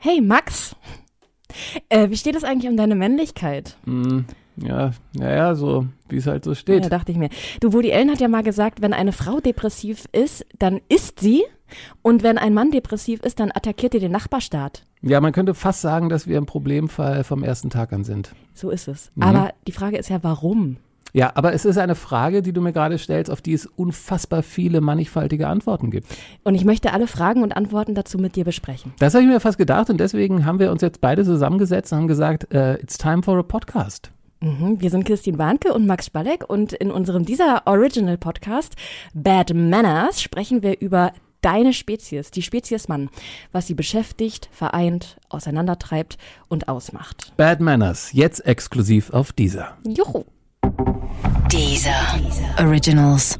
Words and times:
Hey 0.00 0.20
Max, 0.20 0.76
äh, 1.88 2.08
wie 2.10 2.16
steht 2.16 2.36
es 2.36 2.44
eigentlich 2.44 2.70
um 2.70 2.76
deine 2.76 2.94
Männlichkeit? 2.94 3.76
Mm, 3.84 4.20
ja, 4.56 4.92
ja, 5.12 5.30
ja, 5.30 5.54
so 5.56 5.86
wie 6.08 6.18
es 6.18 6.26
halt 6.26 6.44
so 6.44 6.54
steht. 6.54 6.84
Ja, 6.84 6.88
dachte 6.88 7.10
ich 7.10 7.18
mir. 7.18 7.30
Du, 7.60 7.72
Woody 7.72 7.90
Ellen 7.90 8.10
hat 8.10 8.20
ja 8.20 8.28
mal 8.28 8.44
gesagt, 8.44 8.80
wenn 8.80 8.92
eine 8.92 9.12
Frau 9.12 9.40
depressiv 9.40 10.04
ist, 10.12 10.46
dann 10.58 10.80
ist 10.88 11.18
sie. 11.18 11.42
Und 12.00 12.22
wenn 12.22 12.38
ein 12.38 12.54
Mann 12.54 12.70
depressiv 12.70 13.20
ist, 13.20 13.40
dann 13.40 13.50
attackiert 13.52 13.92
ihr 13.94 14.00
den 14.00 14.12
Nachbarstaat. 14.12 14.84
Ja, 15.02 15.20
man 15.20 15.32
könnte 15.32 15.54
fast 15.54 15.80
sagen, 15.80 16.08
dass 16.08 16.26
wir 16.28 16.38
im 16.38 16.46
Problemfall 16.46 17.24
vom 17.24 17.42
ersten 17.42 17.68
Tag 17.68 17.92
an 17.92 18.04
sind. 18.04 18.32
So 18.54 18.70
ist 18.70 18.88
es. 18.88 19.10
Mhm. 19.16 19.22
Aber 19.24 19.52
die 19.66 19.72
Frage 19.72 19.98
ist 19.98 20.08
ja, 20.10 20.22
warum? 20.22 20.76
Ja, 21.12 21.32
aber 21.34 21.52
es 21.52 21.64
ist 21.64 21.78
eine 21.78 21.94
Frage, 21.94 22.42
die 22.42 22.52
du 22.52 22.60
mir 22.60 22.72
gerade 22.72 22.98
stellst, 22.98 23.30
auf 23.30 23.40
die 23.40 23.54
es 23.54 23.66
unfassbar 23.66 24.42
viele 24.42 24.80
mannigfaltige 24.80 25.48
Antworten 25.48 25.90
gibt. 25.90 26.06
Und 26.44 26.54
ich 26.54 26.64
möchte 26.64 26.92
alle 26.92 27.06
Fragen 27.06 27.42
und 27.42 27.56
Antworten 27.56 27.94
dazu 27.94 28.18
mit 28.18 28.36
dir 28.36 28.44
besprechen. 28.44 28.92
Das 28.98 29.14
habe 29.14 29.24
ich 29.24 29.30
mir 29.30 29.40
fast 29.40 29.58
gedacht 29.58 29.90
und 29.90 29.98
deswegen 29.98 30.44
haben 30.44 30.58
wir 30.58 30.70
uns 30.70 30.82
jetzt 30.82 31.00
beide 31.00 31.24
zusammengesetzt 31.24 31.92
und 31.92 31.98
haben 31.98 32.08
gesagt, 32.08 32.48
uh, 32.54 32.74
it's 32.74 32.98
time 32.98 33.22
for 33.22 33.38
a 33.38 33.42
podcast. 33.42 34.10
Mhm, 34.40 34.80
wir 34.80 34.90
sind 34.90 35.04
Christine 35.04 35.38
Warnke 35.38 35.72
und 35.72 35.86
Max 35.86 36.06
Spalleck 36.06 36.48
und 36.48 36.72
in 36.72 36.92
unserem 36.92 37.24
dieser 37.24 37.66
Original 37.66 38.16
Podcast 38.16 38.76
Bad 39.12 39.52
Manners 39.52 40.22
sprechen 40.22 40.62
wir 40.62 40.80
über 40.80 41.12
deine 41.40 41.72
Spezies, 41.72 42.30
die 42.30 42.42
Spezies 42.42 42.88
Mann, 42.88 43.10
was 43.50 43.66
sie 43.66 43.74
beschäftigt, 43.74 44.48
vereint, 44.52 45.16
auseinandertreibt 45.28 46.18
und 46.48 46.68
ausmacht. 46.68 47.32
Bad 47.36 47.60
Manners, 47.60 48.12
jetzt 48.12 48.46
exklusiv 48.46 49.10
auf 49.10 49.32
dieser. 49.32 49.76
Juhu. 49.84 50.24
Dieser 51.50 52.18
Originals. 52.58 53.36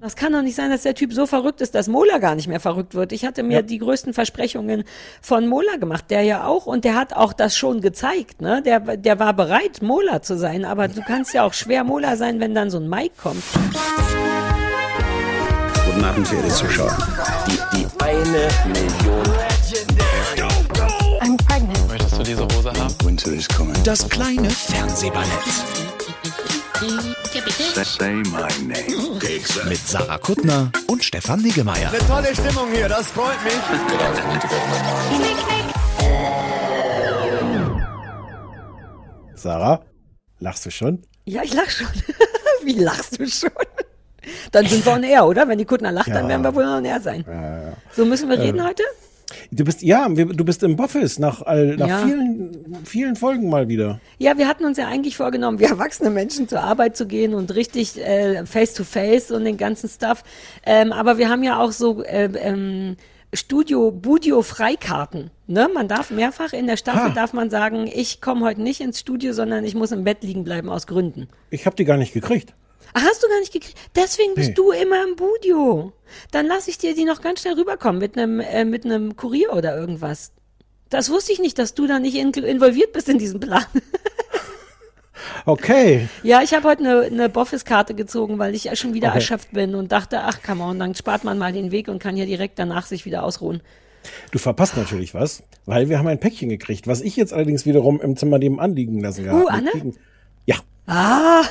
Das 0.00 0.14
kann 0.14 0.32
doch 0.32 0.42
nicht 0.42 0.54
sein, 0.54 0.70
dass 0.70 0.82
der 0.82 0.94
Typ 0.94 1.12
so 1.12 1.26
verrückt 1.26 1.60
ist, 1.60 1.74
dass 1.74 1.88
Mola 1.88 2.18
gar 2.18 2.36
nicht 2.36 2.46
mehr 2.46 2.60
verrückt 2.60 2.94
wird. 2.94 3.12
Ich 3.12 3.24
hatte 3.24 3.42
mir 3.42 3.56
ja. 3.56 3.62
die 3.62 3.78
größten 3.78 4.14
Versprechungen 4.14 4.84
von 5.20 5.48
Mola 5.48 5.76
gemacht, 5.76 6.04
der 6.10 6.22
ja 6.22 6.46
auch, 6.46 6.66
und 6.66 6.84
der 6.84 6.94
hat 6.94 7.14
auch 7.14 7.32
das 7.32 7.56
schon 7.56 7.80
gezeigt, 7.80 8.40
ne? 8.40 8.62
Der, 8.62 8.80
der 8.96 9.18
war 9.18 9.34
bereit, 9.34 9.82
Mola 9.82 10.22
zu 10.22 10.38
sein, 10.38 10.64
aber 10.64 10.86
du 10.86 11.02
kannst 11.02 11.34
ja 11.34 11.42
auch 11.42 11.52
schwer 11.52 11.82
Mola 11.82 12.16
sein, 12.16 12.38
wenn 12.38 12.54
dann 12.54 12.70
so 12.70 12.78
ein 12.78 12.88
Mike 12.88 13.14
kommt. 13.20 13.42
Guten 15.84 16.04
Abend, 16.04 16.28
verehrte 16.28 16.48
Zuschauer. 16.48 16.96
Die, 17.46 17.78
die 17.78 17.86
eine 18.02 18.48
Million. 18.66 19.24
I'm 21.20 21.36
pregnant. 21.48 21.88
Möchtest 21.88 22.18
du 22.18 22.22
diese 22.22 22.44
Hose 22.44 22.72
haben? 22.72 22.94
Winter 23.04 23.32
is 23.32 23.48
coming. 23.48 23.74
Das 23.82 24.08
kleine 24.08 24.48
Fernsehballett. 24.48 25.87
Say 26.78 28.22
my 28.30 28.46
name. 28.62 29.18
Mit 29.68 29.78
Sarah 29.78 30.16
Kuttner 30.18 30.70
und 30.86 31.02
Stefan 31.02 31.42
Niggemeier. 31.42 31.88
Eine 31.88 31.98
tolle 31.98 32.32
Stimmung 32.32 32.70
hier, 32.72 32.88
das 32.88 33.08
freut 33.08 33.42
mich. 33.42 33.54
Sarah, 39.34 39.80
lachst 40.38 40.66
du 40.66 40.70
schon? 40.70 41.02
Ja, 41.24 41.42
ich 41.42 41.52
lach 41.52 41.68
schon. 41.68 41.88
Wie 42.62 42.78
lachst 42.78 43.18
du 43.18 43.26
schon? 43.26 43.50
Dann 44.52 44.66
sind 44.66 44.86
wir 44.86 44.92
on 44.92 45.02
air, 45.02 45.26
oder? 45.26 45.48
Wenn 45.48 45.58
die 45.58 45.64
Kuttner 45.64 45.90
lacht, 45.90 46.06
ja. 46.06 46.14
dann 46.14 46.28
werden 46.28 46.44
wir 46.44 46.54
wohl 46.54 46.62
on 46.62 46.84
air 46.84 47.00
sein. 47.00 47.24
Ja, 47.26 47.70
ja. 47.70 47.72
So 47.90 48.04
müssen 48.04 48.28
wir 48.28 48.38
reden 48.38 48.60
ähm. 48.60 48.66
heute? 48.66 48.84
Du 49.50 49.64
bist, 49.64 49.82
ja, 49.82 50.08
du 50.08 50.44
bist 50.44 50.62
im 50.62 50.76
Boffis 50.76 51.18
nach, 51.18 51.40
nach 51.40 51.88
ja. 51.88 51.98
vielen, 52.06 52.84
vielen 52.84 53.16
Folgen 53.16 53.48
mal 53.48 53.68
wieder. 53.68 54.00
Ja, 54.18 54.38
wir 54.38 54.48
hatten 54.48 54.64
uns 54.64 54.78
ja 54.78 54.86
eigentlich 54.86 55.16
vorgenommen, 55.16 55.58
wie 55.58 55.64
erwachsene 55.64 56.10
Menschen 56.10 56.48
zur 56.48 56.60
Arbeit 56.60 56.96
zu 56.96 57.06
gehen 57.06 57.34
und 57.34 57.54
richtig 57.54 57.98
äh, 57.98 58.44
face 58.46 58.74
to 58.74 58.84
face 58.84 59.30
und 59.30 59.44
den 59.44 59.56
ganzen 59.56 59.88
Stuff. 59.88 60.22
Ähm, 60.64 60.92
aber 60.92 61.18
wir 61.18 61.28
haben 61.28 61.42
ja 61.42 61.60
auch 61.60 61.72
so 61.72 62.02
äh, 62.02 62.30
ähm, 62.40 62.96
Studio, 63.34 63.90
Budio 63.90 64.42
Freikarten. 64.42 65.30
Ne? 65.46 65.68
Man 65.72 65.86
darf 65.86 66.10
mehrfach 66.10 66.52
in 66.52 66.66
der 66.66 66.78
Staffel 66.78 67.10
ha. 67.10 67.14
darf 67.14 67.34
man 67.34 67.50
sagen, 67.50 67.90
ich 67.92 68.20
komme 68.20 68.44
heute 68.44 68.62
nicht 68.62 68.80
ins 68.80 69.00
Studio, 69.00 69.32
sondern 69.34 69.64
ich 69.64 69.74
muss 69.74 69.92
im 69.92 70.04
Bett 70.04 70.22
liegen 70.22 70.44
bleiben 70.44 70.70
aus 70.70 70.86
Gründen. 70.86 71.28
Ich 71.50 71.66
habe 71.66 71.76
die 71.76 71.84
gar 71.84 71.98
nicht 71.98 72.14
gekriegt. 72.14 72.54
Ach, 72.94 73.02
hast 73.02 73.22
du 73.22 73.28
gar 73.28 73.40
nicht 73.40 73.52
gekriegt? 73.52 73.78
Deswegen 73.94 74.34
bist 74.34 74.50
nee. 74.50 74.54
du 74.54 74.70
immer 74.70 75.02
im 75.04 75.16
Budio. 75.16 75.92
Dann 76.30 76.46
lasse 76.46 76.70
ich 76.70 76.78
dir 76.78 76.94
die 76.94 77.04
noch 77.04 77.20
ganz 77.20 77.42
schnell 77.42 77.54
rüberkommen 77.54 78.00
mit 78.00 78.16
einem 78.16 78.40
äh, 78.40 78.64
mit 78.64 78.84
einem 78.84 79.16
Kurier 79.16 79.52
oder 79.52 79.76
irgendwas. 79.76 80.32
Das 80.90 81.10
wusste 81.10 81.32
ich 81.32 81.38
nicht, 81.38 81.58
dass 81.58 81.74
du 81.74 81.86
da 81.86 81.98
nicht 81.98 82.16
in, 82.16 82.32
involviert 82.32 82.92
bist 82.92 83.08
in 83.08 83.18
diesen 83.18 83.40
Plan. 83.40 83.64
okay. 85.46 86.08
Ja, 86.22 86.42
ich 86.42 86.54
habe 86.54 86.66
heute 86.66 86.82
eine, 86.82 87.00
eine 87.02 87.28
Boffis-Karte 87.28 87.94
gezogen, 87.94 88.38
weil 88.38 88.54
ich 88.54 88.64
ja 88.64 88.76
schon 88.76 88.94
wieder 88.94 89.08
okay. 89.08 89.18
erschöpft 89.18 89.52
bin 89.52 89.74
und 89.74 89.92
dachte, 89.92 90.20
ach, 90.20 90.42
come 90.42 90.64
on, 90.64 90.78
dann 90.78 90.94
spart 90.94 91.24
man 91.24 91.36
mal 91.36 91.52
den 91.52 91.70
Weg 91.72 91.88
und 91.88 91.98
kann 91.98 92.16
ja 92.16 92.24
direkt 92.24 92.58
danach 92.58 92.86
sich 92.86 93.04
wieder 93.04 93.22
ausruhen. 93.22 93.60
Du 94.30 94.38
verpasst 94.38 94.76
natürlich 94.76 95.12
was, 95.12 95.42
weil 95.66 95.88
wir 95.88 95.98
haben 95.98 96.06
ein 96.06 96.20
Päckchen 96.20 96.48
gekriegt, 96.48 96.86
was 96.86 97.00
ich 97.00 97.16
jetzt 97.16 97.34
allerdings 97.34 97.66
wiederum 97.66 98.00
im 98.00 98.16
Zimmer 98.16 98.38
dem 98.38 98.58
anliegen 98.58 99.00
lassen 99.00 99.28
habe. 99.28 99.44
Uh, 99.44 99.48
Anne? 99.48 99.70
Ja. 100.46 100.56
Ah, 100.88 101.42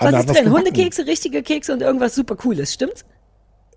was 0.00 0.26
ist 0.26 0.36
drin? 0.36 0.50
Hundekekse, 0.50 1.06
richtige 1.06 1.42
Kekse 1.42 1.72
und 1.72 1.80
irgendwas 1.80 2.14
super 2.14 2.36
Cooles, 2.36 2.74
stimmt's? 2.74 3.06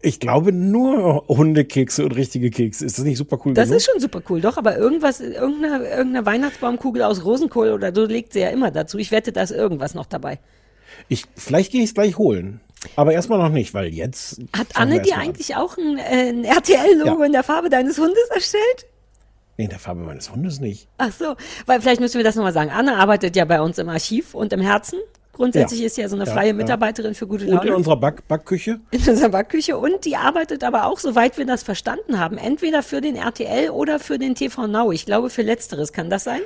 Ich 0.02 0.20
glaube 0.20 0.52
nur 0.52 1.26
Hundekekse 1.30 2.04
und 2.04 2.12
richtige 2.12 2.50
Kekse. 2.50 2.86
Ist 2.86 2.98
das 2.98 3.06
nicht 3.06 3.18
super 3.18 3.40
cool? 3.46 3.54
Das 3.54 3.70
genug? 3.70 3.78
ist 3.78 3.86
schon 3.86 4.00
super 4.02 4.22
cool, 4.30 4.42
doch, 4.42 4.58
aber 4.58 4.78
irgendwas, 4.78 5.22
irgendeine, 5.22 5.88
irgendeine 5.88 6.26
Weihnachtsbaumkugel 6.26 7.02
aus 7.02 7.24
Rosenkohl 7.24 7.72
oder 7.72 7.96
so 7.96 8.06
legt 8.06 8.34
sie 8.34 8.42
ja 8.42 8.50
immer 8.50 8.72
dazu. 8.72 8.98
Ich 8.98 9.12
wette, 9.12 9.32
da 9.32 9.42
ist 9.42 9.52
irgendwas 9.52 9.96
noch 9.96 10.06
dabei. 10.06 10.40
Ich, 11.08 11.24
vielleicht 11.36 11.72
gehe 11.72 11.82
ich 11.82 11.90
es 11.90 11.94
gleich 11.94 12.18
holen. 12.18 12.60
Aber 12.98 13.14
erstmal 13.14 13.40
noch 13.40 13.50
nicht, 13.50 13.74
weil 13.74 13.94
jetzt. 13.94 14.42
Hat 14.56 14.68
Anne 14.76 15.02
dir 15.02 15.18
eigentlich 15.18 15.56
auch 15.56 15.78
ein, 15.78 15.98
äh, 15.98 16.30
ein 16.30 16.44
RTL-Logo 16.44 17.22
ja. 17.22 17.26
in 17.26 17.32
der 17.32 17.44
Farbe 17.44 17.70
deines 17.70 17.98
Hundes 17.98 18.30
erstellt? 18.34 18.86
Nee, 19.58 19.66
in 19.66 19.70
der 19.70 19.80
Farbe 19.80 20.02
meines 20.02 20.32
Hundes 20.32 20.60
nicht. 20.60 20.90
Ach 20.98 21.12
so, 21.12 21.36
weil 21.66 21.80
vielleicht 21.82 22.02
müssen 22.02 22.18
wir 22.18 22.24
das 22.24 22.36
nochmal 22.36 22.54
sagen. 22.54 22.72
Anne 22.72 22.98
arbeitet 22.98 23.36
ja 23.36 23.46
bei 23.46 23.62
uns 23.62 23.78
im 23.78 23.88
Archiv 23.90 24.34
und 24.34 24.52
im 24.52 24.62
Herzen. 24.62 25.00
Grundsätzlich 25.36 25.82
ja. 25.82 25.86
ist 25.88 25.96
sie 25.96 26.02
ja 26.02 26.10
so 26.10 26.16
eine 26.16 26.26
ja, 26.26 26.32
freie 26.32 26.54
Mitarbeiterin 26.54 27.14
für 27.14 27.28
gute 27.28 27.46
Laune. 27.46 27.60
Und 27.60 27.68
in 27.68 27.74
unserer 27.74 27.98
Back 27.98 28.26
Backküche. 28.28 28.80
In 28.92 29.00
unserer 29.08 29.30
Backküche. 29.30 29.78
Und 29.78 30.06
die 30.06 30.16
arbeitet 30.16 30.64
aber 30.64 30.86
auch, 30.86 30.98
soweit 30.98 31.38
wir 31.38 31.46
das 31.46 31.62
verstanden 31.64 32.20
haben, 32.20 32.38
entweder 32.38 32.84
für 32.84 33.02
den 33.02 33.18
RTL 33.18 33.70
oder 33.70 34.00
für 34.00 34.18
den 34.18 34.36
TV 34.36 34.68
Now. 34.68 34.94
Ich 34.94 35.06
glaube, 35.06 35.30
für 35.30 35.42
Letzteres. 35.42 35.92
Kann 35.92 36.10
das 36.10 36.24
sein? 36.24 36.40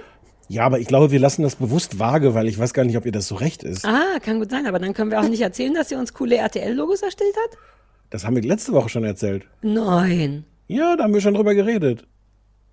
Ja, 0.48 0.64
aber 0.66 0.80
ich 0.80 0.88
glaube, 0.88 1.12
wir 1.12 1.20
lassen 1.20 1.44
das 1.44 1.56
bewusst 1.56 2.00
vage, 2.00 2.34
weil 2.34 2.48
ich 2.48 2.58
weiß 2.58 2.74
gar 2.74 2.84
nicht, 2.84 2.98
ob 2.98 3.06
ihr 3.06 3.12
das 3.12 3.28
so 3.28 3.36
recht 3.36 3.62
ist. 3.62 3.86
Ah, 3.86 4.18
kann 4.24 4.40
gut 4.40 4.50
sein. 4.50 4.66
Aber 4.66 4.80
dann 4.80 4.96
können 4.96 5.12
wir 5.12 5.20
auch 5.20 5.30
nicht 5.30 5.42
erzählen, 5.42 5.76
dass 5.76 5.90
sie 5.90 5.96
uns 5.96 6.16
coole 6.16 6.38
RTL-Logos 6.38 7.04
erstellt 7.04 7.36
hat? 7.46 7.58
Das 8.10 8.26
haben 8.26 8.36
wir 8.36 8.42
letzte 8.42 8.74
Woche 8.74 8.90
schon 8.90 9.04
erzählt. 9.04 9.46
Nein. 9.62 10.46
Ja, 10.68 10.96
da 10.96 11.04
haben 11.04 11.14
wir 11.14 11.22
schon 11.22 11.36
drüber 11.36 11.54
geredet. 11.54 12.08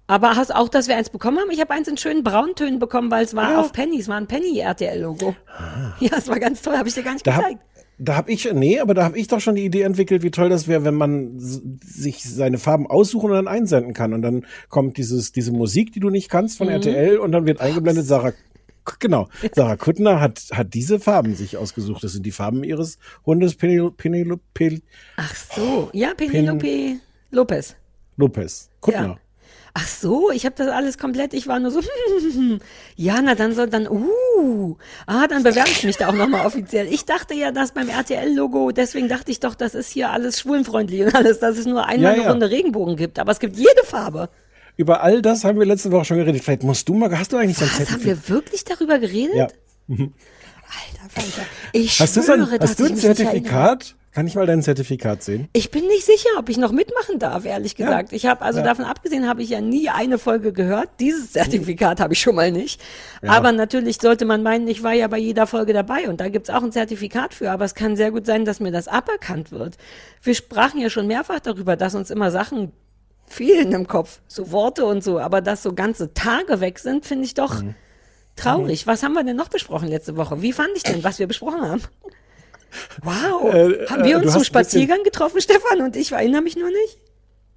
Aber 0.07 0.37
hast 0.37 0.55
auch, 0.55 0.69
dass 0.69 0.89
wir 0.89 0.97
eins 0.97 1.11
bekommen 1.11 1.39
haben? 1.39 1.51
Ich 1.51 1.61
habe 1.61 1.73
eins 1.73 1.89
in 1.89 1.97
schönen 1.97 2.23
Brauntönen 2.23 2.79
bekommen, 2.79 3.11
weil 3.11 3.25
es 3.25 3.35
war 3.35 3.53
ja. 3.53 3.61
auf 3.61 3.73
Penny, 3.73 3.99
es 3.99 4.09
war 4.09 4.17
ein 4.17 4.27
Penny-RTL-Logo. 4.27 5.35
Ah. 5.49 5.95
Ja, 5.99 6.13
es 6.17 6.29
war 6.29 6.39
ganz 6.39 6.63
toll, 6.63 6.77
habe 6.77 6.89
ich 6.89 6.95
dir 6.95 7.03
gar 7.03 7.15
nicht 7.15 7.27
da 7.27 7.37
gezeigt. 7.37 7.61
Hab, 7.61 7.77
da 7.99 8.17
habe 8.17 8.31
ich, 8.31 8.53
nee, 8.53 8.79
aber 8.79 8.95
da 8.95 9.05
habe 9.05 9.19
ich 9.19 9.27
doch 9.27 9.41
schon 9.41 9.55
die 9.55 9.65
Idee 9.65 9.83
entwickelt, 9.83 10.23
wie 10.23 10.31
toll 10.31 10.49
das 10.49 10.69
wäre, 10.69 10.85
wenn 10.85 10.95
man 10.95 11.33
sich 11.39 12.23
seine 12.23 12.59
Farben 12.59 12.87
aussuchen 12.87 13.31
und 13.31 13.37
dann 13.37 13.49
einsenden 13.49 13.95
kann. 13.95 14.13
Und 14.13 14.23
dann 14.23 14.47
kommt 14.69 14.97
dieses, 14.99 15.33
diese 15.33 15.51
Musik, 15.51 15.93
die 15.93 16.01
du 16.01 16.11
nicht 16.11 16.29
kannst 16.29 16.59
von 16.59 16.69
mhm. 16.69 16.75
RTL 16.75 17.19
und 17.19 17.33
dann 17.33 17.47
wird 17.47 17.61
eingeblendet, 17.61 18.07
Sarah 18.07 18.33
Genau. 19.01 19.29
Sarah 19.53 19.77
Kuttner 19.77 20.21
hat, 20.21 20.45
hat 20.53 20.73
diese 20.73 21.01
Farben 21.01 21.35
sich 21.35 21.57
ausgesucht. 21.57 22.05
Das 22.05 22.13
sind 22.13 22.25
die 22.25 22.31
Farben 22.31 22.63
ihres 22.63 22.99
Hundes 23.25 23.57
Penelope. 23.57 24.81
Ach 25.17 25.35
so. 25.35 25.91
Ja, 25.93 26.15
Penelope 26.15 26.59
Pen 26.59 27.01
Lopez. 27.33 27.75
Lopez. 28.17 28.71
Kuttner. 28.81 29.03
Ja. 29.03 29.19
Ach 29.79 29.87
so, 29.87 30.31
ich 30.31 30.47
habe 30.47 30.55
das 30.57 30.69
alles 30.69 30.97
komplett, 30.97 31.35
ich 31.35 31.49
war 31.49 31.61
nur 31.61 31.71
so, 31.71 31.81
ja, 32.97 33.21
na 33.21 33.35
dann 33.35 33.55
soll 33.55 33.69
dann, 33.69 33.87
uh, 33.87 34.79
ah, 35.07 35.27
dann 35.27 35.43
bewerbe 35.43 35.69
ich 35.69 35.85
mich 35.85 35.99
da 35.99 36.09
auch 36.09 36.15
nochmal 36.15 36.47
offiziell. 36.47 36.87
Ich 36.91 37.05
dachte 37.05 37.35
ja, 37.35 37.53
dass 37.53 37.73
beim 37.73 37.91
RTL-Logo, 37.91 38.71
deswegen 38.71 39.07
dachte 39.09 39.31
ich 39.31 39.39
doch, 39.39 39.55
das 39.55 39.75
ist 39.75 39.91
hier 39.91 40.09
alles 40.09 40.41
schwulenfreundlich 40.41 41.03
und 41.03 41.15
alles, 41.15 41.41
dass 41.41 41.59
es 41.59 41.67
nur 41.67 41.85
einmal 41.85 42.13
ja, 42.13 42.17
ja. 42.17 42.23
eine 42.23 42.31
Runde 42.31 42.51
Regenbogen 42.51 42.97
gibt, 42.97 43.19
aber 43.19 43.33
es 43.33 43.39
gibt 43.39 43.59
jede 43.59 43.85
Farbe. 43.85 44.31
Über 44.79 45.03
all 45.03 45.21
das 45.21 45.45
haben 45.45 45.59
wir 45.59 45.67
letzte 45.67 45.93
Woche 45.93 46.07
schon 46.07 46.17
geredet. 46.17 46.43
Vielleicht 46.43 46.63
musst 46.63 46.89
du 46.89 46.95
mal, 46.95 47.11
hast 47.19 47.35
du 47.35 47.37
eigentlich 47.37 47.61
Was, 47.61 47.69
so 47.69 47.83
ein 47.83 47.87
Zertifikat? 47.87 48.01
Haben 48.01 48.05
wir 48.07 48.29
wirklich 48.35 48.65
darüber 48.65 48.99
geredet? 48.99 49.37
Ja. 49.37 49.49
Alter 49.89 51.11
Falter, 51.11 51.47
ich 51.73 52.01
hast 52.01 52.15
schwöre, 52.15 52.39
du 52.39 52.51
ein, 52.51 52.61
hast 52.61 52.81
du 52.81 52.87
ein 52.87 52.97
Zertifikat? 52.97 53.95
Kann 54.17 54.27
ich 54.27 54.35
mal 54.35 54.47
dein 54.47 54.63
Zertifikat 54.63 55.23
sehen? 55.23 55.47
Ich 55.53 55.71
bin 55.71 55.87
nicht 55.89 56.07
sicher, 56.07 56.31
ob 56.39 56.49
ich 56.49 56.57
noch 56.57 56.73
mitmachen 56.73 57.19
darf, 57.19 57.45
ehrlich 57.45 57.77
gesagt. 57.77 58.13
Ja. 58.13 58.17
Ich 58.17 58.25
habe 58.25 58.41
also 58.41 58.61
ja. 58.61 58.65
davon 58.65 58.87
abgesehen, 58.87 59.29
habe 59.29 59.43
ich 59.43 59.51
ja 59.51 59.61
nie 59.61 59.91
eine 59.91 60.17
Folge 60.17 60.55
gehört. 60.55 60.89
Dieses 61.01 61.33
Zertifikat 61.33 62.01
habe 62.01 62.15
ich 62.15 62.21
schon 62.23 62.35
mal 62.35 62.51
nicht. 62.51 62.81
Ja. 63.23 63.33
Aber 63.33 63.53
natürlich 63.53 63.99
sollte 64.01 64.25
man 64.25 64.43
meinen, 64.43 64.69
ich 64.69 64.83
war 64.83 64.95
ja 64.95 65.07
bei 65.09 65.19
jeder 65.19 65.47
Folge 65.47 65.75
dabei 65.75 66.09
und 66.09 66.19
da 66.19 66.31
gibt's 66.31 66.49
auch 66.49 66.63
ein 66.63 66.73
Zertifikat 66.73 67.35
für. 67.35 67.51
Aber 67.51 67.67
es 67.67 67.75
kann 67.75 67.95
sehr 67.95 68.11
gut 68.11 68.25
sein, 68.25 68.47
dass 68.47 68.59
mir 68.59 68.73
das 68.73 68.89
aberkannt 68.89 69.53
wird. 69.53 69.77
Wir 70.23 70.35
sprachen 70.35 70.81
ja 70.81 70.89
schon 70.89 71.07
mehrfach 71.09 71.41
darüber, 71.41 71.77
dass 71.77 71.95
uns 71.95 72.11
immer 72.11 72.31
Sachen 72.31 72.73
fehlen 73.27 73.71
im 73.73 73.87
Kopf, 73.87 74.21
so 74.29 74.51
Worte 74.51 74.87
und 74.87 75.05
so. 75.05 75.21
Aber 75.21 75.43
dass 75.43 75.63
so 75.63 75.75
ganze 75.75 76.15
Tage 76.15 76.61
weg 76.63 76.79
sind, 76.79 77.05
finde 77.05 77.27
ich 77.27 77.35
doch 77.35 77.63
mhm. 77.63 77.75
traurig. 78.35 78.87
Mhm. 78.87 78.91
Was 78.91 79.03
haben 79.03 79.13
wir 79.13 79.25
denn 79.25 79.37
noch 79.37 79.51
besprochen 79.51 79.89
letzte 79.89 80.17
Woche? 80.17 80.41
Wie 80.41 80.55
fand 80.55 80.71
ich 80.75 80.85
denn, 80.85 81.05
was 81.05 81.19
wir 81.19 81.27
besprochen 81.27 81.61
haben? 81.61 81.83
Wow. 83.03 83.55
Äh, 83.55 83.87
haben 83.89 84.05
wir 84.05 84.19
uns 84.19 84.33
zum 84.33 84.45
Spaziergang 84.45 85.03
getroffen, 85.03 85.41
Stefan 85.41 85.81
und 85.81 85.97
ich 85.97 86.13
erinnere 86.13 86.43
mich 86.43 86.57
nur 86.57 86.69
nicht? 86.69 86.99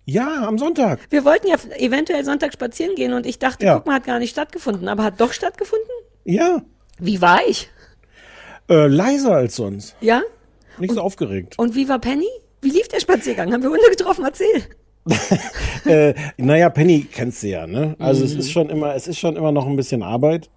Ja, 0.06 0.48
am 0.48 0.58
Sonntag. 0.58 1.00
Wir 1.10 1.24
wollten 1.26 1.48
ja 1.48 1.56
eventuell 1.78 2.26
Sonntag 2.26 2.54
spazieren 2.54 2.96
gehen 2.96 3.14
und 3.14 3.26
ich 3.26 3.38
dachte, 3.38 3.66
Ja. 3.66 3.76
guck 3.76 3.86
mal, 3.86 3.96
hat 3.96 4.06
gar 4.06 4.18
nicht 4.20 4.32
stattgefunden, 4.32 4.88
aber 4.88 5.04
hat 5.04 5.20
doch 5.22 5.34
stattgefunden? 5.34 5.88
Ja, 6.26 6.62
Wie 7.00 7.22
war 7.22 7.42
ich? 7.48 7.70
äh, 8.70 8.88
leiser 8.88 9.36
als 9.36 9.56
sonst. 9.56 9.96
Ja? 10.02 10.22
Nicht 10.78 10.94
so 10.94 11.02
aufgeregt. 11.02 11.56
Und 11.58 11.76
wie 11.76 11.90
war 11.90 12.00
Penny? 12.00 12.30
Wie 12.62 12.70
lief 12.70 12.88
der 12.88 13.00
Spaziergang? 13.00 13.52
Haben 13.54 13.64
wir 13.64 13.70
Hunde 13.70 13.90
getroffen? 13.90 14.26
Erzähl. 14.26 14.64
Äh, 15.86 16.14
naja, 16.38 16.70
Penny 16.70 17.08
kennst 17.10 17.42
du 17.42 17.48
ja, 17.48 17.66
ne? 17.66 17.96
Also 18.00 18.24
es 18.26 18.36
ist 18.36 18.52
schon 18.52 18.70
immer, 18.70 18.94
es 18.96 19.08
ist 19.08 19.18
schon 19.18 19.38
immer 19.38 19.52
noch 19.52 19.66
ein 19.66 19.76
bisschen 19.78 20.04
Arbeit. 20.04 20.50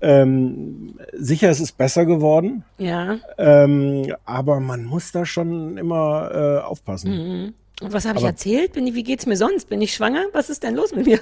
Ähm, 0.00 0.94
sicher, 1.12 1.50
es 1.50 1.60
ist 1.60 1.76
besser 1.76 2.06
geworden, 2.06 2.64
Ja. 2.78 3.18
ähm, 3.38 4.12
aber 4.24 4.60
man 4.60 4.84
muss 4.84 5.12
da 5.12 5.24
schon 5.26 5.76
immer 5.76 6.30
äh, 6.32 6.64
aufpassen. 6.64 7.54
Und 7.82 7.92
was 7.92 8.06
habe 8.06 8.18
ich 8.18 8.24
erzählt? 8.24 8.72
Bin 8.72 8.86
ich, 8.86 8.94
wie 8.94 9.02
geht's 9.02 9.26
mir 9.26 9.36
sonst? 9.36 9.68
Bin 9.68 9.82
ich 9.82 9.92
schwanger? 9.94 10.24
Was 10.32 10.48
ist 10.50 10.62
denn 10.62 10.74
los 10.74 10.94
mit 10.94 11.06
mir? 11.06 11.20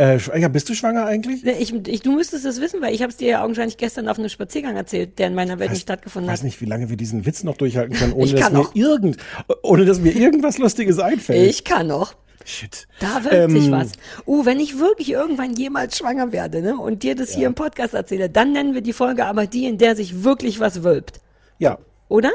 Äh, 0.00 0.40
ja, 0.40 0.48
bist 0.48 0.68
du 0.68 0.74
schwanger 0.74 1.04
eigentlich? 1.04 1.44
Ne, 1.44 1.58
Ich, 1.58 1.74
ich, 1.74 2.00
du 2.00 2.12
müsstest 2.12 2.44
es 2.46 2.60
wissen, 2.60 2.80
weil 2.80 2.94
ich 2.94 3.02
habe 3.02 3.10
es 3.10 3.18
dir 3.18 3.28
ja 3.28 3.44
augenscheinlich 3.44 3.76
gestern 3.76 4.08
auf 4.08 4.18
einem 4.18 4.28
Spaziergang 4.30 4.74
erzählt, 4.76 5.18
der 5.18 5.26
in 5.26 5.34
meiner 5.34 5.58
Welt 5.58 5.72
nicht 5.72 5.82
stattgefunden 5.82 6.28
Ich 6.28 6.32
weiß 6.32 6.38
hat. 6.40 6.44
nicht, 6.44 6.60
wie 6.60 6.64
lange 6.66 6.88
wir 6.88 6.96
diesen 6.96 7.26
Witz 7.26 7.42
noch 7.44 7.56
durchhalten 7.56 7.96
können, 7.96 8.12
ohne 8.14 8.24
Ich 8.24 8.32
dass 8.32 8.40
kann 8.40 8.52
mir 8.54 8.60
noch. 8.60 8.74
irgend, 8.74 9.18
ohne 9.62 9.84
dass 9.84 10.00
mir 10.00 10.12
irgendwas 10.12 10.56
Lustiges 10.58 10.98
einfällt. 10.98 11.50
Ich 11.50 11.64
kann 11.64 11.86
noch. 11.88 12.14
Shit. 12.46 12.88
Da 13.00 13.22
wirkt 13.24 13.34
Ähm, 13.34 13.50
sich 13.50 13.70
was. 13.70 13.92
Uh, 14.26 14.46
wenn 14.46 14.58
ich 14.60 14.78
wirklich 14.78 15.10
irgendwann 15.10 15.52
jemals 15.54 15.98
schwanger 15.98 16.32
werde, 16.32 16.62
ne, 16.62 16.76
und 16.78 17.02
dir 17.02 17.14
das 17.14 17.34
hier 17.34 17.46
im 17.46 17.54
Podcast 17.54 17.92
erzähle, 17.92 18.30
dann 18.30 18.52
nennen 18.52 18.72
wir 18.72 18.80
die 18.80 18.94
Folge 18.94 19.26
aber 19.26 19.46
die, 19.46 19.66
in 19.66 19.76
der 19.76 19.94
sich 19.94 20.24
wirklich 20.24 20.58
was 20.60 20.82
wölbt. 20.82 21.20
Ja, 21.58 21.78
Oder? 22.08 22.30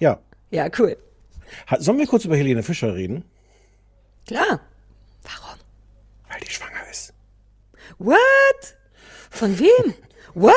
ja. 0.00 0.18
Ja, 0.50 0.68
cool. 0.80 0.96
Sollen 1.78 1.98
wir 1.98 2.06
kurz 2.06 2.24
über 2.24 2.36
Helene 2.36 2.62
Fischer 2.64 2.94
reden? 2.96 3.24
Klar. 4.26 4.60
Warum? 5.22 5.58
Weil 6.28 6.40
die 6.40 6.50
schwanger 6.50 6.71
ist. 6.71 6.71
What? 8.04 8.76
Von 9.30 9.58
wem? 9.60 9.94
What? 10.34 10.52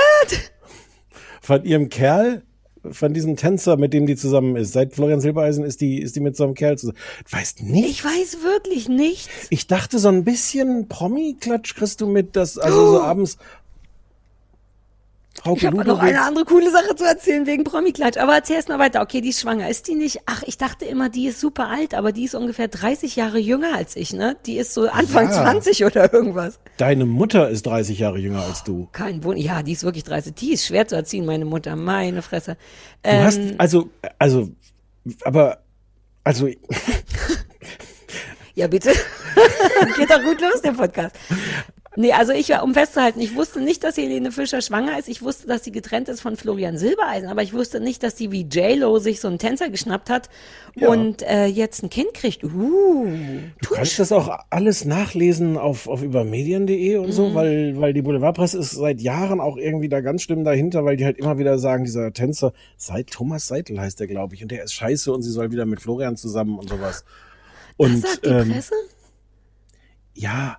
Von 1.42 1.63
ihrem 1.63 1.89
Kerl, 1.89 2.42
von 2.89 3.13
diesem 3.13 3.36
Tänzer, 3.36 3.77
mit 3.77 3.94
dem 3.94 4.07
die 4.07 4.15
zusammen 4.15 4.56
ist. 4.56 4.74
Seit 4.74 4.94
Florian 4.94 5.21
Silbereisen 5.21 5.63
ist 5.63 5.80
die, 5.80 6.01
ist 6.01 6.15
die 6.15 6.21
mit 6.21 6.36
so 6.36 6.44
einem 6.44 6.56
Kerl 6.56 6.77
zusammen. 6.77 6.97
Du 7.30 7.38
weißt 7.38 7.62
nicht. 7.62 7.88
Ich 7.88 8.03
weiß 8.03 8.38
wirklich 8.42 8.89
nichts. 8.89 9.47
Ich 9.51 9.68
dachte, 9.68 10.00
so 10.00 10.07
ein 10.07 10.24
bisschen 10.24 10.88
Promi-Klatsch 10.88 11.75
kriegst 11.75 12.01
du 12.01 12.07
mit, 12.07 12.36
dass 12.36 12.57
also 12.57 12.94
so 12.94 13.01
abends. 13.01 13.38
Frau 15.45 15.56
Ich 15.56 15.63
habe 15.63 15.86
noch 15.86 16.00
eine 16.00 16.24
andere 16.24 16.44
coole 16.44 16.71
Sache 16.71 16.95
zu 16.95 17.03
erzählen 17.03 17.45
wegen 17.45 17.63
Promi-Klatsch. 17.63 18.18
Aber 18.18 18.33
erzähl 18.33 18.56
erst 18.56 18.68
mal 18.68 18.80
weiter. 18.80 19.03
Okay, 19.03 19.21
die 19.21 19.30
ist 19.30 19.42
schwanger. 19.42 19.69
Ist 19.69 19.88
die 19.88 19.94
nicht? 19.94 20.21
Ach, 20.25 20.42
ich 20.47 20.57
dachte 20.57 20.86
immer, 20.86 21.09
die 21.09 21.27
ist 21.27 21.39
super 21.39 21.68
alt, 21.69 21.94
aber 21.94 22.12
die 22.12 22.24
ist 22.24 22.33
ungefähr 22.33 22.68
30 22.68 23.15
Jahre 23.15 23.38
jünger 23.38 23.75
als 23.75 23.95
ich, 23.95 24.12
ne? 24.12 24.36
Die 24.47 24.57
ist 24.57 24.74
so 24.74 24.89
Anfang 24.89 25.25
Ja. 25.27 25.33
20 25.44 25.86
oder 25.86 26.12
irgendwas. 26.12 26.57
Deine 26.77 27.06
Mutter 27.06 27.47
ist 27.50 27.68
30 27.68 28.00
Jahre 28.00 28.18
jünger 28.18 28.42
als 28.42 28.63
du. 28.63 28.88
Kein 28.92 29.24
Wunder. 29.24 29.39
Ja, 29.39 29.62
die 29.62 29.74
ist 29.74 29.83
wirklich 29.83 30.03
30. 30.03 30.33
Die 30.33 30.53
ist 30.53 30.65
schwer 30.65 30.88
zu 30.88 30.95
erziehen, 30.95 31.27
meine 31.27 31.45
Mutter. 31.45 31.75
Meine 31.75 32.24
Fresse. 32.24 32.57
Du 33.03 33.09
Ähm, 33.12 33.24
hast, 33.24 33.39
also, 33.59 33.89
also, 34.18 34.50
aber, 35.25 35.59
also, 36.24 36.50
Ja, 38.56 38.68
bitte. 38.68 38.89
Geht 39.98 40.09
doch 40.09 40.24
gut 40.24 40.41
los, 40.41 40.62
der 40.63 40.71
Podcast. 40.71 41.15
Nee, 41.97 42.12
also 42.12 42.31
ich 42.33 42.50
war, 42.50 42.63
um 42.63 42.74
festzuhalten, 42.74 43.19
ich 43.19 43.36
wusste 43.36 43.62
nicht, 43.62 43.83
dass 43.83 43.97
Helene 43.97 44.31
Fischer 44.31 44.62
schwanger 44.62 45.00
ist. 45.00 45.07
Ich 45.07 45.21
wusste, 45.21 45.47
dass 45.47 45.63
sie 45.63 45.71
getrennt 45.71 46.09
ist 46.09 46.21
von 46.21 46.36
Florian 46.36 46.77
Silbereisen, 46.77 47.30
aber 47.30 47.42
ich 47.42 47.53
wusste 47.53 47.80
nicht, 47.80 48.03
dass 48.03 48.15
die 48.15 48.31
wie 48.31 48.42
J-Lo 48.42 49.00
sich 49.00 49.19
so 49.21 49.27
einen 49.27 49.39
Tänzer 49.39 49.69
geschnappt 49.69 50.09
hat 50.09 50.30
und 50.80 51.21
äh, 51.21 51.45
jetzt 51.45 51.83
ein 51.83 51.89
Kind 51.89 52.13
kriegt. 52.13 52.44
Uh, 52.44 53.07
du 53.62 53.69
kannst 53.69 53.97
das 53.97 54.12
auch 54.12 54.30
alles 54.50 54.83
nachlesen 54.86 55.57
auf, 55.57 55.88
auf 55.88 56.01
übermedien.de 56.03 56.97
und 56.97 57.07
Mhm. 57.07 57.12
so, 57.12 57.33
weil, 57.33 57.80
weil 57.80 57.94
die 57.94 58.01
Boulevardpresse 58.01 58.57
ist 58.57 58.71
seit 58.71 59.00
Jahren 59.01 59.39
auch 59.39 59.57
irgendwie 59.57 59.89
da 59.89 60.01
ganz 60.01 60.21
schlimm 60.21 60.44
dahinter, 60.44 60.83
weil 60.86 60.98
die 60.98 61.06
halt 61.06 61.18
immer 61.18 61.38
wieder 61.38 61.57
sagen, 61.59 61.86
dieser 61.86 62.12
Tänzer, 62.12 62.53
seit 62.77 63.07
Thomas 63.12 63.48
Seitel 63.48 63.80
heißt 63.80 64.00
der, 64.00 64.07
glaube 64.07 64.36
ich, 64.36 64.44
und 64.44 64.51
der 64.51 64.63
ist 64.63 64.74
scheiße 64.74 65.12
und 65.13 65.21
sie 65.21 65.31
soll 65.31 65.51
wieder 65.51 65.65
mit 65.65 65.81
Florian 65.81 66.18
zusammen 66.18 66.59
und 66.59 66.69
sowas. 66.69 67.06
Und, 67.77 68.03
was 68.03 68.12
sagt 68.12 68.25
die 68.25 68.30
ähm, 68.30 68.51
Presse? 68.51 68.74
ja, 70.13 70.57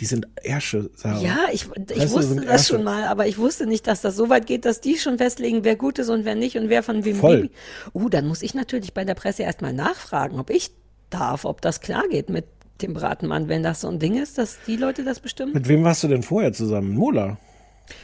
die 0.00 0.06
sind 0.06 0.28
Ärsche, 0.42 0.90
Sarah. 0.94 1.20
Ja, 1.20 1.38
ich, 1.52 1.66
ich 1.94 2.10
wusste 2.10 2.36
das 2.36 2.44
Ärsche. 2.44 2.74
schon 2.74 2.84
mal, 2.84 3.04
aber 3.04 3.26
ich 3.26 3.38
wusste 3.38 3.66
nicht, 3.66 3.86
dass 3.86 4.00
das 4.00 4.16
so 4.16 4.28
weit 4.28 4.46
geht, 4.46 4.64
dass 4.64 4.80
die 4.80 4.96
schon 4.96 5.18
festlegen, 5.18 5.64
wer 5.64 5.76
gut 5.76 5.98
ist 5.98 6.08
und 6.08 6.24
wer 6.24 6.34
nicht 6.34 6.56
und 6.56 6.68
wer 6.68 6.82
von 6.82 7.04
wem 7.04 7.16
Voll. 7.16 7.36
Baby. 7.36 7.50
Uh, 7.94 8.08
dann 8.08 8.26
muss 8.26 8.42
ich 8.42 8.54
natürlich 8.54 8.94
bei 8.94 9.04
der 9.04 9.14
Presse 9.14 9.42
erstmal 9.42 9.72
nachfragen, 9.72 10.38
ob 10.38 10.50
ich 10.50 10.70
darf, 11.10 11.44
ob 11.44 11.60
das 11.60 11.80
klar 11.80 12.04
geht 12.08 12.28
mit 12.28 12.44
dem 12.80 12.94
Bratenmann, 12.94 13.48
wenn 13.48 13.62
das 13.62 13.80
so 13.80 13.88
ein 13.88 13.98
Ding 13.98 14.16
ist, 14.16 14.38
dass 14.38 14.58
die 14.66 14.76
Leute 14.76 15.02
das 15.02 15.18
bestimmen. 15.18 15.52
Mit 15.52 15.66
wem 15.66 15.82
warst 15.82 16.04
du 16.04 16.08
denn 16.08 16.22
vorher 16.22 16.52
zusammen? 16.52 16.94
Mola? 16.94 17.38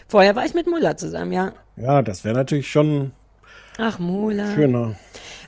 Vorher 0.08 0.35
war 0.35 0.44
ich 0.44 0.55
mit 0.55 0.67
Muller 0.67 0.96
zusammen, 0.96 1.32
ja. 1.32 1.52
Ja, 1.76 2.02
das 2.02 2.25
wäre 2.25 2.35
natürlich 2.35 2.70
schon 2.70 3.12
Ach, 3.79 3.99
Muller. 3.99 4.55
schöner. 4.55 4.96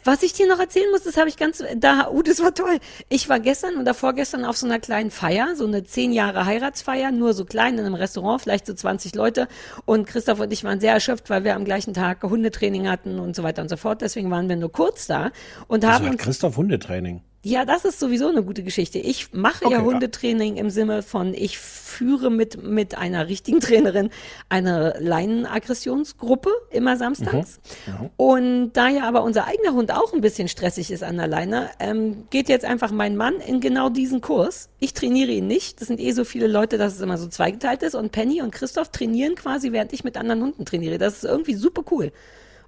Was 0.07 0.23
ich 0.23 0.33
dir 0.33 0.47
noch 0.47 0.61
erzählen 0.61 0.89
muss, 0.93 1.03
das 1.03 1.17
habe 1.17 1.29
ich 1.29 1.37
ganz, 1.37 1.65
da, 1.77 2.09
uh, 2.11 2.23
das 2.23 2.41
war 2.41 2.55
toll. 2.55 2.79
Ich 3.09 3.29
war 3.29 3.41
gestern 3.41 3.77
oder 3.77 3.93
vorgestern 3.93 4.45
auf 4.45 4.57
so 4.57 4.65
einer 4.65 4.79
kleinen 4.79 5.11
Feier, 5.11 5.57
so 5.57 5.67
eine 5.67 5.83
zehn 5.83 6.13
Jahre 6.13 6.47
Heiratsfeier, 6.47 7.11
nur 7.11 7.35
so 7.35 7.45
klein 7.45 7.75
in 7.75 7.85
einem 7.85 7.95
Restaurant, 7.95 8.41
vielleicht 8.41 8.67
so 8.67 8.75
20 8.75 9.17
Leute. 9.17 9.49
Und 9.85 10.07
Christoph 10.07 10.39
und 10.39 10.53
ich 10.53 10.63
waren 10.63 10.79
sehr 10.79 10.93
erschöpft, 10.93 11.29
weil 11.29 11.43
wir 11.43 11.57
am 11.57 11.65
gleichen 11.65 11.93
Tag 11.93 12.23
Hundetraining 12.23 12.89
hatten 12.89 13.19
und 13.19 13.35
so 13.35 13.43
weiter 13.43 13.63
und 13.63 13.69
so 13.69 13.77
fort. 13.77 14.01
Deswegen 14.01 14.31
waren 14.31 14.49
wir 14.49 14.55
nur 14.55 14.71
kurz 14.71 15.09
da 15.09 15.33
und 15.67 15.85
Also 15.85 15.95
haben 15.97 16.05
hat 16.05 16.13
uns 16.13 16.23
Christoph 16.23 16.57
Hundetraining. 16.57 17.23
Ja, 17.47 17.65
das 17.65 17.85
ist 17.85 18.01
sowieso 18.01 18.29
eine 18.29 18.43
gute 18.43 18.65
Geschichte. 18.65 18.99
Ich 18.99 19.33
mache 19.33 19.63
ja 19.63 19.67
Okay, 19.69 19.77
ja. 19.77 19.85
Hundetraining 19.85 20.57
im 20.57 20.69
Sinne 20.69 21.05
von, 21.05 21.33
ich 21.33 21.59
führe 21.59 22.29
mit, 22.29 22.61
mit 22.61 22.99
einer 22.99 23.29
richtigen 23.29 23.61
Trainerin 23.61 24.11
eine 24.49 24.97
Leinenaggressionsgruppe 24.99 26.51
immer 26.71 26.97
samstags. 26.97 27.61
Mhm. 27.87 28.11
Und 28.17 28.73
da 28.73 28.89
ja 28.89 29.07
aber 29.07 29.23
unser 29.23 29.47
eigener 29.47 29.75
Hund 29.75 29.93
auch 29.93 30.13
ein 30.13 30.23
bisschen 30.23 30.49
stressig 30.49 30.91
ist 30.91 31.05
an 31.05 31.19
der 31.19 31.29
Leine, 31.29 31.71
ähm, 31.79 32.27
geht 32.31 32.49
jetzt 32.49 32.65
einfach 32.65 32.91
mein 32.91 33.17
Mann 33.17 33.37
in 33.37 33.61
genau 33.61 33.91
diesen 33.91 34.21
Kurs. 34.21 34.69
Ich 34.81 34.93
trainiere 34.93 35.31
ihn 35.31 35.47
nicht. 35.47 35.81
Das 35.81 35.87
sind 35.87 36.01
eh 36.01 36.11
so 36.11 36.25
viele 36.25 36.49
Leute, 36.49 36.79
dass 36.79 36.97
es 36.97 37.01
immer 37.01 37.17
so 37.17 37.29
zweigeteilt 37.29 37.85
ist. 37.85 37.95
Und 37.95 38.11
Penny 38.11 38.43
und 38.43 38.51
Christoph 38.51 38.91
trainieren 38.91 39.37
quasi, 39.37 39.71
während 39.71 39.93
ich 39.93 40.03
mit 40.03 40.17
anderen 40.17 40.43
Hunden 40.43 40.65
trainiere. 40.65 40.99
Das 40.99 41.19
ist 41.19 41.25
irgendwie 41.25 41.55
super 41.55 41.85
cool. 41.93 42.11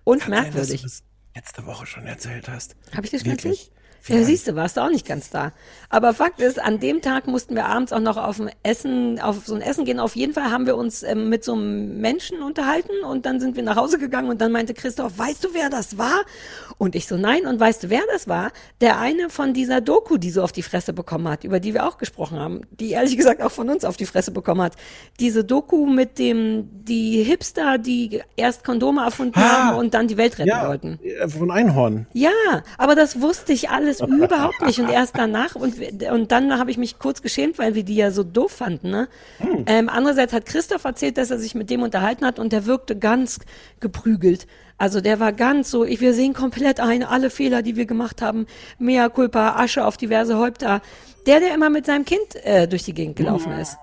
Und 0.05 0.21
Kann 0.21 0.35
sein, 0.35 0.45
dass 0.45 0.55
merkwürdig. 0.55 0.83
du 0.83 0.87
das 0.87 1.03
letzte 1.35 1.67
Woche 1.67 1.85
schon 1.85 2.07
erzählt 2.07 2.49
hast. 2.49 2.77
Habe 2.95 3.07
ich 3.07 3.11
das 3.11 3.23
schon 3.23 3.33
erzählt? 3.33 3.73
Ja, 4.09 4.23
siehst 4.23 4.49
du, 4.49 4.55
warst 4.57 4.77
du 4.77 4.81
auch 4.81 4.91
nicht 4.91 5.07
ganz 5.07 5.31
da. 5.31 5.53
Aber 5.91 6.13
Fakt 6.15 6.41
ist, 6.41 6.61
an 6.63 6.81
dem 6.81 7.01
Tag 7.03 7.27
mussten 7.27 7.55
wir 7.55 7.67
abends 7.67 7.93
auch 7.93 8.01
noch 8.01 8.17
auf 8.17 8.41
ein 8.41 8.51
Essen, 8.63 9.21
auf 9.21 9.47
so 9.47 9.55
ein 9.55 9.61
Essen 9.63 9.85
gehen. 9.85 10.01
Auf 10.01 10.17
jeden 10.17 10.33
Fall 10.35 10.51
haben 10.51 10.67
wir 10.67 10.77
uns 10.77 11.03
ähm, 11.03 11.29
mit 11.29 11.45
so 11.45 11.53
einem 11.55 12.01
Menschen 12.01 12.43
unterhalten 12.43 13.05
und 13.09 13.25
dann 13.27 13.41
sind 13.41 13.57
wir 13.57 13.63
nach 13.63 13.77
Hause 13.77 13.99
gegangen 13.99 14.29
und 14.29 14.41
dann 14.41 14.53
meinte 14.53 14.75
Christoph, 14.75 15.19
weißt 15.19 15.45
du, 15.45 15.49
wer 15.53 15.71
das 15.71 15.97
war? 15.99 16.21
Und 16.79 16.95
ich 16.95 17.07
so, 17.07 17.17
nein. 17.17 17.47
Und 17.47 17.59
weißt 17.61 17.85
du, 17.85 17.91
wer 17.91 18.03
das 18.13 18.29
war? 18.29 18.51
Der 18.81 18.99
eine 18.99 19.31
von 19.31 19.53
dieser 19.55 19.81
Doku, 19.81 20.17
die 20.19 20.31
so 20.31 20.43
auf 20.43 20.53
die 20.53 20.63
Fresse 20.63 20.93
bekommen 20.93 21.29
hat, 21.29 21.45
über 21.45 21.61
die 21.61 21.75
wir 21.75 21.87
auch 21.87 21.99
gesprochen 21.99 22.39
haben, 22.39 22.63
die 22.71 22.91
ehrlich 22.91 23.17
gesagt 23.17 23.43
auch 23.43 23.51
von 23.53 23.69
uns 23.69 23.85
auf 23.85 23.97
die 23.97 24.07
Fresse 24.07 24.31
bekommen 24.31 24.63
hat. 24.63 24.75
Diese 25.21 25.45
Doku 25.45 25.87
mit 25.87 26.19
dem, 26.19 26.69
die 26.85 27.23
Hipster, 27.23 27.79
die 27.79 28.23
erst 28.37 28.65
Kondome 28.65 29.03
erfunden 29.05 29.35
Ah, 29.39 29.69
haben 29.71 29.79
und 29.79 29.95
dann 29.95 30.07
die 30.09 30.17
Welt 30.17 30.39
retten 30.39 30.49
Ja, 30.49 30.69
wollten. 30.69 30.99
äh, 31.03 31.29
von 31.29 31.51
Einhorn. 31.51 32.07
Ja, 32.13 32.31
aber 32.77 32.95
das 32.95 33.21
wusste 33.21 33.53
ich 33.53 33.71
alles 33.71 33.98
überhaupt 34.01 34.63
nicht 34.63 34.79
und 34.79 34.91
erst 34.91 35.17
danach 35.17 35.55
und, 35.55 35.75
und 36.11 36.33
dann 36.33 36.59
habe 36.59 36.71
ich 36.71 36.79
mich 36.79 36.99
kurz 36.99 37.23
geschämt, 37.23 37.59
weil 37.59 37.75
wir 37.75 37.83
die 37.83 37.97
ja 37.97 38.11
so 38.11 38.23
doof 38.23 38.53
fanden. 38.53 38.91
Ne? 38.91 39.09
Ähm, 39.67 39.89
andererseits 39.89 40.33
hat 40.33 40.47
Christoph 40.47 40.85
erzählt, 40.85 41.19
dass 41.19 41.31
er 41.31 41.39
sich 41.39 41.55
mit 41.55 41.71
dem 41.71 41.83
unterhalten 41.83 42.25
hat 42.25 42.39
und 42.39 42.53
der 42.53 42.67
wirkte 42.67 42.97
ganz 42.97 43.41
geprügelt. 43.81 44.47
Also 44.79 45.01
der 45.01 45.19
war 45.19 45.33
ganz 45.33 45.71
so, 45.71 45.85
ich, 45.85 46.01
wir 46.01 46.15
sehen 46.15 46.35
komplett 46.35 46.79
ein, 46.81 47.03
alle 47.03 47.31
Fehler, 47.31 47.63
die 47.63 47.77
wir 47.77 47.87
gemacht 47.87 48.23
haben, 48.23 48.47
mea 48.79 49.09
culpa, 49.09 49.57
Asche 49.57 49.85
auf 49.85 49.97
diverse 49.97 50.39
Häupter. 50.39 50.81
Der, 51.27 51.41
der 51.41 51.55
immer 51.55 51.69
mit 51.69 51.85
seinem 51.85 52.05
Kind 52.05 52.37
äh, 52.45 52.69
durch 52.69 52.85
die 52.85 52.95
Gegend 52.95 53.17
gelaufen 53.17 53.53
ist. 53.53 53.77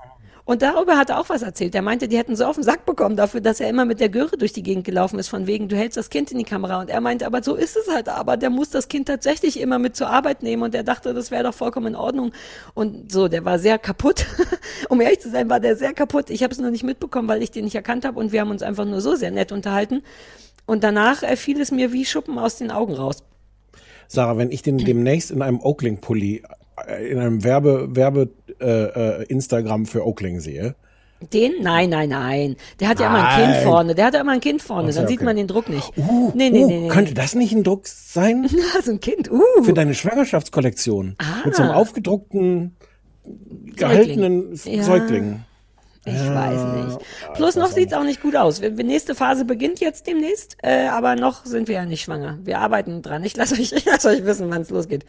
Und 0.45 0.61
darüber 0.61 0.95
hat 0.95 1.09
er 1.09 1.19
auch 1.19 1.29
was 1.29 1.41
erzählt. 1.41 1.73
Er 1.73 1.81
meinte, 1.81 2.07
die 2.07 2.17
hätten 2.17 2.35
so 2.35 2.45
auf 2.45 2.55
den 2.55 2.63
Sack 2.63 2.85
bekommen 2.85 3.15
dafür, 3.17 3.41
dass 3.41 3.59
er 3.59 3.67
immer 3.67 3.83
mit 3.83 3.99
der 3.99 4.09
Göre 4.09 4.37
durch 4.37 4.53
die 4.53 4.61
Gegend 4.61 4.85
gelaufen 4.85 5.17
ist, 5.17 5.27
von 5.27 5.47
wegen, 5.47 5.67
du 5.67 5.75
hältst 5.75 5.97
das 5.97 6.11
Kind 6.11 6.31
in 6.31 6.37
die 6.37 6.43
Kamera. 6.43 6.79
Und 6.79 6.91
er 6.91 7.01
meinte, 7.01 7.25
aber 7.25 7.41
so 7.41 7.55
ist 7.55 7.75
es 7.75 7.91
halt. 7.91 8.09
Aber 8.09 8.37
der 8.37 8.51
muss 8.51 8.69
das 8.69 8.87
Kind 8.87 9.07
tatsächlich 9.07 9.59
immer 9.59 9.79
mit 9.79 9.95
zur 9.95 10.07
Arbeit 10.07 10.43
nehmen. 10.43 10.61
Und 10.61 10.75
er 10.75 10.83
dachte, 10.83 11.15
das 11.15 11.31
wäre 11.31 11.43
doch 11.43 11.55
vollkommen 11.55 11.87
in 11.87 11.95
Ordnung. 11.95 12.31
Und 12.75 13.11
so, 13.11 13.27
der 13.27 13.43
war 13.43 13.57
sehr 13.57 13.79
kaputt. 13.79 14.27
um 14.89 15.01
ehrlich 15.01 15.19
zu 15.19 15.31
sein, 15.31 15.49
war 15.49 15.59
der 15.59 15.75
sehr 15.75 15.93
kaputt. 15.93 16.29
Ich 16.29 16.43
habe 16.43 16.53
es 16.53 16.59
nur 16.59 16.69
nicht 16.69 16.83
mitbekommen, 16.83 17.27
weil 17.27 17.41
ich 17.41 17.49
den 17.49 17.65
nicht 17.65 17.75
erkannt 17.75 18.05
habe. 18.05 18.19
Und 18.19 18.31
wir 18.31 18.41
haben 18.41 18.51
uns 18.51 18.61
einfach 18.61 18.85
nur 18.85 19.01
so 19.01 19.15
sehr 19.15 19.31
nett 19.31 19.51
unterhalten. 19.51 20.03
Und 20.67 20.83
danach 20.83 21.23
fiel 21.37 21.59
es 21.59 21.71
mir 21.71 21.91
wie 21.91 22.05
Schuppen 22.05 22.37
aus 22.37 22.57
den 22.57 22.69
Augen 22.69 22.93
raus. 22.93 23.23
Sarah, 24.07 24.37
wenn 24.37 24.51
ich 24.51 24.61
den 24.61 24.77
demnächst 24.77 25.31
in 25.31 25.41
einem 25.41 25.59
Oakling-Pulli, 25.59 26.43
äh, 26.87 27.11
in 27.11 27.17
einem 27.17 27.43
Werbe, 27.43 27.95
Werbe 27.95 28.29
äh, 28.61 29.21
äh, 29.21 29.23
Instagram 29.25 29.85
für 29.85 30.05
Oakling 30.05 30.39
sehe, 30.39 30.75
Den? 31.33 31.53
Nein, 31.61 31.89
nein, 31.89 32.09
nein. 32.09 32.55
Der 32.79 32.89
hat 32.89 32.99
ja 32.99 33.07
immer 33.07 33.23
ein 33.27 33.41
Nein. 33.41 33.53
Kind 33.53 33.63
vorne. 33.63 33.95
Der 33.95 34.05
hat 34.05 34.13
ja 34.13 34.21
immer 34.21 34.33
ein 34.33 34.41
Kind 34.41 34.61
vorne. 34.61 34.91
So, 34.91 34.99
Dann 34.99 35.07
sieht 35.07 35.19
okay. 35.19 35.25
man 35.25 35.35
den 35.37 35.47
Druck 35.47 35.69
nicht. 35.69 35.91
Uh, 35.97 36.31
nee, 36.35 36.49
nee, 36.49 36.63
uh, 36.63 36.67
nee, 36.67 36.79
nee. 36.81 36.87
Könnte 36.89 37.13
das 37.13 37.35
nicht 37.35 37.53
ein 37.53 37.63
Druck 37.63 37.87
sein 37.87 38.47
so 38.83 38.91
ein 38.91 38.99
Kind. 38.99 39.31
Uh. 39.31 39.41
für 39.63 39.73
deine 39.73 39.93
Schwangerschaftskollektion? 39.93 41.15
Mit 41.45 41.55
so 41.55 41.63
einem 41.63 41.71
Ah. 41.71 41.75
aufgedruckten, 41.75 42.75
gehaltenen 43.75 44.55
Ja. 44.65 44.83
Säugling. 44.83 45.43
Ich 46.07 46.13
weiß 46.13 46.85
nicht. 46.85 46.99
Plus 47.33 47.55
noch 47.55 47.71
sieht's 47.71 47.93
auch 47.93 48.03
nicht 48.03 48.21
gut 48.21 48.35
aus. 48.35 48.61
Wir, 48.61 48.69
die 48.69 48.83
nächste 48.83 49.15
Phase 49.15 49.43
beginnt 49.43 49.79
jetzt 49.79 50.05
demnächst, 50.05 50.55
äh, 50.61 50.85
aber 50.87 51.15
noch 51.15 51.45
sind 51.45 51.67
wir 51.67 51.75
ja 51.75 51.85
nicht 51.85 52.03
schwanger. 52.03 52.37
Wir 52.43 52.59
arbeiten 52.59 53.01
dran. 53.01 53.23
Ich 53.23 53.35
lasse 53.35 53.55
euch, 53.55 53.71
ich 53.71 53.85
lass 53.91 54.05
euch 54.05 54.23
wissen, 54.23 54.49
wann 54.51 54.61
es 54.61 54.69
losgeht. 54.69 55.03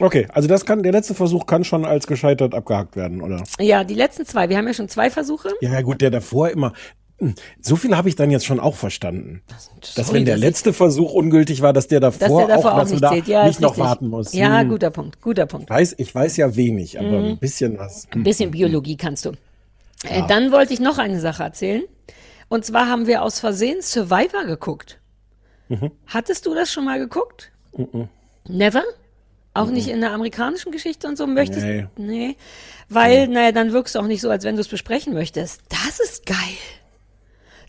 Okay, 0.00 0.26
also 0.32 0.48
das 0.48 0.64
kann, 0.66 0.82
der 0.82 0.92
letzte 0.92 1.14
Versuch 1.14 1.46
kann 1.46 1.62
schon 1.64 1.84
als 1.84 2.06
gescheitert 2.06 2.54
abgehakt 2.54 2.96
werden, 2.96 3.20
oder? 3.22 3.44
Ja, 3.60 3.84
die 3.84 3.94
letzten 3.94 4.26
zwei. 4.26 4.48
Wir 4.48 4.56
haben 4.58 4.66
ja 4.66 4.74
schon 4.74 4.88
zwei 4.88 5.08
Versuche. 5.10 5.50
Ja, 5.60 5.72
ja 5.72 5.82
gut, 5.82 6.00
der 6.00 6.10
davor 6.10 6.50
immer. 6.50 6.72
Hm, 7.18 7.34
So 7.60 7.76
viel 7.76 7.96
habe 7.96 8.08
ich 8.08 8.16
dann 8.16 8.32
jetzt 8.32 8.44
schon 8.44 8.58
auch 8.58 8.74
verstanden. 8.74 9.42
Dass 9.48 9.70
sorry, 10.06 10.18
wenn 10.18 10.24
der 10.24 10.34
dass 10.34 10.40
letzte 10.42 10.72
Versuch 10.72 11.12
ungültig 11.12 11.62
war, 11.62 11.72
dass 11.72 11.86
der 11.86 12.00
davor, 12.00 12.18
Dass 12.40 12.46
der 12.48 12.56
davor 12.56 12.72
auch, 12.74 12.78
dass 12.80 12.88
du 12.88 12.94
nicht 12.96 13.04
da. 13.04 13.14
Ja, 13.14 13.46
nicht 13.46 13.60
noch 13.60 13.70
richtig. 13.70 13.84
warten 13.84 14.08
musst. 14.08 14.34
Ja, 14.34 14.58
Hm. 14.60 14.68
guter 14.68 14.90
Punkt. 14.90 15.20
Guter 15.22 15.46
Punkt. 15.46 15.70
Weiß, 15.70 15.94
ich 15.98 16.12
weiß 16.12 16.36
ja 16.38 16.56
wenig, 16.56 16.98
aber 16.98 17.18
ein 17.18 17.38
bisschen 17.38 17.78
was. 17.78 18.08
Ein 18.12 18.24
bisschen 18.24 18.50
Biologie 18.50 18.96
kannst 18.96 19.26
du. 19.26 19.30
Äh, 20.08 20.22
dann 20.26 20.50
wollte 20.50 20.74
ich 20.74 20.80
noch 20.80 20.98
eine 20.98 21.20
Sache 21.20 21.44
erzählen. 21.44 21.82
Und 22.48 22.64
zwar 22.64 22.88
haben 22.88 23.06
wir 23.06 23.22
aus 23.22 23.38
Versehen 23.38 23.80
Survivor 23.80 24.44
geguckt. 24.44 24.98
Hattest 26.06 26.46
du 26.46 26.54
das 26.54 26.70
schon 26.72 26.84
mal 26.84 26.98
geguckt? 26.98 27.52
Never? 28.48 28.82
Auch 29.54 29.68
nicht 29.68 29.88
in 29.88 30.00
der 30.00 30.10
amerikanischen 30.10 30.72
Geschichte 30.72 31.06
und 31.06 31.16
so 31.16 31.28
möchtest? 31.28 31.64
Nee. 31.64 31.86
Nee. 31.96 32.36
Weil, 32.88 33.28
naja, 33.28 33.52
dann 33.52 33.72
wirkst 33.72 33.94
du 33.94 34.00
auch 34.00 34.06
nicht 34.06 34.20
so, 34.20 34.28
als 34.28 34.44
wenn 34.44 34.56
du 34.56 34.60
es 34.60 34.68
besprechen 34.68 35.14
möchtest. 35.14 35.62
Das 35.68 36.00
ist 36.00 36.26
geil. 36.26 36.36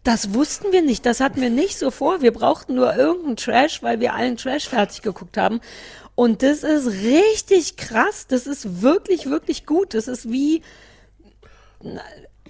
Das 0.04 0.34
wussten 0.34 0.72
wir 0.72 0.82
nicht. 0.82 1.06
Das 1.06 1.20
hatten 1.20 1.42
wir 1.42 1.50
nicht 1.50 1.78
so 1.78 1.92
vor. 1.92 2.22
Wir 2.22 2.34
brauchten 2.34 2.76
nur 2.76 2.96
irgendeinen 2.96 3.38
Trash, 3.38 3.84
weil 3.84 4.00
wir 4.00 4.14
allen 4.14 4.38
Trash 4.38 4.68
fertig 4.68 5.04
geguckt 5.04 5.38
haben. 5.38 5.62
Und 6.16 6.44
das 6.44 6.64
ist 6.64 6.88
richtig 6.88 7.78
krass. 7.78 8.26
Das 8.28 8.48
ist 8.48 8.82
wirklich, 8.82 9.30
wirklich 9.30 9.66
gut. 9.66 9.94
Das 9.94 10.08
ist 10.08 10.32
wie, 10.32 10.64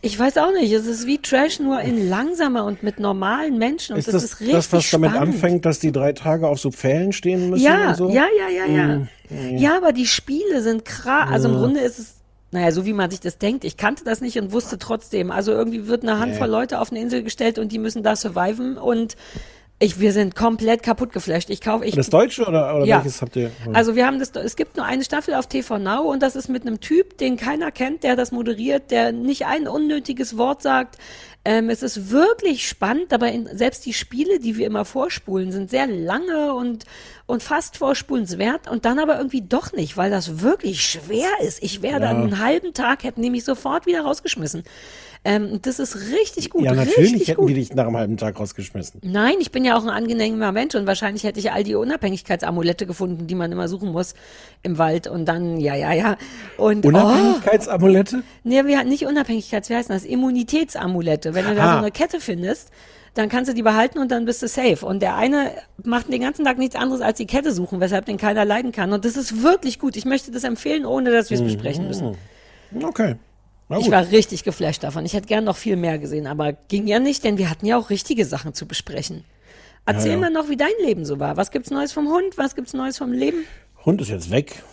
ich 0.06 0.18
weiß 0.20 0.38
auch 0.38 0.52
nicht, 0.54 0.72
es 0.72 0.86
ist 0.86 1.08
wie 1.08 1.18
Trash 1.18 1.60
nur 1.60 1.82
in 1.82 2.10
langsamer 2.10 2.64
und 2.66 2.84
mit 2.84 3.00
normalen 3.00 3.58
Menschen. 3.58 3.94
Und 3.94 4.00
Ist 4.00 4.08
das, 4.08 4.14
das 4.14 4.24
ist 4.24 4.40
richtig 4.40 4.56
das, 4.56 4.72
was 4.72 4.90
damit 4.92 5.12
spannend. 5.12 5.34
anfängt, 5.34 5.66
dass 5.66 5.80
die 5.80 5.92
drei 5.92 6.14
Tage 6.14 6.48
auf 6.48 6.60
so 6.60 6.72
Pfählen 6.72 7.12
stehen 7.12 7.50
müssen 7.50 7.64
Ja, 7.66 7.90
und 7.90 7.96
so? 7.96 8.10
ja, 8.10 8.26
ja, 8.38 8.66
ja, 8.66 8.66
ja. 8.72 9.08
Ja, 9.58 9.78
aber 9.78 9.92
die 9.92 10.06
Spiele 10.06 10.62
sind 10.62 10.86
krass. 10.86 11.30
Also 11.32 11.50
im 11.50 11.56
Grunde 11.56 11.80
ist 11.80 11.98
es, 11.98 12.14
naja, 12.52 12.72
so 12.72 12.86
wie 12.86 12.94
man 12.94 13.10
sich 13.10 13.20
das 13.20 13.40
denkt. 13.40 13.66
Ich 13.66 13.76
kannte 13.78 14.04
das 14.04 14.22
nicht 14.22 14.38
und 14.38 14.52
wusste 14.52 14.78
trotzdem. 14.78 15.32
Also 15.32 15.52
irgendwie 15.52 15.88
wird 15.88 16.04
eine 16.04 16.20
Handvoll 16.20 16.48
Leute 16.48 16.80
auf 16.80 16.92
eine 16.92 17.02
Insel 17.02 17.24
gestellt 17.24 17.58
und 17.58 17.72
die 17.72 17.80
müssen 17.80 18.04
da 18.04 18.16
surviven 18.16 18.78
und 18.78 19.16
ich, 19.80 20.00
wir 20.00 20.14
sind 20.14 20.36
komplett 20.36 20.84
kaputt 20.84 21.12
geflasht. 21.12 21.50
Ich 21.50 21.60
kaufe, 21.60 21.84
ich, 21.86 21.96
Das 21.96 22.10
Deutsche 22.10 22.46
oder, 22.46 22.76
oder 22.78 22.86
Ja. 22.86 22.98
welches 22.98 23.22
habt 23.22 23.36
ihr? 23.36 23.52
also 23.74 23.96
wir 23.96 24.06
haben 24.08 24.20
das, 24.20 24.32
es 24.32 24.56
gibt 24.56 24.78
nur 24.78 24.86
eine 24.86 25.04
Staffel 25.04 25.34
auf 25.34 25.48
TV 25.48 25.78
Now 25.80 26.10
und 26.10 26.22
das 26.24 26.36
ist 26.38 26.48
mit 26.48 26.62
einem 26.66 26.80
Typ, 26.80 27.18
den 27.18 27.36
keiner 27.36 27.72
kennt, 27.72 28.04
der 28.04 28.16
das 28.16 28.32
moderiert, 28.32 28.90
der 28.90 29.12
nicht 29.12 29.46
ein 29.46 29.68
unnötiges 29.68 30.38
Wort 30.38 30.62
sagt. 30.62 30.98
Ähm, 31.44 31.70
es 31.70 31.84
ist 31.84 32.10
wirklich 32.10 32.68
spannend, 32.68 33.14
aber 33.14 33.32
in, 33.32 33.48
selbst 33.56 33.86
die 33.86 33.94
Spiele, 33.94 34.40
die 34.40 34.58
wir 34.58 34.66
immer 34.66 34.86
vorspulen, 34.86 35.52
sind 35.52 35.70
sehr 35.70 35.86
lange 35.88 36.54
und, 36.54 36.86
und 37.28 37.44
fast 37.44 37.78
vorspulenswert 37.78 38.68
und 38.70 38.86
dann 38.86 38.98
aber 38.98 39.18
irgendwie 39.18 39.42
doch 39.42 39.74
nicht, 39.74 39.96
weil 39.98 40.10
das 40.10 40.42
wirklich 40.42 40.82
schwer 40.82 41.30
ist. 41.42 41.62
Ich 41.62 41.82
wäre 41.82 42.00
dann 42.00 42.16
einen 42.24 42.40
halben 42.40 42.74
Tag, 42.74 43.04
hätten 43.04 43.22
die 43.22 43.30
mich 43.30 43.44
sofort 43.44 43.86
wieder 43.86 44.02
rausgeschmissen. 44.02 44.64
Ähm, 45.28 45.60
das 45.64 45.80
ist 45.80 45.96
richtig 46.12 46.52
gut, 46.52 46.64
ja, 46.64 46.74
natürlich 46.76 47.14
richtig 47.14 47.28
hätten 47.30 47.42
gut. 47.42 47.50
die 47.50 47.56
dich 47.56 47.74
nach 47.74 47.88
einem 47.88 47.98
halben 47.98 48.16
Tag 48.18 48.40
rausgeschmissen. 48.40 49.02
Nein, 49.04 49.34
ich 49.40 49.52
bin 49.52 49.66
ja 49.66 49.76
auch 49.76 49.82
ein 49.84 49.90
angenehmer 49.90 50.52
Mensch 50.52 50.76
und 50.76 50.86
wahrscheinlich 50.86 51.24
hätte 51.24 51.40
ich 51.40 51.52
all 51.52 51.64
die 51.64 51.74
Unabhängigkeitsamulette 51.74 52.86
gefunden, 52.86 53.26
die 53.26 53.34
man 53.34 53.52
immer 53.52 53.68
suchen 53.68 53.92
muss 53.92 54.14
im 54.62 54.78
Wald 54.78 55.08
und 55.08 55.26
dann, 55.26 55.60
ja, 55.60 55.74
ja, 55.74 55.94
ja. 55.94 56.18
Und, 56.58 56.86
oh, 56.86 56.90
Unabhängigkeitsamulette? 56.90 58.22
nee, 58.44 58.64
wir 58.66 58.78
hatten 58.78 58.90
nicht 58.90 59.06
Unabhängigkeits, 59.08 59.70
wie 59.72 59.76
heißt 59.76 59.90
das? 59.90 60.06
Immunitätsamulette. 60.06 61.34
Wenn 61.34 61.46
du 61.46 61.56
da 61.56 61.64
Ah. 61.64 61.72
so 61.74 61.78
eine 61.80 61.92
Kette 61.92 62.20
findest, 62.20 62.70
dann 63.16 63.28
kannst 63.30 63.50
du 63.50 63.56
die 63.56 63.64
behalten 63.64 63.98
und 64.00 64.12
dann 64.12 64.26
bist 64.26 64.44
du 64.44 64.48
safe. 64.48 64.86
Und 64.86 65.02
der 65.02 65.16
eine 65.16 65.52
macht 65.84 66.12
den 66.12 66.22
ganzen 66.22 66.46
Tag 66.46 66.58
nichts 66.60 66.76
anderes 66.76 67.02
als 67.02 67.18
die 67.18 67.26
Kette 67.26 67.52
suchen, 67.52 67.80
weshalb 67.80 68.06
den 68.06 68.18
keiner 68.18 68.46
leiden 68.46 68.72
kann. 68.72 68.94
Und 68.94 69.06
das 69.06 69.16
ist 69.18 69.42
wirklich 69.42 69.80
gut. 69.80 69.96
Ich 69.96 70.06
möchte 70.06 70.32
das 70.32 70.44
empfehlen, 70.44 70.86
ohne 70.86 71.12
dass 71.12 71.30
wir 71.32 71.38
es 71.38 71.44
besprechen 71.44 71.88
müssen. 71.88 72.16
Okay. 72.84 73.16
Ich 73.80 73.90
war 73.90 74.12
richtig 74.12 74.44
geflasht 74.44 74.84
davon. 74.84 75.06
Ich 75.06 75.14
hätte 75.14 75.28
gern 75.28 75.44
noch 75.44 75.58
viel 75.58 75.76
mehr 75.76 75.98
gesehen, 75.98 76.28
aber 76.28 76.54
ging 76.54 76.86
ja 76.88 77.00
nicht, 77.00 77.24
denn 77.24 77.38
wir 77.38 77.50
hatten 77.50 77.66
ja 77.66 77.78
auch 77.78 77.90
richtige 77.90 78.26
Sachen 78.26 78.54
zu 78.54 78.68
besprechen. 78.68 79.26
Erzähl 79.88 80.12
Ja, 80.12 80.14
ja. 80.14 80.20
mal 80.22 80.30
noch, 80.32 80.50
wie 80.50 80.58
dein 80.58 80.70
Leben 80.84 81.06
so 81.06 81.20
war. 81.20 81.36
Was 81.38 81.52
gibt's 81.52 81.72
Neues 81.72 81.92
vom 81.92 82.08
Hund? 82.10 82.38
Was 82.38 82.56
gibt's 82.56 82.74
Neues 82.74 82.98
vom 82.98 83.12
Leben? 83.12 83.46
Hund 83.86 84.02
ist 84.02 84.10
jetzt 84.10 84.30
weg. 84.30 84.64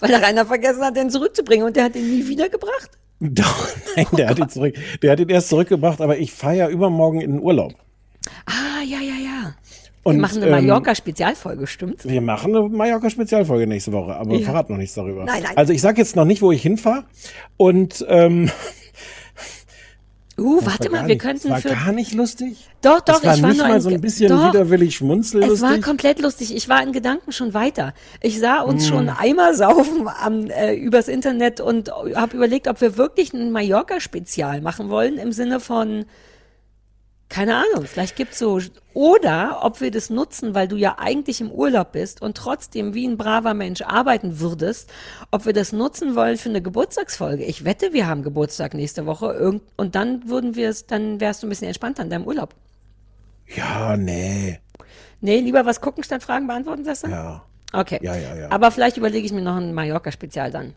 Weil 0.00 0.10
der 0.10 0.22
Rainer 0.22 0.44
vergessen 0.46 0.82
hat, 0.82 0.96
den 0.96 1.10
zurückzubringen 1.10 1.66
und 1.66 1.76
der 1.76 1.84
hat 1.84 1.94
den 1.94 2.08
nie 2.10 2.26
wiedergebracht. 2.26 2.90
Doch, 3.20 3.68
nein, 3.96 4.06
der 4.16 4.28
hat 4.28 4.38
ihn 4.38 4.48
zurück. 4.48 4.74
Der 5.02 5.12
hat 5.12 5.20
ihn 5.20 5.28
erst 5.28 5.48
zurückgebracht, 5.48 6.00
aber 6.00 6.18
ich 6.18 6.32
fahre 6.32 6.56
ja 6.56 6.68
übermorgen 6.68 7.20
in 7.20 7.32
den 7.32 7.40
Urlaub. 7.42 7.74
Ah, 8.46 8.82
ja, 8.84 8.98
ja, 9.00 9.14
ja. 9.14 9.54
Und, 10.08 10.16
wir 10.16 10.22
machen 10.22 10.42
eine 10.42 10.46
ähm, 10.46 10.66
Mallorca-Spezialfolge, 10.66 11.66
stimmt's? 11.66 12.08
Wir 12.08 12.20
machen 12.20 12.54
eine 12.56 12.68
Mallorca-Spezialfolge 12.68 13.66
nächste 13.66 13.92
Woche, 13.92 14.14
aber 14.16 14.30
wir 14.30 14.38
Ja. 14.40 14.46
verraten 14.46 14.72
noch 14.72 14.78
nichts 14.78 14.94
darüber. 14.94 15.24
Nein, 15.24 15.42
nein. 15.42 15.56
Also 15.56 15.72
ich 15.72 15.80
sage 15.80 15.98
jetzt 16.00 16.16
noch 16.16 16.24
nicht, 16.24 16.42
wo 16.42 16.52
ich 16.52 16.62
hinfahre. 16.62 17.04
Und 17.56 18.04
ähm, 18.08 18.50
Uh, 20.40 20.60
das 20.60 20.66
warte 20.66 20.84
war 20.92 21.00
mal, 21.00 21.08
wir 21.08 21.14
nicht, 21.16 21.20
könnten 21.20 21.48
das 21.48 21.62
für... 21.62 21.70
war 21.70 21.76
gar 21.76 21.92
nicht 21.92 22.14
lustig. 22.14 22.68
Doch, 22.80 23.00
doch, 23.00 23.20
das 23.20 23.24
war 23.24 23.34
ich 23.34 23.42
war 23.42 23.48
nicht 23.48 23.58
nur 23.58 23.66
mal 23.68 23.80
so 23.80 23.88
ein 23.88 24.00
bisschen 24.00 24.28
doch. 24.28 24.48
widerwillig 24.54 24.94
schmunzellustig. 24.94 25.54
Es 25.56 25.62
war 25.62 25.78
komplett 25.80 26.20
lustig. 26.20 26.54
Ich 26.54 26.68
war 26.68 26.80
in 26.80 26.92
Gedanken 26.92 27.32
schon 27.32 27.54
weiter. 27.54 27.92
Ich 28.22 28.38
sah 28.38 28.60
uns 28.60 28.84
Hm. 28.84 28.88
schon 28.88 29.08
Eimer 29.08 29.54
saufen 29.54 30.06
am, 30.06 30.48
äh, 30.48 30.74
übers 30.76 31.08
Internet 31.08 31.60
und 31.60 31.90
habe 31.90 32.36
überlegt, 32.36 32.68
ob 32.68 32.80
wir 32.80 32.96
wirklich 32.96 33.32
ein 33.32 33.50
Mallorca-Spezial 33.50 34.60
machen 34.60 34.90
wollen 34.90 35.18
im 35.18 35.32
Sinne 35.32 35.58
von, 35.58 36.04
keine 37.28 37.56
Ahnung, 37.56 37.84
vielleicht 37.86 38.16
gibt's 38.16 38.38
so, 38.38 38.58
oder 38.94 39.60
ob 39.62 39.80
wir 39.80 39.90
das 39.90 40.08
nutzen, 40.08 40.54
weil 40.54 40.66
du 40.66 40.76
ja 40.76 40.96
eigentlich 40.98 41.40
im 41.40 41.50
Urlaub 41.50 41.92
bist 41.92 42.22
und 42.22 42.36
trotzdem 42.36 42.94
wie 42.94 43.06
ein 43.06 43.18
braver 43.18 43.52
Mensch 43.52 43.82
arbeiten 43.82 44.40
würdest, 44.40 44.90
ob 45.30 45.44
wir 45.44 45.52
das 45.52 45.72
nutzen 45.72 46.14
wollen 46.14 46.38
für 46.38 46.48
eine 46.48 46.62
Geburtstagsfolge. 46.62 47.44
Ich 47.44 47.64
wette, 47.64 47.92
wir 47.92 48.06
haben 48.06 48.22
Geburtstag 48.22 48.72
nächste 48.74 49.04
Woche 49.04 49.32
irgend, 49.32 49.62
und 49.76 49.94
dann 49.94 50.28
würden 50.28 50.56
wir 50.56 50.70
es, 50.70 50.86
dann 50.86 51.20
wärst 51.20 51.42
du 51.42 51.46
ein 51.46 51.50
bisschen 51.50 51.68
entspannter 51.68 52.02
in 52.02 52.10
deinem 52.10 52.26
Urlaub. 52.26 52.54
ja, 53.46 53.96
nee. 53.96 54.60
Nee, 55.20 55.40
lieber 55.40 55.66
was 55.66 55.80
gucken 55.80 56.04
statt 56.04 56.22
Fragen 56.22 56.46
beantworten, 56.46 56.84
sagst 56.84 57.04
du? 57.04 57.10
Ja. 57.10 57.42
Okay. 57.72 57.98
Ja, 58.02 58.16
ja, 58.16 58.36
ja. 58.36 58.50
Aber 58.50 58.70
vielleicht 58.70 58.96
überlege 58.96 59.26
ich 59.26 59.32
mir 59.32 59.42
noch 59.42 59.56
ein 59.56 59.74
Mallorca-Spezial 59.74 60.50
dann. 60.50 60.74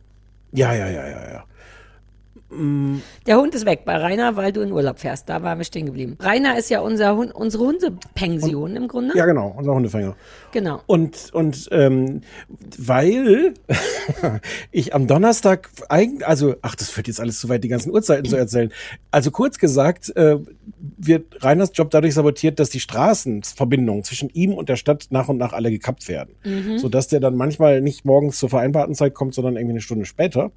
Ja, 0.52 0.74
ja, 0.74 0.88
ja, 0.90 1.08
ja, 1.08 1.32
ja. 1.32 1.44
Der 2.52 3.38
Hund 3.38 3.56
ist 3.56 3.66
weg 3.66 3.84
bei 3.86 3.96
Rainer, 3.96 4.36
weil 4.36 4.52
du 4.52 4.62
in 4.62 4.72
Urlaub 4.74 5.00
fährst. 5.00 5.30
Da 5.30 5.42
waren 5.42 5.58
wir 5.58 5.64
stehen 5.64 5.86
geblieben. 5.86 6.18
Rainer 6.20 6.58
ist 6.58 6.70
ja 6.70 6.82
unser 6.82 7.16
Hund, 7.16 7.34
unsere 7.34 7.64
Hundepension 7.66 8.76
im 8.76 8.88
Grunde. 8.90 9.18
Ja, 9.18 9.26
genau, 9.26 9.54
unser 9.58 9.74
Hundefänger. 9.74 10.16
Genau. 10.52 10.82
Und, 10.86 11.34
und 11.34 11.70
ähm, 11.72 12.22
weil 12.78 13.54
ich 14.72 14.94
am 14.94 15.08
Donnerstag 15.08 15.70
eigentlich, 15.88 16.28
also, 16.28 16.56
ach, 16.62 16.76
das 16.76 16.90
führt 16.90 17.08
jetzt 17.08 17.22
alles 17.22 17.40
zu 17.40 17.48
weit, 17.48 17.64
die 17.64 17.70
ganzen 17.70 17.92
Uhrzeiten 17.92 18.26
zu 18.26 18.36
erzählen. 18.36 18.72
Also 19.12 19.32
kurz 19.32 19.58
gesagt, 19.58 20.14
äh, 20.18 20.38
wird 20.98 21.44
Reiners 21.44 21.72
Job 21.74 21.90
dadurch 21.90 22.16
sabotiert, 22.16 22.60
dass 22.60 22.70
die 22.70 22.80
Straßenverbindungen 22.80 24.04
zwischen 24.04 24.30
ihm 24.30 24.54
und 24.54 24.68
der 24.68 24.76
Stadt 24.76 25.08
nach 25.10 25.30
und 25.30 25.38
nach 25.38 25.54
alle 25.54 25.72
gekappt 25.72 26.08
werden. 26.10 26.36
Sodass 26.80 27.08
der 27.08 27.20
dann 27.20 27.36
manchmal 27.36 27.82
nicht 27.82 28.04
morgens 28.04 28.38
zur 28.40 28.50
vereinbarten 28.50 28.96
Zeit 28.96 29.14
kommt, 29.14 29.34
sondern 29.34 29.56
irgendwie 29.56 29.74
eine 29.74 29.82
Stunde 29.82 30.06
später. 30.06 30.52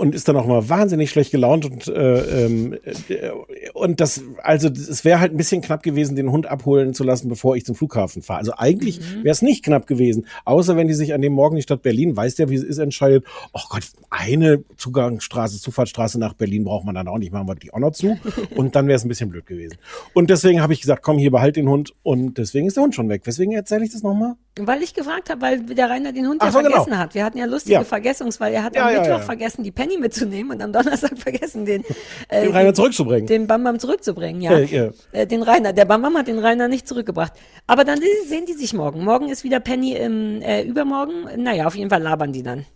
Und 0.00 0.14
ist 0.14 0.28
dann 0.28 0.36
auch 0.36 0.46
mal 0.46 0.66
wahnsinnig 0.70 1.10
schlecht 1.10 1.30
gelaunt 1.30 1.66
und 1.66 1.86
äh, 1.88 2.46
ähm, 2.46 2.74
äh, 3.10 3.30
und 3.74 4.00
das 4.00 4.22
also 4.42 4.68
es 4.68 5.04
wäre 5.04 5.20
halt 5.20 5.32
ein 5.32 5.36
bisschen 5.36 5.60
knapp 5.60 5.82
gewesen, 5.82 6.16
den 6.16 6.30
Hund 6.32 6.46
abholen 6.46 6.94
zu 6.94 7.04
lassen, 7.04 7.28
bevor 7.28 7.54
ich 7.54 7.66
zum 7.66 7.74
Flughafen 7.74 8.22
fahre. 8.22 8.38
Also 8.38 8.52
eigentlich 8.56 8.98
wäre 9.22 9.32
es 9.32 9.42
nicht 9.42 9.62
knapp 9.62 9.86
gewesen, 9.86 10.26
außer 10.46 10.74
wenn 10.76 10.88
die 10.88 10.94
sich 10.94 11.12
an 11.12 11.20
dem 11.20 11.34
Morgen 11.34 11.56
die 11.56 11.62
Stadt 11.62 11.82
Berlin, 11.82 12.16
weiß 12.16 12.38
ja, 12.38 12.48
wie 12.48 12.54
es 12.54 12.62
ist, 12.62 12.78
entscheidet, 12.78 13.26
oh 13.52 13.60
Gott, 13.68 13.82
eine 14.08 14.64
Zugangsstraße, 14.78 15.60
Zufahrtsstraße 15.60 16.18
nach 16.18 16.32
Berlin 16.32 16.64
braucht 16.64 16.86
man 16.86 16.94
dann 16.94 17.06
auch 17.06 17.18
nicht, 17.18 17.30
machen 17.30 17.46
wir 17.46 17.54
die 17.54 17.72
auch 17.74 17.78
noch 17.78 17.92
zu 17.92 18.16
und 18.56 18.74
dann 18.74 18.86
wäre 18.86 18.96
es 18.96 19.04
ein 19.04 19.08
bisschen 19.08 19.28
blöd 19.28 19.44
gewesen. 19.44 19.76
Und 20.14 20.30
deswegen 20.30 20.62
habe 20.62 20.72
ich 20.72 20.80
gesagt, 20.80 21.02
komm, 21.02 21.18
hier 21.18 21.30
behalt 21.30 21.56
den 21.56 21.68
Hund 21.68 21.92
und 22.02 22.38
deswegen 22.38 22.66
ist 22.68 22.78
der 22.78 22.84
Hund 22.84 22.94
schon 22.94 23.10
weg. 23.10 23.20
Weswegen 23.26 23.52
erzähle 23.52 23.84
ich 23.84 23.92
das 23.92 24.02
nochmal? 24.02 24.36
Weil 24.58 24.82
ich 24.82 24.94
gefragt 24.94 25.30
habe, 25.30 25.42
weil 25.42 25.60
der 25.60 25.90
Rainer 25.90 26.12
den 26.12 26.26
Hund 26.26 26.40
Ach 26.40 26.46
ja 26.46 26.52
so, 26.52 26.58
genau. 26.58 26.70
vergessen 26.70 26.98
hat. 26.98 27.14
Wir 27.14 27.24
hatten 27.24 27.38
ja 27.38 27.44
lustige 27.44 27.74
Ja. 27.74 27.84
Vergessungs, 27.84 28.40
weil 28.40 28.52
er 28.52 28.64
hat 28.64 28.74
Ja, 28.74 28.88
am 28.88 28.94
ja, 28.94 29.00
Mittwoch 29.02 29.20
vergessen, 29.20 29.62
die 29.62 29.70
Penny 29.90 30.00
mitzunehmen 30.00 30.52
und 30.52 30.62
am 30.62 30.72
Donnerstag 30.72 31.18
vergessen, 31.18 31.64
den, 31.64 31.84
äh, 32.28 32.42
Den 32.42 32.52
Rainer 32.52 32.74
zurückzubringen. 32.74 33.26
Den 33.26 33.46
Bam 33.46 33.64
Bam 33.64 33.78
zurückzubringen, 33.78 34.40
ja. 34.40 34.52
Äh, 34.52 34.64
ja. 34.64 34.90
Äh, 35.12 35.26
den 35.26 35.42
Rainer. 35.42 35.72
Der 35.72 35.84
Bam 35.84 36.02
Bam 36.02 36.16
hat 36.16 36.28
den 36.28 36.38
Rainer 36.38 36.68
nicht 36.68 36.86
zurückgebracht. 36.86 37.32
Aber 37.66 37.84
dann 37.84 38.00
sehen 38.26 38.46
die 38.46 38.52
sich 38.52 38.72
morgen. 38.72 39.04
Morgen 39.04 39.28
ist 39.28 39.44
wieder 39.44 39.60
Penny 39.60 39.94
im, 39.94 40.42
äh, 40.42 40.62
übermorgen. 40.62 41.28
Naja, 41.36 41.66
auf 41.66 41.74
jeden 41.74 41.90
Fall 41.90 42.02
labern 42.02 42.32
die 42.32 42.42
dann. 42.42 42.66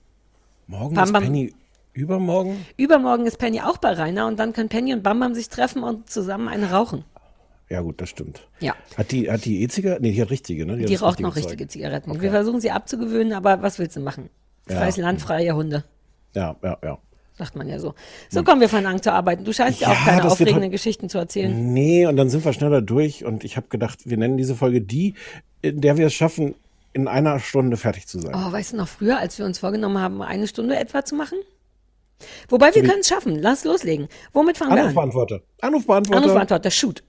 Morgen 0.66 0.94
Bam, 0.94 1.04
ist 1.04 1.12
bam. 1.12 1.22
Penny 1.22 1.52
Übermorgen? 1.92 2.66
Übermorgen 2.76 3.24
ist 3.26 3.38
Penny 3.38 3.60
auch 3.60 3.76
bei 3.78 3.92
Rainer 3.92 4.26
und 4.26 4.38
dann 4.38 4.52
können 4.52 4.68
Penny 4.68 4.92
und 4.92 5.04
Bam 5.04 5.20
Bam 5.20 5.34
sich 5.34 5.48
treffen 5.48 5.84
und 5.84 6.10
zusammen 6.10 6.48
eine 6.48 6.70
rauchen. 6.70 7.04
Ja, 7.70 7.80
gut, 7.80 8.00
das 8.00 8.08
stimmt. 8.10 8.46
Ja. 8.60 8.74
Hat 8.96 9.12
die, 9.12 9.30
hat 9.30 9.44
die 9.44 9.62
E-Zigarette? 9.62 10.02
Nee, 10.02 10.12
die 10.12 10.20
hat 10.20 10.30
richtige, 10.30 10.66
ne? 10.66 10.76
Die, 10.76 10.84
das 10.84 11.02
raucht 11.02 11.20
noch 11.20 11.34
Zeug. 11.34 11.44
richtige 11.44 11.66
Zigaretten. 11.66 12.10
Okay. 12.10 12.22
Wir 12.22 12.30
versuchen 12.30 12.60
sie 12.60 12.70
abzugewöhnen, 12.70 13.32
aber 13.32 13.62
was 13.62 13.78
willst 13.78 13.96
du 13.96 14.00
machen? 14.00 14.28
Ja. 14.68 14.76
Freies 14.76 14.96
Land, 14.96 15.20
freie 15.20 15.54
Hunde, 15.54 15.84
Ja, 16.34 16.56
ja, 16.62 16.78
ja. 16.82 16.98
sagt 17.38 17.56
man 17.56 17.68
ja 17.68 17.78
so. 17.78 17.94
So 18.30 18.42
kommen 18.42 18.60
wir 18.60 18.68
von 18.68 18.84
Angst 18.86 19.04
zu 19.04 19.12
arbeiten. 19.12 19.44
Du 19.44 19.52
scheinst 19.52 19.80
ja, 19.80 19.88
Ja, 19.88 19.94
auch 19.94 20.04
keine 20.04 20.24
aufregenden 20.24 20.70
Geschichten 20.70 21.08
zu 21.08 21.18
erzählen. 21.18 21.72
Nee, 21.72 22.06
und 22.06 22.16
dann 22.16 22.28
sind 22.28 22.44
wir 22.44 22.52
schneller 22.52 22.82
durch 22.82 23.24
und 23.24 23.44
ich 23.44 23.56
habe 23.56 23.68
gedacht, 23.68 24.00
wir 24.04 24.16
nennen 24.16 24.36
diese 24.36 24.54
Folge 24.54 24.80
die, 24.80 25.14
in 25.62 25.80
der 25.80 25.96
wir 25.96 26.06
es 26.06 26.14
schaffen, 26.14 26.54
in 26.92 27.08
einer 27.08 27.40
Stunde 27.40 27.76
fertig 27.76 28.06
zu 28.06 28.20
sein. 28.20 28.34
Oh, 28.34 28.52
weißt 28.52 28.72
du 28.72 28.76
noch 28.76 28.88
früher, 28.88 29.18
als 29.18 29.38
wir 29.38 29.46
uns 29.46 29.58
vorgenommen 29.58 29.98
haben, 29.98 30.22
eine 30.22 30.46
Stunde 30.46 30.76
etwa 30.76 31.04
zu 31.04 31.14
machen? 31.16 31.38
Wobei 32.48 32.74
wir 32.74 32.82
können 32.82 33.00
es 33.00 33.08
schaffen. 33.08 33.36
Lass 33.40 33.64
loslegen. 33.64 34.08
Womit 34.32 34.56
fangen 34.56 34.70
wir 34.70 34.74
an? 34.74 34.80
Anrufbeantworter. 34.82 35.40
Anrufbeantworter. 35.60 36.18
Anrufbeantworter, 36.22 36.70
shoot. 36.70 37.02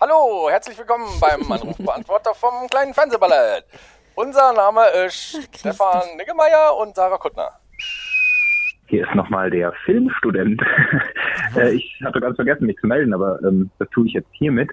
Hallo, 0.00 0.48
herzlich 0.50 0.76
willkommen 0.78 1.06
beim 1.18 1.50
Anrufbeantworter 1.52 2.34
vom 2.34 2.68
kleinen 2.68 2.94
Fernsehballett. 2.94 3.64
Unser 4.14 4.52
Name 4.52 4.86
ist 5.06 5.38
Stefan 5.56 6.16
Niggemeier 6.16 6.76
und 6.76 6.94
Sarah 6.94 7.18
Kuttner. 7.18 7.58
Hier 8.88 9.06
ist 9.06 9.14
nochmal 9.14 9.50
der 9.50 9.72
Filmstudent. 9.84 10.62
Äh, 11.56 11.70
ich 11.70 11.98
hatte 12.04 12.20
ganz 12.20 12.36
vergessen, 12.36 12.66
mich 12.66 12.76
zu 12.76 12.86
melden, 12.86 13.14
aber 13.14 13.40
ähm, 13.42 13.70
das 13.78 13.88
tue 13.88 14.06
ich 14.06 14.12
jetzt 14.12 14.28
hiermit. 14.32 14.70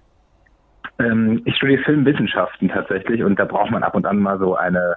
Ähm, 0.99 1.41
ich 1.45 1.55
studiere 1.55 1.81
Filmwissenschaften 1.83 2.67
tatsächlich 2.67 3.23
und 3.23 3.39
da 3.39 3.45
braucht 3.45 3.71
man 3.71 3.81
ab 3.81 3.95
und 3.95 4.05
an 4.05 4.19
mal 4.19 4.37
so 4.39 4.55
eine 4.55 4.95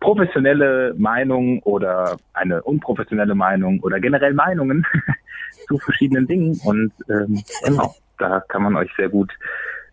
professionelle 0.00 0.92
Meinung 0.98 1.60
oder 1.62 2.16
eine 2.32 2.62
unprofessionelle 2.62 3.36
Meinung 3.36 3.78
oder 3.80 4.00
generell 4.00 4.34
Meinungen 4.34 4.84
zu 5.68 5.78
verschiedenen 5.78 6.26
Dingen. 6.26 6.58
Und 6.64 6.92
ähm, 7.08 7.44
genau, 7.64 7.94
da 8.18 8.40
kann 8.48 8.64
man 8.64 8.74
euch 8.74 8.90
sehr 8.96 9.08
gut 9.08 9.30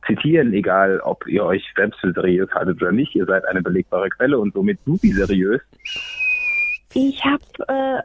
zitieren, 0.07 0.53
egal 0.53 1.01
ob 1.01 1.27
ihr 1.27 1.43
euch 1.43 1.63
selbst 1.75 1.99
für 1.99 2.13
seriös 2.13 2.49
haltet 2.51 2.81
oder 2.81 2.91
nicht. 2.91 3.13
Ihr 3.13 3.25
seid 3.25 3.45
eine 3.45 3.61
belegbare 3.61 4.09
Quelle 4.09 4.39
und 4.39 4.53
somit 4.53 4.79
supi 4.85 5.11
seriös. 5.11 5.61
Ich 6.93 7.23
habe 7.23 7.43
äh, 7.67 8.01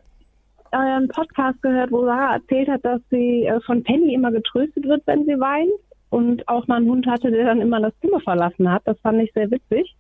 euren 0.73 1.09
Podcast 1.09 1.61
gehört, 1.63 1.93
wo 1.93 2.05
Sarah 2.05 2.35
erzählt 2.35 2.69
hat, 2.69 2.85
dass 2.85 3.01
sie 3.11 3.47
äh, 3.47 3.61
von 3.61 3.83
Penny 3.83 4.15
immer 4.15 4.33
getröstet 4.33 4.87
wird, 4.87 5.07
wenn 5.07 5.25
sie 5.25 5.39
weint. 5.39 5.73
Und 6.11 6.47
auch 6.47 6.67
mal 6.67 6.77
einen 6.77 6.91
Hund 6.91 7.07
hatte, 7.07 7.31
der 7.31 7.47
dann 7.47 7.63
immer 7.63 7.81
das 7.81 7.99
Zimmer 8.01 8.21
verlassen 8.21 8.71
hat. 8.71 8.83
Das 8.85 9.01
fand 9.01 9.23
ich 9.23 9.33
sehr 9.33 9.51
witzig. 9.51 9.97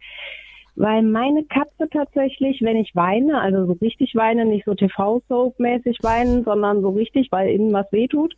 Weil 0.74 1.02
meine 1.02 1.44
Katze 1.44 1.88
tatsächlich, 1.90 2.60
wenn 2.62 2.76
ich 2.76 2.94
weine, 2.94 3.40
also 3.40 3.66
so 3.66 3.72
richtig 3.80 4.14
weine, 4.14 4.44
nicht 4.44 4.64
so 4.64 4.74
TV-Soap-mäßig 4.74 5.98
weinen, 6.02 6.44
sondern 6.44 6.82
so 6.82 6.90
richtig, 6.90 7.30
weil 7.30 7.50
innen 7.50 7.72
was 7.72 7.90
wehtut, 7.92 8.34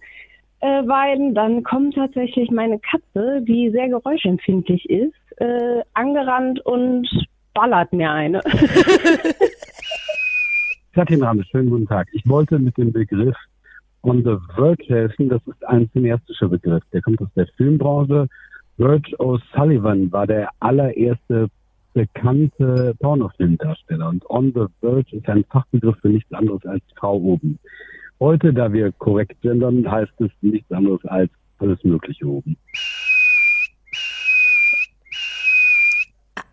äh, 0.61 0.87
weinen, 0.87 1.35
dann 1.35 1.63
kommt 1.63 1.95
tatsächlich 1.95 2.51
meine 2.51 2.79
Katze, 2.79 3.43
die 3.43 3.71
sehr 3.71 3.89
geräuschempfindlich 3.89 4.89
ist, 4.89 5.41
äh, 5.41 5.83
angerannt 5.95 6.65
und 6.65 7.09
ballert 7.55 7.93
mir 7.93 8.11
eine. 8.11 8.41
Katrin 10.95 11.25
Ramme, 11.25 11.43
schönen 11.51 11.71
guten 11.71 11.89
Tag. 11.89 12.07
Ich 12.13 12.23
wollte 12.29 12.57
mit 12.61 12.79
dem 12.79 12.93
Begriff 12.93 13.35
on 14.03 14.23
the 14.23 14.37
verge 14.55 14.85
helfen. 14.85 15.29
Das 15.29 15.43
ist 15.45 15.67
ein 15.67 15.91
cineastischer 15.91 16.49
Begriff. 16.49 16.85
Der 16.93 17.03
kommt 17.03 17.21
aus 17.21 17.31
der 17.35 17.49
Filmbranche. 17.57 18.29
Virg 18.77 19.05
O'Sullivan 19.19 20.13
war 20.13 20.29
der 20.29 20.51
allererste 20.61 21.49
bekannte 21.95 22.95
Pornofilmdarsteller. 23.01 24.09
Und 24.09 24.31
on 24.31 24.53
the 24.55 24.67
verge 24.79 25.17
ist 25.17 25.29
ein 25.29 25.45
Fachbegriff 25.51 25.97
für 26.01 26.11
nichts 26.11 26.33
anderes 26.33 26.65
als 26.65 26.85
Frau 26.97 27.17
oben. 27.17 27.59
Heute, 28.21 28.55
da 28.55 28.73
wir 28.73 28.93
korrekt 28.93 29.43
gendern, 29.43 29.91
heißt 29.91 30.21
es 30.21 30.31
nichts 30.43 30.71
anderes 30.71 31.05
als 31.07 31.33
alles 31.59 31.83
Mögliche 31.83 32.25
oben. 32.25 32.57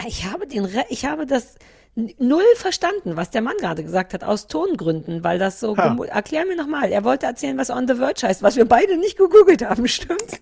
Ich 0.08 0.26
habe 0.26 0.48
den, 0.48 0.66
Re 0.66 0.84
ich 0.90 1.06
habe 1.06 1.28
das 1.28 1.60
null 1.96 2.44
verstanden, 2.56 3.18
was 3.18 3.32
der 3.32 3.42
Mann 3.42 3.58
gerade 3.60 3.84
gesagt 3.84 4.14
hat, 4.14 4.24
aus 4.24 4.48
Tongründen, 4.48 5.24
weil 5.24 5.40
das 5.40 5.60
so. 5.60 5.76
Ha. 5.78 5.98
Erklär 6.06 6.46
mir 6.46 6.56
nochmal. 6.56 6.92
Er 6.92 7.04
wollte 7.04 7.26
erzählen, 7.26 7.58
was 7.58 7.70
on 7.70 7.88
the 7.88 7.96
verge 7.96 8.28
heißt, 8.28 8.42
was 8.44 8.56
wir 8.56 8.66
beide 8.66 8.98
nicht 8.98 9.18
gegoogelt 9.18 9.64
haben, 9.64 9.88
stimmt? 9.90 10.42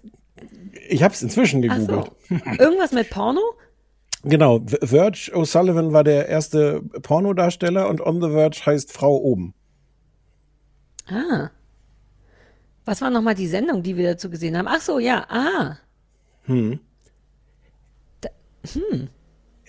Ich 0.88 1.04
habe 1.04 1.14
es 1.14 1.22
inzwischen 1.22 1.62
gegoogelt. 1.62 2.12
so. 2.30 2.36
Irgendwas 2.60 2.92
mit 2.92 3.10
Porno? 3.10 3.42
Genau, 4.24 4.60
Verge 4.82 5.32
O'Sullivan 5.34 5.94
war 5.94 6.04
der 6.04 6.28
erste 6.28 6.82
Pornodarsteller 6.82 7.88
und 7.88 8.02
On 8.02 8.22
the 8.22 8.30
Verge 8.30 8.66
heißt 8.66 8.92
Frau 8.92 9.16
oben. 9.18 9.54
Ah. 11.08 11.50
Was 12.86 13.02
war 13.02 13.10
nochmal 13.10 13.36
die 13.36 13.48
Sendung, 13.48 13.82
die 13.82 13.96
wir 13.96 14.12
dazu 14.12 14.30
gesehen 14.30 14.58
haben? 14.58 14.68
Ach 14.68 14.82
so, 14.82 15.00
ja. 15.00 15.26
Ah. 15.30 15.78
Hm. 16.46 16.80
Hm. 18.74 19.10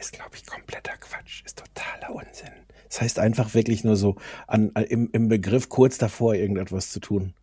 Ist, 0.00 0.12
glaube 0.12 0.30
ich, 0.34 0.46
kompletter 0.46 0.92
Quatsch. 0.98 1.42
Ist 1.44 1.58
totaler 1.62 2.14
Unsinn. 2.14 2.48
Das 2.88 3.00
heißt 3.02 3.18
einfach 3.18 3.54
wirklich 3.54 3.84
nur 3.84 3.96
so 3.96 4.16
an, 4.46 4.70
an, 4.74 4.84
im, 4.84 5.10
im 5.12 5.28
Begriff 5.28 5.68
kurz 5.68 5.98
davor 5.98 6.34
irgendetwas 6.34 6.90
zu 6.90 7.00
tun. 7.00 7.34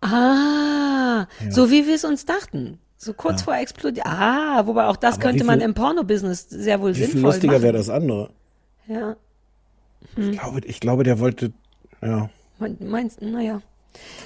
Ah. 0.00 1.26
Ja. 1.44 1.50
So 1.50 1.70
wie 1.70 1.86
wir 1.86 1.94
es 1.94 2.04
uns 2.04 2.24
dachten. 2.24 2.78
So 2.96 3.12
kurz 3.12 3.40
Ja. 3.40 3.44
vor 3.46 3.56
explodiert. 3.56 4.06
Ah, 4.06 4.66
wobei 4.66 4.86
auch 4.86 4.96
das 4.96 5.14
Aber 5.16 5.24
könnte 5.24 5.42
wie 5.42 5.46
man 5.46 5.58
viel- 5.60 5.68
im 5.68 5.74
Porno-Business 5.74 6.48
sehr 6.48 6.80
wohl 6.80 6.90
Wie 6.94 7.00
viel 7.00 7.06
sinnvoll 7.08 7.30
lustiger 7.32 7.52
machen. 7.54 7.62
wäre 7.62 7.72
das 7.76 7.88
andere? 7.90 8.30
Ja. 8.86 9.16
Ich 10.16 10.38
glaube, 10.38 10.60
ich 10.64 10.80
glaube, 10.80 11.02
der 11.04 11.18
wollte, 11.18 11.52
ja. 12.00 12.30
Mein- 12.58 12.76
Meinst, 12.80 13.20
naja. 13.20 13.60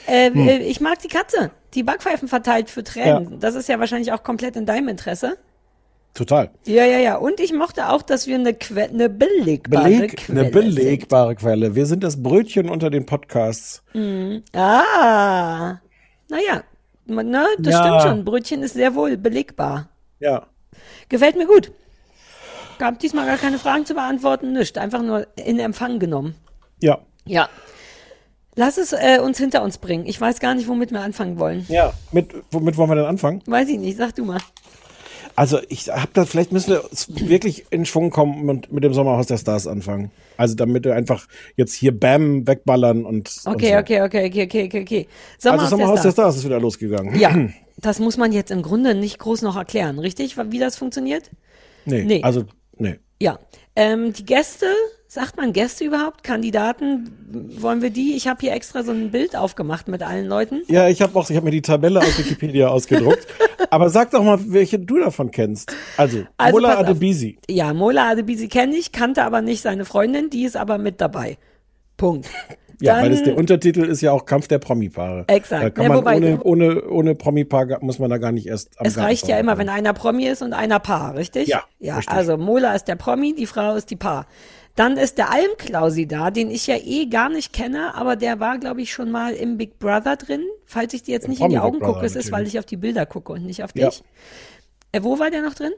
Äh, 0.07 0.31
Hm. 0.31 0.49
äh, 0.49 0.59
Ich 0.59 0.81
mag 0.81 0.99
die 1.01 1.09
Katze, 1.09 1.51
die 1.75 1.83
Backpfeifen 1.83 2.29
verteilt 2.29 2.71
für 2.71 2.85
Tränen. 2.85 3.41
Das 3.41 3.55
ist 3.55 3.69
ja 3.69 3.79
wahrscheinlich 3.81 4.13
auch 4.13 4.23
komplett 4.23 4.57
in 4.57 4.67
deinem 4.67 4.89
Interesse. 4.89 5.37
Total. 6.15 6.51
Ja, 6.67 6.85
ja, 6.85 6.99
ja. 6.99 7.17
Und 7.17 7.39
ich 7.41 7.53
mochte 7.53 7.89
auch, 7.89 8.03
dass 8.03 8.27
wir 8.27 8.35
eine, 8.35 8.53
que 8.53 8.75
eine 8.83 9.09
belegbare 9.09 9.85
Beleg, 9.89 10.17
Quelle 10.17 10.41
eine 10.41 10.51
belegbare 10.51 11.35
Quelle. 11.37 11.75
Wir 11.75 11.87
sind 11.87 12.03
das 12.03 12.21
Brötchen 12.23 12.69
unter 12.69 12.91
den 12.91 13.07
Podcasts. 13.07 13.83
sind. 13.93 14.03
Mhm. 14.03 14.43
Ah. 14.59 15.79
Naja, 16.29 16.63
ne, 17.07 17.47
das 17.59 17.75
Ja. 17.75 17.85
stimmt 17.85 18.03
schon. 18.03 18.25
Brötchen 18.25 18.63
ist 18.63 18.75
sehr 18.75 18.95
wohl 18.95 19.17
belegbar. 19.17 19.89
Ja. 20.19 20.47
Gefällt 21.09 21.37
mir 21.37 21.47
gut. 21.47 21.71
Gab 22.79 22.99
diesmal 22.99 23.27
gar 23.27 23.37
keine 23.37 23.59
Fragen 23.59 23.85
zu 23.87 23.95
beantworten, 23.95 24.53
nichts. 24.53 24.79
Einfach 24.79 25.03
nur 25.03 25.27
in 25.37 25.59
Empfang 25.59 25.99
genommen. 25.99 26.35
Ja. 26.81 26.99
Ja. 27.25 27.49
Lass 28.57 28.79
es 28.79 28.93
äh, 28.93 29.19
uns 29.23 29.39
hinter 29.39 29.63
uns 29.63 29.79
bringen. 29.79 30.07
Ich 30.07 30.21
weiß 30.21 30.41
gar 30.41 30.55
nicht, 30.55 30.67
womit 30.67 30.91
wir 30.91 31.01
anfangen 31.01 31.39
wollen. 31.39 31.67
Ja. 31.69 31.93
Mit, 32.11 32.35
womit 32.51 32.77
wollen 32.77 32.91
wir 32.91 32.97
denn 32.97 33.05
anfangen? 33.07 33.43
Weiß 33.47 33.69
ich 33.69 33.79
nicht, 33.79 33.97
sag 33.97 34.15
du 34.15 34.25
mal. 34.25 34.41
Also 35.37 35.59
ich 35.69 35.89
habe 35.89 36.11
da, 36.13 36.25
vielleicht 36.25 36.53
müssen 36.53 36.71
wir 36.71 36.85
wirklich 37.29 37.67
in 37.71 37.87
Schwung 37.87 38.11
kommen 38.11 38.49
und 38.49 38.73
mit 38.73 38.85
dem 38.85 38.95
Sommerhaus 38.95 39.27
der 39.27 39.39
Stars 39.39 39.67
anfangen. 39.67 40.11
Also 40.37 40.55
damit 40.55 40.85
wir 40.85 40.95
einfach 40.95 41.27
jetzt 41.57 41.75
hier 41.75 41.99
Bam 41.99 42.47
wegballern 42.47 43.05
und. 43.05 43.35
Okay, 43.45 43.49
und 43.49 43.61
so. 43.73 43.79
okay, 43.79 44.03
okay, 44.03 44.27
okay, 44.27 44.45
okay, 44.45 44.65
okay, 44.67 44.81
okay. 44.83 45.09
also 45.45 45.67
Sommerhaus 45.67 46.03
der 46.03 46.13
Stars. 46.13 46.15
Stars 46.15 46.37
ist 46.37 46.45
wieder 46.45 46.61
losgegangen. 46.61 47.19
Ja, 47.19 47.37
das 47.79 47.99
muss 47.99 48.17
man 48.17 48.33
jetzt 48.33 48.51
im 48.51 48.63
Grunde 48.63 48.95
nicht 48.95 49.19
groß 49.19 49.43
noch 49.43 49.57
erklären, 49.57 49.99
richtig? 49.99 50.37
Wie 50.37 50.59
das 50.59 50.77
funktioniert? 50.77 51.31
nee, 51.85 52.05
Nee. 52.05 52.23
Also, 52.23 52.45
nee. 52.79 52.99
Ja. 53.21 53.39
Ähm, 53.77 54.13
die 54.13 54.25
Gäste, 54.25 54.67
sagt 55.13 55.37
man 55.37 55.53
Gäste 55.53 55.85
überhaupt? 55.85 56.23
Kandidaten, 56.23 57.11
wollen 57.59 57.83
wir 57.83 57.91
die? 57.91 58.15
Ich 58.15 58.29
habe 58.29 58.39
hier 58.43 58.53
extra 58.53 58.85
so 58.85 58.93
ein 58.93 59.11
Bild 59.11 59.35
aufgemacht 59.35 59.89
mit 59.89 60.05
allen 60.05 60.27
Leuten. 60.29 60.63
Ja, 60.69 60.89
ich 60.89 61.03
habe 61.03 61.19
auch, 61.19 61.29
ich 61.29 61.35
habe 61.37 61.45
mir 61.47 61.51
die 61.51 61.63
Tabelle 61.63 61.99
aus 61.99 62.17
Wikipedia 62.17 62.69
ausgedruckt. 62.71 63.27
Aber 63.71 63.91
sag 63.91 64.13
doch 64.13 64.23
mal, 64.23 64.39
welche 64.47 64.79
du 64.79 65.01
davon 65.01 65.33
kennst. 65.33 65.75
Also, 65.97 66.23
Also, 66.37 66.57
Mola. 66.61 66.79
Adebisi. 66.79 67.39
Ja, 67.49 67.75
Mola 67.75 68.11
Adebisi 68.11 68.47
kenne 68.47 68.77
ich, 68.77 68.93
kannte 68.93 69.25
aber 69.25 69.43
nicht 69.43 69.63
seine 69.63 69.85
Freundin, 69.85 70.31
die 70.31 70.45
ist 70.45 70.57
aber 70.57 70.79
mit 70.79 71.01
dabei. 71.01 71.39
Punkt. 71.97 72.29
Ja, 72.81 72.95
Dann- 72.95 73.03
weil 73.03 73.11
das 73.11 73.25
der 73.25 73.37
Untertitel 73.37 73.81
ist 73.85 74.01
ja 74.03 74.13
auch 74.13 74.25
Kampf 74.25 74.47
der 74.47 74.59
Promi-Paare. 74.61 75.25
Exakt. 75.27 75.63
Da 75.65 75.71
kann 75.71 75.83
Ja, 75.83 75.89
man 75.89 75.99
wobei- 75.99 76.17
ohne, 76.17 76.43
ohne, 76.45 76.85
ohne 76.89 77.15
Promi-Paar 77.17 77.83
muss 77.83 77.99
man 77.99 78.09
da 78.11 78.17
gar 78.19 78.31
nicht 78.33 78.47
erst 78.47 78.71
am 78.81 78.87
Es 78.87 78.97
reicht 78.97 79.27
ja 79.27 79.39
immer, 79.39 79.59
wenn 79.59 79.69
einer 79.69 79.93
Promi 79.93 80.27
ist 80.27 80.41
und 80.41 80.53
einer 80.55 80.79
Paar, 80.79 81.15
richtig? 81.17 81.49
Ja, 81.49 81.65
Ja, 81.81 81.97
richtig. 81.97 82.17
also 82.17 82.39
Mola 82.39 82.75
ist 82.75 82.85
der 82.85 82.95
Promi, 82.97 83.35
die 83.35 83.47
Frau 83.47 83.75
ist 83.75 83.91
die 83.91 83.97
Paar. 83.97 84.27
Dann 84.81 84.97
ist 84.97 85.19
der 85.19 85.31
Almklausi 85.31 86.07
da, 86.07 86.31
den 86.31 86.51
ich 86.51 86.67
ja 86.67 86.77
eh 86.83 87.05
gar 87.05 87.29
nicht 87.29 87.53
kenne, 87.53 87.95
aber 87.97 88.17
der 88.17 88.41
war, 88.41 88.57
glaube 88.57 88.81
ich, 88.81 88.91
schon 88.91 89.11
mal 89.11 89.35
im 89.35 89.59
Big 89.59 89.79
Brother 89.79 90.17
drin. 90.17 90.43
Falls 90.65 90.95
ich 90.95 91.03
dir 91.03 91.13
jetzt 91.13 91.25
Im 91.25 91.33
nicht 91.33 91.43
in 91.43 91.51
die 91.51 91.59
Augen 91.59 91.81
Brother 91.81 91.93
gucke, 91.93 92.07
es 92.07 92.17
ist, 92.17 92.33
weil 92.33 92.47
ich 92.47 92.59
auf 92.59 92.65
die 92.65 92.79
Bilder 92.79 93.05
gucke 93.05 93.35
und 93.35 93.45
nicht 93.45 93.63
auf 93.63 93.75
dich. 93.75 93.83
Ja. 93.83 94.05
Äh, 94.93 95.03
wo 95.03 95.19
war 95.19 95.31
der 95.31 95.43
noch 95.43 95.53
drin? 95.53 95.73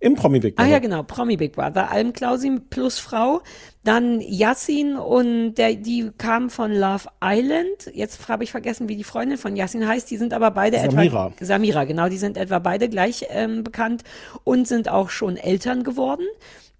Im 0.00 0.14
Promi 0.14 0.40
Big 0.40 0.54
Ah 0.56 0.62
Brother. 0.62 0.72
ja, 0.72 0.78
genau, 0.78 1.02
Promi 1.02 1.36
Big 1.36 1.52
Brother, 1.52 1.90
Almklausi 1.90 2.58
plus 2.70 2.98
Frau. 2.98 3.42
Dann 3.84 4.22
Yassin 4.22 4.96
und 4.96 5.56
der, 5.56 5.74
die 5.74 6.10
kamen 6.16 6.48
von 6.48 6.72
Love 6.72 7.08
Island. 7.22 7.90
Jetzt 7.92 8.26
habe 8.28 8.44
ich 8.44 8.50
vergessen, 8.50 8.88
wie 8.88 8.96
die 8.96 9.04
Freundin 9.04 9.36
von 9.36 9.56
Yassin 9.56 9.86
heißt. 9.86 10.10
Die 10.10 10.16
sind 10.16 10.32
aber 10.32 10.52
beide 10.52 10.78
Samira. 10.78 11.32
etwa 11.34 11.44
Samira, 11.44 11.84
genau, 11.84 12.08
die 12.08 12.16
sind 12.16 12.38
etwa 12.38 12.60
beide 12.60 12.88
gleich 12.88 13.26
ähm, 13.28 13.62
bekannt 13.62 14.04
und 14.42 14.66
sind 14.66 14.88
auch 14.88 15.10
schon 15.10 15.36
Eltern 15.36 15.82
geworden. 15.82 16.24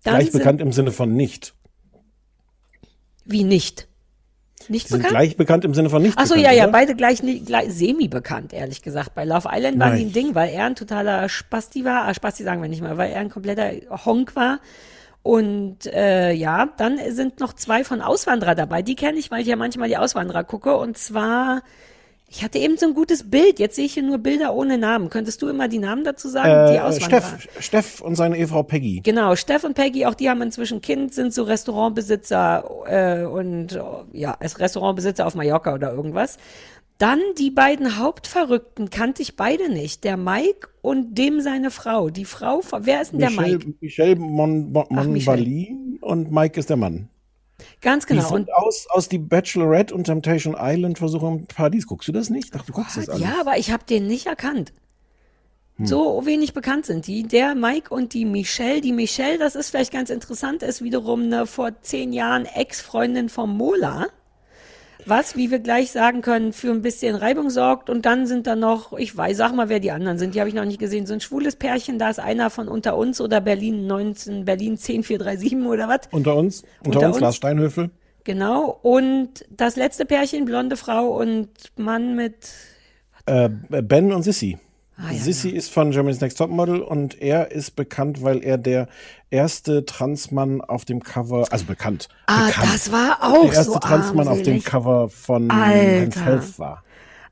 Dann 0.07 0.21
Gleich 0.21 0.33
bekannt 0.33 0.61
im 0.61 0.73
Sinne 0.73 0.93
von 0.93 1.15
nicht. 1.15 1.55
Wie 3.25 3.43
nicht? 3.45 3.89
Nicht 4.69 4.87
Die 4.87 4.91
sind 4.93 4.99
bekannt? 4.99 5.11
gleich 5.17 5.37
bekannt 5.37 5.65
im 5.65 5.75
Sinne 5.75 5.91
von 5.91 6.03
nicht 6.03 6.15
Ach 6.17 6.27
so, 6.27 6.35
bekannt. 6.35 6.53
ja, 6.53 6.59
ja, 6.59 6.65
oder? 6.65 6.73
beide 6.73 6.95
gleich, 6.95 7.21
gleich 7.45 7.73
semi-bekannt, 7.73 8.53
ehrlich 8.53 8.83
gesagt. 8.83 9.15
Bei 9.15 9.25
Love 9.25 9.49
Island 9.53 9.79
war 9.79 9.91
Nein. 9.91 9.99
die 9.99 10.05
ein 10.07 10.13
Ding, 10.13 10.35
weil 10.35 10.51
er 10.51 10.65
ein 10.67 10.75
totaler 10.77 11.29
Spasti 11.29 11.85
war. 11.85 12.05
Ah, 12.07 12.15
Spasti 12.15 12.43
sagen 12.45 12.63
wir 12.63 12.69
nicht 12.69 12.83
mal, 12.83 12.97
weil 12.97 13.11
er 13.11 13.21
ein 13.21 13.31
kompletter 13.31 13.73
Honk 14.05 14.35
war. 14.37 14.61
Und 15.23 15.87
äh, 15.87 16.33
ja, 16.33 16.67
dann 16.79 16.99
sind 17.11 17.41
noch 17.41 17.53
zwei 17.53 17.83
von 17.83 18.01
Auswanderer 18.01 18.55
dabei. 18.55 18.83
Die 18.83 18.95
kenne 18.95 19.19
ich, 19.19 19.31
weil 19.33 19.41
ich 19.43 19.49
ja 19.49 19.57
manchmal 19.57 19.89
die 19.89 19.97
Auswanderer 19.97 20.45
gucke. 20.45 20.77
Und 20.77 20.97
zwar, 20.99 21.63
ich 22.29 22.43
hatte 22.43 22.59
eben 22.59 22.77
so 22.77 22.87
ein 22.87 22.95
gutes 22.95 23.31
Bild. 23.31 23.59
Jetzt 23.61 23.77
sehe 23.77 23.85
ich 23.85 23.95
hier 23.95 24.03
nur 24.03 24.19
Bilder 24.19 24.53
ohne 24.55 24.79
Namen. 24.79 25.11
Könntest 25.11 25.41
du 25.43 25.49
immer 25.49 25.69
die 25.69 25.79
Namen 25.79 26.03
dazu 26.03 26.29
sagen? 26.29 26.73
die 26.73 26.79
Äh, 26.79 26.81
Auswanderer. 26.81 27.39
Steff, 27.39 27.63
Steff 27.65 28.01
und 28.01 28.17
seine 28.17 28.37
Ehefrau 28.37 28.65
Peggy. 28.65 29.01
Genau, 29.05 29.37
Steff 29.37 29.63
und 29.63 29.75
Peggy, 29.75 30.07
auch 30.07 30.15
die 30.15 30.29
haben 30.29 30.43
inzwischen 30.43 30.81
Kind, 30.81 31.15
sind 31.15 31.33
so 31.33 31.45
Restaurantbesitzer 31.45 32.65
äh, 32.89 33.25
und 33.27 33.79
ja, 34.13 34.37
als 34.41 34.59
Restaurantbesitzer 34.59 35.27
auf 35.27 35.35
Mallorca 35.37 35.73
oder 35.75 35.93
irgendwas. 35.93 36.39
Dann 36.99 37.21
die 37.39 37.51
beiden 37.51 37.99
Hauptverrückten 37.99 38.89
kannte 38.91 39.23
ich 39.23 39.37
beide 39.37 39.71
nicht. 39.71 40.03
Der 40.03 40.17
Mike 40.17 40.69
und 40.81 41.17
dem 41.17 41.41
seine 41.43 41.71
Frau. 41.71 42.09
Die 42.09 42.25
Frau, 42.25 42.63
wer 42.81 43.03
ist 43.03 43.13
denn 43.13 43.21
der 43.21 43.31
Michelle, 43.31 43.59
Mike? 43.59 43.75
Michelle 43.81 44.17
Mon, 44.17 44.73
Mon, 44.73 44.87
Ach, 44.95 45.05
Michelle. 45.05 45.37
Monbalin 45.37 45.99
und 46.01 46.33
Mike 46.33 46.59
ist 46.59 46.71
der 46.71 46.77
Mann. 46.79 47.09
Ganz 47.81 48.07
Die 48.07 48.15
genau. 48.15 48.29
sind 48.29 48.49
Und 48.49 48.55
aus, 48.55 48.87
aus 48.91 49.09
die 49.09 49.19
Bachelorette 49.19 49.95
und 49.95 50.05
Temptation 50.05 50.57
Island 50.59 50.99
Versuchung 50.99 51.41
im 51.41 51.47
Paradies. 51.47 51.87
Guckst 51.87 52.09
du 52.09 52.13
das 52.13 52.31
nicht? 52.31 52.47
Ich 52.47 52.51
dachte, 52.51 52.67
du 52.67 52.73
guckst 52.73 52.97
das 52.97 53.09
alles. 53.09 53.23
ja, 53.23 53.41
aber 53.41 53.59
ich 53.59 53.71
habe 53.71 53.85
den 53.85 54.07
nicht 54.07 54.27
erkannt. 54.27 54.73
Hm. 55.77 55.87
So 55.87 56.25
wenig 56.27 56.53
bekannt 56.55 56.87
sind 56.87 57.07
die. 57.07 57.23
Der 57.23 57.55
Mike 57.55 57.93
und 57.93 58.15
die 58.15 58.25
Michelle. 58.25 58.81
Die 58.81 58.93
Michelle, 58.93 59.39
das 59.39 59.55
ist 59.55 59.71
vielleicht 59.71 59.93
ganz 59.93 60.11
interessant, 60.11 60.63
ist 60.63 60.83
wiederum 60.83 61.23
eine 61.25 61.47
vor 61.47 61.81
zehn 61.83 62.13
Jahren 62.13 62.47
Ex-Freundin 62.47 63.29
vom 63.29 63.57
Mola. 63.57 64.07
Was, 65.07 65.37
wie 65.37 65.51
wir 65.51 65.61
gleich 65.61 65.93
sagen 65.93 66.21
können, 66.21 66.53
für 66.53 66.71
ein 66.71 66.83
bisschen 66.83 67.15
Reibung 67.15 67.49
sorgt. 67.49 67.89
Und 67.89 68.05
dann 68.07 68.27
sind 68.27 68.47
da 68.47 68.57
noch, 68.57 68.93
ich 68.93 69.17
weiß, 69.17 69.37
sag 69.37 69.55
mal, 69.55 69.69
wer 69.69 69.79
die 69.81 69.93
anderen 69.93 70.19
sind. 70.19 70.35
Die 70.35 70.41
habe 70.41 70.49
ich 70.49 70.55
noch 70.55 70.65
nicht 70.65 70.81
gesehen. 70.81 71.07
So 71.07 71.15
ein 71.15 71.21
schwules 71.21 71.57
Pärchen, 71.57 71.99
da 71.99 72.11
ist 72.11 72.19
einer 72.19 72.51
von 72.51 72.67
unter 72.69 72.97
uns 72.97 73.21
oder 73.21 73.41
Berlin 73.41 73.87
19, 73.87 74.45
Berlin 74.45 74.77
10437 74.77 75.57
oder 75.65 75.89
was. 75.89 76.01
Unter 76.11 76.35
uns, 76.37 76.65
unter, 76.85 76.99
Unter 76.99 77.07
uns, 77.07 77.17
uns? 77.17 77.21
Lars 77.23 77.37
Steinhöfel. 77.37 77.91
Genau. 78.25 78.79
Und 78.83 79.45
das 79.51 79.77
letzte 79.77 80.05
Pärchen, 80.05 80.45
blonde 80.45 80.77
Frau 80.77 81.17
und 81.17 81.49
Mann 81.77 82.17
mit 82.17 82.35
Äh, 83.27 83.49
Ben 83.49 84.13
und 84.13 84.23
Sissy. 84.25 84.59
Ah, 84.99 85.13
ja, 85.13 85.19
Sissy 85.19 85.51
ist 85.51 85.71
von 85.71 85.91
Germany's 85.91 86.21
Next 86.21 86.39
Topmodel 86.39 86.81
und 86.81 87.21
er 87.21 87.51
ist 87.51 87.77
bekannt, 87.77 88.23
weil 88.23 88.43
er 88.43 88.57
der 88.57 88.89
erste 89.31 89.85
Transmann 89.85 90.63
auf 90.63 90.85
dem 90.87 91.03
Cover, 91.03 91.47
also 91.51 91.67
bekannt. 91.67 92.09
Ah, 92.27 92.47
bekannt, 92.47 92.69
das 92.73 92.93
war 92.93 93.19
auch 93.23 93.45
Der 93.45 93.53
erste 93.53 93.73
so 93.73 93.79
Transmann 93.79 94.29
auf 94.29 94.43
dem. 94.43 94.63
Cover 94.65 95.09
von 95.11 95.51
Alter. 95.51 96.25
Health 96.25 96.59
war. 96.59 96.83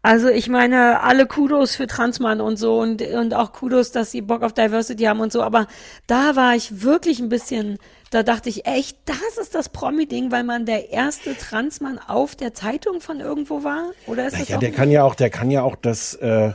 Also 0.03 0.29
ich 0.29 0.51
meine, 0.51 1.01
alle 1.01 1.27
Kudos 1.27 1.77
für 1.77 1.87
Transmann 1.87 2.43
und 2.43 2.59
so 2.59 2.79
und, 2.79 3.01
und 3.01 3.33
auch 3.33 3.53
Kudos, 3.53 3.91
dass 3.91 4.11
sie 4.11 4.21
Bock 4.21 4.43
auf 4.43 4.53
Diversity 4.53 5.05
haben 5.05 5.21
und 5.21 5.33
so, 5.33 5.43
aber 5.43 5.67
da 6.07 6.37
war 6.37 6.55
ich 6.55 6.83
wirklich 6.83 7.21
ein 7.21 7.31
bisschen, 7.31 7.79
da 8.11 8.23
dachte 8.23 8.51
ich 8.51 8.67
echt, 8.67 8.99
das 9.07 9.39
ist 9.41 9.55
das 9.55 9.71
Promi-Ding, 9.71 10.31
weil 10.31 10.45
man 10.45 10.67
der 10.67 10.91
erste 10.91 11.35
Transmann 11.35 11.99
auf 11.99 12.37
der 12.37 12.53
Zeitung 12.53 13.01
von 13.01 13.21
irgendwo 13.21 13.65
war? 13.65 13.93
Oder 14.07 14.27
ist 14.27 14.39
das 14.39 14.49
Ja, 14.51 14.57
auch 14.57 14.61
der 14.61 14.73
kann 14.73 14.91
ja 14.91 15.05
auch, 15.05 15.15
der 15.15 15.31
kann 15.31 15.51
ja 15.51 15.63
auch 15.63 15.77
das, 15.77 16.13
äh, 16.17 16.53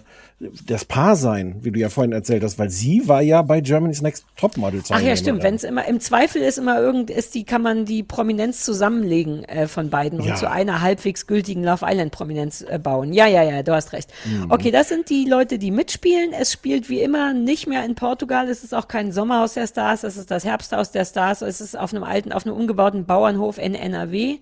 das 0.65 0.85
Paar 0.85 1.17
sein, 1.17 1.57
wie 1.61 1.71
du 1.71 1.79
ja 1.79 1.89
vorhin 1.89 2.13
erzählt 2.13 2.43
hast, 2.43 2.57
weil 2.57 2.69
sie 2.69 3.07
war 3.09 3.21
ja 3.21 3.41
bei 3.41 3.59
Germany's 3.59 4.01
Next 4.01 4.25
Topmodel. 4.37 4.81
Ach 4.89 5.01
ja, 5.01 5.15
stimmt. 5.17 5.43
Wenn 5.43 5.55
es 5.55 5.65
immer 5.65 5.85
im 5.85 5.99
Zweifel 5.99 6.41
ist 6.41 6.57
immer 6.57 6.79
irgend 6.79 7.09
ist 7.09 7.35
die 7.35 7.43
kann 7.43 7.61
man 7.61 7.83
die 7.83 8.03
Prominenz 8.03 8.63
zusammenlegen 8.63 9.43
äh, 9.43 9.67
von 9.67 9.89
beiden 9.89 10.21
Ja. 10.23 10.31
und 10.31 10.37
zu 10.37 10.49
einer 10.49 10.79
halbwegs 10.81 11.27
gültigen 11.27 11.63
Love 11.65 11.85
Island 11.85 12.13
Prominenz 12.13 12.61
äh, 12.61 12.79
bauen. 12.79 13.11
Ja, 13.11 13.27
ja, 13.27 13.43
ja, 13.43 13.63
du 13.63 13.73
hast 13.73 13.91
recht. 13.91 14.11
Mhm. 14.25 14.49
Okay, 14.49 14.71
das 14.71 14.87
sind 14.87 15.09
die 15.09 15.25
Leute, 15.25 15.59
die 15.59 15.71
mitspielen. 15.71 16.31
Es 16.31 16.53
spielt 16.53 16.89
wie 16.89 17.01
immer 17.01 17.33
nicht 17.33 17.67
mehr 17.67 17.83
in 17.83 17.95
Portugal. 17.95 18.47
Es 18.47 18.63
ist 18.63 18.73
auch 18.73 18.87
kein 18.87 19.11
Sommerhaus 19.11 19.55
der 19.55 19.67
Stars. 19.67 20.03
Es 20.05 20.15
ist 20.15 20.31
das 20.31 20.45
Herbsthaus 20.45 20.91
der 20.91 21.03
Stars. 21.03 21.41
Es 21.41 21.59
ist 21.59 21.77
auf 21.77 21.93
einem 21.93 22.03
alten, 22.03 22.31
auf 22.31 22.45
einem 22.45 22.55
umgebauten 22.55 23.05
Bauernhof 23.05 23.57
in 23.57 23.75
NRW. 23.75 24.37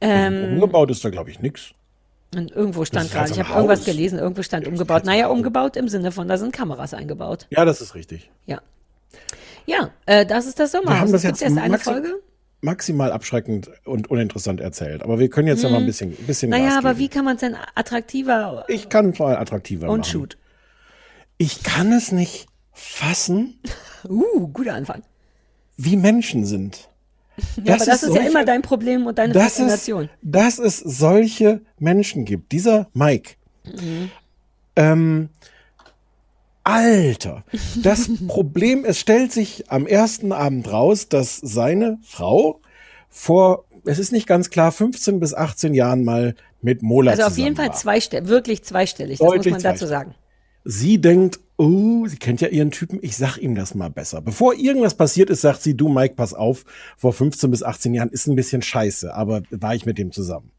Ähm, 0.00 0.54
Umgebaut 0.54 0.90
ist 0.90 1.04
da, 1.04 1.10
glaube 1.10 1.30
ich, 1.30 1.40
nix. 1.40 1.72
Und 2.34 2.50
irgendwo 2.50 2.84
stand 2.84 3.06
ist 3.06 3.12
gerade, 3.12 3.24
halt 3.30 3.36
ich 3.36 3.42
habe 3.42 3.54
irgendwas 3.54 3.84
gelesen, 3.84 4.18
irgendwo 4.18 4.42
stand 4.42 4.66
umgebaut. 4.66 5.04
Naja, 5.04 5.28
umgebaut 5.28 5.76
im 5.76 5.88
Sinne 5.88 6.12
von, 6.12 6.28
da 6.28 6.36
sind 6.38 6.52
Kameras 6.52 6.92
eingebaut. 6.94 7.46
Ja, 7.50 7.64
das 7.64 7.80
ist 7.80 7.94
richtig. 7.94 8.30
Ja. 8.46 8.60
Ja, 9.66 9.90
äh, 10.06 10.26
das 10.26 10.46
ist 10.46 10.58
das 10.60 10.72
Sommerhaus. 10.72 10.94
Wir 10.94 11.00
haben 11.00 11.12
das 11.12 11.22
jetzt 11.22 11.42
erst 11.42 11.58
eine 11.58 11.78
Folge. 11.78 12.14
maximal 12.60 13.10
abschreckend 13.12 13.70
und 13.84 14.10
uninteressant 14.10 14.60
erzählt. 14.60 15.02
Aber 15.02 15.18
wir 15.18 15.28
können 15.28 15.48
jetzt 15.48 15.62
ja 15.62 15.70
mal 15.70 15.78
ein 15.78 15.86
bisschen, 15.86 16.10
ein 16.10 16.26
bisschen 16.26 16.52
Hm. 16.52 16.60
Naja, 16.60 16.78
aber 16.78 16.98
wie 16.98 17.08
kann 17.08 17.24
man 17.24 17.34
es 17.34 17.40
denn 17.40 17.56
attraktiver 17.74 18.64
Ich 18.68 18.88
kann 18.88 19.10
es 19.10 19.18
mal 19.18 19.36
attraktiver 19.36 19.88
und 19.88 20.00
machen. 20.00 20.10
shoot? 20.10 20.38
Ich 21.38 21.62
kann 21.62 21.92
es 21.92 22.12
nicht 22.12 22.46
fassen, 22.72 23.58
Uh, 24.08 24.48
guter 24.48 24.74
Anfang. 24.74 25.02
wie 25.76 25.96
Menschen 25.96 26.44
sind. 26.44 26.88
Ja, 27.64 27.74
aber 27.74 27.84
das 27.84 28.02
ist, 28.02 28.08
ja 28.08 28.14
solche- 28.14 28.28
immer 28.28 28.44
dein 28.44 28.62
Problem 28.62 29.06
und 29.06 29.18
deine 29.18 29.32
dass 29.32 29.44
es, 29.44 29.48
Faszination. 29.58 30.08
dass 30.22 30.58
es 30.58 30.78
solche 30.78 31.60
Menschen 31.78 32.24
gibt. 32.24 32.52
Dieser 32.52 32.88
Mike. 32.94 33.34
Mhm. 33.64 34.10
Ähm, 34.76 35.28
Alter, 36.64 37.44
das 37.82 38.10
Problem, 38.26 38.84
es 38.84 38.98
stellt 38.98 39.32
sich 39.32 39.70
am 39.70 39.86
ersten 39.86 40.32
Abend 40.32 40.70
raus, 40.72 41.08
dass 41.08 41.36
seine 41.36 41.98
Frau 42.02 42.60
vor, 43.08 43.64
es 43.84 43.98
ist 43.98 44.10
nicht 44.12 44.26
ganz 44.26 44.50
klar, 44.50 44.72
15 44.72 45.20
bis 45.20 45.32
18 45.32 45.74
Jahren 45.74 46.04
mal 46.04 46.34
mit 46.62 46.82
Mola 46.82 47.12
Also 47.12 47.22
auf 47.22 47.38
jeden 47.38 47.54
Fall 47.54 47.72
zweistellig, 47.72 48.28
wirklich 48.28 48.64
zweistellig, 48.64 49.18
das 49.18 49.28
Deutlich 49.28 49.52
muss 49.54 49.62
man 49.62 49.72
dazu 49.74 49.86
sagen. 49.86 50.14
Sie 50.64 51.00
denkt, 51.00 51.38
oh, 51.56 52.06
sie 52.06 52.16
kennt 52.16 52.40
ja 52.40 52.48
ihren 52.48 52.70
Typen, 52.70 52.98
ich 53.02 53.16
sag 53.16 53.38
ihm 53.38 53.54
das 53.54 53.74
mal 53.74 53.90
besser. 53.90 54.20
Bevor 54.20 54.54
irgendwas 54.54 54.94
passiert 54.94 55.30
ist, 55.30 55.40
sagt 55.40 55.62
sie, 55.62 55.76
du 55.76 55.88
Mike, 55.88 56.14
pass 56.14 56.34
auf, 56.34 56.64
vor 56.96 57.12
15 57.12 57.50
bis 57.50 57.62
18 57.62 57.94
Jahren 57.94 58.10
ist 58.10 58.26
ein 58.26 58.36
bisschen 58.36 58.62
scheiße, 58.62 59.14
aber 59.14 59.42
war 59.50 59.74
ich 59.74 59.86
mit 59.86 59.98
dem 59.98 60.12
zusammen. 60.12 60.50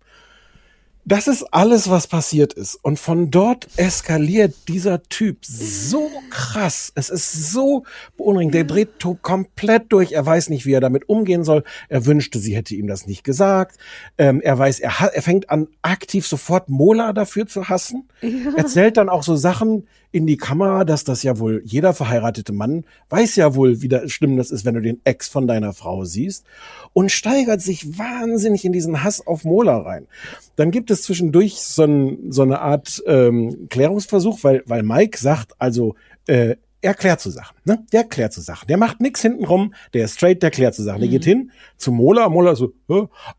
Das 1.08 1.30
ist 1.30 1.44
alles, 1.54 1.90
was 1.90 2.06
passiert 2.06 2.52
ist. 2.52 2.76
Und 2.76 3.00
von 3.00 3.32
dort 3.32 3.70
eskaliert 3.78 4.54
dieser 4.68 5.04
Typ 5.04 5.38
so 5.46 6.12
krass. 6.30 6.92
Es 6.96 7.10
ist 7.10 7.54
so 7.54 7.86
beunruhigend. 8.18 8.54
Der 8.54 8.66
dreht 8.66 8.90
komplett 9.22 9.94
durch. 9.94 10.12
Er 10.12 10.26
weiß 10.26 10.50
nicht, 10.50 10.66
wie 10.66 10.74
er 10.74 10.82
damit 10.82 11.08
umgehen 11.08 11.46
soll. 11.46 11.64
Er 11.88 12.06
wünschte, 12.06 12.40
sie 12.40 12.58
hätte 12.58 12.76
ihm 12.76 12.88
das 12.88 13.08
nicht 13.08 13.24
gesagt. 13.24 13.78
Ähm, 14.18 14.42
er 14.42 14.60
weiß, 14.60 14.82
er, 14.82 14.92
er 15.14 15.22
fängt 15.22 15.50
an, 15.50 15.70
aktiv 15.82 16.28
sofort 16.28 16.68
Mola 16.68 17.14
dafür 17.14 17.48
zu 17.48 17.70
hassen. 17.70 18.10
Erzählt 18.58 18.98
dann 18.98 19.08
auch 19.08 19.24
so 19.24 19.38
Sachen 19.38 19.88
in 20.12 20.26
die 20.26 20.38
Kamera, 20.38 20.86
dass 20.86 21.04
das 21.04 21.24
ja 21.24 21.40
wohl 21.40 21.62
jeder 21.66 21.94
verheiratete 21.94 22.54
Mann 22.54 22.86
weiß 23.10 23.36
ja 23.36 23.56
wohl, 23.56 23.82
wie 23.82 23.88
da 23.88 24.08
schlimm 24.08 24.38
das 24.38 24.52
ist, 24.52 24.66
wenn 24.66 24.76
du 24.76 24.82
den 24.82 25.02
Ex 25.04 25.28
von 25.28 25.48
deiner 25.48 25.74
Frau 25.74 26.06
siehst 26.06 26.46
und 26.94 27.12
steigert 27.12 27.62
sich 27.62 27.98
wahnsinnig 27.98 28.66
in 28.66 28.72
diesen 28.72 29.04
Hass 29.04 29.26
auf 29.26 29.44
Mola 29.44 29.78
rein. 29.78 30.08
Dann 30.56 30.72
gibt 30.72 30.92
es 30.92 31.04
zwischendurch 31.04 31.56
so, 31.56 31.84
ein, 31.84 32.32
so 32.32 32.42
eine 32.42 32.62
Art 32.62 33.04
ähm, 33.06 33.68
Klärungsversuch, 33.70 34.44
weil, 34.44 34.64
weil 34.66 34.84
Mike 34.84 35.18
sagt, 35.18 35.54
also 35.60 35.96
äh, 36.28 36.56
er 36.82 36.94
klärt 36.94 37.20
zu 37.20 37.32
Sachen, 37.32 37.58
ne? 37.66 37.84
Der 37.92 38.04
klärt 38.04 38.34
zu 38.34 38.42
Sachen. 38.42 38.68
Der 38.68 38.78
macht 38.78 39.02
nix 39.02 39.22
hintenrum, 39.22 39.74
der 39.94 40.06
ist 40.06 40.14
straight, 40.14 40.44
der 40.44 40.52
klärt 40.52 40.76
zu 40.76 40.84
Sachen. 40.84 41.02
Der 41.02 41.10
geht 41.10 41.26
hin 41.26 41.52
zu 41.76 41.92
Mola, 41.92 42.30
Mola 42.30 42.56
so, 42.56 42.74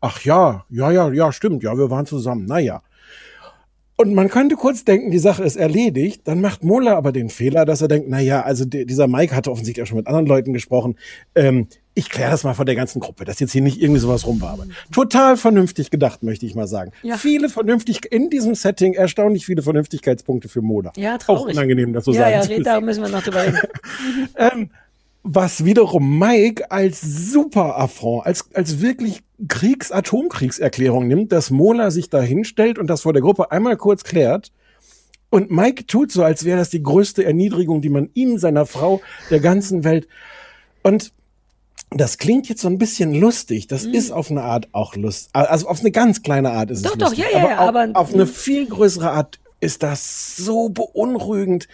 ach 0.01 0.21
ja, 0.21 0.65
ja, 0.69 0.91
ja, 0.91 1.11
ja, 1.11 1.31
stimmt, 1.31 1.63
ja, 1.63 1.77
wir 1.77 1.89
waren 1.89 2.05
zusammen, 2.05 2.45
naja. 2.45 2.81
Und 4.01 4.13
man 4.13 4.29
könnte 4.29 4.55
kurz 4.55 4.85
denken, 4.85 5.11
die 5.11 5.19
Sache 5.19 5.43
ist 5.43 5.57
erledigt. 5.57 6.21
Dann 6.23 6.39
macht 6.39 6.63
Mola 6.63 6.95
aber 6.95 7.11
den 7.11 7.27
Fehler, 7.29 7.65
dass 7.65 7.81
er 7.81 7.89
denkt, 7.89 8.07
na 8.09 8.21
ja, 8.21 8.41
also 8.43 8.63
die- 8.63 8.85
dieser 8.85 9.07
Mike 9.07 9.35
hatte 9.35 9.51
offensichtlich 9.51 9.83
auch 9.83 9.87
schon 9.87 9.97
mit 9.97 10.07
anderen 10.07 10.25
Leuten 10.25 10.53
gesprochen. 10.53 10.95
Ähm, 11.35 11.67
ich 11.95 12.09
kläre 12.09 12.31
das 12.31 12.45
mal 12.45 12.53
vor 12.53 12.63
der 12.63 12.75
ganzen 12.75 13.01
Gruppe, 13.01 13.25
dass 13.25 13.41
jetzt 13.41 13.51
hier 13.51 13.61
nicht 13.61 13.81
irgendwie 13.81 13.99
sowas 13.99 14.25
rumwabert. 14.25 14.69
Total 14.93 15.35
vernünftig 15.35 15.91
gedacht, 15.91 16.23
möchte 16.23 16.45
ich 16.45 16.55
mal 16.55 16.65
sagen. 16.65 16.91
Ja. 17.03 17.17
Viele 17.17 17.49
vernünftig, 17.49 18.09
in 18.09 18.29
diesem 18.29 18.55
Setting 18.55 18.93
erstaunlich 18.93 19.45
viele 19.45 19.63
Vernünftigkeitspunkte 19.63 20.47
für 20.47 20.61
Mola. 20.61 20.93
Ja, 20.95 21.15
Auch 21.15 21.19
traurig. 21.19 21.57
unangenehm, 21.57 21.91
das 21.91 22.05
so 22.05 22.13
ja, 22.13 22.19
sagen 22.21 22.31
ja, 22.31 22.47
müssen. 22.47 22.63
da 22.63 22.79
müssen 22.79 23.03
wir 23.03 23.09
noch 23.09 23.23
drüber 23.23 23.43
reden. 23.43 23.57
Ähm, 24.37 24.69
was 25.31 25.63
wiederum 25.63 26.17
Mike 26.17 26.71
als 26.71 27.01
super 27.01 27.77
Affront, 27.77 28.25
als, 28.25 28.45
als 28.53 28.81
wirklich 28.81 29.21
Kriegs-Atomkriegserklärung 29.47 31.07
nimmt, 31.07 31.31
dass 31.31 31.51
Mola 31.51 31.91
sich 31.91 32.09
da 32.09 32.21
hinstellt 32.21 32.79
und 32.79 32.87
das 32.87 33.01
vor 33.01 33.13
der 33.13 33.21
Gruppe 33.21 33.51
einmal 33.51 33.77
kurz 33.77 34.03
klärt. 34.03 34.51
Und 35.29 35.51
Mike 35.51 35.85
tut 35.85 36.11
so, 36.11 36.23
als 36.23 36.43
wäre 36.45 36.57
das 36.57 36.71
die 36.71 36.81
größte 36.81 37.23
Erniedrigung, 37.23 37.81
die 37.81 37.89
man 37.89 38.09
ihm, 38.15 38.39
seiner 38.39 38.65
Frau, 38.65 39.01
der 39.29 39.39
ganzen 39.39 39.83
Welt. 39.83 40.07
Und 40.81 41.11
das 41.91 42.17
klingt 42.17 42.49
jetzt 42.49 42.61
so 42.61 42.67
ein 42.67 42.79
bisschen 42.79 43.13
lustig. 43.13 43.67
Das 43.67 43.85
ist 43.85 44.11
auf 44.11 44.31
eine 44.31 44.41
Art 44.41 44.67
auch 44.71 44.95
lust. 44.95 45.29
Also 45.33 45.67
auf 45.67 45.81
eine 45.81 45.91
ganz 45.91 46.23
kleine 46.23 46.51
Art 46.51 46.71
ist 46.71 46.79
Mhm. 46.79 46.83
Doch, 46.85 46.91
es 46.93 46.97
doch, 46.97 47.09
lustig. 47.09 47.25
ja, 47.31 47.39
ja, 47.39 47.39
aber, 47.39 47.49
ja, 47.49 47.59
auf, 47.59 47.67
aber- 47.69 47.99
auf 47.99 48.13
eine 48.13 48.25
viel 48.25 48.67
größere 48.67 49.11
Art 49.11 49.39
ist 49.59 49.83
das 49.83 50.35
so 50.37 50.69
beunruhigend. 50.69 51.67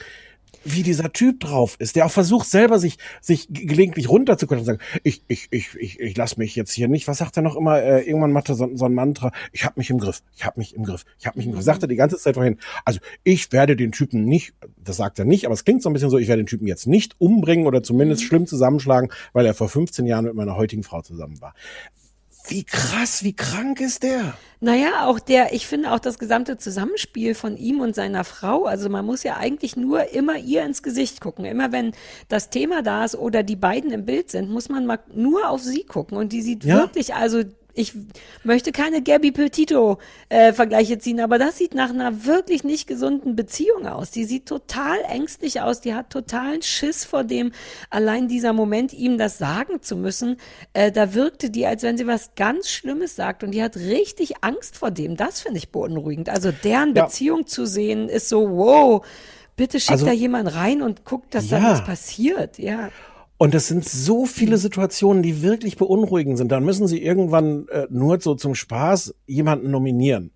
Wie 0.65 0.83
dieser 0.83 1.13
Typ 1.13 1.39
drauf 1.39 1.75
ist, 1.79 1.95
der 1.95 2.05
auch 2.05 2.11
versucht 2.11 2.49
selber 2.49 2.79
sich 2.79 2.97
sich 3.21 3.47
ge- 3.49 3.65
gelegentlich 3.65 4.09
runterzukommen 4.09 4.59
und 4.61 4.65
sagen, 4.65 4.79
ich 5.03 5.23
ich 5.27 5.47
ich 5.51 5.75
ich, 5.75 5.99
ich 5.99 6.17
lass 6.17 6.37
mich 6.37 6.55
jetzt 6.55 6.71
hier 6.73 6.87
nicht. 6.87 7.07
Was 7.07 7.19
sagt 7.19 7.37
er 7.37 7.43
noch 7.43 7.55
immer? 7.55 7.81
Äh, 7.81 8.01
irgendwann 8.01 8.31
macht 8.31 8.49
er 8.49 8.55
so, 8.55 8.69
so 8.75 8.85
ein 8.85 8.93
Mantra. 8.93 9.31
Ich 9.51 9.63
habe 9.63 9.75
mich 9.77 9.89
im 9.89 9.99
Griff. 9.99 10.21
Ich 10.35 10.43
habe 10.45 10.59
mich 10.59 10.75
im 10.75 10.83
Griff. 10.83 11.05
Ich 11.19 11.27
habe 11.27 11.37
mich 11.37 11.45
im 11.45 11.53
Griff. 11.53 11.63
Sagt 11.63 11.83
er 11.83 11.87
die 11.87 11.95
ganze 11.95 12.17
Zeit 12.17 12.33
vorhin. 12.35 12.57
Also 12.83 12.99
ich 13.23 13.51
werde 13.51 13.75
den 13.75 13.91
Typen 13.91 14.25
nicht. 14.25 14.53
Das 14.83 14.97
sagt 14.97 15.19
er 15.19 15.25
nicht, 15.25 15.45
aber 15.45 15.53
es 15.53 15.63
klingt 15.63 15.81
so 15.83 15.89
ein 15.89 15.93
bisschen 15.93 16.09
so. 16.09 16.17
Ich 16.17 16.27
werde 16.27 16.41
den 16.43 16.47
Typen 16.47 16.67
jetzt 16.67 16.87
nicht 16.87 17.15
umbringen 17.19 17.67
oder 17.67 17.83
zumindest 17.83 18.23
schlimm 18.23 18.47
zusammenschlagen, 18.47 19.11
weil 19.33 19.45
er 19.45 19.53
vor 19.53 19.69
15 19.69 20.05
Jahren 20.05 20.25
mit 20.25 20.33
meiner 20.33 20.55
heutigen 20.55 20.83
Frau 20.83 21.01
zusammen 21.01 21.39
war. 21.41 21.53
Wie 22.47 22.63
krass, 22.63 23.23
wie 23.23 23.35
krank 23.35 23.81
ist 23.81 24.03
der? 24.03 24.37
Naja, 24.61 25.05
auch 25.05 25.19
der, 25.19 25.53
ich 25.53 25.67
finde 25.67 25.91
auch 25.91 25.99
das 25.99 26.17
gesamte 26.17 26.57
Zusammenspiel 26.57 27.35
von 27.35 27.57
ihm 27.57 27.81
und 27.81 27.93
seiner 27.93 28.23
Frau, 28.23 28.65
also 28.65 28.89
man 28.89 29.05
muss 29.05 29.23
ja 29.23 29.37
eigentlich 29.37 29.75
nur 29.75 30.11
immer 30.13 30.37
ihr 30.37 30.63
ins 30.63 30.81
Gesicht 30.81 31.21
gucken. 31.21 31.45
Immer 31.45 31.71
wenn 31.71 31.91
das 32.29 32.49
Thema 32.49 32.81
da 32.81 33.05
ist 33.05 33.15
oder 33.15 33.43
die 33.43 33.55
beiden 33.55 33.91
im 33.91 34.05
Bild 34.05 34.31
sind, 34.31 34.49
muss 34.49 34.69
man 34.69 34.85
mal 34.85 34.99
nur 35.13 35.49
auf 35.49 35.61
sie 35.61 35.83
gucken 35.83 36.17
und 36.17 36.31
die 36.31 36.41
sieht 36.41 36.63
Ja. 36.63 36.77
wirklich, 36.77 37.13
also 37.15 37.43
ich 37.77 37.93
möchte 38.43 38.71
keine 38.71 39.03
Gabby 39.03 39.31
Petito 39.31 39.97
äh, 40.29 40.53
Vergleiche 40.53 40.97
ziehen, 40.97 41.19
aber 41.19 41.37
das 41.37 41.57
sieht 41.57 41.75
nach 41.75 41.89
einer 41.89 42.25
wirklich 42.25 42.63
nicht 42.63 42.87
gesunden 42.87 43.35
Beziehung 43.35 43.85
aus. 43.85 44.11
Die 44.11 44.23
sieht 44.23 44.45
total 44.45 44.97
ängstlich 45.09 45.59
aus, 45.61 45.81
die 45.81 45.93
hat 45.93 46.09
totalen 46.09 46.61
Schiss 46.61 47.03
vor 47.03 47.23
dem, 47.25 47.51
allein 47.89 48.27
dieser 48.29 48.53
Moment, 48.53 48.93
ihm 48.93 49.17
das 49.17 49.37
sagen 49.37 49.81
zu 49.81 49.97
müssen. 49.97 50.37
Äh, 50.73 50.91
da 50.91 51.13
wirkte 51.13 51.49
die, 51.49 51.65
als 51.65 51.83
wenn 51.83 51.97
sie 51.97 52.07
was 52.07 52.31
ganz 52.35 52.69
Schlimmes 52.69 53.15
sagt 53.15 53.43
und 53.43 53.51
die 53.51 53.61
hat 53.61 53.75
richtig 53.75 54.35
Angst 54.41 54.77
vor 54.77 54.91
dem. 54.91 55.17
Das 55.17 55.41
finde 55.41 55.57
ich 55.57 55.69
beunruhigend. 55.69 56.29
Also 56.29 56.51
deren 56.51 56.95
Ja. 56.95 57.03
Beziehung 57.05 57.45
zu 57.45 57.65
sehen 57.65 58.07
ist 58.07 58.29
so, 58.29 58.49
wow, 58.49 59.05
bitte 59.57 59.79
schickt 59.79 59.91
Also- 59.91 60.05
da 60.05 60.13
jemand 60.13 60.55
rein 60.55 60.81
und 60.81 61.03
guckt, 61.03 61.35
dass 61.35 61.49
da 61.49 61.57
Ja. 61.59 61.71
was 61.71 61.83
passiert. 61.83 62.57
Ja. 62.57 62.89
Und 63.37 63.53
es 63.53 63.67
sind 63.67 63.87
so 63.87 64.25
viele 64.25 64.57
Situationen, 64.57 65.21
die 65.21 65.41
wirklich 65.41 65.75
beunruhigend 65.75 66.37
sind. 66.37 66.51
Dann 66.51 66.63
müssen 66.63 66.87
sie 66.87 67.03
irgendwann 67.03 67.67
äh, 67.67 67.85
nur 67.89 68.19
so 68.21 68.35
zum 68.35 68.55
Spaß 68.55 69.13
jemanden 69.27 69.71
nominieren. 69.71 70.31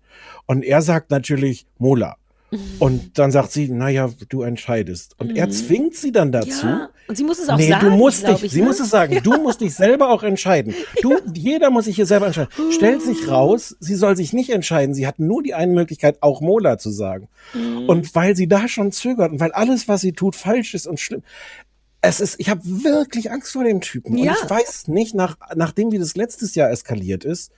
Und 0.46 0.64
er 0.64 0.82
sagt 0.82 1.10
natürlich 1.10 1.66
Mola. 1.78 2.16
Und 2.78 3.18
dann 3.18 3.30
sagt 3.30 3.52
sie, 3.52 3.68
naja, 3.68 4.10
du 4.28 4.42
entscheidest. 4.42 5.14
Und 5.18 5.36
er 5.36 5.50
zwingt 5.50 5.94
sie 5.94 6.10
dann 6.10 6.32
dazu. 6.32 6.66
Ja, 6.66 6.90
und 7.06 7.16
sie 7.16 7.22
muss 7.22 7.38
es 7.38 7.48
auch 7.48 7.56
nee, 7.56 7.68
sagen. 7.68 7.90
du 7.90 7.96
musst 7.96 8.26
dich, 8.26 8.42
ich, 8.42 8.52
sie 8.52 8.60
ne? 8.60 8.66
muss 8.66 8.80
es 8.80 8.90
sagen, 8.90 9.20
du 9.22 9.32
musst 9.42 9.60
dich 9.60 9.74
selber 9.74 10.10
auch 10.10 10.24
entscheiden. 10.24 10.74
Du, 11.00 11.16
jeder 11.34 11.70
muss 11.70 11.84
sich 11.84 11.96
hier 11.96 12.06
selber 12.06 12.26
entscheiden. 12.26 12.50
Stellt 12.72 13.02
sich 13.02 13.28
raus, 13.28 13.76
sie 13.78 13.94
soll 13.94 14.16
sich 14.16 14.32
nicht 14.32 14.50
entscheiden. 14.50 14.94
Sie 14.94 15.06
hat 15.06 15.20
nur 15.20 15.42
die 15.42 15.54
eine 15.54 15.72
Möglichkeit, 15.72 16.18
auch 16.22 16.40
Mola 16.40 16.78
zu 16.78 16.90
sagen. 16.90 17.28
Mhm. 17.54 17.88
Und 17.88 18.14
weil 18.14 18.34
sie 18.34 18.48
da 18.48 18.66
schon 18.66 18.90
zögert 18.90 19.30
und 19.30 19.40
weil 19.40 19.52
alles, 19.52 19.86
was 19.86 20.00
sie 20.00 20.12
tut, 20.12 20.34
falsch 20.34 20.74
ist 20.74 20.88
und 20.88 20.98
schlimm. 20.98 21.22
Es 22.02 22.20
ist, 22.20 22.36
ich 22.38 22.48
habe 22.48 22.62
wirklich 22.64 23.30
Angst 23.30 23.52
vor 23.52 23.64
dem 23.64 23.80
Typen. 23.80 24.16
Ja. 24.16 24.32
Und 24.32 24.38
ich 24.42 24.50
weiß 24.50 24.88
nicht, 24.88 25.14
nach, 25.14 25.36
nachdem 25.54 25.92
wie 25.92 25.98
das 25.98 26.16
letztes 26.16 26.54
Jahr 26.54 26.70
eskaliert 26.70 27.24
ist, 27.24 27.52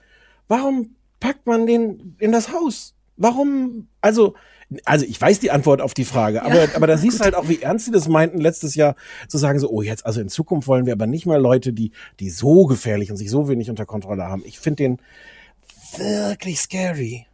warum 0.47 0.95
packt 1.19 1.47
man 1.47 1.65
den 1.65 2.15
in 2.19 2.31
das 2.31 2.51
Haus? 2.51 2.93
Warum, 3.15 3.87
also, 4.01 4.35
also 4.83 5.05
ich 5.05 5.19
weiß 5.19 5.39
die 5.39 5.51
Antwort 5.51 5.81
auf 5.81 5.93
die 5.93 6.03
Frage, 6.03 6.43
aber, 6.43 6.67
aber 6.75 6.87
da 6.87 6.97
siehst 6.99 7.19
du 7.19 7.23
halt 7.23 7.35
auch, 7.35 7.47
wie 7.47 7.61
ernst 7.61 7.85
sie 7.85 7.91
das 7.91 8.07
meinten 8.09 8.39
letztes 8.39 8.75
Jahr, 8.75 8.95
zu 9.29 9.37
sagen 9.37 9.59
so, 9.59 9.69
oh 9.69 9.81
jetzt, 9.81 10.05
also 10.05 10.19
in 10.19 10.29
Zukunft 10.29 10.67
wollen 10.67 10.85
wir 10.85 10.93
aber 10.93 11.07
nicht 11.07 11.25
mehr 11.25 11.39
Leute, 11.39 11.71
die, 11.71 11.91
die 12.19 12.29
so 12.29 12.65
gefährlich 12.65 13.11
und 13.11 13.17
sich 13.17 13.29
so 13.29 13.47
wenig 13.47 13.69
unter 13.69 13.85
Kontrolle 13.85 14.25
haben. 14.25 14.43
Ich 14.45 14.59
finde 14.59 14.83
den 14.83 14.99
wirklich 15.97 16.59
scary. 16.59 17.27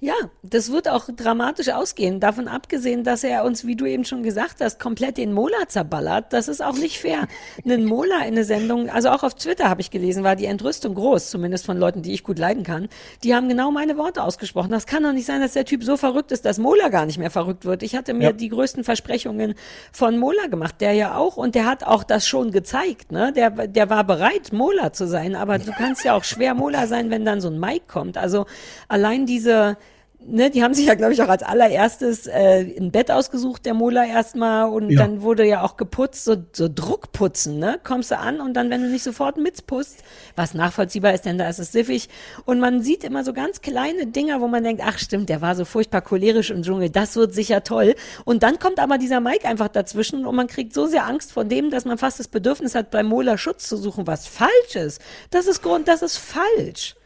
Ja, 0.00 0.14
das 0.44 0.70
wird 0.70 0.88
auch 0.88 1.08
dramatisch 1.14 1.70
ausgehen. 1.70 2.20
Davon 2.20 2.46
abgesehen, 2.46 3.02
dass 3.02 3.24
er 3.24 3.42
uns, 3.44 3.66
wie 3.66 3.74
du 3.74 3.84
eben 3.84 4.04
schon 4.04 4.22
gesagt 4.22 4.60
hast, 4.60 4.78
komplett 4.78 5.16
den 5.16 5.32
Mola 5.32 5.66
zerballert. 5.66 6.32
Das 6.32 6.46
ist 6.46 6.62
auch 6.62 6.74
nicht 6.76 7.00
fair. 7.00 7.26
Einen 7.64 7.84
Mola 7.84 8.18
in 8.20 8.34
eine 8.34 8.44
Sendung, 8.44 8.90
also 8.90 9.08
auch 9.08 9.24
auf 9.24 9.34
Twitter 9.34 9.68
habe 9.68 9.80
ich 9.80 9.90
gelesen, 9.90 10.22
war 10.22 10.36
die 10.36 10.44
Entrüstung 10.46 10.94
groß, 10.94 11.30
zumindest 11.30 11.66
von 11.66 11.78
Leuten, 11.78 12.02
die 12.02 12.12
ich 12.14 12.22
gut 12.22 12.38
leiden 12.38 12.62
kann. 12.62 12.88
Die 13.24 13.34
haben 13.34 13.48
genau 13.48 13.72
meine 13.72 13.96
Worte 13.98 14.22
ausgesprochen. 14.22 14.70
Das 14.70 14.86
kann 14.86 15.02
doch 15.02 15.12
nicht 15.12 15.26
sein, 15.26 15.40
dass 15.40 15.54
der 15.54 15.64
Typ 15.64 15.82
so 15.82 15.96
verrückt 15.96 16.30
ist, 16.30 16.44
dass 16.44 16.58
Mola 16.58 16.90
gar 16.90 17.04
nicht 17.04 17.18
mehr 17.18 17.32
verrückt 17.32 17.64
wird. 17.64 17.82
Ich 17.82 17.96
hatte 17.96 18.14
mir 18.14 18.26
Ja. 18.26 18.32
die 18.32 18.50
größten 18.50 18.84
Versprechungen 18.84 19.54
von 19.90 20.16
Mola 20.16 20.46
gemacht, 20.46 20.76
der 20.80 20.92
ja 20.92 21.16
auch, 21.16 21.36
und 21.36 21.56
der 21.56 21.66
hat 21.66 21.82
auch 21.82 22.04
das 22.04 22.24
schon 22.24 22.52
gezeigt, 22.52 23.10
ne? 23.10 23.32
Der, 23.32 23.50
der 23.50 23.90
war 23.90 24.04
bereit, 24.04 24.52
Mola 24.52 24.92
zu 24.92 25.08
sein, 25.08 25.34
aber 25.34 25.58
du 25.58 25.72
kannst 25.72 26.04
ja 26.04 26.14
auch 26.14 26.22
schwer 26.22 26.54
Mola 26.54 26.86
sein, 26.86 27.10
wenn 27.10 27.24
dann 27.24 27.40
so 27.40 27.48
ein 27.48 27.58
Mike 27.58 27.86
kommt. 27.88 28.16
Also 28.16 28.46
allein 28.86 29.26
diese, 29.26 29.76
ne, 30.24 30.50
die 30.50 30.62
haben 30.62 30.74
sich 30.74 30.86
ja, 30.86 30.94
glaube 30.94 31.12
ich, 31.12 31.22
auch 31.22 31.28
als 31.28 31.42
allererstes 31.42 32.26
äh, 32.26 32.76
ein 32.78 32.90
Bett 32.90 33.10
ausgesucht, 33.10 33.64
der 33.66 33.74
Mola 33.74 34.04
erstmal, 34.04 34.68
und 34.68 34.90
Ja. 34.90 35.02
dann 35.02 35.22
wurde 35.22 35.44
ja 35.46 35.62
auch 35.62 35.76
geputzt, 35.76 36.24
so, 36.24 36.36
so 36.52 36.68
Druckputzen, 36.72 37.58
ne? 37.58 37.78
Kommst 37.84 38.10
du 38.10 38.18
an 38.18 38.40
und 38.40 38.54
dann, 38.54 38.70
wenn 38.70 38.82
du 38.82 38.88
nicht 38.88 39.02
sofort 39.02 39.36
mitputzt, 39.36 40.02
was 40.36 40.54
nachvollziehbar 40.54 41.14
ist, 41.14 41.24
denn 41.24 41.38
da 41.38 41.48
ist 41.48 41.58
es 41.58 41.72
siffig. 41.72 42.08
Und 42.44 42.60
man 42.60 42.82
sieht 42.82 43.04
immer 43.04 43.24
so 43.24 43.32
ganz 43.32 43.60
kleine 43.60 44.06
Dinger, 44.06 44.40
wo 44.40 44.48
man 44.48 44.64
denkt, 44.64 44.82
ach 44.84 44.98
stimmt, 44.98 45.28
der 45.28 45.40
war 45.40 45.54
so 45.54 45.64
furchtbar 45.64 46.02
cholerisch 46.02 46.50
im 46.50 46.62
Dschungel, 46.62 46.90
das 46.90 47.16
wird 47.16 47.32
sicher 47.34 47.64
toll. 47.64 47.94
Und 48.24 48.42
dann 48.42 48.58
kommt 48.58 48.80
aber 48.80 48.98
dieser 48.98 49.20
Mike 49.20 49.46
einfach 49.46 49.68
dazwischen 49.68 50.26
und 50.26 50.34
man 50.34 50.46
kriegt 50.46 50.74
so 50.74 50.86
sehr 50.86 51.06
Angst 51.06 51.32
vor 51.32 51.44
dem, 51.44 51.70
dass 51.70 51.84
man 51.84 51.98
fast 51.98 52.18
das 52.18 52.28
Bedürfnis 52.28 52.74
hat, 52.74 52.90
bei 52.90 53.02
Mola 53.02 53.38
Schutz 53.38 53.68
zu 53.68 53.76
suchen, 53.76 54.06
was 54.06 54.26
falsch 54.26 54.74
ist. 54.74 55.00
Das 55.30 55.46
ist 55.46 55.62
Grund, 55.62 55.88
das 55.88 56.02
ist 56.02 56.16
falsch. 56.18 56.96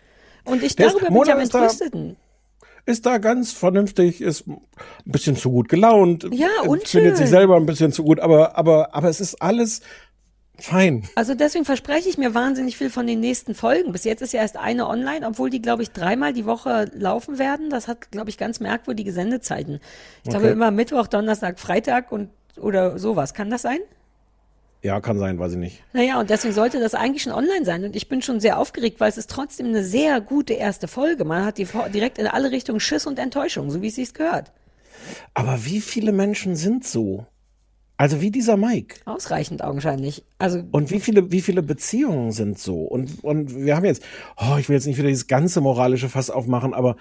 Und 0.44 0.62
ich 0.62 0.74
darüber 0.76 1.06
bin 1.08 1.22
ich 1.22 1.32
am 1.32 1.38
entrüsteten. 1.40 2.16
Ist 2.84 3.06
da 3.06 3.18
ganz 3.18 3.52
vernünftig, 3.52 4.20
ist 4.20 4.46
ein 4.48 4.60
bisschen 5.04 5.36
zu 5.36 5.50
gut 5.50 5.68
gelaunt. 5.68 6.26
Ja, 6.32 6.48
äh, 6.64 6.68
unschön. 6.68 7.02
Findet 7.02 7.16
sich 7.16 7.28
selber 7.28 7.56
ein 7.56 7.66
bisschen 7.66 7.92
zu 7.92 8.02
gut, 8.02 8.18
aber, 8.18 8.56
aber, 8.56 8.94
aber 8.94 9.08
es 9.08 9.20
ist 9.20 9.40
alles 9.40 9.82
fein. 10.58 11.08
Also 11.14 11.34
deswegen 11.34 11.64
verspreche 11.64 12.08
ich 12.08 12.18
mir 12.18 12.34
wahnsinnig 12.34 12.76
viel 12.76 12.90
von 12.90 13.06
den 13.06 13.20
nächsten 13.20 13.54
Folgen. 13.54 13.92
Bis 13.92 14.04
jetzt 14.04 14.20
ist 14.20 14.32
ja 14.32 14.40
erst 14.40 14.56
eine 14.56 14.88
online, 14.88 15.26
obwohl 15.26 15.48
die, 15.50 15.62
glaube 15.62 15.82
ich, 15.82 15.90
dreimal 15.92 16.32
die 16.32 16.44
Woche 16.44 16.90
laufen 16.94 17.38
werden. 17.38 17.70
Das 17.70 17.88
hat, 17.88 18.10
glaube 18.10 18.30
ich, 18.30 18.38
ganz 18.38 18.60
merkwürdige 18.60 19.12
Sendezeiten. 19.12 19.80
Ich 20.24 20.30
glaube 20.30 20.46
Okay. 20.46 20.52
immer 20.52 20.70
Mittwoch, 20.70 21.06
Donnerstag, 21.06 21.58
Freitag 21.60 22.10
und 22.12 22.30
oder 22.56 22.98
sowas. 22.98 23.32
Kann 23.32 23.48
das 23.50 23.62
sein? 23.62 23.78
Ja, 24.82 25.00
kann 25.00 25.16
sein, 25.16 25.38
weiß 25.38 25.52
ich 25.52 25.58
nicht. 25.58 25.84
Naja, 25.92 26.18
und 26.18 26.28
deswegen 26.28 26.52
sollte 26.52 26.80
das 26.80 26.94
eigentlich 26.94 27.22
schon 27.22 27.32
online 27.32 27.64
sein. 27.64 27.84
Und 27.84 27.94
ich 27.94 28.08
bin 28.08 28.20
schon 28.20 28.40
sehr 28.40 28.58
aufgeregt, 28.58 28.98
weil 28.98 29.08
es 29.08 29.16
ist 29.16 29.30
trotzdem 29.30 29.66
eine 29.66 29.84
sehr 29.84 30.20
gute 30.20 30.54
erste 30.54 30.88
Folge. 30.88 31.24
Man 31.24 31.44
hat 31.44 31.58
die 31.58 31.68
direkt 31.94 32.18
in 32.18 32.26
alle 32.26 32.50
Richtungen 32.50 32.80
Schiss 32.80 33.06
und 33.06 33.20
Enttäuschung, 33.20 33.70
so 33.70 33.80
wie 33.80 33.88
es 33.88 33.94
sich 33.94 34.12
gehört. 34.12 34.50
Aber 35.34 35.64
wie 35.64 35.80
viele 35.80 36.10
Menschen 36.10 36.56
sind 36.56 36.84
so? 36.84 37.26
Also 38.02 38.20
wie 38.20 38.32
dieser 38.32 38.56
Mike. 38.56 38.96
Ausreichend 39.04 39.62
augenscheinlich. 39.62 40.24
Also 40.36 40.60
Und 40.72 40.90
wie 40.90 40.98
viele, 40.98 41.30
wie 41.30 41.40
viele 41.40 41.62
Beziehungen 41.62 42.32
sind 42.32 42.58
so? 42.58 42.80
Und, 42.80 43.22
und 43.22 43.54
wir 43.54 43.76
haben 43.76 43.84
jetzt, 43.84 44.02
oh, 44.36 44.56
ich 44.58 44.68
will 44.68 44.74
jetzt 44.74 44.88
nicht 44.88 44.98
wieder 44.98 45.06
dieses 45.06 45.28
ganze 45.28 45.60
moralische 45.60 46.08
Fass 46.08 46.28
aufmachen, 46.28 46.74
aber 46.74 46.96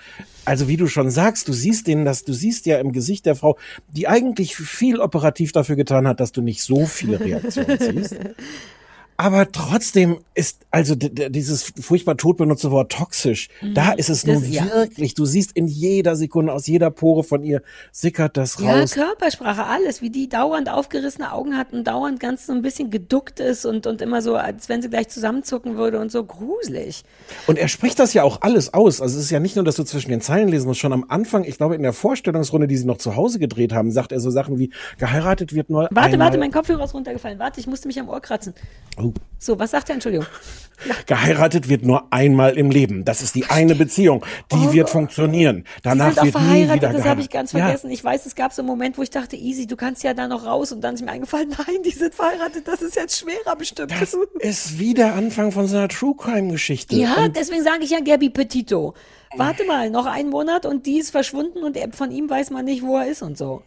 also 0.46 0.68
wie 0.68 0.78
du 0.78 0.86
schon 0.86 1.10
sagst, 1.10 1.48
du 1.48 1.54
siehst 1.54 1.88
denen 1.88 2.06
das, 2.06 2.24
du 2.24 2.34
siehst 2.34 2.68
ja 2.68 2.78
im 2.78 2.92
Gesicht 2.92 3.26
der 3.26 3.34
Frau, 3.34 3.58
die 3.90 4.08
eigentlich 4.08 4.56
viel 4.56 5.00
operativ 5.00 5.54
dafür 5.54 5.76
getan 5.76 6.08
hat, 6.08 6.20
dass 6.20 6.34
du 6.34 6.44
nicht 6.44 6.62
so 6.62 6.86
viele 6.86 7.20
Reaktionen 7.20 7.80
siehst. 7.80 8.18
Aber 9.22 9.52
trotzdem 9.52 10.18
ist, 10.34 10.66
also 10.72 10.96
dieses 10.96 11.72
furchtbar 11.80 12.18
tot 12.18 12.38
benutzte 12.38 12.72
Wort 12.72 12.92
toxisch, 12.92 13.50
da 13.76 13.92
ist 13.92 14.10
es 14.10 14.26
Mhm. 14.26 14.34
Nun 14.34 14.52
ja. 14.52 14.66
wirklich, 14.66 15.14
du 15.14 15.26
siehst 15.26 15.52
in 15.54 15.68
jeder 15.68 16.16
Sekunde, 16.16 16.52
aus 16.52 16.66
jeder 16.66 16.90
Pore 16.90 17.24
von 17.24 17.44
ihr 17.44 17.62
sickert 17.92 18.36
das 18.36 18.58
Ja, 18.60 18.80
raus. 18.80 18.94
Körpersprache, 18.94 19.66
alles, 19.66 20.02
wie 20.02 20.10
die 20.10 20.28
dauernd 20.28 20.70
aufgerissene 20.70 21.32
Augen 21.34 21.56
hat 21.56 21.72
und 21.72 21.84
dauernd 21.86 22.20
ganz 22.20 22.48
so 22.48 22.54
ein 22.54 22.64
bisschen 22.64 22.90
geduckt 22.90 23.40
ist 23.40 23.64
und, 23.66 23.86
und 23.86 24.02
immer 24.02 24.24
so, 24.24 24.36
als 24.38 24.70
wenn 24.70 24.82
sie 24.82 24.90
gleich 24.90 25.10
zusammenzucken 25.10 25.78
würde 25.78 26.00
und 26.00 26.12
so 26.12 26.24
gruselig. 26.24 27.04
Und 27.46 27.60
er 27.60 27.68
spricht 27.68 28.00
das 28.00 28.16
ja 28.16 28.24
auch 28.24 28.42
alles 28.42 28.74
aus. 28.74 29.02
Also 29.02 29.20
es 29.20 29.26
ist 29.26 29.30
ja 29.30 29.40
nicht 29.40 29.56
nur, 29.56 29.66
dass 29.66 29.76
du 29.76 29.84
zwischen 29.84 30.10
den 30.10 30.22
Zeilen 30.22 30.48
lesen 30.50 30.66
musst. 30.66 30.80
Schon 30.80 30.94
am 30.94 31.06
Anfang, 31.10 31.44
ich 31.44 31.58
glaube 31.58 31.76
in 31.76 31.84
der 31.84 31.94
Vorstellungsrunde, 31.94 32.66
die 32.68 32.78
sie 32.78 32.86
noch 32.86 32.98
zu 32.98 33.16
Hause 33.16 33.38
gedreht 33.38 33.72
haben, 33.72 33.92
sagt 33.92 34.14
er 34.14 34.20
so 34.20 34.32
Sachen 34.32 34.58
wie, 34.58 34.72
geheiratet 34.98 35.54
wird 35.54 35.70
nur 35.70 35.90
Warte, 35.92 36.14
einmal. 36.14 36.26
warte, 36.26 36.40
mein 36.40 36.52
Kopfhörer 36.52 36.86
ist 36.86 36.96
runtergefallen. 36.96 37.38
Warte, 37.38 37.60
ich 37.60 37.68
musste 37.68 37.88
mich 37.88 38.00
am 38.00 38.10
Ohr 38.10 38.20
kratzen. 38.20 38.56
Oh. 38.98 39.11
So, 39.38 39.58
was 39.58 39.72
sagt 39.72 39.90
er? 39.90 39.94
Entschuldigung. 39.96 40.28
Geheiratet 41.06 41.70
wird 41.70 41.84
nur 41.84 42.12
einmal 42.12 42.58
im 42.58 42.72
Leben. 42.72 43.06
Das 43.06 43.22
ist 43.22 43.36
die 43.36 43.46
eine 43.46 43.76
Beziehung. 43.76 44.26
Die 44.52 44.72
wird 44.74 44.90
funktionieren. 44.90 45.66
Danach 45.84 46.16
wird 46.16 46.26
nie 46.26 46.32
verheiratet, 46.32 46.76
wieder 46.82 46.94
das 46.94 47.06
habe 47.06 47.22
ich 47.22 47.30
ganz 47.30 47.52
Ja. 47.52 47.60
vergessen. 47.66 47.92
Ich 47.92 48.04
weiß, 48.04 48.26
es 48.26 48.36
gab 48.36 48.52
so 48.54 48.62
einen 48.62 48.68
Moment, 48.68 48.98
wo 48.98 49.04
ich 49.04 49.10
dachte, 49.12 49.36
easy, 49.36 49.68
du 49.68 49.76
kannst 49.76 50.04
ja 50.04 50.14
da 50.14 50.28
noch 50.28 50.46
raus. 50.46 50.72
Und 50.72 50.82
dann 50.82 50.96
ist 50.96 51.04
mir 51.04 51.12
eingefallen, 51.12 51.50
nein, 51.68 51.84
die 51.86 51.92
sind 51.92 52.16
verheiratet, 52.16 52.68
das 52.68 52.82
ist 52.82 52.96
jetzt 52.96 53.20
schwerer 53.20 53.56
bestimmt. 53.56 53.92
Das 53.92 54.16
ist 54.40 54.80
wie 54.80 54.94
der 54.94 55.14
Anfang 55.16 55.52
von 55.52 55.68
so 55.68 55.78
einer 55.78 55.88
True 55.88 56.16
Crime 56.18 56.52
Geschichte. 56.52 56.96
Ja, 56.96 57.26
Und 57.26 57.36
deswegen 57.36 57.64
sage 57.64 57.84
ich 57.84 57.92
ja 57.92 58.00
Gabby 58.00 58.30
Petito. 58.30 58.94
Warte 59.38 59.64
mal, 59.66 59.90
noch 59.90 60.08
einen 60.08 60.30
Monat 60.30 60.66
und 60.66 60.86
die 60.86 60.98
ist 60.98 61.12
verschwunden 61.12 61.64
und 61.64 61.78
von 61.96 62.12
ihm 62.12 62.30
weiß 62.30 62.50
man 62.50 62.66
nicht, 62.66 62.82
wo 62.84 62.98
er 62.98 63.08
ist 63.08 63.22
und 63.22 63.38
so. 63.38 63.62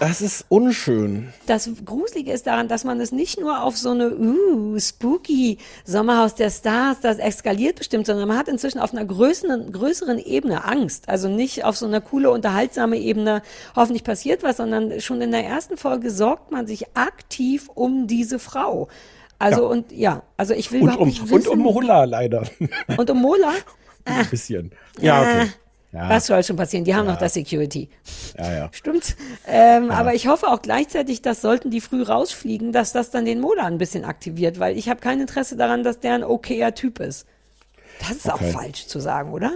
Das 0.00 0.20
ist 0.20 0.44
unschön. 0.48 1.32
Das 1.46 1.68
Gruselige 1.84 2.32
ist 2.32 2.46
daran, 2.46 2.66
dass 2.68 2.84
man 2.84 3.00
es 3.00 3.12
nicht 3.12 3.38
nur 3.38 3.62
auf 3.62 3.76
so 3.76 3.90
eine 3.90 4.14
uh, 4.16 4.78
spooky 4.78 5.58
Sommerhaus 5.84 6.34
der 6.34 6.50
Stars, 6.50 7.00
das 7.00 7.18
eskaliert 7.18 7.76
bestimmt, 7.76 8.06
sondern 8.06 8.26
man 8.28 8.36
hat 8.36 8.48
inzwischen 8.48 8.80
auf 8.80 8.92
einer 8.92 9.04
größeren, 9.04 9.70
größeren 9.72 10.18
Ebene 10.18 10.64
Angst. 10.64 11.08
Also 11.08 11.28
nicht 11.28 11.64
auf 11.64 11.76
so 11.76 11.86
einer 11.86 12.00
coole, 12.00 12.30
unterhaltsame 12.30 12.96
Ebene, 12.98 13.42
hoffentlich 13.76 14.04
passiert 14.04 14.42
was, 14.42 14.56
sondern 14.56 15.00
schon 15.00 15.22
in 15.22 15.30
der 15.30 15.44
ersten 15.44 15.76
Folge 15.76 16.10
sorgt 16.10 16.50
man 16.50 16.66
sich 16.66 16.96
aktiv 16.96 17.70
um 17.74 18.06
diese 18.06 18.38
Frau. 18.38 18.88
Also 19.38 19.62
Ja. 19.62 19.68
und 19.68 19.92
ja, 19.92 20.22
also 20.36 20.54
ich 20.54 20.72
will 20.72 20.82
Und 20.82 20.96
um, 20.96 21.08
nicht 21.08 21.22
und 21.22 21.30
wissen, 21.30 21.48
um 21.48 21.58
Mola 21.60 22.04
leider. 22.04 22.44
und 22.96 23.10
um 23.10 23.20
Mola. 23.20 23.52
Ein 24.04 24.26
bisschen. 24.28 24.72
Ja, 25.00 25.22
okay. 25.22 25.48
Ja, 25.94 26.08
Was 26.08 26.26
soll 26.26 26.42
schon 26.42 26.56
passieren? 26.56 26.84
Die 26.84 26.94
haben 26.94 27.06
noch 27.06 27.16
das 27.18 27.34
Security. 27.34 27.88
ja, 28.36 28.52
ja. 28.52 28.68
Stimmt. 28.72 29.14
Ähm, 29.46 29.92
Aber 29.92 30.12
ich 30.14 30.26
hoffe 30.26 30.48
auch 30.48 30.60
gleichzeitig, 30.60 31.22
dass 31.22 31.40
sollten 31.40 31.70
die 31.70 31.80
früh 31.80 32.02
rausfliegen, 32.02 32.72
dass 32.72 32.92
das 32.92 33.10
dann 33.12 33.24
den 33.24 33.40
Mola 33.40 33.62
ein 33.66 33.78
bisschen 33.78 34.04
aktiviert, 34.04 34.58
weil 34.58 34.76
ich 34.76 34.88
habe 34.88 35.00
kein 35.00 35.20
Interesse 35.20 35.56
daran, 35.56 35.84
dass 35.84 36.00
der 36.00 36.14
ein 36.14 36.24
okayer 36.24 36.74
Typ 36.74 36.98
ist. 36.98 37.26
Das 38.00 38.10
ist 38.10 38.26
Okay. 38.26 38.48
auch 38.50 38.60
falsch 38.60 38.86
zu 38.88 38.98
sagen, 38.98 39.32
oder? 39.32 39.52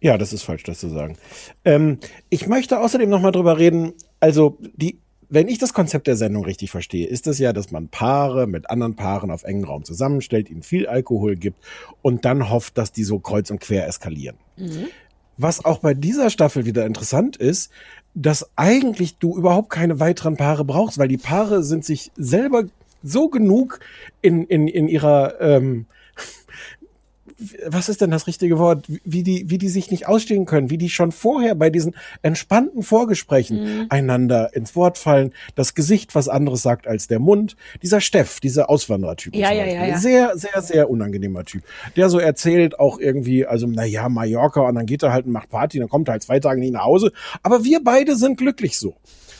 Ja, 0.00 0.16
das 0.16 0.32
ist 0.32 0.44
falsch, 0.44 0.62
das 0.62 0.78
zu 0.78 0.88
sagen. 0.88 1.18
Ähm, 1.64 1.98
ich 2.30 2.46
möchte 2.46 2.78
außerdem 2.78 3.10
noch 3.10 3.20
mal 3.20 3.32
drüber 3.32 3.58
reden. 3.58 3.94
Also, 4.20 4.56
die, 4.60 5.00
wenn 5.28 5.48
ich 5.48 5.58
das 5.58 5.74
Konzept 5.74 6.06
der 6.06 6.16
Sendung 6.16 6.44
richtig 6.44 6.70
verstehe, 6.70 7.06
ist 7.06 7.26
es 7.26 7.38
ja, 7.38 7.52
dass 7.52 7.70
man 7.70 7.88
Paare 7.88 8.46
mit 8.46 8.70
anderen 8.70 8.96
Paaren 8.96 9.30
auf 9.30 9.44
engen 9.44 9.64
Raum 9.64 9.84
zusammenstellt, 9.84 10.48
ihnen 10.50 10.62
viel 10.62 10.86
Alkohol 10.86 11.36
gibt 11.36 11.62
und 12.02 12.24
dann 12.24 12.50
hofft, 12.50 12.78
dass 12.78 12.92
die 12.92 13.04
so 13.04 13.18
kreuz 13.18 13.50
und 13.50 13.60
quer 13.60 13.86
eskalieren. 13.86 14.36
Was 15.36 15.64
auch 15.64 15.78
bei 15.78 15.94
dieser 15.94 16.30
Staffel 16.30 16.66
wieder 16.66 16.86
interessant 16.86 17.36
ist, 17.36 17.70
dass 18.14 18.50
eigentlich 18.56 19.18
du 19.18 19.36
überhaupt 19.36 19.70
keine 19.70 20.00
weiteren 20.00 20.36
Paare 20.36 20.64
brauchst, 20.64 20.98
weil 20.98 21.08
die 21.08 21.18
Paare 21.18 21.62
sind 21.62 21.84
sich 21.84 22.10
selber 22.16 22.64
so 23.02 23.28
genug 23.28 23.80
in, 24.22 24.44
in, 24.44 24.66
in 24.66 24.88
ihrer, 24.88 25.40
ähm, 25.40 25.86
was 27.66 27.88
ist 27.88 28.00
denn 28.00 28.10
das 28.10 28.26
richtige 28.26 28.58
Wort, 28.58 28.86
wie 29.04 29.22
die, 29.22 29.48
wie 29.48 29.58
die 29.58 29.68
sich 29.68 29.90
nicht 29.90 30.08
ausstehen 30.08 30.44
können, 30.44 30.70
wie 30.70 30.78
die 30.78 30.88
schon 30.88 31.12
vorher 31.12 31.54
bei 31.54 31.70
diesen 31.70 31.94
entspannten 32.22 32.82
Vorgesprächen 32.82 33.86
einander 33.90 34.54
ins 34.54 34.74
Wort 34.74 34.98
fallen, 34.98 35.32
das 35.54 35.74
Gesicht 35.74 36.14
was 36.14 36.28
anderes 36.28 36.62
sagt 36.62 36.86
als 36.88 37.06
der 37.06 37.20
Mund. 37.20 37.56
Dieser 37.82 38.00
Steff, 38.00 38.40
dieser 38.40 38.68
Auswanderertyp. 38.68 39.36
Ja, 39.36 39.52
ja, 39.52 39.64
ja, 39.64 39.86
ja. 39.86 39.98
Sehr, 39.98 40.36
sehr, 40.36 40.62
sehr 40.62 40.90
unangenehmer 40.90 41.44
Typ. 41.44 41.62
Der 41.96 42.10
so 42.10 42.18
erzählt 42.18 42.78
auch 42.80 42.98
irgendwie, 42.98 43.46
also, 43.46 43.68
na 43.68 43.84
ja, 43.84 44.08
Mallorca 44.08 44.60
und 44.62 44.74
dann 44.74 44.86
geht 44.86 45.02
er 45.02 45.12
halt 45.12 45.26
und 45.26 45.32
macht 45.32 45.48
Party, 45.48 45.78
dann 45.78 45.88
kommt 45.88 46.08
er 46.08 46.12
halt 46.12 46.22
zwei 46.22 46.40
Tage 46.40 46.60
nicht 46.60 46.72
nach 46.72 46.84
Hause. 46.84 47.12
Aber 47.42 47.64
wir 47.64 47.82
beide 47.84 48.16
sind 48.16 48.36
glücklich 48.36 48.78
so. 48.78 48.96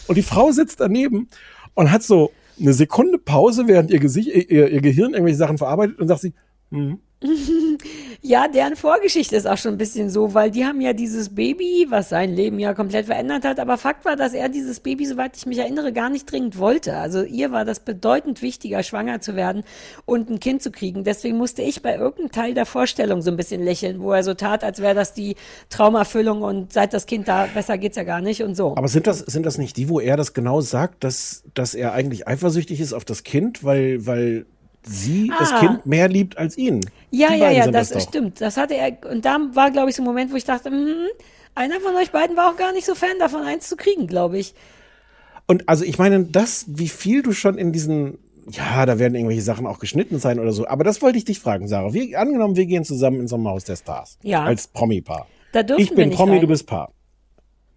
Und 0.06 0.16
die 0.16 0.22
Frau 0.22 0.52
sitzt 0.52 0.80
daneben 0.80 1.28
und 1.74 1.90
hat 1.90 2.02
so 2.02 2.30
eine 2.60 2.72
Sekunde 2.72 3.18
Pause, 3.18 3.66
während 3.66 3.90
ihr 3.90 3.98
Gesicht, 3.98 4.28
ihr, 4.28 4.68
ihr 4.68 4.80
Gehirn 4.80 5.12
irgendwelche 5.12 5.38
Sachen 5.38 5.58
verarbeitet 5.58 5.98
und 5.98 6.08
sagt 6.08 6.20
sie, 6.20 6.32
hm, 6.70 7.00
Ja, 8.20 8.48
deren 8.48 8.76
Vorgeschichte 8.76 9.36
ist 9.36 9.46
auch 9.46 9.56
schon 9.56 9.74
ein 9.74 9.78
bisschen 9.78 10.10
so, 10.10 10.34
weil 10.34 10.50
die 10.50 10.64
haben 10.64 10.80
ja 10.80 10.92
dieses 10.92 11.34
Baby, 11.34 11.86
was 11.88 12.08
sein 12.08 12.34
Leben 12.34 12.58
ja 12.58 12.74
komplett 12.74 13.06
verändert 13.06 13.44
hat, 13.44 13.60
aber 13.60 13.78
Fakt 13.78 14.04
war, 14.04 14.16
dass 14.16 14.34
er 14.34 14.48
dieses 14.48 14.80
Baby, 14.80 15.06
soweit 15.06 15.36
ich 15.36 15.46
mich 15.46 15.58
erinnere, 15.58 15.92
gar 15.92 16.10
nicht 16.10 16.30
dringend 16.30 16.58
wollte. 16.58 16.96
Also 16.96 17.22
ihr 17.22 17.52
war 17.52 17.64
das 17.64 17.80
bedeutend 17.80 18.42
wichtiger, 18.42 18.82
schwanger 18.82 19.20
zu 19.20 19.36
werden 19.36 19.62
und 20.04 20.30
ein 20.30 20.40
Kind 20.40 20.62
zu 20.62 20.70
kriegen. 20.70 21.04
Deswegen 21.04 21.38
musste 21.38 21.62
ich 21.62 21.80
bei 21.80 21.96
irgendeinem 21.96 22.32
Teil 22.32 22.54
der 22.54 22.66
Vorstellung 22.66 23.22
so 23.22 23.30
ein 23.30 23.36
bisschen 23.36 23.62
lächeln, 23.62 24.00
wo 24.00 24.12
er 24.12 24.24
so 24.24 24.34
tat, 24.34 24.64
als 24.64 24.80
wäre 24.80 24.94
das 24.94 25.14
die 25.14 25.36
Traumerfüllung 25.70 26.42
und 26.42 26.72
seit 26.72 26.92
das 26.92 27.06
Kind 27.06 27.28
da, 27.28 27.46
besser 27.46 27.78
geht's 27.78 27.96
ja 27.96 28.04
gar 28.04 28.20
nicht 28.20 28.42
und 28.42 28.56
so. 28.56 28.76
Aber 28.76 28.88
sind 28.88 29.06
das, 29.06 29.20
sind 29.20 29.46
das 29.46 29.58
nicht 29.58 29.76
die, 29.76 29.88
wo 29.88 30.00
er 30.00 30.16
das 30.16 30.34
genau 30.34 30.60
sagt, 30.60 31.04
dass, 31.04 31.44
dass 31.54 31.74
er 31.74 31.92
eigentlich 31.92 32.26
eifersüchtig 32.26 32.80
ist 32.80 32.92
auf 32.92 33.04
das 33.04 33.22
Kind, 33.22 33.64
weil, 33.64 34.06
weil 34.06 34.46
sie 34.84 35.30
das 35.38 35.52
Ah. 35.52 35.60
Kind 35.60 35.86
mehr 35.86 36.08
liebt 36.08 36.36
als 36.38 36.56
ihn? 36.58 36.80
Ja, 37.10 37.34
ja, 37.34 37.50
ja, 37.50 37.70
das, 37.70 37.90
doch. 37.90 38.00
stimmt. 38.00 38.40
Das 38.40 38.56
hatte 38.56 38.74
er, 38.74 38.96
und 39.10 39.24
da 39.24 39.38
war, 39.52 39.70
glaube 39.70 39.90
ich, 39.90 39.96
so 39.96 40.02
ein 40.02 40.06
Moment, 40.06 40.32
wo 40.32 40.36
ich 40.36 40.44
dachte, 40.44 40.70
hm, 40.70 40.94
einer 41.54 41.80
von 41.80 41.94
euch 41.96 42.10
beiden 42.10 42.36
war 42.36 42.50
auch 42.52 42.56
gar 42.56 42.72
nicht 42.72 42.84
so 42.86 42.94
Fan 42.94 43.18
davon, 43.18 43.42
eins 43.42 43.68
zu 43.68 43.76
kriegen, 43.76 44.06
glaube 44.06 44.38
ich. 44.38 44.54
Und 45.46 45.68
also 45.68 45.84
ich 45.84 45.98
meine, 45.98 46.24
das, 46.24 46.66
wie 46.68 46.88
viel 46.88 47.22
du 47.22 47.32
schon 47.32 47.56
in 47.58 47.72
diesen, 47.72 48.18
ja, 48.50 48.84
da 48.86 48.98
werden 48.98 49.14
irgendwelche 49.14 49.42
Sachen 49.42 49.66
auch 49.66 49.78
geschnitten 49.78 50.18
sein 50.18 50.38
oder 50.38 50.52
so. 50.52 50.66
Aber 50.68 50.84
das 50.84 51.00
wollte 51.02 51.18
ich 51.18 51.24
dich 51.24 51.40
fragen, 51.40 51.66
Sarah. 51.68 51.92
Wir, 51.94 52.18
angenommen, 52.20 52.56
wir 52.56 52.66
gehen 52.66 52.84
zusammen 52.84 53.20
ins 53.20 53.30
Sommerhaus 53.30 53.64
der 53.64 53.76
Stars. 53.76 54.18
Ja. 54.22 54.44
Als 54.44 54.66
Promi-Paar. 54.68 55.26
Da 55.52 55.62
dürfen 55.62 55.82
Ich 55.82 55.90
wir 55.90 55.96
bin 55.96 56.08
nicht 56.10 56.18
Promi, 56.18 56.32
rein. 56.32 56.40
du 56.42 56.46
bist 56.48 56.66
Paar. 56.66 56.92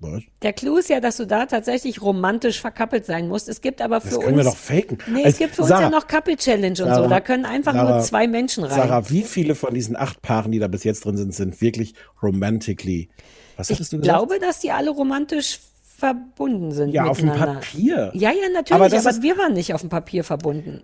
Was? 0.04 0.24
Der 0.42 0.52
Clou 0.54 0.78
ist 0.78 0.90
ja, 0.90 1.00
dass 1.00 1.18
du 1.18 1.28
da 1.28 1.46
tatsächlich 1.46 2.02
romantisch 2.02 2.60
verkappelt 2.60 3.06
sein 3.06 3.28
musst. 3.28 3.48
Es 3.48 3.62
gibt 3.62 3.82
aber 3.82 4.02
für 4.02 4.08
Das 4.08 4.16
uns. 4.18 4.26
können 4.26 4.38
wir 4.38 4.44
doch 4.44 4.58
faken. 4.58 4.98
Nee, 5.08 5.24
Als- 5.24 5.34
es 5.34 5.40
gibt 5.40 5.56
für 5.56 5.62
uns 5.62 5.70
Sarah, 5.70 5.84
ja 5.84 5.90
noch 5.92 6.08
Couple 6.08 6.36
Challenge 6.36 6.70
und 6.70 6.76
so. 6.76 6.86
Sarah, 6.86 7.08
Da 7.08 7.20
können 7.20 7.46
einfach 7.46 7.74
nur 7.74 7.84
Sarah, 7.86 8.02
zwei 8.02 8.28
Menschen 8.28 8.64
rein. 8.64 8.76
Sarah, 8.76 9.10
wie 9.12 9.22
viele 9.22 9.54
von 9.54 9.74
diesen 9.76 9.96
acht 9.96 10.22
Paaren, 10.24 10.52
die 10.52 10.58
da 10.60 10.68
bis 10.68 10.84
jetzt 10.84 11.06
drin 11.06 11.18
sind, 11.18 11.36
sind 11.36 11.62
wirklich 11.62 11.94
romantically? 12.24 13.10
Was 13.58 13.70
ich 13.70 13.76
hattest 13.76 13.94
du 13.94 14.00
gesagt? 14.00 14.18
glaube, 14.18 14.40
dass 14.40 14.60
die 14.60 14.72
alle 14.72 14.90
romantisch 14.90 15.60
verbunden 15.98 16.72
sind. 16.72 16.90
Ja, 16.90 17.06
auf 17.06 17.20
dem. 17.20 17.30
Papier. 17.30 18.10
Ja, 18.16 18.32
ja, 18.32 18.50
natürlich, 18.52 18.72
Aber 18.74 18.86
aber, 18.86 18.96
ist- 19.10 19.22
wir 19.22 19.38
waren 19.38 19.54
nicht 19.54 19.74
auf 19.76 19.82
dem 19.82 19.90
Papier 19.92 20.24
verbunden. 20.24 20.82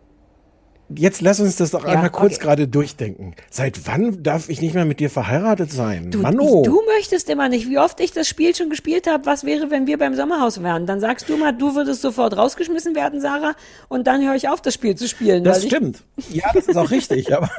Jetzt 0.95 1.21
lass 1.21 1.39
uns 1.41 1.57
das 1.57 1.71
doch 1.71 1.83
Ja, 1.83 1.89
einmal 1.91 2.09
kurz 2.09 2.35
okay. 2.35 2.43
gerade 2.43 2.67
durchdenken. 2.67 3.35
Seit 3.49 3.87
wann 3.87 4.23
darf 4.23 4.47
ich 4.47 4.61
nicht 4.61 4.73
mehr 4.73 4.85
mit 4.85 5.01
dir 5.01 5.09
verheiratet 5.09 5.69
sein? 5.71 6.11
Du, 6.11 6.19
Mano. 6.19 6.61
ich, 6.61 6.69
du 6.69 6.81
möchtest 6.85 7.29
immer 7.29 7.49
nicht, 7.49 7.69
wie 7.69 7.77
oft 7.77 7.99
ich 7.99 8.13
das 8.13 8.27
Spiel 8.27 8.55
schon 8.55 8.69
gespielt 8.69 9.05
habe, 9.05 9.25
was 9.25 9.43
wäre, 9.43 9.69
wenn 9.69 9.85
wir 9.85 9.97
beim 9.97 10.15
Sommerhaus 10.15 10.63
wären? 10.63 10.85
Dann 10.85 11.01
sagst 11.01 11.27
du 11.27 11.35
mal, 11.35 11.51
du 11.51 11.75
würdest 11.75 12.01
sofort 12.01 12.37
rausgeschmissen 12.37 12.95
werden, 12.95 13.19
Sarah, 13.19 13.55
und 13.89 14.07
dann 14.07 14.25
höre 14.25 14.35
ich 14.35 14.47
auf, 14.47 14.61
das 14.61 14.73
Spiel 14.73 14.95
zu 14.95 15.09
spielen. 15.09 15.43
das 15.43 15.65
stimmt. 15.65 16.03
Ja, 16.29 16.45
das 16.53 16.67
ist 16.67 16.77
auch 16.77 16.89
richtig. 16.89 17.33
Aber 17.35 17.49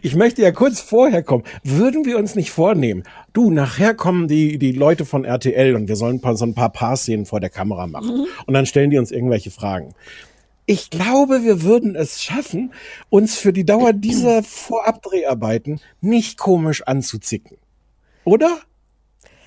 ich 0.00 0.16
möchte 0.16 0.40
ja 0.40 0.50
kurz 0.50 0.80
vorher 0.80 1.22
kommen. 1.22 1.44
Würden 1.62 2.06
wir 2.06 2.16
uns 2.16 2.34
nicht 2.36 2.50
vornehmen, 2.50 3.02
du, 3.34 3.50
nachher 3.50 3.94
kommen 3.94 4.28
die, 4.28 4.58
die 4.58 4.72
Leute 4.72 5.04
von 5.04 5.26
RTL 5.26 5.74
und 5.74 5.88
wir 5.88 5.96
sollen 5.96 6.16
ein 6.16 6.20
paar, 6.22 6.36
so 6.36 6.46
ein 6.46 6.54
paar 6.54 6.70
Paar-Szenen 6.70 7.26
vor 7.26 7.40
der 7.40 7.50
Kamera 7.50 7.86
machen. 7.86 8.16
Mhm. 8.16 8.26
Und 8.46 8.54
dann 8.54 8.64
stellen 8.64 8.90
die 8.90 8.98
uns 8.98 9.10
irgendwelche 9.10 9.50
Fragen. 9.50 9.94
Ich 10.66 10.90
glaube, 10.90 11.44
wir 11.44 11.62
würden 11.62 11.94
es 11.94 12.20
schaffen, 12.22 12.72
uns 13.08 13.36
für 13.38 13.52
die 13.52 13.64
Dauer 13.64 13.92
dieser 13.92 14.42
Vorabdreharbeiten 14.42 15.80
nicht 16.00 16.38
komisch 16.38 16.82
anzuzicken. 16.82 17.56
Oder? 18.24 18.58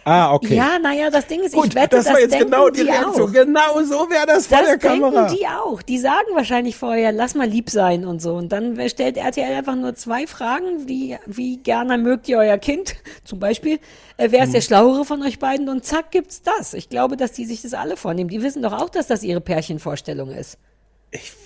Ah, 0.05 0.34
okay. 0.34 0.55
Ja, 0.55 0.79
naja, 0.79 1.10
das 1.10 1.27
Ding 1.27 1.41
ist, 1.41 1.53
Gut, 1.53 1.67
ich 1.67 1.75
wette, 1.75 1.97
das 1.97 2.05
das, 2.05 2.13
war 2.13 2.21
jetzt 2.21 2.39
genau 2.39 2.69
die 2.69 2.82
die 2.84 2.89
Reaktion. 2.89 3.29
auch. 3.29 3.34
Genau 3.34 3.84
so 3.84 4.10
wäre 4.10 4.25
das 4.25 4.47
vor 4.47 4.58
Das 4.60 4.67
der 4.67 4.77
Kamera. 4.79 5.25
denken 5.27 5.36
die 5.39 5.45
auch. 5.45 5.82
Die 5.82 5.99
sagen 5.99 6.25
wahrscheinlich 6.34 6.77
vorher, 6.77 7.12
lass 7.12 7.36
mal 7.36 7.47
lieb 7.47 7.69
sein 7.69 8.05
und 8.05 8.21
so. 8.21 8.36
Und 8.36 8.51
dann 8.53 8.79
stellt 8.89 9.17
RTL 9.17 9.53
einfach 9.53 9.75
nur 9.75 9.93
zwei 9.95 10.25
Fragen, 10.25 10.88
wie, 10.88 11.17
wie 11.25 11.58
gerne 11.58 11.97
mögt 11.97 12.27
ihr 12.29 12.38
euer 12.38 12.58
Kind? 12.58 12.95
Zum 13.25 13.39
Beispiel, 13.39 13.79
äh, 14.17 14.29
wer 14.32 14.39
ist 14.43 14.47
Hm. 14.47 14.53
der 14.53 14.62
Schlauere 14.62 15.05
von 15.05 15.21
euch 15.21 15.38
beiden? 15.38 15.67
Und 15.69 15.84
zack, 15.86 16.12
gibt's 16.12 16.41
das. 16.41 16.73
Ich 16.73 16.89
glaube, 16.89 17.17
dass 17.17 17.34
die 17.34 17.45
sich 17.45 17.62
das 17.62 17.73
alle 17.73 17.97
vornehmen. 17.97 18.29
Die 18.29 18.41
wissen 18.41 18.63
doch 18.63 18.73
auch, 18.73 18.89
dass 18.89 19.05
das 19.08 19.21
ihre 19.21 19.41
Pärchenvorstellung 19.41 20.32
ist. 20.32 20.58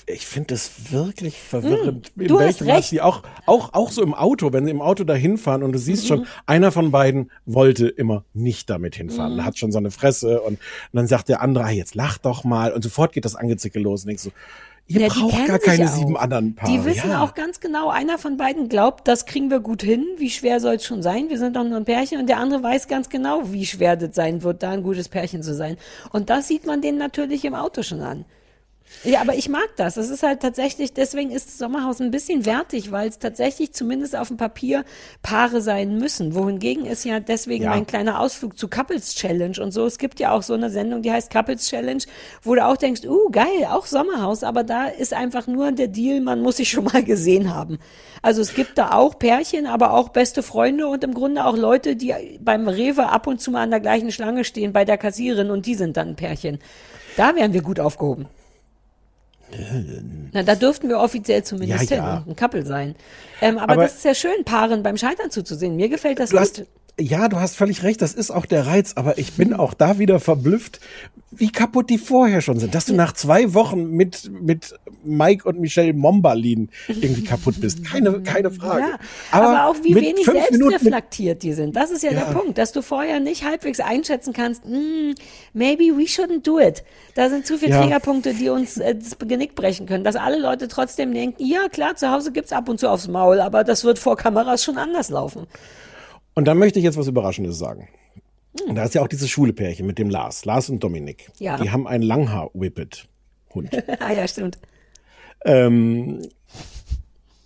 Ich 0.05 0.25
finde 0.25 0.47
das 0.53 0.91
wirklich 0.91 1.37
verwirrend, 1.39 2.11
Mm, 2.15 2.21
in 2.23 2.37
welchem 2.37 2.67
Maß 2.67 2.89
die 2.89 2.99
auch, 3.01 3.23
auch, 3.45 3.73
auch 3.73 3.89
so 3.91 4.01
im 4.03 4.13
Auto, 4.13 4.51
wenn 4.51 4.65
sie 4.65 4.71
im 4.71 4.81
Auto 4.81 5.05
dahin 5.05 5.37
fahren 5.37 5.63
und 5.63 5.71
du 5.71 5.79
siehst 5.79 6.03
Mhm. 6.03 6.07
schon, 6.07 6.27
einer 6.45 6.73
von 6.73 6.91
beiden 6.91 7.31
wollte 7.45 7.87
immer 7.87 8.25
nicht 8.33 8.69
damit 8.69 8.95
hinfahren. 8.95 9.35
Mhm. 9.35 9.45
Hat 9.45 9.57
schon 9.57 9.71
so 9.71 9.77
eine 9.77 9.91
Fresse 9.91 10.41
und, 10.41 10.53
und 10.55 10.59
dann 10.91 11.07
sagt 11.07 11.29
der 11.29 11.41
andere, 11.41 11.63
ah, 11.63 11.69
jetzt 11.69 11.95
lach 11.95 12.17
doch 12.17 12.43
mal 12.43 12.73
und 12.73 12.81
sofort 12.83 13.13
geht 13.13 13.23
das 13.23 13.35
Angezicke 13.35 13.79
los 13.79 14.01
und 14.03 14.07
denkst 14.09 14.23
so, 14.23 14.31
ihr 14.87 14.99
Ja, 14.99 15.07
braucht 15.07 15.47
gar 15.47 15.59
keine 15.59 15.87
sieben 15.87 16.17
anderen 16.17 16.53
Paare. 16.55 16.69
Die 16.69 16.83
wissen 16.83 17.11
ja. 17.11 17.23
auch 17.23 17.33
ganz 17.33 17.61
genau, 17.61 17.87
einer 17.89 18.17
von 18.17 18.35
beiden 18.35 18.67
glaubt, 18.67 19.07
das 19.07 19.25
kriegen 19.25 19.49
wir 19.49 19.61
gut 19.61 19.81
hin. 19.83 20.05
Wie 20.17 20.29
schwer 20.29 20.59
soll 20.59 20.75
es 20.75 20.83
schon 20.83 21.01
sein? 21.01 21.29
Wir 21.29 21.37
sind 21.39 21.55
doch 21.55 21.63
nur 21.63 21.77
ein 21.77 21.85
Pärchen. 21.85 22.19
Und 22.19 22.27
der 22.27 22.39
andere 22.39 22.61
weiß 22.61 22.89
ganz 22.89 23.07
genau, 23.07 23.53
wie 23.53 23.65
schwer 23.65 23.95
das 23.95 24.13
sein 24.13 24.43
wird, 24.43 24.61
da 24.63 24.71
ein 24.71 24.83
gutes 24.83 25.07
Pärchen 25.07 25.41
zu 25.41 25.55
sein. 25.55 25.77
Und 26.11 26.29
das 26.29 26.49
sieht 26.49 26.65
man 26.65 26.81
denen 26.81 26.97
natürlich 26.97 27.45
im 27.45 27.55
Auto 27.55 27.81
schon 27.83 28.01
an. 28.01 28.25
Ja, 29.03 29.19
aber 29.19 29.35
ich 29.35 29.49
mag 29.49 29.67
das. 29.75 29.97
Es 29.97 30.09
ist 30.09 30.23
halt 30.23 30.39
tatsächlich, 30.39 30.93
deswegen 30.93 31.29
ist 31.31 31.47
das 31.49 31.57
Sommerhaus 31.57 31.99
ein 31.99 32.09
bisschen 32.11 32.45
wertig, 32.45 32.91
weil 32.91 33.09
es 33.09 33.19
tatsächlich 33.19 33.73
zumindest 33.73 34.15
auf 34.15 34.29
dem 34.29 34.37
Papier 34.37 34.85
Paare 35.21 35.59
sein 35.61 35.97
müssen. 35.97 36.35
Wohingegen 36.35 36.85
ist 36.85 37.03
ja 37.03 37.19
deswegen 37.19 37.65
Ja. 37.65 37.71
mein 37.71 37.85
kleiner 37.85 38.21
Ausflug 38.21 38.57
zu 38.57 38.69
Couples 38.69 39.13
Challenge 39.15 39.57
und 39.61 39.71
so. 39.71 39.85
Es 39.85 39.97
gibt 39.97 40.21
ja 40.21 40.31
auch 40.31 40.41
so 40.41 40.53
eine 40.53 40.69
Sendung, 40.69 41.01
die 41.01 41.11
heißt 41.11 41.31
Couples 41.31 41.67
Challenge, 41.67 42.01
wo 42.43 42.55
du 42.55 42.65
auch 42.65 42.77
denkst, 42.77 43.01
uh, 43.05 43.29
geil, 43.29 43.67
auch 43.69 43.87
Sommerhaus, 43.87 44.43
aber 44.43 44.63
da 44.63 44.85
ist 44.87 45.13
einfach 45.13 45.47
nur 45.47 45.73
der 45.73 45.89
Deal, 45.89 46.21
man 46.21 46.41
muss 46.41 46.57
sich 46.57 46.69
schon 46.69 46.85
mal 46.85 47.03
gesehen 47.03 47.53
haben. 47.53 47.79
Also 48.21 48.41
es 48.41 48.53
gibt 48.53 48.77
da 48.77 48.93
auch 48.93 49.19
Pärchen, 49.19 49.67
aber 49.67 49.91
auch 49.93 50.09
beste 50.09 50.43
Freunde 50.43 50.87
und 50.87 51.03
im 51.03 51.13
Grunde 51.13 51.45
auch 51.45 51.57
Leute, 51.57 51.97
die 51.97 52.13
beim 52.39 52.69
Rewe 52.69 53.09
ab 53.09 53.27
und 53.27 53.41
zu 53.41 53.51
mal 53.51 53.63
an 53.63 53.71
der 53.71 53.81
gleichen 53.81 54.13
Schlange 54.13 54.45
stehen 54.45 54.71
bei 54.71 54.85
der 54.85 54.97
Kassiererin 54.97 55.51
und 55.51 55.65
die 55.65 55.75
sind 55.75 55.97
dann 55.97 56.09
ein 56.09 56.15
Pärchen. 56.15 56.59
Da 57.17 57.35
wären 57.35 57.51
wir 57.51 57.61
gut 57.61 57.81
aufgehoben. 57.81 58.27
Na, 60.31 60.43
da 60.43 60.55
dürften 60.55 60.89
wir 60.89 60.99
offiziell 60.99 61.43
zumindest 61.43 61.89
Ja, 61.89 61.97
ja. 61.97 62.17
hin 62.23 62.31
ein 62.31 62.35
Couple 62.35 62.65
sein. 62.65 62.95
Ähm, 63.41 63.57
aber, 63.57 63.73
Aber- 63.73 63.83
das 63.83 63.95
ist 63.95 64.05
ja 64.05 64.15
schön, 64.15 64.43
Paaren 64.45 64.83
beim 64.83 64.97
Scheitern 64.97 65.31
zuzusehen. 65.31 65.75
Mir 65.75 65.89
gefällt 65.89 66.19
das 66.19 66.29
Du 66.31 66.37
gut. 66.37 66.41
hast, 66.41 66.63
ja, 66.99 67.27
du 67.27 67.37
hast 67.39 67.55
völlig 67.55 67.81
recht, 67.83 68.01
das 68.01 68.13
ist 68.13 68.29
auch 68.29 68.45
der 68.45 68.67
Reiz, 68.67 68.93
aber 68.95 69.17
ich 69.17 69.33
bin 69.33 69.53
auch 69.53 69.73
da 69.73 69.97
wieder 69.97 70.19
verblüfft, 70.19 70.79
wie 71.31 71.51
kaputt 71.51 71.89
die 71.89 71.97
vorher 71.97 72.41
schon 72.41 72.59
sind. 72.59 72.75
Dass 72.75 72.85
du 72.85 72.93
nach 72.93 73.13
zwei 73.13 73.55
Wochen 73.55 73.89
mit, 73.89 74.29
mit 74.39 74.75
Mike 75.03 75.49
und 75.49 75.59
Michelle 75.59 75.93
Mombalin 75.93 76.69
irgendwie 76.87 77.23
kaputt 77.23 77.59
bist. 77.59 77.83
Keine, 77.83 78.21
keine 78.21 78.51
Frage. 78.51 78.81
Ja, 78.83 78.99
aber, 79.31 79.47
aber 79.49 79.65
auch 79.71 79.75
wie 79.83 79.95
wenig 79.95 80.23
selbstreflektiert 80.25 81.41
die 81.41 81.53
sind. 81.53 81.75
Das 81.75 81.89
ist 81.89 82.03
ja, 82.03 82.11
Ja. 82.11 82.25
der 82.25 82.33
Punkt, 82.39 82.59
dass 82.59 82.71
du 82.71 82.83
vorher 82.83 83.19
nicht 83.19 83.43
halbwegs 83.43 83.79
einschätzen 83.79 84.31
kannst, 84.33 84.63
"Hmm, 84.63 85.15
maybe 85.53 85.85
we 85.97 86.03
shouldn't 86.03 86.43
do 86.43 86.59
it. 86.59 86.83
Da 87.15 87.29
sind 87.29 87.47
zu 87.47 87.57
viele 87.57 87.71
Ja. 87.71 87.81
Triggerpunkte, 87.81 88.35
die 88.35 88.49
uns 88.49 88.77
äh, 88.77 88.93
das 88.95 89.17
Genick 89.17 89.55
brechen 89.55 89.87
können. 89.87 90.03
Dass 90.03 90.15
alle 90.15 90.39
Leute 90.39 90.67
trotzdem 90.67 91.11
denken, 91.13 91.43
ja 91.43 91.67
klar, 91.69 91.95
zu 91.95 92.11
Hause 92.11 92.31
gibt's 92.31 92.51
ab 92.53 92.69
und 92.69 92.79
zu 92.79 92.87
aufs 92.89 93.07
Maul, 93.07 93.39
aber 93.39 93.63
das 93.63 93.83
wird 93.83 93.97
vor 93.97 94.15
Kameras 94.15 94.63
schon 94.63 94.77
anders 94.77 95.09
laufen. 95.09 95.47
Und 96.35 96.45
dann 96.47 96.57
möchte 96.57 96.79
ich 96.79 96.85
jetzt 96.85 96.97
was 96.97 97.07
Überraschendes 97.07 97.57
sagen. 97.57 97.87
Und 98.67 98.75
da 98.75 98.83
ist 98.83 98.93
ja 98.95 99.01
auch 99.01 99.07
dieses 99.07 99.29
schwule 99.29 99.53
Pärchen 99.53 99.85
mit 99.87 99.97
dem 99.97 100.09
Lars, 100.09 100.45
Lars 100.45 100.69
und 100.69 100.83
Dominik. 100.83 101.31
Ja. 101.39 101.57
Die 101.57 101.71
haben 101.71 101.87
einen 101.87 102.03
Langhaar-Whippet-Hund. 102.03 103.69
ah 103.99 104.11
ja, 104.13 104.27
stimmt. 104.27 104.57
ähm, 105.45 106.21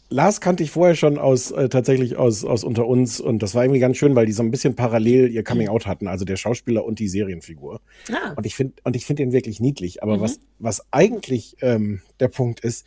Lars 0.10 0.40
kannte 0.40 0.64
ich 0.64 0.72
vorher 0.72 0.96
schon 0.96 1.18
aus 1.18 1.52
äh, 1.52 1.68
tatsächlich 1.68 2.16
aus 2.16 2.46
aus 2.46 2.64
unter 2.64 2.88
uns 2.88 3.20
und 3.20 3.44
das 3.44 3.56
war 3.56 3.64
irgendwie 3.66 3.82
ganz 3.82 3.98
schön, 3.98 4.16
weil 4.16 4.26
die 4.26 4.32
so 4.32 4.42
ein 4.42 4.52
bisschen 4.52 4.74
parallel 4.74 5.30
ihr 5.30 5.44
Coming 5.44 5.68
Out 5.68 5.86
hatten, 5.86 6.08
also 6.08 6.24
der 6.24 6.38
Schauspieler 6.38 6.86
und 6.86 7.00
die 7.00 7.10
Serienfigur. 7.10 7.82
Ah. 8.10 8.32
Und 8.38 8.46
ich 8.46 8.56
finde 8.56 8.74
und 8.86 8.96
ich 8.96 9.06
finde 9.06 9.24
ihn 9.24 9.34
wirklich 9.34 9.60
niedlich. 9.60 10.02
Aber 10.04 10.16
Mhm. 10.18 10.22
was 10.22 10.40
was 10.60 10.86
eigentlich 10.92 11.58
ähm, 11.62 12.02
der 12.22 12.30
Punkt 12.30 12.62
ist, 12.62 12.86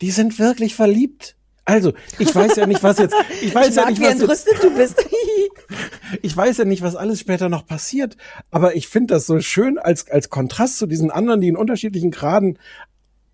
die 0.00 0.10
sind 0.10 0.38
wirklich 0.38 0.74
verliebt. 0.74 1.36
Also 1.64 1.94
ich 2.18 2.34
weiß 2.34 2.56
ja 2.56 2.66
nicht, 2.66 2.82
was 2.82 2.98
jetzt. 2.98 3.14
Ich 3.40 3.54
weiß 3.54 3.70
ich 3.70 3.76
ja 3.76 3.88
nicht, 3.88 4.00
wie 4.00 4.04
was 4.04 4.10
jetzt, 4.10 4.20
entrüstet 4.20 4.62
du 4.62 4.76
bist. 4.76 5.04
ich 6.22 6.36
weiß 6.36 6.58
ja 6.58 6.64
nicht, 6.64 6.82
was 6.82 6.94
alles 6.94 7.20
später 7.20 7.48
noch 7.48 7.66
passiert, 7.66 8.16
aber 8.50 8.76
ich 8.76 8.88
finde 8.88 9.14
das 9.14 9.26
so 9.26 9.40
schön 9.40 9.78
als, 9.78 10.10
als 10.10 10.28
Kontrast 10.28 10.78
zu 10.78 10.86
diesen 10.86 11.10
anderen, 11.10 11.40
die 11.40 11.48
in 11.48 11.56
unterschiedlichen 11.56 12.10
Graden 12.10 12.58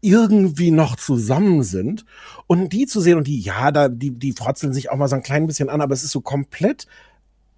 irgendwie 0.00 0.70
noch 0.70 0.96
zusammen 0.96 1.62
sind 1.62 2.04
und 2.46 2.72
die 2.72 2.86
zu 2.86 3.00
sehen 3.00 3.18
und 3.18 3.26
die, 3.26 3.40
ja, 3.40 3.70
da, 3.70 3.88
die, 3.88 4.12
die 4.12 4.32
frotzeln 4.32 4.72
sich 4.72 4.90
auch 4.90 4.96
mal 4.96 5.08
so 5.08 5.16
ein 5.16 5.22
klein 5.22 5.46
bisschen 5.46 5.68
an, 5.68 5.80
aber 5.80 5.92
es 5.92 6.04
ist 6.04 6.12
so 6.12 6.20
komplett 6.20 6.86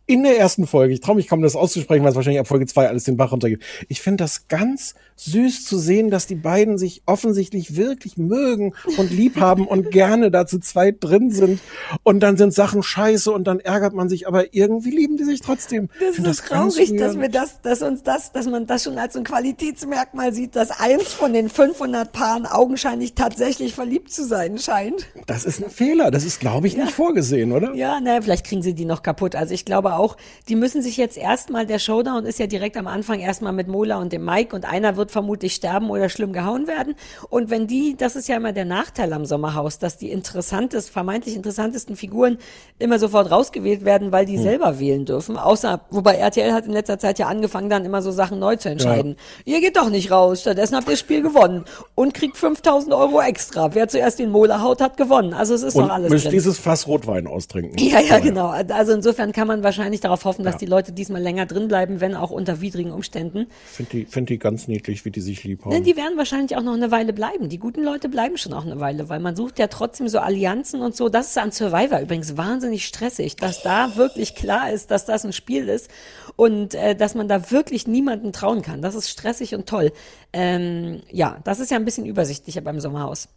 in 0.06 0.24
der 0.24 0.38
ersten 0.38 0.66
Folge, 0.66 0.92
ich 0.92 1.00
traue 1.00 1.14
mich 1.16 1.28
kaum 1.28 1.42
das 1.42 1.54
auszusprechen, 1.54 2.02
weil 2.02 2.10
es 2.10 2.16
wahrscheinlich 2.16 2.40
ab 2.40 2.48
Folge 2.48 2.66
zwei 2.66 2.88
alles 2.88 3.04
den 3.04 3.16
Bach 3.16 3.30
runtergeht. 3.30 3.62
Ich 3.88 4.00
finde 4.00 4.24
das 4.24 4.48
ganz 4.48 4.94
süß 5.24 5.64
zu 5.64 5.78
sehen, 5.78 6.10
dass 6.10 6.26
die 6.26 6.34
beiden 6.34 6.78
sich 6.78 7.02
offensichtlich 7.06 7.76
wirklich 7.76 8.16
mögen 8.16 8.74
und 8.96 9.10
lieb 9.10 9.40
haben 9.40 9.66
und 9.66 9.90
gerne 9.90 10.30
da 10.30 10.46
zu 10.46 10.58
zweit 10.58 10.96
drin 11.00 11.30
sind. 11.30 11.60
Und 12.02 12.20
dann 12.20 12.36
sind 12.36 12.52
Sachen 12.52 12.82
scheiße 12.82 13.30
und 13.30 13.44
dann 13.44 13.60
ärgert 13.60 13.94
man 13.94 14.08
sich, 14.08 14.26
aber 14.26 14.54
irgendwie 14.54 14.90
lieben 14.90 15.16
die 15.16 15.24
sich 15.24 15.40
trotzdem. 15.40 15.88
Das 16.00 16.18
ist 16.18 16.48
ganz 16.48 16.74
traurig, 16.74 16.96
dass 16.96 17.18
wir 17.18 17.28
das, 17.28 17.60
dass 17.62 17.82
uns 17.82 18.02
das, 18.02 18.32
dass 18.32 18.46
man 18.46 18.66
das 18.66 18.84
schon 18.84 18.98
als 18.98 19.16
ein 19.16 19.24
Qualitätsmerkmal 19.24 20.32
sieht, 20.32 20.56
dass 20.56 20.70
eins 20.70 21.12
von 21.12 21.32
den 21.32 21.48
500 21.48 22.12
Paaren 22.12 22.46
augenscheinlich 22.46 23.14
tatsächlich 23.14 23.74
verliebt 23.74 24.12
zu 24.12 24.24
sein 24.24 24.58
scheint. 24.58 25.06
Das 25.26 25.44
ist 25.44 25.62
ein 25.62 25.70
Fehler. 25.70 26.10
Das 26.10 26.24
ist, 26.24 26.40
glaube 26.40 26.66
ich, 26.66 26.76
nicht 26.76 26.92
vorgesehen, 26.92 27.52
oder? 27.52 27.74
Ja, 27.74 28.00
naja, 28.00 28.20
vielleicht 28.20 28.46
kriegen 28.46 28.62
sie 28.62 28.74
die 28.74 28.84
noch 28.84 29.02
kaputt. 29.02 29.36
Also 29.36 29.54
ich 29.54 29.64
glaube 29.64 29.94
auch, 29.94 30.16
die 30.48 30.56
müssen 30.56 30.82
sich 30.82 30.96
jetzt 30.96 31.16
erstmal, 31.16 31.66
der 31.66 31.78
Showdown 31.78 32.26
ist 32.26 32.38
ja 32.38 32.46
direkt 32.46 32.76
am 32.76 32.86
Anfang 32.86 33.20
erstmal 33.20 33.52
mit 33.52 33.68
Mola 33.68 33.98
und 33.98 34.12
dem 34.12 34.24
Mike 34.24 34.54
und 34.54 34.64
einer 34.64 34.96
wird 34.96 35.11
vermutlich 35.12 35.54
sterben 35.54 35.90
oder 35.90 36.08
schlimm 36.08 36.32
gehauen 36.32 36.66
werden. 36.66 36.94
Und 37.30 37.50
wenn 37.50 37.66
die, 37.66 37.96
das 37.96 38.16
ist 38.16 38.28
ja 38.28 38.36
immer 38.36 38.52
der 38.52 38.64
Nachteil 38.64 39.12
am 39.12 39.24
Sommerhaus, 39.24 39.78
dass 39.78 39.98
die 39.98 40.10
interessantest, 40.10 40.90
vermeintlich 40.90 41.36
interessantesten 41.36 41.94
Figuren 41.96 42.38
immer 42.78 42.98
sofort 42.98 43.30
rausgewählt 43.30 43.84
werden, 43.84 44.10
weil 44.12 44.26
die 44.26 44.36
Hm. 44.36 44.42
selber 44.42 44.78
wählen 44.78 45.04
dürfen. 45.04 45.36
Außer, 45.36 45.82
wobei 45.90 46.14
RTL 46.16 46.52
hat 46.52 46.66
in 46.66 46.72
letzter 46.72 46.98
Zeit 46.98 47.18
ja 47.18 47.26
angefangen, 47.28 47.68
dann 47.70 47.84
immer 47.84 48.02
so 48.02 48.10
Sachen 48.10 48.38
neu 48.38 48.56
zu 48.56 48.68
entscheiden. 48.70 49.16
Ihr 49.44 49.60
geht 49.60 49.76
doch 49.76 49.90
nicht 49.90 50.10
raus, 50.10 50.40
stattdessen 50.40 50.74
habt 50.76 50.88
ihr 50.88 50.92
das 50.92 51.00
Spiel 51.00 51.22
gewonnen 51.22 51.64
und 51.94 52.14
kriegt 52.14 52.36
5000 52.36 52.92
Euro 52.94 53.20
extra. 53.20 53.74
Wer 53.74 53.88
zuerst 53.88 54.18
den 54.18 54.30
Mola 54.30 54.62
haut, 54.62 54.80
hat 54.80 54.96
gewonnen. 54.96 55.34
Also 55.34 55.54
es 55.54 55.62
ist 55.62 55.76
Und 55.76 55.84
noch 55.88 55.94
alles 55.94 56.10
müsst 56.10 56.24
drin. 56.24 56.32
dieses 56.32 56.58
Fass 56.58 56.86
Rotwein 56.86 57.26
austrinken. 57.26 57.78
Ja, 57.78 58.00
ja, 58.00 58.18
genau. 58.18 58.48
Also 58.48 58.92
insofern 58.92 59.32
kann 59.32 59.46
man 59.46 59.62
wahrscheinlich 59.62 60.00
darauf 60.00 60.24
hoffen, 60.24 60.44
dass 60.44 60.56
die 60.56 60.66
Leute 60.66 60.92
diesmal 60.92 61.20
länger 61.22 61.46
drin 61.46 61.68
bleiben, 61.68 62.00
wenn 62.00 62.14
auch 62.14 62.30
unter 62.30 62.60
widrigen 62.60 62.92
Umständen. 62.92 63.46
Finde 63.72 63.90
die, 63.90 64.04
find 64.06 64.28
die 64.28 64.38
ganz 64.38 64.68
niedlich, 64.68 64.91
wie 65.04 65.10
die 65.10 65.20
sich 65.20 65.44
lieb 65.44 65.64
haben. 65.64 65.70
Denn 65.72 65.84
die 65.84 65.96
werden 65.96 66.16
wahrscheinlich 66.16 66.56
auch 66.56 66.62
noch 66.62 66.74
eine 66.74 66.90
Weile 66.90 67.12
bleiben. 67.12 67.48
Die 67.48 67.58
guten 67.58 67.82
Leute 67.82 68.08
bleiben 68.08 68.36
schon 68.36 68.52
auch 68.52 68.64
eine 68.64 68.80
Weile, 68.80 69.08
weil 69.08 69.20
man 69.20 69.36
sucht 69.36 69.58
ja 69.58 69.66
trotzdem 69.66 70.08
so 70.08 70.18
Allianzen 70.18 70.80
und 70.80 70.94
so. 70.94 71.08
Das 71.08 71.28
ist 71.28 71.38
an 71.38 71.52
Survivor 71.52 72.00
übrigens 72.00 72.36
wahnsinnig 72.36 72.86
stressig, 72.86 73.36
dass 73.36 73.62
da 73.62 73.96
wirklich 73.96 74.34
klar 74.34 74.70
ist, 74.70 74.90
dass 74.90 75.04
das 75.04 75.24
ein 75.24 75.32
Spiel 75.32 75.68
ist 75.68 75.90
und 76.36 76.74
äh, 76.74 76.94
dass 76.94 77.14
man 77.14 77.28
da 77.28 77.50
wirklich 77.50 77.86
niemanden 77.86 78.32
trauen 78.32 78.62
kann. 78.62 78.82
Das 78.82 78.94
ist 78.94 79.08
stressig 79.08 79.54
und 79.54 79.68
toll. 79.68 79.92
Ähm, 80.32 81.02
ja, 81.10 81.38
das 81.44 81.60
ist 81.60 81.70
ja 81.70 81.76
ein 81.76 81.84
bisschen 81.84 82.06
übersichtlicher 82.06 82.60
beim 82.60 82.80
Sommerhaus. 82.80 83.28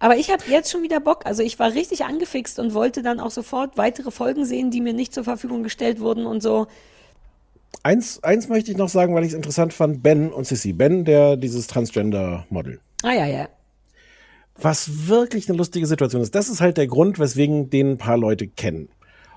Aber 0.00 0.16
ich 0.16 0.30
habe 0.30 0.42
jetzt 0.48 0.70
schon 0.70 0.82
wieder 0.82 1.00
Bock. 1.00 1.26
Also 1.26 1.42
ich 1.42 1.58
war 1.58 1.74
richtig 1.74 2.04
angefixt 2.04 2.58
und 2.58 2.74
wollte 2.74 3.02
dann 3.02 3.20
auch 3.20 3.30
sofort 3.30 3.76
weitere 3.76 4.10
Folgen 4.10 4.44
sehen, 4.44 4.70
die 4.70 4.80
mir 4.80 4.92
nicht 4.92 5.14
zur 5.14 5.24
Verfügung 5.24 5.62
gestellt 5.62 6.00
wurden 6.00 6.26
und 6.26 6.42
so. 6.42 6.66
Eins, 7.82 8.22
eins 8.22 8.48
möchte 8.48 8.70
ich 8.70 8.76
noch 8.76 8.88
sagen, 8.88 9.14
weil 9.14 9.24
ich 9.24 9.30
es 9.30 9.34
interessant 9.34 9.72
fand. 9.72 10.02
Ben 10.02 10.32
und 10.32 10.46
Sissy. 10.46 10.72
Ben, 10.72 11.04
der 11.04 11.36
dieses 11.36 11.66
Transgender-Model. 11.66 12.80
Ah 13.02 13.12
ja, 13.12 13.26
ja. 13.26 13.48
Was 14.60 15.08
wirklich 15.08 15.48
eine 15.48 15.56
lustige 15.56 15.86
Situation 15.86 16.20
ist. 16.20 16.34
Das 16.34 16.48
ist 16.48 16.60
halt 16.60 16.76
der 16.76 16.88
Grund, 16.88 17.18
weswegen 17.18 17.70
den 17.70 17.92
ein 17.92 17.98
paar 17.98 18.18
Leute 18.18 18.48
kennen. 18.48 18.88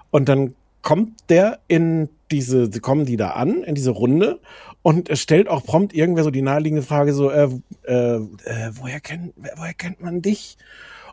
Und 0.09 0.27
dann 0.27 0.55
kommt 0.81 1.29
der 1.29 1.59
in 1.67 2.09
diese, 2.31 2.69
kommen 2.81 3.05
die 3.05 3.17
da 3.17 3.31
an, 3.31 3.63
in 3.63 3.75
diese 3.75 3.91
Runde 3.91 4.39
und 4.81 5.09
es 5.09 5.19
stellt 5.19 5.47
auch 5.47 5.63
prompt 5.63 5.93
irgendwer 5.93 6.23
so 6.23 6.31
die 6.31 6.41
naheliegende 6.41 6.81
Frage 6.81 7.13
so, 7.13 7.29
äh, 7.29 7.49
äh, 7.83 8.15
äh, 8.15 8.71
woher 8.73 8.99
kennt, 8.99 9.33
woher 9.55 9.73
kennt 9.73 10.01
man 10.01 10.21
dich? 10.21 10.57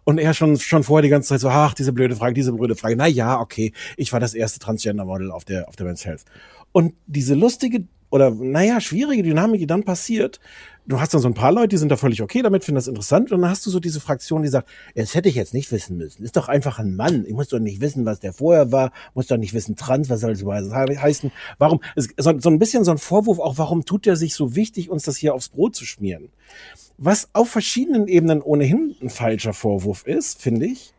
Und 0.09 0.17
er 0.17 0.33
schon, 0.33 0.59
schon 0.59 0.85
vorher 0.85 1.03
die 1.03 1.11
ganze 1.11 1.29
Zeit 1.29 1.41
so, 1.41 1.51
ach, 1.51 1.75
diese 1.75 1.93
blöde 1.93 2.17
Frage, 2.17 2.33
diese 2.33 2.51
blöde 2.55 2.75
Frage. 2.75 2.97
Na 2.97 3.07
ja, 3.07 3.39
okay, 3.39 3.75
ich 3.99 4.11
war 4.11 4.21
das 4.21 4.33
erste 4.33 4.59
Transgender-Model 4.59 5.31
auf 5.31 5.45
der, 5.45 5.69
auf 5.69 5.77
der 5.77 5.85
Men's 5.85 6.07
Health. 6.07 6.25
Und 6.73 6.95
diese 7.07 7.35
lustige 7.35 7.85
oder 8.09 8.31
naja, 8.31 8.81
schwierige 8.81 9.23
Dynamik, 9.23 9.61
die 9.61 9.67
dann 9.67 9.85
passiert, 9.85 10.41
du 10.87 10.99
hast 10.99 11.13
dann 11.13 11.21
so 11.21 11.29
ein 11.29 11.35
paar 11.35 11.53
Leute, 11.53 11.69
die 11.69 11.77
sind 11.77 11.91
da 11.91 11.99
völlig 11.99 12.23
okay 12.23 12.41
damit, 12.41 12.65
finden 12.65 12.77
das 12.77 12.89
interessant, 12.89 13.31
und 13.33 13.43
dann 13.43 13.51
hast 13.51 13.67
du 13.67 13.71
so 13.71 13.81
diese 13.81 14.01
Fraktion, 14.01 14.41
die 14.41 14.49
sagt, 14.49 14.71
das 14.95 15.15
hätte 15.15 15.29
ich 15.29 15.35
jetzt 15.35 15.53
nicht 15.53 15.71
wissen 15.73 15.99
müssen. 15.99 16.25
Ist 16.25 16.39
doch 16.39 16.49
einfach 16.49 16.79
ein 16.79 16.97
Mann. 16.97 17.27
Ich 17.27 17.35
muss 17.35 17.49
doch 17.49 17.59
nicht 17.59 17.83
wissen, 17.83 18.07
was 18.07 18.19
der 18.19 18.33
vorher 18.33 18.73
war, 18.73 18.93
muss 19.13 19.27
doch 19.27 19.37
nicht 19.37 19.53
wissen, 19.53 19.77
trans, 19.77 20.09
was 20.09 20.21
soll 20.21 20.35
das 20.35 20.43
heißen? 20.43 21.31
Warum, 21.59 21.81
so, 21.97 22.09
so 22.17 22.49
ein 22.49 22.59
bisschen 22.59 22.83
so 22.83 22.93
ein 22.93 22.99
Vorwurf 22.99 23.41
auch, 23.41 23.59
warum 23.59 23.85
tut 23.85 24.07
der 24.07 24.17
sich 24.17 24.35
so 24.35 24.57
wichtig, 24.57 24.89
uns 24.89 25.03
das 25.03 25.19
hier 25.19 25.35
aufs 25.35 25.51
Brot 25.51 25.77
zu 25.77 25.85
schmieren? 25.85 26.31
Was 26.99 27.29
auf 27.33 27.49
verschiedenen 27.51 28.09
Ebenen 28.09 28.43
ohnehin 28.43 28.97
ein 29.01 29.09
falscher 29.11 29.53
Vorwurf 29.55 30.05
ist, 30.07 30.43
finde 30.43 30.67
ich. 30.67 30.93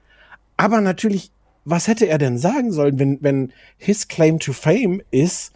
Aber 0.58 0.80
natürlich, 0.82 1.32
was 1.66 1.88
hätte 1.88 2.08
er 2.08 2.18
denn 2.18 2.38
sagen 2.38 2.72
sollen, 2.72 2.98
wenn, 3.00 3.18
wenn 3.22 3.52
his 3.78 4.08
claim 4.08 4.40
to 4.40 4.54
fame 4.54 5.02
ist, 5.12 5.52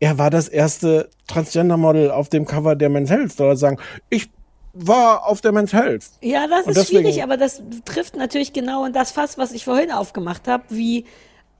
er 0.00 0.16
war 0.16 0.30
das 0.30 0.46
erste 0.48 1.10
Transgender-Model 1.26 2.12
auf 2.12 2.28
dem 2.28 2.46
Cover 2.46 2.76
der 2.76 2.88
Men's 2.88 3.10
Health. 3.10 3.32
Soll 3.32 3.48
er 3.50 3.56
sagen, 3.56 3.78
ich 4.08 4.30
war 4.72 5.26
auf 5.26 5.40
der 5.40 5.50
Men's 5.50 5.72
Health. 5.72 6.04
Ja, 6.22 6.46
das 6.46 6.66
Und 6.66 6.70
ist 6.70 6.76
deswegen- 6.78 7.00
schwierig, 7.08 7.22
aber 7.24 7.36
das 7.36 7.60
trifft 7.84 8.14
natürlich 8.16 8.52
genau 8.52 8.84
in 8.84 8.92
das 8.92 9.10
Fass, 9.10 9.36
was 9.36 9.50
ich 9.50 9.64
vorhin 9.64 9.90
aufgemacht 9.90 10.46
habe, 10.46 10.62
wie 10.68 11.04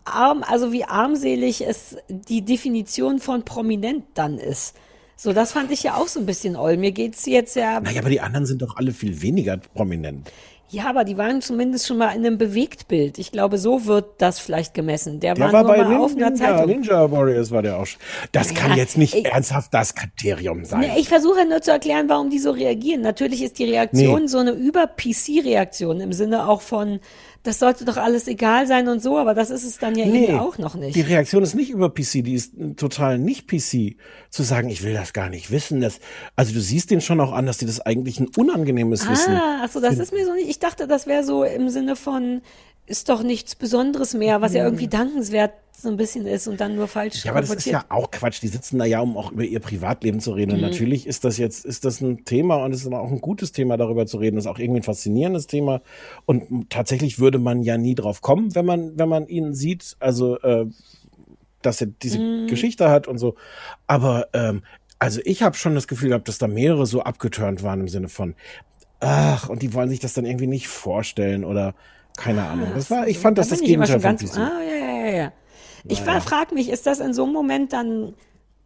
arm, 0.05 0.45
also 0.47 0.71
wie 0.73 0.85
armselig 0.85 1.67
es 1.67 1.97
die 2.09 2.43
Definition 2.43 3.19
von 3.19 3.45
prominent 3.45 4.05
dann 4.15 4.39
ist. 4.39 4.77
So, 5.21 5.33
das 5.33 5.51
fand 5.53 5.73
ich 5.73 5.83
ja 5.83 5.97
auch 5.97 6.07
so 6.07 6.21
ein 6.21 6.27
bisschen 6.27 6.55
oll. 6.55 6.77
Mir 6.77 6.93
geht's 6.93 7.27
jetzt 7.27 7.57
ja, 7.57 7.81
Naja, 7.81 8.01
aber 8.01 8.09
die 8.11 8.21
anderen 8.21 8.47
sind 8.47 8.63
doch 8.63 8.77
alle 8.77 8.93
viel 8.93 9.21
weniger 9.21 9.57
prominent. 9.75 10.31
ja, 10.71 10.87
aber 10.89 11.03
die 11.03 11.17
waren 11.19 11.41
zumindest 11.43 11.89
schon 11.89 11.99
mal 11.99 12.11
in 12.15 12.25
einem 12.25 12.39
Bewegtbild. 12.39 13.19
Ich 13.19 13.33
glaube, 13.33 13.59
so 13.59 13.87
wird 13.87 14.05
das 14.19 14.39
vielleicht 14.39 14.75
gemessen. 14.75 15.19
Der, 15.19 15.35
Der 15.35 15.47
war, 15.47 15.53
war 15.53 15.63
nur 15.65 15.73
bei 15.73 15.83
mal 15.83 15.97
auf 16.05 16.15
einer 16.15 16.31
Ninja, 16.31 16.47
Zeitung. 16.47 16.67
Ninja 16.71 17.11
Warriors 17.11 17.51
war 17.51 17.63
der 17.63 17.79
auch. 17.81 17.87
schon. 17.87 18.01
Das 18.31 18.55
kann 18.55 18.71
Ja, 18.71 18.77
jetzt 18.77 18.97
nicht 18.97 19.15
ich- 19.17 19.25
ernsthaft 19.25 19.75
das 19.75 19.97
Kriterium 19.97 20.65
sein. 20.65 20.81
Nee, 20.81 20.93
ich 21.01 21.09
versuche 21.09 21.45
nur 21.49 21.63
zu 21.63 21.73
erklären, 21.73 22.09
warum 22.09 22.31
die 22.31 22.39
so 22.39 22.53
reagieren. 22.53 23.01
Natürlich 23.01 23.43
ist 23.43 23.59
die 23.59 23.65
Reaktion 23.65 24.21
Nee. 24.23 24.29
so 24.29 24.39
eine 24.39 24.53
Über-PC-Reaktion 24.53 26.01
im 26.01 26.13
Sinne 26.13 26.49
auch 26.49 26.61
von, 26.61 27.01
das 27.43 27.59
sollte 27.59 27.85
doch 27.85 27.97
alles 27.97 28.27
egal 28.27 28.67
sein 28.67 28.89
und 28.89 29.03
so, 29.03 29.17
aber 29.17 29.35
das 29.35 29.51
ist 29.51 29.65
es 29.65 29.79
dann 29.79 29.97
ja 29.97 30.07
Nee, 30.07 30.25
eben 30.25 30.39
auch 30.39 30.59
noch 30.59 30.75
nicht. 30.75 30.97
Die 30.97 31.01
Reaktion 31.01 31.43
ist 31.43 31.55
nicht 31.55 31.71
über 31.71 31.89
PC, 31.89 32.25
die 32.25 32.35
ist 32.35 32.55
total 32.77 33.19
nicht 33.19 33.47
PC. 33.49 33.97
Zu 34.31 34.43
sagen, 34.43 34.69
ich 34.69 34.83
will 34.83 34.93
das 34.93 35.13
gar 35.13 35.31
nicht 35.31 35.51
wissen. 35.51 35.81
Das, 35.81 36.01
also 36.37 36.53
du 36.53 36.61
siehst 36.61 36.91
den 36.91 37.01
schon 37.01 37.21
auch 37.21 37.33
an, 37.33 37.47
dass 37.47 37.59
die 37.59 37.67
das 37.67 37.81
eigentlich 37.81 38.21
ein 38.21 38.29
unangenehmes 38.37 39.09
Wissen. 39.09 39.35
Ah, 39.35 39.63
achso, 39.65 39.81
das 39.81 39.99
ist 39.99 40.13
mir 40.13 40.27
so 40.27 40.35
nicht. 40.35 40.49
Ich 40.49 40.59
dachte, 40.59 40.87
das 40.87 41.07
wäre 41.07 41.25
so 41.25 41.45
im 41.45 41.69
Sinne 41.69 41.97
von, 41.97 42.43
ist 42.89 43.09
doch 43.09 43.23
nichts 43.23 43.55
Besonderes 43.55 44.15
mehr, 44.15 44.41
was 44.41 44.55
ja 44.55 44.65
irgendwie 44.65 44.89
dankenswert 44.89 45.53
so 45.81 45.89
ein 45.89 45.97
bisschen 45.97 46.27
ist 46.27 46.49
und 46.49 46.61
dann 46.61 46.75
nur 46.75 46.89
falsch 46.89 47.25
Ja, 47.25 47.31
aber 47.31 47.41
das 47.41 47.55
ist 47.55 47.67
ja 47.67 47.85
auch 47.89 48.11
Quatsch. 48.11 48.43
Die 48.43 48.49
sitzen 48.49 48.79
da 48.81 48.85
ja, 48.85 49.01
um 49.01 49.17
auch 49.17 49.31
über 49.31 49.45
ihr 49.45 49.61
Privatleben 49.61 50.19
zu 50.19 50.33
reden. 50.33 50.51
Und 50.51 50.57
Mhm. 50.59 50.63
natürlich 50.65 51.07
ist 51.07 51.25
das 51.25 51.39
jetzt, 51.39 51.65
ist 51.65 51.85
das 51.85 52.01
ein 52.01 52.25
Thema 52.25 52.57
und 52.65 52.73
es 52.75 52.81
ist 52.83 52.93
auch 52.93 53.11
ein 53.13 53.21
gutes 53.21 53.53
Thema, 53.53 53.77
darüber 53.77 54.05
zu 54.07 54.17
reden. 54.17 54.37
Das 54.37 54.47
ist 54.47 54.51
auch 54.51 54.59
irgendwie 54.59 54.81
ein 54.81 54.85
faszinierendes 54.85 55.47
Thema. 55.47 55.81
Und 56.27 56.69
tatsächlich 56.71 57.21
würde 57.21 57.39
man 57.39 57.63
ja 57.63 57.79
nie 57.79 57.95
drauf 57.95 58.23
kommen, 58.23 58.55
wenn 58.57 58.67
man, 58.67 58.99
wenn 58.99 59.09
man 59.09 59.29
ihn 59.29 59.55
sieht. 59.55 59.97
Also, 60.01 60.39
äh, 60.41 60.67
dass 61.63 61.81
er 61.81 61.89
diese 61.89 62.19
Mhm. 62.19 62.47
Geschichte 62.49 62.91
hat 62.91 63.07
und 63.09 63.19
so. 63.19 63.37
Aber 63.87 64.29
ähm, 64.33 64.63
also 64.99 65.21
ich 65.25 65.43
habe 65.43 65.57
schon 65.57 65.75
das 65.77 65.87
Gefühl 65.89 66.09
gehabt, 66.11 66.29
dass 66.29 66.39
da 66.39 66.49
mehrere 66.49 66.87
so 66.87 67.03
abgeturnt 67.03 67.63
waren 67.63 67.81
im 67.81 67.89
Sinne 67.89 68.09
von, 68.09 68.35
ach, 69.01 69.49
und 69.49 69.63
die 69.63 69.75
wollen 69.75 69.89
sich 69.91 70.01
das 70.01 70.15
dann 70.15 70.25
irgendwie 70.27 70.47
nicht 70.49 70.69
vorstellen 70.69 71.45
oder 71.45 71.75
keine 72.19 72.45
Ahnung. 72.45 72.69
Das 72.75 72.91
war, 72.91 73.07
ich 73.09 73.19
fand 73.19 73.39
das 73.39 73.49
Da 73.49 73.55
das 73.57 73.65
Gegenteil 73.65 74.01
von 74.01 74.17
ganz, 74.19 74.23
PC. 74.33 74.39
ah, 74.39 74.51
ja, 74.63 74.77
ja, 74.77 75.07
ja, 75.07 75.17
ja. 75.17 75.33
Ich 75.89 76.05
Naja. 76.05 76.21
frage 76.21 76.55
mich, 76.55 76.69
ist 76.69 76.87
das 76.87 77.01
in 77.01 77.15
so 77.15 77.25
einem 77.25 77.33
Moment 77.33 77.73
dann 77.73 78.15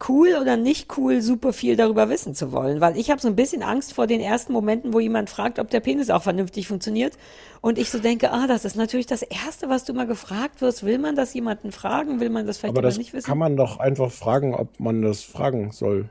cool 0.08 0.30
oder 0.40 0.56
nicht 0.56 0.96
cool, 0.98 1.20
super 1.22 1.52
viel 1.52 1.76
darüber 1.76 2.08
wissen 2.08 2.34
zu 2.34 2.50
wollen? 2.50 2.80
Weil 2.80 2.96
ich 2.96 3.10
habe 3.10 3.20
so 3.20 3.28
ein 3.28 3.36
bisschen 3.36 3.62
Angst 3.62 3.92
vor 3.92 4.06
den 4.08 4.20
ersten 4.20 4.52
Momenten, 4.52 4.92
wo 4.92 4.98
jemand 5.00 5.30
fragt, 5.30 5.58
ob 5.60 5.70
der 5.70 5.80
Penis 5.80 6.10
auch 6.10 6.22
vernünftig 6.22 6.66
funktioniert. 6.66 7.12
Und 7.60 7.78
ich 7.78 7.90
so 7.90 7.98
denke, 8.00 8.32
ah, 8.32 8.46
das 8.48 8.64
ist 8.64 8.74
natürlich 8.74 9.06
das 9.06 9.22
Erste, 9.22 9.68
was 9.68 9.84
du 9.84 9.92
mal 9.94 10.06
gefragt 10.06 10.60
wirst. 10.60 10.84
Will 10.84 10.98
man 10.98 11.14
das 11.14 11.32
jemanden 11.34 11.70
fragen? 11.70 12.18
Will 12.18 12.30
man 12.30 12.46
das 12.46 12.58
vielleicht 12.58 12.72
Aber 12.76 12.82
das 12.82 12.98
nicht 12.98 13.12
wissen? 13.12 13.26
kann 13.26 13.38
man 13.38 13.56
doch 13.56 13.78
einfach 13.78 14.10
fragen, 14.10 14.54
ob 14.54 14.80
man 14.80 15.02
das 15.02 15.22
fragen 15.22 15.70
soll. 15.70 16.08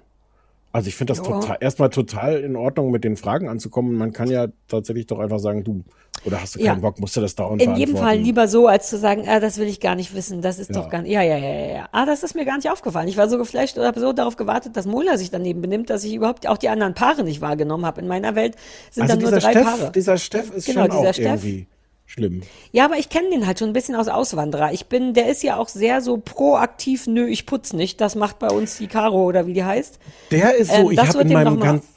Also 0.74 0.88
ich 0.88 0.96
finde 0.96 1.12
das 1.12 1.22
total, 1.22 1.58
erstmal 1.60 1.90
total 1.90 2.40
in 2.40 2.56
Ordnung, 2.56 2.92
mit 2.92 3.04
den 3.04 3.18
Fragen 3.18 3.50
anzukommen. 3.50 3.96
Man 3.96 4.14
kann 4.14 4.30
ja 4.30 4.48
tatsächlich 4.70 5.06
doch 5.08 5.20
einfach 5.20 5.40
sagen, 5.40 5.66
du, 5.66 5.84
oder 6.26 6.42
hast 6.42 6.56
du 6.56 6.60
keinen 6.60 6.68
Ja. 6.68 6.76
Bock, 6.76 7.00
musst 7.00 7.16
du 7.18 7.22
das 7.22 7.36
dauernd 7.36 7.62
In 7.62 7.76
jedem 7.76 7.98
Fall 7.98 8.18
lieber 8.18 8.48
so, 8.48 8.68
als 8.68 8.90
zu 8.90 8.98
sagen, 8.98 9.26
ah, 9.28 9.40
das 9.40 9.58
will 9.58 9.68
ich 9.68 9.80
gar 9.80 9.96
nicht 9.96 10.14
wissen, 10.16 10.42
das 10.42 10.60
ist 10.60 10.70
Ja. 10.70 10.82
doch 10.82 10.90
gar 10.90 11.02
nicht, 11.02 11.12
ja, 11.12 11.22
ja, 11.22 11.38
ja, 11.38 11.50
ja, 11.50 11.74
ja. 11.78 11.90
Ah, 11.92 12.06
das 12.06 12.24
ist 12.24 12.36
mir 12.36 12.46
gar 12.46 12.58
nicht 12.58 12.70
aufgefallen. 12.70 13.08
Ich 13.08 13.18
war 13.18 13.28
so 13.30 13.38
geflasht 13.38 13.78
oder 13.78 13.88
habe 13.88 14.00
so 14.00 14.14
darauf 14.14 14.36
gewartet, 14.36 14.78
dass 14.78 14.86
Mola 14.86 15.18
sich 15.18 15.32
daneben 15.32 15.62
benimmt, 15.62 15.90
dass 15.90 16.04
ich 16.04 16.14
überhaupt 16.14 16.48
auch 16.48 16.58
die 16.58 16.70
anderen 16.70 16.94
Paare 16.94 17.24
nicht 17.24 17.42
wahrgenommen 17.42 17.86
habe. 17.86 18.02
In 18.02 18.08
meiner 18.08 18.36
Welt 18.36 18.56
sind 18.92 19.04
Also 19.04 19.16
dann 19.16 19.22
nur 19.24 19.32
drei 19.32 19.52
Steff, 19.52 19.64
Paare. 19.64 19.92
dieser 19.94 20.18
Steff 20.18 20.52
ist 20.52 20.66
Genau, 20.66 20.82
schon 20.82 20.92
dieser 20.92 21.10
auch 21.10 21.14
Steff. 21.14 21.26
irgendwie 21.44 21.68
schlimm. 22.06 22.42
Ja, 22.74 22.86
aber 22.86 22.98
ich 22.98 23.08
kenne 23.10 23.30
den 23.30 23.48
halt 23.48 23.60
schon 23.60 23.70
ein 23.70 23.74
bisschen 23.74 23.96
aus 23.96 24.10
Auswanderer. 24.10 24.74
Ich 24.74 24.88
bin, 24.88 25.14
der 25.14 25.30
ist 25.30 25.44
ja 25.44 25.56
auch 25.56 25.70
sehr 25.70 26.02
so 26.02 26.18
proaktiv, 26.18 27.08
nö, 27.08 27.26
ich 27.28 27.46
putz 27.46 27.72
nicht. 27.74 28.02
Das 28.02 28.16
macht 28.16 28.38
bei 28.38 28.50
uns 28.50 28.78
die 28.78 28.88
Caro 28.88 29.24
oder 29.24 29.48
wie 29.48 29.54
die 29.54 29.64
heißt. 29.64 29.98
Der 30.30 30.56
ist 30.56 30.70
so, 30.72 30.76
Ähm, 30.76 30.92
ich 30.92 31.00
habe 31.00 31.22
in 31.22 31.32
meinem 31.34 31.60
ganzen, 31.60 31.88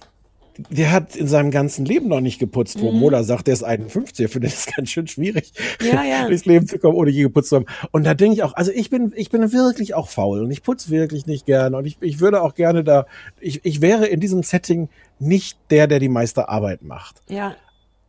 der 0.71 0.93
hat 0.93 1.17
in 1.17 1.27
seinem 1.27 1.51
ganzen 1.51 1.85
Leben 1.85 2.09
noch 2.09 2.21
nicht 2.21 2.39
geputzt, 2.39 2.81
wo 2.81 2.93
Mhm. 2.93 2.99
Mola 2.99 3.23
sagt, 3.23 3.47
der 3.47 3.55
ist 3.55 3.63
51. 3.65 4.27
Ich 4.27 4.33
finde 4.33 4.49
das 4.49 4.67
ganz 4.67 4.91
schön 4.91 5.07
schwierig, 5.07 5.53
Ja, 5.81 6.05
ja. 6.05 6.27
durchs 6.29 6.45
Leben 6.45 6.67
zu 6.67 6.79
kommen, 6.79 6.97
ohne 6.97 7.11
je 7.11 7.23
geputzt 7.23 7.49
zu 7.49 7.57
haben. 7.57 7.67
Und 7.91 8.05
da 8.05 8.15
denke 8.15 8.35
ich 8.37 8.43
auch, 8.43 8.55
also 8.55 8.71
ich 8.73 8.91
bin, 8.91 9.13
ich 9.17 9.31
bin 9.31 9.53
wirklich 9.53 9.95
auch 9.95 10.09
faul 10.09 10.43
und 10.43 10.51
ich 10.51 10.63
putze 10.63 10.91
wirklich 10.91 11.27
nicht 11.27 11.47
gerne 11.47 11.77
und 11.77 11.87
ich, 11.87 11.99
ich 12.01 12.21
würde 12.21 12.43
auch 12.43 12.55
gerne 12.55 12.85
da, 12.85 13.07
ich, 13.41 13.65
ich 13.65 13.81
wäre 13.81 14.07
in 14.07 14.21
diesem 14.21 14.43
Setting 14.43 14.89
nicht 15.19 15.59
der, 15.71 15.87
der 15.87 15.99
die 15.99 16.09
meiste 16.09 16.49
Arbeit 16.49 16.83
macht. 16.83 17.17
Ja. 17.29 17.55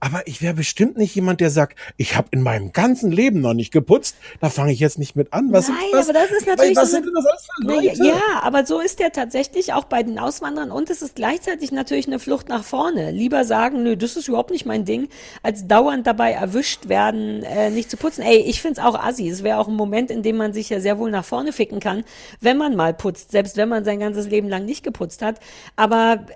Aber 0.06 0.28
ich 0.28 0.44
wäre 0.44 0.54
bestimmt 0.54 0.98
nicht 0.98 1.16
jemand, 1.16 1.42
der 1.42 1.50
sagt, 1.50 1.80
ich 1.98 2.16
habe 2.16 2.28
in 2.30 2.44
meinem 2.44 2.72
ganzen 2.74 3.12
Leben 3.12 3.42
noch 3.42 3.56
nicht 3.56 3.72
geputzt. 3.74 4.16
Da 4.40 4.52
fange 4.52 4.72
ich 4.72 4.80
jetzt 4.80 5.00
nicht 5.00 5.16
mit 5.16 5.34
an. 5.34 5.48
Was, 5.52 5.68
Nein, 5.68 5.78
was, 5.94 6.08
aber 6.08 6.20
das 6.20 6.30
ist 6.30 6.46
natürlich 6.46 6.76
was 6.78 6.92
so 6.92 6.98
eine- 6.98 7.08
das 7.12 7.26
alles 7.26 7.42
für 7.46 7.66
Na, 7.66 7.74
Leute? 7.74 8.06
ja, 8.06 8.22
aber 8.44 8.68
so 8.68 8.80
ist 8.80 9.00
der 9.00 9.12
tatsächlich 9.12 9.74
auch 9.74 9.86
bei 9.86 10.04
den 10.04 10.20
Auswanderern 10.20 10.70
und 10.70 10.92
es 10.92 11.02
ist 11.02 11.16
gleichzeitig 11.16 11.72
natürlich 11.72 12.06
eine 12.06 12.20
Flucht 12.20 12.50
nach 12.50 12.64
vorne. 12.64 13.10
Lieber 13.10 13.46
sagen, 13.46 13.82
nö, 13.82 13.98
das 13.98 14.16
ist 14.16 14.28
überhaupt 14.28 14.52
nicht 14.52 14.68
mein 14.68 14.86
Ding, 14.86 15.10
als 15.42 15.66
dauernd 15.68 16.06
dabei 16.06 16.34
erwischt 16.34 16.88
werden, 16.88 17.42
äh, 17.42 17.72
nicht 17.72 17.90
zu 17.90 17.98
putzen. 17.98 18.22
Ey, 18.22 18.38
ich 18.42 18.62
find's 18.62 18.78
auch 18.78 18.94
assi. 19.00 19.28
Es 19.28 19.42
wäre 19.42 19.58
auch 19.58 19.68
ein 19.68 19.76
Moment, 19.76 20.12
in 20.12 20.22
dem 20.22 20.38
man 20.38 20.54
sich 20.54 20.70
ja 20.70 20.80
sehr 20.82 21.00
wohl 21.00 21.10
nach 21.10 21.26
vorne 21.26 21.52
ficken 21.52 21.80
kann, 21.80 22.04
wenn 22.42 22.58
man 22.58 22.76
mal 22.76 22.94
putzt, 22.94 23.32
selbst 23.32 23.58
wenn 23.58 23.70
man 23.70 23.84
sein 23.84 24.00
ganzes 24.00 24.28
Leben 24.28 24.50
lang 24.50 24.66
nicht 24.66 24.84
geputzt 24.84 25.24
hat. 25.24 25.40
Aber 25.76 26.28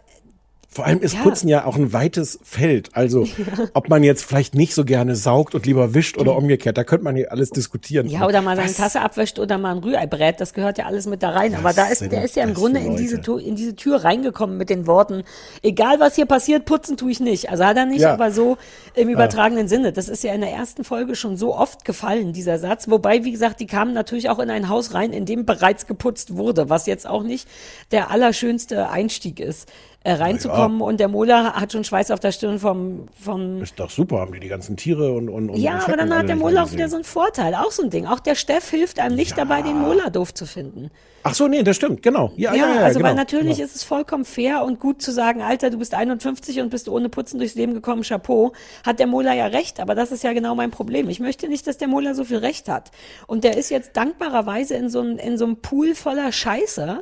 Vor 0.71 0.85
allem 0.85 0.99
ist 1.01 1.15
Ja. 1.15 1.21
Putzen 1.23 1.49
ja 1.49 1.65
auch 1.65 1.75
ein 1.75 1.93
weites 1.93 2.39
Feld. 2.43 2.89
Also, 2.93 3.27
ob 3.73 3.89
man 3.89 4.03
jetzt 4.03 4.23
vielleicht 4.23 4.53
nicht 4.53 4.75
so 4.75 4.85
gerne 4.85 5.15
saugt 5.15 5.55
und 5.55 5.65
lieber 5.65 5.95
wischt 5.95 6.17
oder 6.19 6.35
umgekehrt, 6.35 6.77
da 6.77 6.83
könnte 6.83 7.03
man 7.05 7.15
hier 7.15 7.31
alles 7.31 7.49
diskutieren. 7.49 8.07
Ja, 8.07 8.27
oder 8.27 8.41
mal 8.43 8.55
seine 8.55 8.69
Was? 8.69 8.77
Tasse 8.77 9.01
abwäscht 9.01 9.39
oder 9.39 9.57
mal 9.57 9.71
ein 9.75 9.79
Rührei 9.79 10.05
brät, 10.05 10.39
das 10.39 10.53
gehört 10.53 10.77
ja 10.77 10.85
alles 10.85 11.07
mit 11.07 11.23
da 11.23 11.31
rein. 11.31 11.55
Aber 11.55 11.73
da 11.73 11.87
ist, 11.87 12.01
der 12.11 12.23
ist 12.23 12.35
ja 12.35 12.43
im 12.43 12.53
Grunde 12.53 12.79
in 12.81 12.95
diese, 12.95 13.19
in 13.41 13.55
diese 13.55 13.75
Tür 13.75 14.03
reingekommen 14.03 14.57
mit 14.57 14.69
den 14.69 14.85
Worten, 14.85 15.23
egal 15.63 15.99
was 15.99 16.15
hier 16.15 16.27
passiert, 16.27 16.65
putzen 16.65 16.97
tue 16.97 17.11
ich 17.11 17.19
nicht. 17.19 17.49
Also 17.49 17.65
hat 17.65 17.75
er 17.75 17.85
nicht, 17.87 18.01
Ja. 18.01 18.13
aber 18.13 18.31
so 18.31 18.57
im 18.93 19.09
übertragenen 19.09 19.67
Sinne. 19.67 19.91
Das 19.91 20.07
ist 20.07 20.23
ja 20.23 20.33
in 20.33 20.41
der 20.41 20.51
ersten 20.51 20.83
Folge 20.83 21.15
schon 21.15 21.35
so 21.35 21.55
oft 21.55 21.83
gefallen, 21.83 22.31
dieser 22.31 22.59
Satz. 22.59 22.87
Wobei, 22.89 23.23
wie 23.23 23.31
gesagt, 23.31 23.59
die 23.59 23.65
kamen 23.67 23.93
natürlich 23.93 24.29
auch 24.29 24.37
in 24.39 24.51
ein 24.51 24.69
Haus 24.69 24.93
rein, 24.93 25.13
in 25.13 25.25
dem 25.25 25.45
bereits 25.45 25.87
geputzt 25.87 26.35
wurde, 26.37 26.69
was 26.69 26.85
jetzt 26.85 27.07
auch 27.07 27.23
nicht 27.23 27.47
der 27.91 28.11
allerschönste 28.11 28.89
Einstieg 28.89 29.39
ist, 29.39 29.67
äh, 30.03 30.13
reinzukommen. 30.13 30.81
Und 30.81 30.99
der 30.99 31.07
Mola 31.09 31.53
hat 31.53 31.73
schon 31.73 31.83
Schweiß 31.83 32.11
auf 32.11 32.19
der 32.19 32.31
Stirn 32.31 32.59
vom, 32.59 33.07
vom 33.21 33.61
Ist 33.61 33.79
doch 33.79 33.89
super, 33.89 34.19
haben 34.19 34.33
die 34.33 34.39
die 34.39 34.47
ganzen 34.47 34.77
Tiere 34.77 35.11
und, 35.11 35.27
und, 35.29 35.49
und 35.49 35.57
ja, 35.57 35.79
aber 35.85 35.97
dann 35.97 36.15
hat 36.15 36.29
der 36.29 36.37
Mola 36.37 36.63
auch 36.63 36.71
wieder 36.71 36.87
so 36.87 36.95
einen 36.95 37.03
Vorteil, 37.03 37.53
auch 37.53 37.71
so 37.71 37.83
ein 37.83 37.89
Ding. 37.89 38.05
Auch 38.05 38.19
der 38.19 38.35
Steff 38.35 38.69
hilft 38.69 38.99
einem 38.99 39.15
nicht 39.15 39.37
dabei, 39.37 39.61
den 39.61 39.77
Mola 39.77 40.09
doof 40.09 40.33
zu 40.33 40.45
finden. 40.45 40.89
Ach 41.23 41.33
so, 41.33 41.49
nee, 41.49 41.63
das 41.63 41.75
stimmt, 41.75 42.01
genau. 42.01 42.31
Ja, 42.37 42.53
ja, 42.55 42.75
ja, 42.75 42.81
also 42.83 42.99
genau, 42.99 43.09
weil 43.09 43.15
natürlich 43.15 43.57
genau. 43.57 43.65
ist 43.67 43.75
es 43.75 43.83
vollkommen 43.83 44.23
fair 44.23 44.63
und 44.63 44.79
gut 44.79 45.01
zu 45.01 45.11
sagen, 45.11 45.41
Alter, 45.41 45.69
du 45.69 45.77
bist 45.77 45.93
51 45.93 46.61
und 46.61 46.69
bist 46.69 46.87
ohne 46.87 47.09
Putzen 47.09 47.39
durchs 47.39 47.55
Leben 47.55 47.73
gekommen, 47.73 48.03
Chapeau. 48.03 48.53
Hat 48.85 48.99
der 48.99 49.07
Mola 49.07 49.33
ja 49.33 49.47
recht, 49.47 49.81
aber 49.81 49.95
das 49.95 50.13
ist 50.13 50.23
ja 50.23 50.31
genau 50.31 50.55
mein 50.55 50.71
Problem. 50.71 51.09
Ich 51.09 51.19
möchte 51.19 51.49
nicht, 51.49 51.67
dass 51.67 51.77
der 51.77 51.89
Mola 51.89 52.13
so 52.13 52.23
viel 52.23 52.37
Recht 52.37 52.69
hat. 52.69 52.91
Und 53.27 53.43
der 53.43 53.57
ist 53.57 53.69
jetzt 53.69 53.97
dankbarerweise 53.97 54.75
in 54.75 54.89
so, 54.89 55.01
einem- 55.01 55.17
in 55.17 55.37
so 55.37 55.43
einem 55.43 55.57
Pool 55.57 55.93
voller 55.93 56.31
Scheiße, 56.31 57.01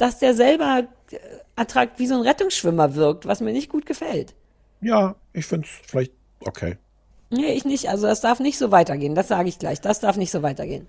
dass 0.00 0.18
der 0.18 0.34
selber 0.34 0.84
äh, 1.10 1.16
attrakt 1.56 1.98
wie 1.98 2.06
so 2.06 2.14
ein 2.14 2.22
Rettungsschwimmer 2.22 2.94
wirkt, 2.94 3.26
was 3.26 3.40
mir 3.40 3.52
nicht 3.52 3.68
gut 3.70 3.86
gefällt. 3.86 4.34
Ja, 4.80 5.14
ich 5.32 5.46
finde 5.46 5.66
es 5.66 5.88
vielleicht 5.88 6.12
okay. 6.46 6.76
Nee, 7.30 7.52
ich 7.52 7.64
nicht. 7.64 7.88
Also 7.88 8.06
das 8.06 8.20
darf 8.20 8.40
nicht 8.40 8.58
so 8.58 8.70
weitergehen. 8.70 9.14
Das 9.14 9.28
sage 9.28 9.48
ich 9.48 9.58
gleich. 9.58 9.80
Das 9.80 10.00
darf 10.00 10.16
nicht 10.16 10.30
so 10.30 10.42
weitergehen. 10.42 10.88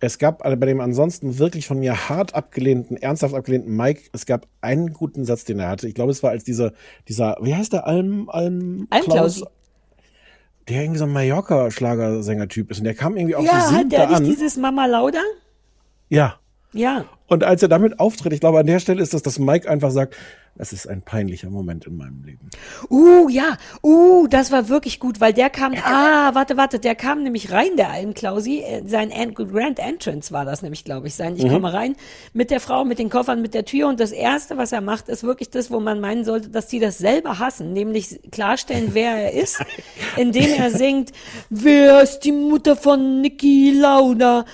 Es 0.00 0.18
gab 0.18 0.38
bei 0.44 0.54
dem 0.54 0.80
ansonsten 0.80 1.38
wirklich 1.38 1.66
von 1.66 1.80
mir 1.80 2.08
hart 2.08 2.34
abgelehnten, 2.34 2.96
ernsthaft 2.96 3.34
abgelehnten 3.34 3.76
Mike, 3.76 4.02
es 4.12 4.26
gab 4.26 4.46
einen 4.60 4.92
guten 4.92 5.24
Satz, 5.24 5.44
den 5.44 5.58
er 5.58 5.68
hatte. 5.68 5.88
Ich 5.88 5.94
glaube, 5.94 6.12
es 6.12 6.22
war 6.22 6.30
als 6.30 6.44
dieser, 6.44 6.72
dieser, 7.08 7.36
wie 7.40 7.54
heißt 7.54 7.72
der, 7.72 7.86
Alm, 7.86 8.28
Alm, 8.30 8.86
Almklaus. 8.90 9.42
der 10.68 10.82
irgendwie 10.82 10.98
so 11.00 11.04
ein 11.04 11.12
Mallorca-Schlagersänger-Typ 11.12 12.70
ist. 12.70 12.78
Und 12.78 12.84
der 12.84 12.94
kam 12.94 13.16
irgendwie 13.16 13.34
auf 13.34 13.44
Ja, 13.44 13.50
die 13.50 13.56
hat 13.58 13.68
siebte 13.70 13.88
der 13.88 14.06
nicht 14.06 14.16
an. 14.18 14.24
dieses 14.24 14.56
Mama 14.56 14.86
Lauda? 14.86 15.20
Ja. 16.08 16.38
Ja. 16.72 17.04
Und 17.28 17.44
als 17.44 17.62
er 17.62 17.68
damit 17.68 18.00
auftritt, 18.00 18.32
ich 18.32 18.40
glaube, 18.40 18.58
an 18.58 18.66
der 18.66 18.80
Stelle 18.80 19.02
ist 19.02 19.14
das, 19.14 19.22
dass 19.22 19.38
Mike 19.38 19.68
einfach 19.70 19.90
sagt, 19.90 20.16
das 20.56 20.72
ist 20.72 20.88
ein 20.88 21.02
peinlicher 21.02 21.50
Moment 21.50 21.86
in 21.86 21.96
meinem 21.96 22.24
Leben. 22.24 22.50
Uh, 22.90 23.28
ja. 23.28 23.56
Uh, 23.80 24.26
das 24.26 24.50
war 24.50 24.68
wirklich 24.68 24.98
gut, 24.98 25.20
weil 25.20 25.32
der 25.32 25.50
kam, 25.50 25.72
ah, 25.84 26.34
warte, 26.34 26.56
warte, 26.56 26.80
der 26.80 26.96
kam 26.96 27.22
nämlich 27.22 27.52
rein, 27.52 27.76
der 27.76 27.90
Almklausi. 27.90 28.62
Äh, 28.62 28.82
Sein 28.84 29.12
An 29.12 29.34
Grand 29.34 29.78
Entrance 29.78 30.32
war 30.32 30.44
das 30.44 30.62
nämlich, 30.62 30.84
glaube 30.84 31.06
ich, 31.06 31.14
sein. 31.14 31.36
Ich 31.36 31.44
Mhm. 31.44 31.50
komme 31.50 31.72
rein 31.72 31.94
mit 32.32 32.50
der 32.50 32.58
Frau, 32.58 32.84
mit 32.84 32.98
den 32.98 33.08
Koffern, 33.08 33.40
mit 33.40 33.54
der 33.54 33.66
Tür 33.66 33.86
und 33.86 34.00
das 34.00 34.10
Erste, 34.10 34.56
was 34.56 34.72
er 34.72 34.80
macht, 34.80 35.08
ist 35.08 35.22
wirklich 35.22 35.50
das, 35.50 35.70
wo 35.70 35.78
man 35.78 36.00
meinen 36.00 36.24
sollte, 36.24 36.48
dass 36.48 36.66
die 36.66 36.80
das 36.80 36.98
selber 36.98 37.38
hassen, 37.38 37.72
nämlich 37.72 38.18
klarstellen, 38.32 38.90
wer 38.94 39.12
er 39.12 39.34
ist, 39.40 39.62
indem 40.16 40.50
er 40.54 40.72
singt, 40.72 41.12
wer 41.50 42.02
ist 42.02 42.20
die 42.20 42.32
Mutter 42.32 42.74
von 42.74 43.20
Niki 43.20 43.70
Lauda? 43.78 44.44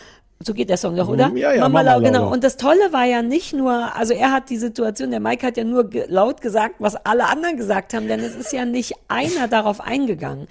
So 0.45 0.53
geht 0.53 0.69
der 0.69 0.77
Song 0.77 0.95
doch, 0.95 1.09
oder? 1.09 1.33
Ja, 1.35 1.53
ja, 1.53 1.61
Mama, 1.61 1.83
Mama 1.83 1.95
Lau, 1.95 2.01
genau. 2.01 2.31
Und 2.31 2.45
das 2.45 2.57
Tolle 2.57 2.93
war 2.93 3.05
ja 3.05 3.23
nicht 3.23 3.55
nur, 3.55 3.97
also 3.97 4.13
er 4.13 4.31
hat 4.31 4.51
die 4.51 4.59
Situation, 4.59 5.11
der 5.11 5.21
Mike 5.21 5.47
hat 5.47 5.57
ja 5.57 5.65
nur 5.65 5.89
laut 6.09 6.43
gesagt, 6.43 6.77
was 6.81 6.97
alle 6.97 7.27
anderen 7.27 7.57
gesagt 7.57 7.95
haben, 7.95 8.09
denn 8.09 8.21
es 8.21 8.37
ist 8.37 8.53
ja 8.53 8.67
nicht 8.67 8.93
einer 9.09 9.49
darauf 9.49 9.81
eingegangen. 9.81 10.47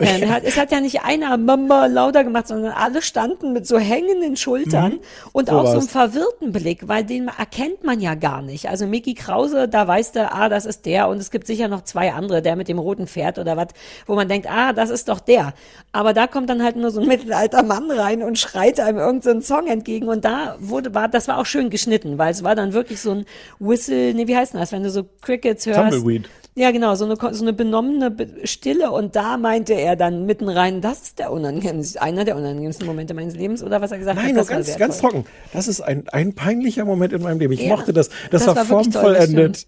Ähm, 0.00 0.28
hat, 0.28 0.42
es 0.42 0.56
hat 0.58 0.72
ja 0.72 0.80
nicht 0.80 1.02
einer 1.04 1.36
Mama 1.36 1.86
lauter 1.86 2.24
gemacht, 2.24 2.48
sondern 2.48 2.72
alle 2.72 3.00
standen 3.00 3.52
mit 3.52 3.64
so 3.64 3.78
hängenden 3.78 4.36
Schultern 4.36 4.94
Mhm. 4.94 5.00
und 5.32 5.48
So 5.48 5.54
auch 5.54 5.66
so 5.66 5.70
einem 5.70 5.80
war's. 5.82 5.90
verwirrten 5.90 6.50
Blick, 6.52 6.88
weil 6.88 7.04
den 7.04 7.28
erkennt 7.28 7.84
man 7.84 8.00
ja 8.00 8.16
gar 8.16 8.42
nicht. 8.42 8.68
Also 8.68 8.88
Mickey 8.88 9.14
Krause, 9.14 9.68
da 9.68 9.86
weiß 9.86 10.10
der, 10.10 10.34
ah, 10.34 10.48
das 10.48 10.66
ist 10.66 10.84
der 10.84 11.06
und 11.08 11.18
es 11.18 11.30
gibt 11.30 11.46
sicher 11.46 11.68
noch 11.68 11.82
zwei 11.84 12.12
andere, 12.12 12.42
der 12.42 12.56
mit 12.56 12.66
dem 12.66 12.80
roten 12.80 13.06
Pferd 13.06 13.38
oder 13.38 13.56
was, 13.56 13.68
wo 14.06 14.16
man 14.16 14.26
denkt, 14.28 14.48
ah, 14.50 14.72
das 14.72 14.90
ist 14.90 15.08
doch 15.08 15.20
der. 15.20 15.54
Aber 15.92 16.12
da 16.12 16.26
kommt 16.26 16.50
dann 16.50 16.64
halt 16.64 16.74
nur 16.74 16.90
so 16.90 17.00
ein 17.00 17.06
mittelalter 17.14 17.62
Mann 17.62 17.88
rein 17.90 18.24
und 18.24 18.36
schreit 18.36 18.80
einem 18.80 18.98
irgendeinen 18.98 19.42
Song 19.42 19.68
entgegen 19.68 20.08
und 20.08 20.24
da 20.24 20.56
wurde, 20.58 20.92
war, 20.92 21.06
das 21.06 21.28
war 21.28 21.38
auch 21.38 21.46
schön 21.46 21.70
geschnitten, 21.70 22.18
weil 22.18 22.32
es 22.32 22.42
war 22.42 22.56
dann 22.56 22.72
wirklich 22.72 23.00
so 23.00 23.12
ein 23.12 23.26
Whistle, 23.60 24.12
nee, 24.12 24.26
wie 24.26 24.36
heißt 24.36 24.54
denn 24.54 24.60
das, 24.60 24.72
wenn 24.72 24.82
du 24.82 24.90
so 24.90 25.04
Crickets 25.22 25.66
hörst? 25.66 25.92
Tumbleweed. 25.92 26.28
Ja, 26.56 26.70
genau, 26.70 26.94
so 26.94 27.04
eine, 27.04 27.16
so 27.34 27.42
eine 27.44 27.52
benommene 27.52 28.12
Be- 28.12 28.28
Stille 28.46 28.92
und 28.92 29.16
da 29.16 29.36
meinte 29.38 29.72
er 29.74 29.96
dann 29.96 30.24
mitten 30.24 30.48
rein, 30.48 30.80
das 30.80 31.02
ist 31.02 31.18
der 31.18 31.32
unangenehmste, 31.32 32.00
einer 32.00 32.24
der 32.24 32.36
unangenehmsten 32.36 32.86
Momente 32.86 33.12
meines 33.12 33.34
Lebens 33.34 33.60
oder 33.60 33.80
was 33.80 33.90
er 33.90 33.98
gesagt 33.98 34.16
Nein, 34.18 34.28
hat, 34.34 34.36
das 34.36 34.46
ganz, 34.48 34.76
ganz 34.76 34.98
trocken. 34.98 35.24
Das 35.52 35.66
ist 35.66 35.80
ein, 35.80 36.04
ein 36.10 36.32
peinlicher 36.34 36.84
Moment 36.84 37.12
in 37.12 37.22
meinem 37.22 37.40
Leben. 37.40 37.52
Ich 37.54 37.62
Ja, 37.62 37.70
mochte 37.74 37.92
das. 37.92 38.08
Das, 38.30 38.44
das 38.44 38.46
war, 38.46 38.54
war 38.56 38.64
formvollendet. 38.66 39.66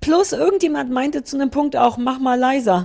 Plus 0.00 0.32
irgendjemand 0.32 0.92
meinte 0.92 1.24
zu 1.24 1.34
einem 1.36 1.50
Punkt 1.50 1.76
auch, 1.76 1.96
mach 1.96 2.20
mal 2.20 2.38
leiser. 2.38 2.84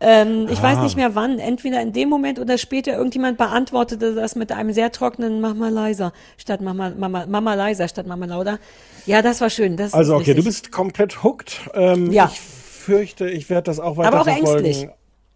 Ähm, 0.00 0.48
ich 0.50 0.60
weiß 0.62 0.76
Ah. 0.78 0.82
nicht 0.82 0.96
mehr 0.96 1.14
wann, 1.14 1.38
entweder 1.38 1.80
in 1.80 1.94
dem 1.94 2.10
Moment 2.10 2.38
oder 2.38 2.58
später 2.58 2.92
irgendjemand 2.94 3.38
beantwortete 3.38 4.14
das 4.14 4.34
mit 4.36 4.52
einem 4.52 4.72
sehr 4.74 4.92
trockenen 4.92 5.40
Mach 5.40 5.54
mal 5.54 5.72
leiser 5.72 6.12
statt 6.36 6.60
Mama, 6.60 6.92
Mama, 6.98 7.24
Mama 7.26 7.54
leiser 7.54 7.88
statt 7.88 8.06
Mama 8.06 8.26
lauter. 8.26 8.58
Ja, 9.06 9.22
das 9.22 9.40
war 9.40 9.48
schön. 9.48 9.78
Das 9.78 9.94
Also 9.94 10.16
okay, 10.16 10.24
du 10.24 10.30
richtig. 10.32 10.44
bist 10.44 10.72
komplett 10.72 11.22
hooked. 11.22 11.60
Ähm, 11.72 12.10
Ja. 12.12 12.30
Ich 12.30 12.40
fürchte, 12.84 13.28
ich 13.28 13.50
werde 13.50 13.64
das 13.64 13.80
auch 13.80 13.96
weiter 13.96 14.08
Aber 14.08 14.20
auch 14.20 14.24
verfolgen. 14.24 14.64
ängstlich. 14.66 14.88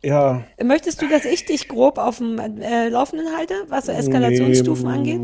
Ja. 0.03 0.45
Möchtest 0.63 1.03
du, 1.03 1.09
dass 1.09 1.25
ich 1.25 1.45
dich 1.45 1.67
grob 1.69 1.99
auf 1.99 2.19
dem 2.19 2.39
äh, 2.39 2.89
Laufenden 2.89 3.37
halte, 3.37 3.55
was 3.69 3.87
so 3.87 3.93
Eskalationsstufen 3.93 4.87
Nee, 4.87 4.93
angeht? 4.97 5.21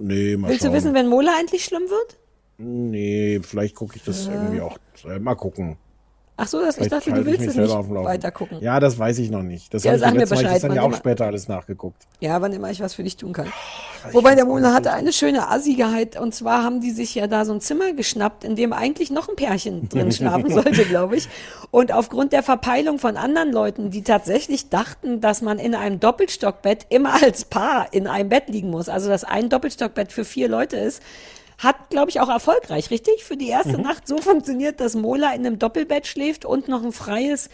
nee, 0.00 0.36
mal 0.36 0.48
Willst 0.50 0.62
schauen. 0.62 0.72
du 0.72 0.76
wissen, 0.76 0.94
wenn 0.94 1.06
Mola 1.06 1.32
endlich 1.38 1.64
schlimm 1.64 1.82
wird? 1.88 2.16
Nee, 2.58 3.40
vielleicht 3.42 3.76
gucke 3.76 3.96
ich 3.96 4.02
das 4.02 4.26
irgendwie 4.26 4.60
auch. 4.60 4.76
äh, 5.08 5.18
Mal 5.20 5.34
gucken. 5.36 5.76
Ach 6.44 6.48
so, 6.48 6.60
das, 6.60 6.76
ich 6.76 6.88
dachte, 6.88 7.12
du 7.12 7.24
willst 7.24 7.46
es 7.46 7.54
nicht 7.54 7.70
weiter 7.72 8.32
gucken. 8.32 8.58
Ja, 8.60 8.80
das 8.80 8.98
weiß 8.98 9.18
ich 9.18 9.30
noch 9.30 9.44
nicht. 9.44 9.72
Das 9.72 9.84
Ja, 9.84 9.92
habe 9.92 10.00
ich 10.06 10.12
mir 10.12 10.18
Mal 10.18 10.26
Bescheid, 10.26 10.62
wann 10.64 10.74
ja 10.74 10.82
auch 10.82 10.86
immer- 10.88 10.96
später 10.96 11.26
alles 11.26 11.46
nachgeguckt. 11.46 12.02
Ja, 12.18 12.40
wann 12.42 12.52
immer 12.52 12.68
ich 12.72 12.80
was 12.80 12.94
für 12.94 13.04
dich 13.04 13.16
tun 13.16 13.32
kann. 13.32 13.52
Wobei 14.10 14.34
der 14.34 14.44
Mona 14.44 14.74
hatte 14.74 14.92
eine 14.92 15.12
schöne 15.12 15.48
Assigkeit 15.48 16.18
und 16.20 16.34
zwar 16.34 16.64
haben 16.64 16.80
die 16.80 16.90
sich 16.90 17.14
ja 17.14 17.28
da 17.28 17.44
so 17.44 17.52
ein 17.52 17.60
Zimmer 17.60 17.92
geschnappt, 17.92 18.42
in 18.42 18.56
dem 18.56 18.72
eigentlich 18.72 19.12
noch 19.12 19.28
ein 19.28 19.36
Pärchen 19.36 19.88
drin 19.88 20.10
schlafen 20.10 20.50
sollte, 20.52 20.84
glaube 20.84 21.16
ich. 21.16 21.28
Und 21.70 21.92
aufgrund 21.92 22.32
der 22.32 22.42
Verpeilung 22.42 22.98
von 22.98 23.16
anderen 23.16 23.52
Leuten, 23.52 23.90
die 23.90 24.02
tatsächlich 24.02 24.68
dachten, 24.68 25.20
dass 25.20 25.40
man 25.42 25.60
in 25.60 25.76
einem 25.76 26.00
Doppelstockbett 26.00 26.86
immer 26.88 27.22
als 27.22 27.44
Paar 27.44 27.86
in 27.92 28.08
einem 28.08 28.28
Bett 28.28 28.48
liegen 28.48 28.70
muss, 28.70 28.88
also 28.88 29.08
dass 29.08 29.22
ein 29.22 29.48
Doppelstockbett 29.48 30.10
für 30.10 30.24
vier 30.24 30.48
Leute 30.48 30.76
ist, 30.78 31.00
hat, 31.62 31.90
glaube 31.90 32.10
ich, 32.10 32.20
auch 32.20 32.28
erfolgreich, 32.28 32.90
richtig? 32.90 33.24
Für 33.24 33.36
die 33.36 33.48
erste 33.48 33.78
Mhm. 33.78 33.84
Nacht 33.84 34.08
so 34.08 34.18
funktioniert, 34.18 34.80
dass 34.80 34.94
Mola 34.94 35.32
in 35.32 35.46
einem 35.46 35.58
Doppelbett 35.58 36.06
schläft 36.06 36.44
und 36.44 36.68
noch 36.68 36.82
ein 36.82 36.92
freies 36.92 37.48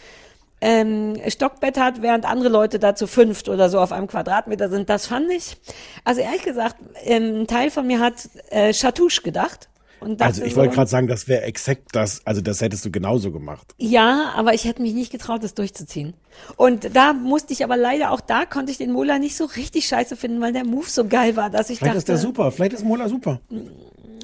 ähm, 0.61 1.15
Stockbett 1.27 1.79
hat, 1.79 2.01
während 2.01 2.25
andere 2.25 2.49
Leute 2.49 2.79
da 2.79 2.95
zu 2.95 3.07
fünft 3.07 3.47
oder 3.47 3.69
so 3.69 3.79
auf 3.79 3.91
einem 3.91 4.07
Quadratmeter 4.07 4.69
sind. 4.69 4.89
Das 4.89 5.05
fand 5.07 5.31
ich, 5.31 5.57
also 6.03 6.21
ehrlich 6.21 6.43
gesagt, 6.43 6.75
ähm, 7.03 7.41
ein 7.41 7.47
Teil 7.47 7.71
von 7.71 7.87
mir 7.87 7.99
hat 7.99 8.15
äh, 8.49 8.73
Chatouche 8.73 9.21
gedacht. 9.21 9.69
Und 10.01 10.21
dachte 10.21 10.31
Also 10.31 10.43
ich 10.43 10.55
wollte 10.55 10.71
so, 10.71 10.75
gerade 10.77 10.89
sagen, 10.89 11.07
das 11.07 11.27
wäre 11.27 11.41
exakt 11.41 11.87
das, 11.91 12.21
also 12.25 12.39
das 12.39 12.61
hättest 12.61 12.85
du 12.85 12.91
genauso 12.91 13.33
gemacht. 13.33 13.73
Ja, 13.77 14.31
aber 14.33 14.53
ich 14.53 14.63
hätte 14.63 14.81
mich 14.81 14.93
nicht 14.93 15.11
getraut, 15.11 15.43
das 15.43 15.55
durchzuziehen. 15.55 16.13
Und 16.55 16.95
da 16.95 17.11
musste 17.11 17.51
ich 17.51 17.65
aber 17.65 17.75
leider, 17.75 18.11
auch 18.11 18.21
da 18.21 18.45
konnte 18.45 18.71
ich 18.71 18.77
den 18.77 18.93
Mola 18.93 19.19
nicht 19.19 19.35
so 19.35 19.43
richtig 19.43 19.87
scheiße 19.87 20.15
finden, 20.15 20.39
weil 20.39 20.53
der 20.53 20.65
Move 20.65 20.87
so 20.87 21.05
geil 21.05 21.35
war, 21.35 21.49
dass 21.49 21.69
ich 21.69 21.79
Vielleicht 21.79 21.97
ist 21.97 22.07
der 22.07 22.15
dachte, 22.15 22.27
super, 22.27 22.51
vielleicht 22.53 22.73
ist 22.73 22.85
Mola 22.85 23.09
super. 23.09 23.41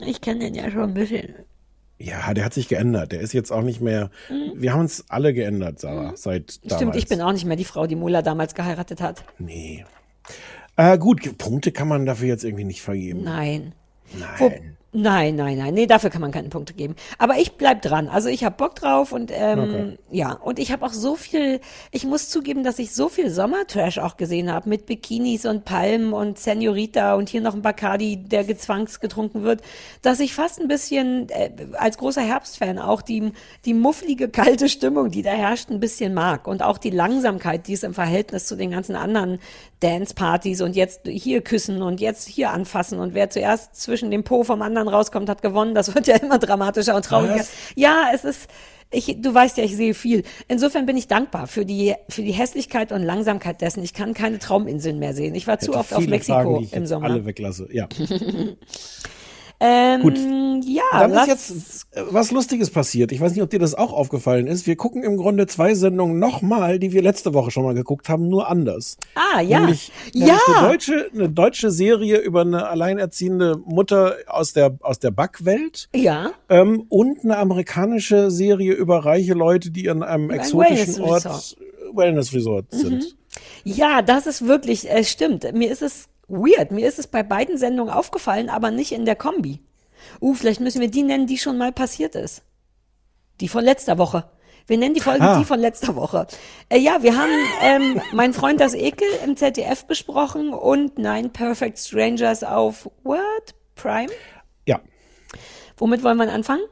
Ich 0.06 0.22
kenne 0.22 0.40
den 0.40 0.56
ja 0.56 0.70
schon 0.72 0.84
ein 0.84 0.94
bisschen. 0.94 1.36
Ja, 1.98 2.34
der 2.34 2.44
hat 2.44 2.54
sich 2.54 2.68
geändert. 2.68 3.14
Der 3.14 3.22
ist 3.22 3.34
jetzt 3.34 3.52
auch 3.52 3.62
nicht 3.62 3.80
mehr. 3.80 4.10
Wir 4.54 4.74
haben 4.74 4.82
uns 4.82 5.06
alle 5.08 5.34
geändert, 5.34 5.80
Sarah, 5.80 6.14
seit 6.16 6.64
damals. 6.64 6.64
Mhm. 6.64 6.76
Stimmt, 6.76 6.96
ich 6.96 7.08
bin 7.08 7.22
auch 7.22 7.32
nicht 7.32 7.46
mehr 7.46 7.56
die 7.56 7.64
Frau, 7.64 7.88
die 7.88 7.96
Mola 7.96 8.22
damals 8.22 8.54
geheiratet 8.54 9.02
hat. 9.02 9.24
Nee. 9.40 9.86
Äh, 10.76 10.98
gut, 10.98 11.38
Punkte 11.38 11.72
kann 11.72 11.88
man 11.88 12.06
dafür 12.06 12.28
jetzt 12.28 12.44
irgendwie 12.44 12.66
nicht 12.66 12.82
vergeben. 12.82 13.24
Nein. 13.24 13.74
Nein. 14.14 14.78
Nein, 14.98 15.36
nein, 15.36 15.58
nein. 15.58 15.74
Nee, 15.74 15.88
dafür 15.88 16.10
kann 16.10 16.22
man 16.22 16.32
keine 16.32 16.48
Punkte 16.48 16.74
geben. 16.74 16.96
Aber 17.18 17.38
ich 17.38 17.58
bleib 17.58 17.82
dran. 17.82 18.08
Also 18.08 18.30
ich 18.30 18.46
habe 18.46 18.56
Bock 18.56 18.76
drauf 18.76 19.12
und 19.12 19.30
ähm, 19.34 19.60
Okay. 19.60 19.98
ja, 20.10 20.32
und 20.32 20.58
ich 20.58 20.72
habe 20.72 20.86
auch 20.86 20.94
so 20.94 21.16
viel, 21.16 21.60
ich 21.92 22.06
muss 22.06 22.30
zugeben, 22.30 22.64
dass 22.64 22.80
ich 22.80 22.94
so 22.94 23.10
viel 23.10 23.30
Sommertrash 23.30 23.98
auch 23.98 24.16
gesehen 24.16 24.50
habe 24.50 24.70
mit 24.70 24.86
Bikinis 24.86 25.46
und 25.46 25.66
Palmen 25.66 26.14
und 26.14 26.40
Senorita 26.40 27.16
und 27.16 27.28
hier 27.28 27.42
noch 27.42 27.54
ein 27.56 27.62
Bacardi, 27.62 28.16
der 28.16 28.46
gezwangs 28.46 29.02
getrunken 29.02 29.44
wird, 29.44 29.62
dass 30.02 30.22
ich 30.22 30.34
fast 30.34 30.62
ein 30.62 30.70
bisschen 30.70 31.28
äh, 31.30 31.52
als 31.74 31.98
großer 31.98 32.22
Herbstfan 32.22 32.80
auch 32.80 33.02
die, 33.02 33.34
die 33.66 33.74
mufflige, 33.74 34.30
kalte 34.30 34.70
Stimmung, 34.70 35.12
die 35.12 35.24
da 35.24 35.32
herrscht, 35.32 35.70
ein 35.70 35.82
bisschen 35.82 36.14
mag 36.14 36.48
und 36.48 36.64
auch 36.64 36.78
die 36.78 36.90
Langsamkeit, 36.92 37.68
die 37.68 37.74
es 37.74 37.84
im 37.84 37.94
Verhältnis 37.94 38.48
zu 38.48 38.56
den 38.56 38.72
ganzen 38.72 38.96
anderen 38.96 39.40
Dance-Partys 39.86 40.62
und 40.62 40.76
jetzt 40.76 41.02
hier 41.08 41.42
küssen 41.42 41.84
und 41.84 42.02
jetzt 42.02 42.28
hier 42.28 42.50
anfassen 42.50 43.00
und 43.00 43.14
wer 43.14 43.30
zuerst 43.30 43.76
zwischen 43.76 44.10
dem 44.10 44.24
Po 44.24 44.44
vom 44.44 44.64
anderen 44.64 44.88
rauskommt, 44.88 45.30
hat 45.30 45.44
gewonnen. 45.44 45.76
Das 45.76 45.94
wird 45.96 46.08
ja 46.08 46.16
immer 46.16 46.40
dramatischer 46.40 46.96
und 46.96 47.06
trauriger. 47.06 47.40
Was? 47.40 47.52
Ja, 47.76 48.10
es 48.12 48.26
ist, 48.26 48.50
ich, 48.92 49.22
du 49.22 49.32
weißt 49.32 49.58
ja, 49.58 49.64
ich 49.64 49.76
sehe 49.76 49.94
viel. 49.94 50.24
Insofern 50.48 50.88
bin 50.88 50.98
ich 50.98 51.08
dankbar 51.08 51.46
für 51.46 51.66
die, 51.66 51.94
für 52.10 52.24
die 52.24 52.32
Hässlichkeit 52.32 52.92
und 52.92 53.04
Langsamkeit 53.04 53.62
dessen. 53.62 53.84
Ich 53.84 53.94
kann 53.94 54.16
keine 54.16 54.40
Trauminseln 54.40 54.98
mehr 54.98 55.14
sehen. 55.14 55.36
Ich 55.36 55.46
war 55.46 55.60
zu 55.60 55.68
Hätte 55.68 55.80
oft 55.80 55.94
auf 55.94 56.08
Mexiko 56.08 56.34
Fragen, 56.34 56.58
die 56.60 56.66
ich 56.66 56.74
im 56.74 56.88
Sommer. 56.88 57.06
Alle 57.06 57.26
weglasse. 57.26 57.68
Ja. 57.72 57.88
Ähm, 59.60 60.02
Gut. 60.02 60.18
Ja, 60.66 60.84
Dann 60.92 61.14
ist 61.14 61.28
jetzt 61.28 61.88
äh, 61.92 62.04
was 62.10 62.32
Lustiges 62.32 62.70
passiert. 62.70 63.12
Ich 63.12 63.22
weiß 63.22 63.32
nicht, 63.34 63.42
ob 63.42 63.50
dir 63.50 63.60
das 63.60 63.76
auch 63.76 63.94
aufgefallen 63.94 64.48
ist. 64.48 64.68
Wir 64.68 64.76
gucken 64.76 65.04
im 65.04 65.18
Grunde 65.18 65.48
zwei 65.48 65.76
Sendungen 65.76 66.20
nochmal, 66.20 66.80
die 66.80 66.92
wir 66.92 67.02
letzte 67.02 67.34
Woche 67.34 67.52
schon 67.52 67.64
mal 67.64 67.74
geguckt 67.74 68.10
haben, 68.10 68.28
nur 68.28 68.50
anders. 68.50 68.98
Ah, 69.16 69.42
ja. 69.42 69.60
Nämlich, 69.60 69.92
ja. 70.14 70.26
nämlich 70.26 70.42
eine, 70.58 70.68
deutsche, 70.70 71.10
eine 71.14 71.30
deutsche 71.30 71.72
Serie 71.72 72.18
über 72.18 72.42
eine 72.42 72.68
alleinerziehende 72.68 73.58
Mutter 73.66 74.16
aus 74.28 74.54
der, 74.54 74.78
aus 74.82 75.00
der 75.00 75.12
Backwelt. 75.12 75.90
Ja. 75.96 76.32
Ähm, 76.50 76.86
und 76.90 77.24
eine 77.24 77.38
amerikanische 77.38 78.32
Serie 78.32 78.74
über 78.74 79.06
reiche 79.06 79.34
Leute, 79.34 79.72
die 79.72 79.86
in 79.86 80.04
einem 80.04 80.30
Ein 80.32 80.40
exotischen 80.40 81.02
Ort 81.02 81.26
Wellness-Resort. 81.26 81.58
Wellness 81.96 82.34
Resort 82.34 82.66
Mhm. 82.74 82.78
sind. 82.78 83.18
Ja, 83.64 84.02
das 84.02 84.28
ist 84.28 84.48
wirklich, 84.48 84.90
äh, 84.90 85.04
stimmt. 85.04 85.46
Mir 85.54 85.72
ist 85.72 85.82
es 85.82 86.06
weird. 86.28 86.72
Mir 86.72 86.88
ist 86.88 87.00
es 87.00 87.08
bei 87.08 87.24
beiden 87.24 87.58
Sendungen 87.58 87.94
aufgefallen, 87.94 88.50
aber 88.50 88.72
nicht 88.72 88.92
in 88.92 89.06
der 89.06 89.16
Kombi. 89.16 89.62
Uh, 90.22 90.34
vielleicht 90.34 90.60
müssen 90.62 90.82
wir 90.82 90.90
die 90.90 91.04
nennen, 91.04 91.28
die 91.28 91.38
schon 91.38 91.58
mal 91.58 91.72
passiert 91.72 92.16
ist. 92.16 92.44
Die 93.42 93.48
von 93.48 93.64
letzter 93.64 93.98
Woche. 93.98 94.30
Wir 94.68 94.78
nennen 94.78 94.96
die 94.96 95.02
Folge 95.02 95.22
Ah. 95.24 95.38
die 95.38 95.46
von 95.46 95.60
letzter 95.60 95.96
Woche. 95.96 96.26
Äh, 96.70 96.80
ja, 96.80 97.04
wir 97.04 97.16
haben 97.18 97.32
ähm, 97.62 98.02
Mein 98.14 98.34
Freund 98.34 98.60
das 98.60 98.74
Ekel 98.74 99.08
im 99.24 99.36
ZDF 99.38 99.86
besprochen 99.86 100.54
und 100.54 100.98
Nine 100.98 101.30
Perfect 101.30 101.78
Strangers 101.78 102.44
auf 102.44 102.90
What? 103.04 103.54
Prime? 103.76 104.12
Ja. 104.66 104.80
Womit 105.78 106.04
wollen 106.04 106.18
wir 106.18 106.32
anfangen? 106.32 106.64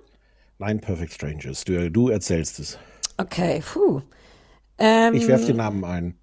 Nein, 0.57 0.79
Perfect 0.79 1.13
Strangers. 1.13 1.65
Du, 1.65 1.91
du 1.91 2.09
erzählst 2.09 2.59
es. 2.59 2.79
Okay, 3.17 3.61
puh. 3.73 4.01
Ähm, 4.79 5.13
Ich 5.13 5.27
werf 5.27 5.45
den 5.45 5.57
Namen 5.57 5.83
ein. 5.85 6.17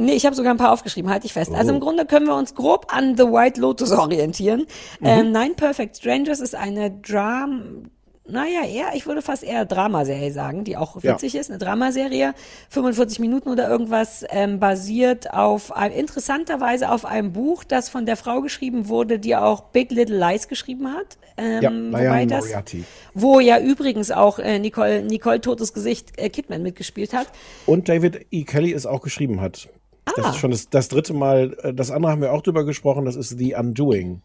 Nee, 0.00 0.12
ich 0.14 0.26
habe 0.26 0.34
sogar 0.36 0.52
ein 0.52 0.56
paar 0.58 0.72
aufgeschrieben, 0.72 1.10
halte 1.10 1.26
ich 1.26 1.32
fest. 1.32 1.52
Also 1.54 1.70
Oh. 1.72 1.74
im 1.74 1.80
Grunde 1.80 2.06
können 2.06 2.26
wir 2.26 2.34
uns 2.36 2.54
grob 2.54 2.86
an 2.94 3.16
The 3.16 3.24
White 3.24 3.60
Lotus 3.60 3.90
orientieren. 3.92 4.66
Mhm. 5.00 5.06
Ähm, 5.06 5.32
Nine 5.32 5.54
Perfect 5.54 5.96
Strangers 5.96 6.40
ist 6.40 6.54
eine 6.54 6.90
Dram, 6.90 7.90
naja, 8.28 8.64
eher, 8.64 8.94
ich 8.94 9.06
würde 9.06 9.22
fast 9.22 9.42
eher 9.42 9.64
Dramaserie 9.64 10.30
sagen, 10.32 10.62
die 10.62 10.76
auch 10.76 11.02
Ja. 11.02 11.14
witzig 11.14 11.34
ist. 11.34 11.50
Eine 11.50 11.58
Dramaserie, 11.58 12.32
45 12.68 13.18
Minuten 13.18 13.48
oder 13.48 13.68
irgendwas, 13.68 14.24
ähm, 14.30 14.60
basiert 14.60 15.32
auf, 15.34 15.72
interessanterweise 15.96 16.90
auf 16.92 17.04
einem 17.04 17.32
Buch, 17.32 17.64
das 17.64 17.88
von 17.88 18.06
der 18.06 18.16
Frau 18.16 18.40
geschrieben 18.40 18.86
wurde, 18.88 19.18
die 19.18 19.34
auch 19.34 19.62
Big 19.72 19.90
Little 19.90 20.16
Lies 20.16 20.46
geschrieben 20.46 20.92
hat. 20.92 21.18
Ähm, 21.36 21.62
Ja, 21.62 21.70
wobei 21.72 22.26
das, 22.26 22.44
Moriarty. 22.44 22.84
wo 23.14 23.40
ja 23.40 23.58
übrigens 23.58 24.10
auch 24.12 24.38
äh, 24.38 24.58
Nicole, 24.60 25.02
Nicole 25.02 25.40
Totes 25.40 25.72
Gesicht 25.72 26.12
äh, 26.16 26.28
Kidman 26.28 26.62
mitgespielt 26.62 27.12
hat. 27.12 27.26
Und 27.66 27.88
David 27.88 28.26
E. 28.30 28.44
Kelly 28.44 28.72
es 28.72 28.86
auch 28.86 29.00
geschrieben 29.00 29.40
hat. 29.40 29.68
Das 30.04 30.24
Ah. 30.24 30.30
ist 30.30 30.36
schon 30.38 30.50
das, 30.50 30.68
das 30.70 30.88
dritte 30.88 31.12
Mal. 31.14 31.56
äh, 31.62 31.72
Das 31.74 31.90
andere 31.90 32.12
haben 32.12 32.22
wir 32.22 32.32
auch 32.32 32.42
drüber 32.42 32.64
gesprochen. 32.64 33.04
Das 33.04 33.16
ist 33.16 33.38
The 33.38 33.54
Undoing. 33.54 34.22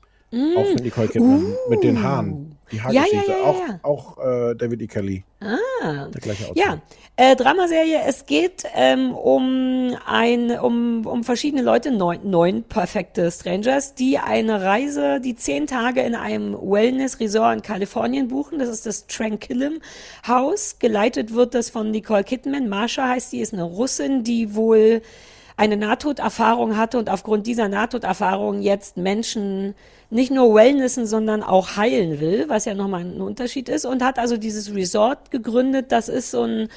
Auch 0.57 0.65
mit 0.73 0.84
Nicole 0.84 1.07
Kidman. 1.07 1.53
Mit 1.69 1.84
den 1.84 2.03
Haaren. 2.03 2.57
Die 2.71 2.76
Mm. 2.78 2.80
Ja, 2.80 2.84
Haargeschichte. 2.84 3.32
ja, 3.32 3.38
ja, 3.38 3.80
auch 3.84 4.17
auch 4.17 4.17
äh, 4.17 4.55
David 4.55 4.82
E. 4.82 4.88
Kelly. 4.88 5.23
Ah. 5.39 6.07
Der 6.07 6.19
gleiche 6.19 6.45
Autor. 6.49 6.57
Ja, 6.57 6.82
äh, 7.15 7.36
Dramaserie. 7.38 7.99
Es 8.05 8.26
geht 8.26 8.63
ähm, 8.76 9.13
um 9.13 9.95
ein, 10.05 10.51
um, 10.59 11.05
um 11.05 11.23
verschiedene 11.23 11.61
Leute, 11.61 11.91
neun, 11.91 12.19
neun 12.23 12.63
perfekte 12.63 13.30
Strangers, 13.32 13.93
die 13.93 14.17
eine 14.17 14.61
Reise, 14.63 15.21
die 15.21 15.36
zehn 15.36 15.67
Tage 15.67 16.01
in 16.01 16.15
einem 16.15 16.53
Wellness-Resort 16.55 17.55
in 17.57 17.61
Kalifornien 17.61 18.28
buchen. 18.28 18.57
Das 18.59 18.67
ist 18.67 18.86
das 18.88 19.05
Tranquillum 19.07 19.76
House. 20.28 20.78
Geleitet 20.80 21.34
wird 21.34 21.53
das 21.53 21.69
von 21.69 21.91
Nicole 21.91 22.23
Kidman. 22.26 22.67
Marsha 22.67 23.07
heißt 23.09 23.30
sie, 23.30 23.39
ist 23.39 23.53
eine 23.53 23.63
Russin, 23.63 24.23
die 24.23 24.55
wohl 24.55 25.01
eine 25.57 25.77
Nahtoderfahrung 25.77 26.75
hatte 26.77 26.97
und 26.97 27.09
aufgrund 27.09 27.47
dieser 27.47 27.69
Nahtoderfahrung 27.69 28.61
jetzt 28.61 28.97
Menschen 28.97 29.73
nicht 30.09 30.31
nur 30.31 30.53
wellnessen, 30.53 31.05
sondern 31.05 31.43
auch 31.43 31.77
heilen 31.77 32.19
will, 32.19 32.45
was 32.47 32.65
ja 32.65 32.73
nochmal 32.73 33.01
ein 33.01 33.21
Unterschied 33.21 33.69
ist 33.69 33.85
und 33.85 34.03
hat 34.03 34.19
also 34.19 34.37
dieses 34.37 34.73
Resort 34.73 35.31
gegründet. 35.31 35.91
Das 35.91 36.09
ist 36.09 36.31
so 36.31 36.43
ein 36.43 36.67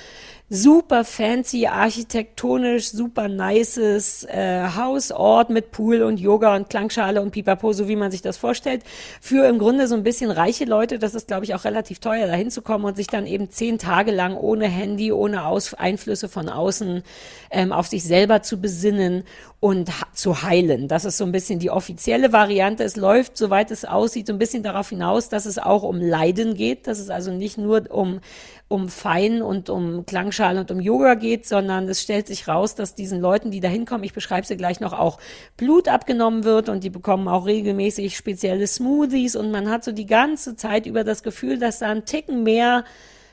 super 0.50 1.04
fancy, 1.04 1.66
architektonisch, 1.66 2.90
super 2.90 3.28
nices 3.28 4.24
äh, 4.24 4.66
Hausort 4.74 5.50
mit 5.50 5.72
Pool 5.72 6.02
und 6.02 6.18
Yoga 6.18 6.56
und 6.56 6.70
Klangschale 6.70 7.20
und 7.20 7.32
Pipapo, 7.32 7.74
so 7.74 7.86
wie 7.86 7.96
man 7.96 8.10
sich 8.10 8.22
das 8.22 8.38
vorstellt, 8.38 8.82
für 9.20 9.46
im 9.46 9.58
Grunde 9.58 9.86
so 9.86 9.94
ein 9.94 10.02
bisschen 10.02 10.30
reiche 10.30 10.64
Leute. 10.64 10.98
Das 10.98 11.14
ist, 11.14 11.28
glaube 11.28 11.44
ich, 11.44 11.54
auch 11.54 11.64
relativ 11.64 11.98
teuer, 11.98 12.26
da 12.26 12.32
hinzukommen 12.32 12.86
und 12.86 12.96
sich 12.96 13.08
dann 13.08 13.26
eben 13.26 13.50
zehn 13.50 13.78
Tage 13.78 14.10
lang 14.10 14.36
ohne 14.36 14.68
Handy, 14.68 15.12
ohne 15.12 15.44
Aus 15.44 15.74
Einflüsse 15.74 16.30
von 16.30 16.48
außen 16.48 17.02
ähm, 17.50 17.72
auf 17.72 17.86
sich 17.86 18.04
selber 18.04 18.40
zu 18.40 18.58
besinnen 18.58 19.24
und 19.60 19.90
zu 20.14 20.42
heilen. 20.42 20.88
Das 20.88 21.04
ist 21.04 21.18
so 21.18 21.24
ein 21.24 21.32
bisschen 21.32 21.58
die 21.58 21.70
offizielle 21.70 22.32
Variante. 22.32 22.84
Es 22.84 22.96
läuft, 22.96 23.36
soweit 23.36 23.70
es 23.70 23.84
aussieht, 23.84 24.28
so 24.28 24.32
ein 24.32 24.38
bisschen 24.38 24.62
darauf 24.62 24.90
hinaus, 24.90 25.28
dass 25.28 25.46
es 25.46 25.58
auch 25.58 25.82
um 25.82 26.00
Leiden 26.00 26.54
geht, 26.54 26.86
dass 26.86 26.98
es 27.00 27.10
also 27.10 27.32
nicht 27.32 27.58
nur 27.58 27.90
um 27.90 28.20
um 28.68 28.90
Fein 28.90 29.40
und 29.40 29.70
um 29.70 30.04
Klangschale 30.04 30.60
und 30.60 30.70
um 30.70 30.78
Yoga 30.78 31.14
geht, 31.14 31.46
sondern 31.46 31.88
es 31.88 32.02
stellt 32.02 32.26
sich 32.26 32.48
raus, 32.48 32.74
dass 32.74 32.94
diesen 32.94 33.18
Leuten, 33.20 33.50
die 33.50 33.60
da 33.60 33.68
hinkommen, 33.68 34.04
ich 34.04 34.12
beschreibe 34.12 34.46
sie 34.46 34.58
gleich 34.58 34.78
noch, 34.80 34.92
auch 34.92 35.18
Blut 35.56 35.88
abgenommen 35.88 36.44
wird 36.44 36.68
und 36.68 36.84
die 36.84 36.90
bekommen 36.90 37.28
auch 37.28 37.46
regelmäßig 37.46 38.14
spezielle 38.14 38.66
Smoothies 38.66 39.36
und 39.36 39.50
man 39.50 39.70
hat 39.70 39.84
so 39.84 39.92
die 39.92 40.06
ganze 40.06 40.54
Zeit 40.54 40.84
über 40.84 41.02
das 41.02 41.22
Gefühl, 41.22 41.58
dass 41.58 41.78
da 41.78 41.88
ein 41.88 42.04
Ticken 42.04 42.42
mehr 42.42 42.84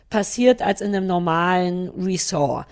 passiert 0.09 0.61
als 0.61 0.79
in 0.79 0.95
einem 0.95 1.07
normalen 1.07 1.89
Resort. 1.89 2.65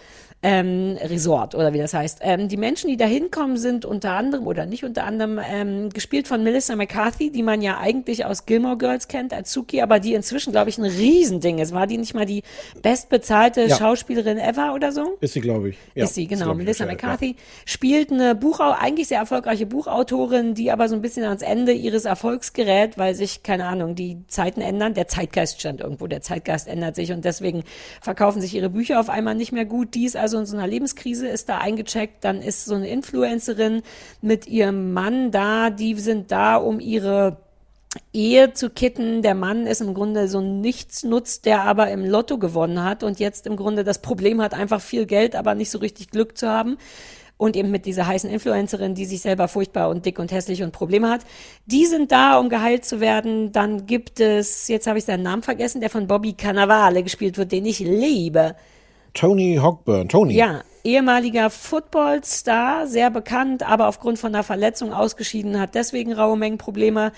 Ähm, 0.44 0.98
Resort 1.02 1.56
oder 1.56 1.74
wie 1.74 1.78
das 1.78 1.94
heißt. 1.94 2.20
Ähm, 2.22 2.50
die 2.50 2.58
Menschen, 2.58 2.90
die 2.90 2.98
da 2.98 3.06
hinkommen, 3.06 3.56
sind 3.58 3.86
unter 3.86 4.12
anderem 4.12 4.46
oder 4.46 4.66
nicht 4.66 4.84
unter 4.84 5.06
anderem 5.06 5.40
ähm, 5.42 5.90
gespielt 5.90 6.28
von 6.28 6.44
Melissa 6.44 6.76
McCarthy, 6.76 7.32
die 7.32 7.44
man 7.44 7.62
ja 7.62 7.78
eigentlich 7.80 8.26
aus 8.26 8.46
Gilmore 8.46 8.78
Girls 8.78 9.08
kennt 9.08 9.34
als 9.34 9.54
Suki, 9.54 9.82
aber 9.82 10.00
die 10.02 10.14
inzwischen, 10.14 10.52
glaube 10.52 10.70
ich, 10.70 10.78
ein 10.78 10.84
Riesending 10.84 11.60
ist. 11.60 11.74
War 11.74 11.88
die 11.88 11.98
nicht 11.98 12.14
mal 12.14 12.26
die 12.26 12.44
bestbezahlte 12.82 13.62
Ja. 13.68 13.78
Schauspielerin 13.78 14.38
ever 14.38 14.74
oder 14.74 14.92
so? 14.92 15.18
Ist 15.22 15.34
sie, 15.34 15.40
glaube 15.40 15.70
ich. 15.70 15.78
Ja, 15.96 16.04
ist 16.04 16.16
sie, 16.16 16.28
genau. 16.28 16.52
ich, 16.52 16.58
Melissa 16.58 16.84
ja, 16.84 16.92
McCarthy 16.92 17.38
spielt 17.66 18.12
eine 18.12 18.36
Buchau 18.36 18.72
eigentlich 18.78 19.08
sehr 19.08 19.20
erfolgreiche 19.20 19.66
Buchautorin, 19.66 20.56
die 20.56 20.72
aber 20.72 20.90
so 20.90 20.96
ein 20.96 21.02
bisschen 21.02 21.24
ans 21.24 21.42
Ende 21.42 21.72
ihres 21.72 22.04
Erfolgs 22.04 22.52
gerät, 22.52 22.98
weil 22.98 23.16
sich, 23.16 23.44
keine 23.44 23.66
Ahnung, 23.66 23.96
die 23.96 24.18
Zeiten 24.28 24.60
ändern. 24.60 24.94
Der 24.94 25.08
Zeitgeist 25.08 25.62
stand 25.62 25.80
irgendwo, 25.80 26.08
der 26.08 26.22
Zeitgeist 26.22 26.68
ändert 26.68 26.96
sich 26.96 27.14
und 27.14 27.24
deswegen 27.24 27.64
verkaufen 28.02 28.42
sich 28.42 28.54
ihre 28.54 28.70
Bücher 28.70 29.00
auf 29.00 29.10
einmal 29.10 29.36
nicht 29.36 29.54
mehr 29.54 29.66
gut. 29.66 29.94
Die 29.94 30.04
ist 30.06 30.18
also 30.18 30.33
in 30.40 30.46
so 30.46 30.56
einer 30.58 30.68
Lebenskrise, 30.68 31.28
ist 31.28 31.50
da 31.50 31.58
eingecheckt. 31.58 32.24
Dann 32.24 32.42
ist 32.42 32.66
so 32.66 32.76
eine 32.76 32.90
Influencerin 32.90 33.82
mit 34.22 34.48
ihrem 34.48 34.94
Mann 34.94 35.32
da, 35.32 35.70
die 35.70 35.96
sind 35.96 36.32
da, 36.32 36.58
um 36.58 36.80
ihre 36.80 37.38
Ehe 38.12 38.54
zu 38.54 38.70
kitten. 38.70 39.22
Der 39.22 39.36
Mann 39.36 39.68
ist 39.68 39.82
im 39.82 39.94
Grunde 39.94 40.28
so 40.28 40.40
ein 40.40 40.62
Nichtsnutz, 40.62 41.42
der 41.42 41.64
aber 41.64 41.90
im 41.90 42.06
Lotto 42.06 42.38
gewonnen 42.38 42.84
hat 42.84 43.04
und 43.04 43.20
jetzt 43.20 43.48
im 43.48 43.56
Grunde 43.56 43.84
das 43.84 44.02
Problem 44.02 44.42
hat, 44.42 44.54
einfach 44.54 44.82
viel 44.82 45.06
Geld, 45.06 45.36
aber 45.36 45.56
nicht 45.56 45.72
so 45.72 45.80
richtig 45.80 46.10
Glück 46.10 46.38
zu 46.38 46.50
haben. 46.50 46.78
Und 47.36 47.56
eben 47.56 47.72
mit 47.72 47.86
dieser 47.86 48.08
heißen 48.08 48.30
Influencerin, 48.30 48.94
die 48.96 49.06
sich 49.06 49.22
selber 49.22 49.48
furchtbar 49.48 49.90
und 49.90 50.06
dick 50.06 50.20
und 50.20 50.32
hässlich 50.32 50.64
und 50.64 50.72
Probleme 50.72 51.10
hat. 51.10 51.22
Die 51.66 51.88
sind 51.88 52.12
da, 52.12 52.38
um 52.38 52.48
geheilt 52.48 52.86
zu 52.86 53.00
werden. 53.00 53.52
Dann 53.52 53.86
gibt 53.86 54.20
es, 54.20 54.68
jetzt 54.68 54.88
habe 54.88 55.00
ich 55.00 55.06
seinen 55.06 55.24
Namen 55.24 55.42
vergessen, 55.42 55.82
der 55.82 55.90
von 55.90 56.08
Bobby 56.08 56.34
Cannavale 56.34 57.04
gespielt 57.04 57.38
wird, 57.38 57.52
den 57.52 57.66
ich 57.66 57.80
liebe. 57.80 58.56
Tony 59.14 59.60
Hogburn. 59.62 60.10
Tony. 60.10 60.34
Ja, 60.34 60.62
ehemaliger 60.84 61.50
Footballstar, 61.50 62.88
sehr 62.88 63.10
bekannt, 63.10 63.64
aber 63.64 63.88
aufgrund 63.88 64.20
von 64.20 64.34
einer 64.34 64.44
Verletzung 64.44 64.94
ausgeschieden, 64.94 65.60
hat 65.60 65.76
deswegen 65.76 66.14
raue 66.14 66.38
Mengen 66.38 66.58
Probleme. 66.58 67.12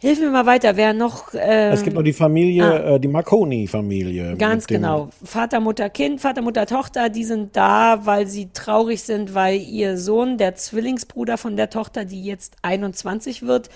Hilf 0.00 0.20
mir 0.20 0.30
mal 0.30 0.46
weiter, 0.46 0.76
wer 0.76 0.92
noch. 0.92 1.34
Ähm, 1.34 1.72
Es 1.72 1.82
gibt 1.82 1.96
noch 1.96 2.04
die 2.04 2.12
Familie, 2.12 2.64
ah. 2.64 2.94
äh, 2.94 3.00
die 3.00 3.08
Marconi-Familie. 3.08 4.36
Ganz 4.36 4.68
genau. 4.68 5.10
Vater, 5.24 5.58
Mutter, 5.58 5.90
Kind, 5.90 6.20
Vater, 6.20 6.40
Mutter, 6.40 6.66
Tochter, 6.66 7.08
die 7.08 7.24
sind 7.24 7.56
da, 7.56 8.06
weil 8.06 8.28
sie 8.28 8.50
traurig 8.52 9.02
sind, 9.02 9.34
weil 9.34 9.60
ihr 9.60 9.98
Sohn, 9.98 10.38
der 10.38 10.54
Zwillingsbruder 10.54 11.36
von 11.36 11.56
der 11.56 11.68
Tochter, 11.68 12.04
die 12.04 12.22
jetzt 12.22 12.56
21 12.62 13.42
wird, 13.42 13.70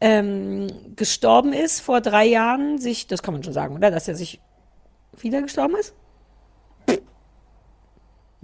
ähm, 0.00 0.66
gestorben 0.96 1.52
ist 1.52 1.78
vor 1.78 2.00
drei 2.00 2.26
Jahren. 2.26 2.78
Sich, 2.78 3.06
das 3.06 3.22
kann 3.22 3.32
man 3.32 3.44
schon 3.44 3.52
sagen, 3.52 3.76
oder? 3.76 3.92
Dass 3.92 4.08
er 4.08 4.16
sich 4.16 4.40
wieder 5.20 5.42
gestorben 5.42 5.76
ist? 5.76 5.94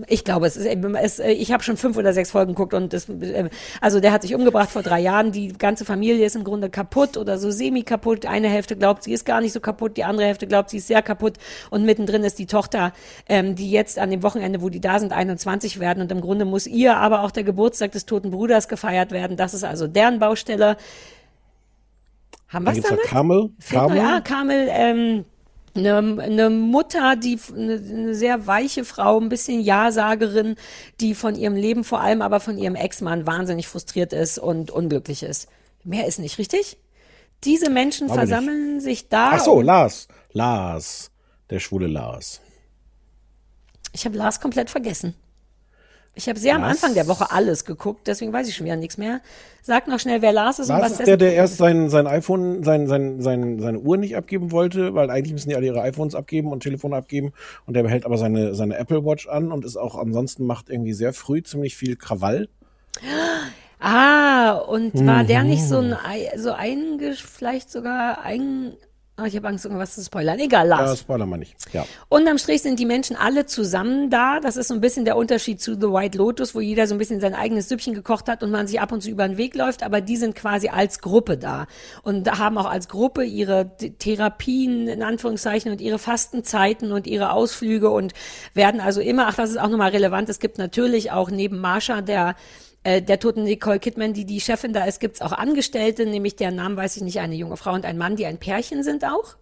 Ich 0.07 0.23
glaube, 0.23 0.47
es 0.47 0.57
ist, 0.57 0.67
es, 0.67 1.19
ich 1.19 1.51
habe 1.51 1.65
schon 1.65 1.77
fünf 1.77 1.97
oder 1.97 2.13
sechs 2.13 2.31
Folgen 2.31 2.53
geguckt 2.53 2.73
und 2.73 2.93
das, 2.93 3.09
äh, 3.09 3.51
also 3.81 3.99
der 3.99 4.13
hat 4.13 4.23
sich 4.23 4.33
umgebracht 4.33 4.71
vor 4.71 4.83
drei 4.83 5.01
Jahren. 5.01 5.33
Die 5.33 5.49
ganze 5.49 5.85
Familie 5.85 6.25
ist 6.25 6.37
im 6.37 6.45
Grunde 6.45 6.71
kaputt 6.71 7.17
oder 7.17 7.37
so 7.37 7.51
semi 7.51 7.83
kaputt. 7.83 8.25
Eine 8.25 8.49
Hälfte 8.49 8.77
glaubt, 8.77 9.03
sie 9.03 9.13
ist 9.13 9.27
gar 9.27 9.41
nicht 9.41 9.53
so 9.53 9.59
kaputt, 9.59 9.97
die 9.97 10.05
andere 10.05 10.27
Hälfte 10.27 10.47
glaubt, 10.47 10.71
sie 10.71 10.77
ist 10.77 10.87
sehr 10.87 11.03
kaputt 11.03 11.39
und 11.71 11.85
mittendrin 11.85 12.23
ist 12.23 12.39
die 12.39 12.47
Tochter, 12.47 12.93
ähm, 13.29 13.57
die 13.57 13.73
jetzt 13.73 13.99
an 13.99 14.11
dem 14.11 14.23
Wochenende, 14.23 14.63
wo 14.63 14.69
die 14.69 14.81
da 14.81 15.01
sind, 15.01 15.13
21 15.13 15.81
werden 15.81 16.01
und 16.01 16.13
im 16.13 16.21
Grunde 16.21 16.45
muss 16.45 16.69
ihr 16.69 16.97
aber 16.97 17.23
auch 17.23 17.33
der 17.33 17.43
Geburtstag 17.43 17.91
des 17.91 18.07
toten 18.07 18.31
Bruders 18.31 18.69
gefeiert 18.69 19.11
werden. 19.11 19.37
Das 19.37 19.53
ist 19.53 19.65
also 19.65 19.89
deren 19.89 20.21
Baustelle. 20.21 20.77
Haben 22.47 22.67
wir 22.67 22.73
es 22.73 22.83
damit? 22.83 23.03
Carmel. 23.03 23.39
Noch, 23.39 23.69
Carmel. 23.69 23.97
ja, 23.97 24.21
Kamel, 24.21 24.69
ähm, 24.71 25.25
eine, 25.75 26.23
eine 26.23 26.51
Mutter, 26.51 27.17
die 27.17 27.39
eine, 27.55 28.15
sehr 28.15 28.47
weiche 28.47 28.85
Frau, 28.85 29.19
ein 29.21 29.29
bisschen 29.29 29.61
Ja-Sagerin, 29.61 30.57
die 31.01 31.15
von 31.15 31.35
ihrem 31.35 31.55
Leben, 31.55 31.85
vor 31.85 32.01
allem 32.01 32.23
aber 32.23 32.41
von 32.41 32.59
ihrem 32.59 32.75
Ex-Mann 32.75 33.27
wahnsinnig 33.27 33.69
frustriert 33.69 34.13
ist 34.13 34.39
und 34.39 34.71
unglücklich 34.71 35.23
ist. 35.23 35.49
Mehr 35.85 36.07
ist 36.07 36.19
nicht 36.19 36.39
richtig. 36.39 36.79
Diese 37.45 37.71
Menschen 37.71 38.09
Glaube 38.09 38.21
nicht. 38.21 38.29
versammeln 38.31 38.81
sich 38.81 39.09
da. 39.09 39.33
Ach 39.35 39.41
so, 39.41 39.61
Lars. 39.61 40.09
Lars. 40.33 41.11
Der 41.51 41.61
schwule 41.61 41.87
Lars. 41.87 42.41
Ich 43.93 44.05
habe 44.05 44.17
Lars 44.17 44.41
komplett 44.41 44.71
vergessen. 44.71 45.15
Ich 46.19 46.29
habe 46.29 46.39
sehr 46.39 46.57
am 46.57 46.63
Lars? 46.63 46.73
Anfang 46.83 46.95
der 46.95 47.07
Woche 47.07 47.31
alles 47.31 47.65
geguckt, 47.65 48.09
deswegen 48.09 48.33
weiß 48.33 48.49
ich 48.49 48.57
schon 48.57 48.67
wieder 48.67 48.75
nichts 48.75 48.99
mehr. 48.99 49.21
Sag 49.63 49.87
noch 49.87 50.01
schnell, 50.01 50.21
wer 50.21 50.33
Lars 50.33 50.59
ist 50.59 50.69
und 50.69 50.77
Lars 50.79 50.93
was 50.93 51.01
ist 51.01 51.07
der, 51.07 51.17
der 51.17 51.33
erst 51.35 51.59
sein, 51.59 51.89
sein 51.91 52.09
iPhone, 52.09 52.65
sein, 52.65 52.89
sein, 52.89 53.21
sein, 53.23 53.61
seine 53.61 53.79
Uhr 53.79 53.97
nicht 53.99 54.17
abgeben 54.17 54.51
wollte, 54.51 54.95
weil 54.95 55.11
eigentlich 55.11 55.33
müssen 55.33 55.49
die 55.49 55.55
alle 55.55 55.67
ihre 55.67 55.81
iPhones 55.83 56.17
abgeben 56.17 56.51
und 56.51 56.65
Telefone 56.65 56.97
abgeben. 56.97 57.33
Und 57.67 57.75
der 57.75 57.85
behält 57.85 58.05
aber 58.05 58.19
seine, 58.19 58.57
seine 58.57 58.77
Apple 58.79 59.05
Watch 59.05 59.29
an 59.29 59.53
und 59.53 59.65
ist 59.65 59.77
auch 59.77 59.95
ansonsten 59.97 60.45
macht 60.45 60.71
irgendwie 60.71 60.93
sehr 60.93 61.13
früh 61.13 61.41
ziemlich 61.43 61.77
viel 61.77 61.95
Krawall. 61.95 62.49
Ah, 63.81 64.55
und 64.55 65.07
war 65.07 65.23
der 65.23 65.45
nicht 65.45 65.63
so 65.63 65.81
Mhm. 65.81 65.93
ein, 65.93 65.97
Ei- 66.05 66.37
so 66.37 66.51
ein, 66.51 66.99
vielleicht 67.15 67.71
sogar 67.71 68.23
ein, 68.23 68.73
ah, 69.19 69.27
ich 69.27 69.37
habe 69.37 69.49
Angst, 69.49 69.65
irgendwas 69.65 69.95
zu 69.95 70.03
spoilern. 70.03 70.39
Egal, 70.39 70.69
Ja, 70.69 70.77
Lars. 70.77 71.01
Spoiler 71.01 71.27
mal 71.27 71.37
nicht. 71.37 71.57
Ja. 71.73 71.85
Unterm 72.09 72.39
Strich 72.39 72.63
sind 72.63 72.79
die 72.79 72.87
Menschen 72.87 73.17
alle 73.17 73.47
zusammen 73.47 74.11
da. 74.11 74.41
Das 74.41 74.57
ist 74.57 74.69
so 74.69 74.75
ein 74.75 74.81
bisschen 74.81 75.05
der 75.05 75.17
Unterschied 75.17 75.61
zu 75.61 75.75
The 75.75 75.89
White 75.89 76.17
Lotus, 76.17 76.55
wo 76.55 76.61
jeder 76.61 76.87
so 76.87 76.95
ein 76.95 76.99
bisschen 76.99 77.21
sein 77.21 77.35
eigenes 77.35 77.69
Süppchen 77.69 77.95
gekocht 77.95 78.29
hat 78.29 78.43
und 78.43 78.51
man 78.51 78.67
sich 78.67 78.81
ab 78.81 78.93
und 78.93 79.03
zu 79.03 79.11
über 79.11 79.27
den 79.27 79.37
Weg 79.37 79.55
läuft, 79.55 79.83
aber 79.83 80.01
die 80.01 80.17
sind 80.17 80.35
quasi 80.35 80.69
als 80.69 81.01
Gruppe 81.01 81.37
da 81.37 81.67
und 82.03 82.31
haben 82.39 82.57
auch 82.59 82.71
als 82.71 82.89
Gruppe 82.89 83.25
ihre 83.25 83.77
Therapien 83.99 84.89
in 84.89 85.03
Anführungszeichen 85.03 85.73
und 85.73 85.81
ihre 85.81 85.99
Fastenzeiten 85.99 86.93
und 86.93 87.07
ihre 87.07 87.33
Ausflüge 87.33 87.91
und 87.91 88.13
werden 88.55 88.81
also 88.81 89.01
immer, 89.01 89.27
ach, 89.27 89.35
das 89.35 89.51
ist 89.51 89.59
auch 89.59 89.69
nochmal 89.69 89.91
relevant, 89.91 90.29
es 90.29 90.39
gibt 90.39 90.59
natürlich 90.59 91.11
auch 91.11 91.31
neben 91.31 91.59
Marsha, 91.59 92.01
der 92.01 92.37
äh, 92.85 93.03
der 93.03 93.19
toten 93.19 93.45
Nicole 93.45 93.79
Kidman, 93.79 94.13
die 94.15 94.25
die 94.25 94.41
Chefin 94.41 94.73
da 94.73 94.85
ist, 94.85 95.01
gibt's 95.01 95.21
auch 95.21 95.33
Angestellte, 95.33 96.07
nämlich 96.07 96.37
deren 96.37 96.57
Namen 96.57 96.77
weiß 96.77 96.97
ich 96.97 97.03
nicht, 97.03 97.19
eine 97.21 97.35
junge 97.35 97.57
Frau 97.57 97.73
und 97.73 97.85
ein 97.85 97.99
Mann, 97.99 98.17
die 98.17 98.27
ein 98.27 98.39
Pärchen 98.39 98.83
sind 98.83 99.05
auch. 99.05 99.37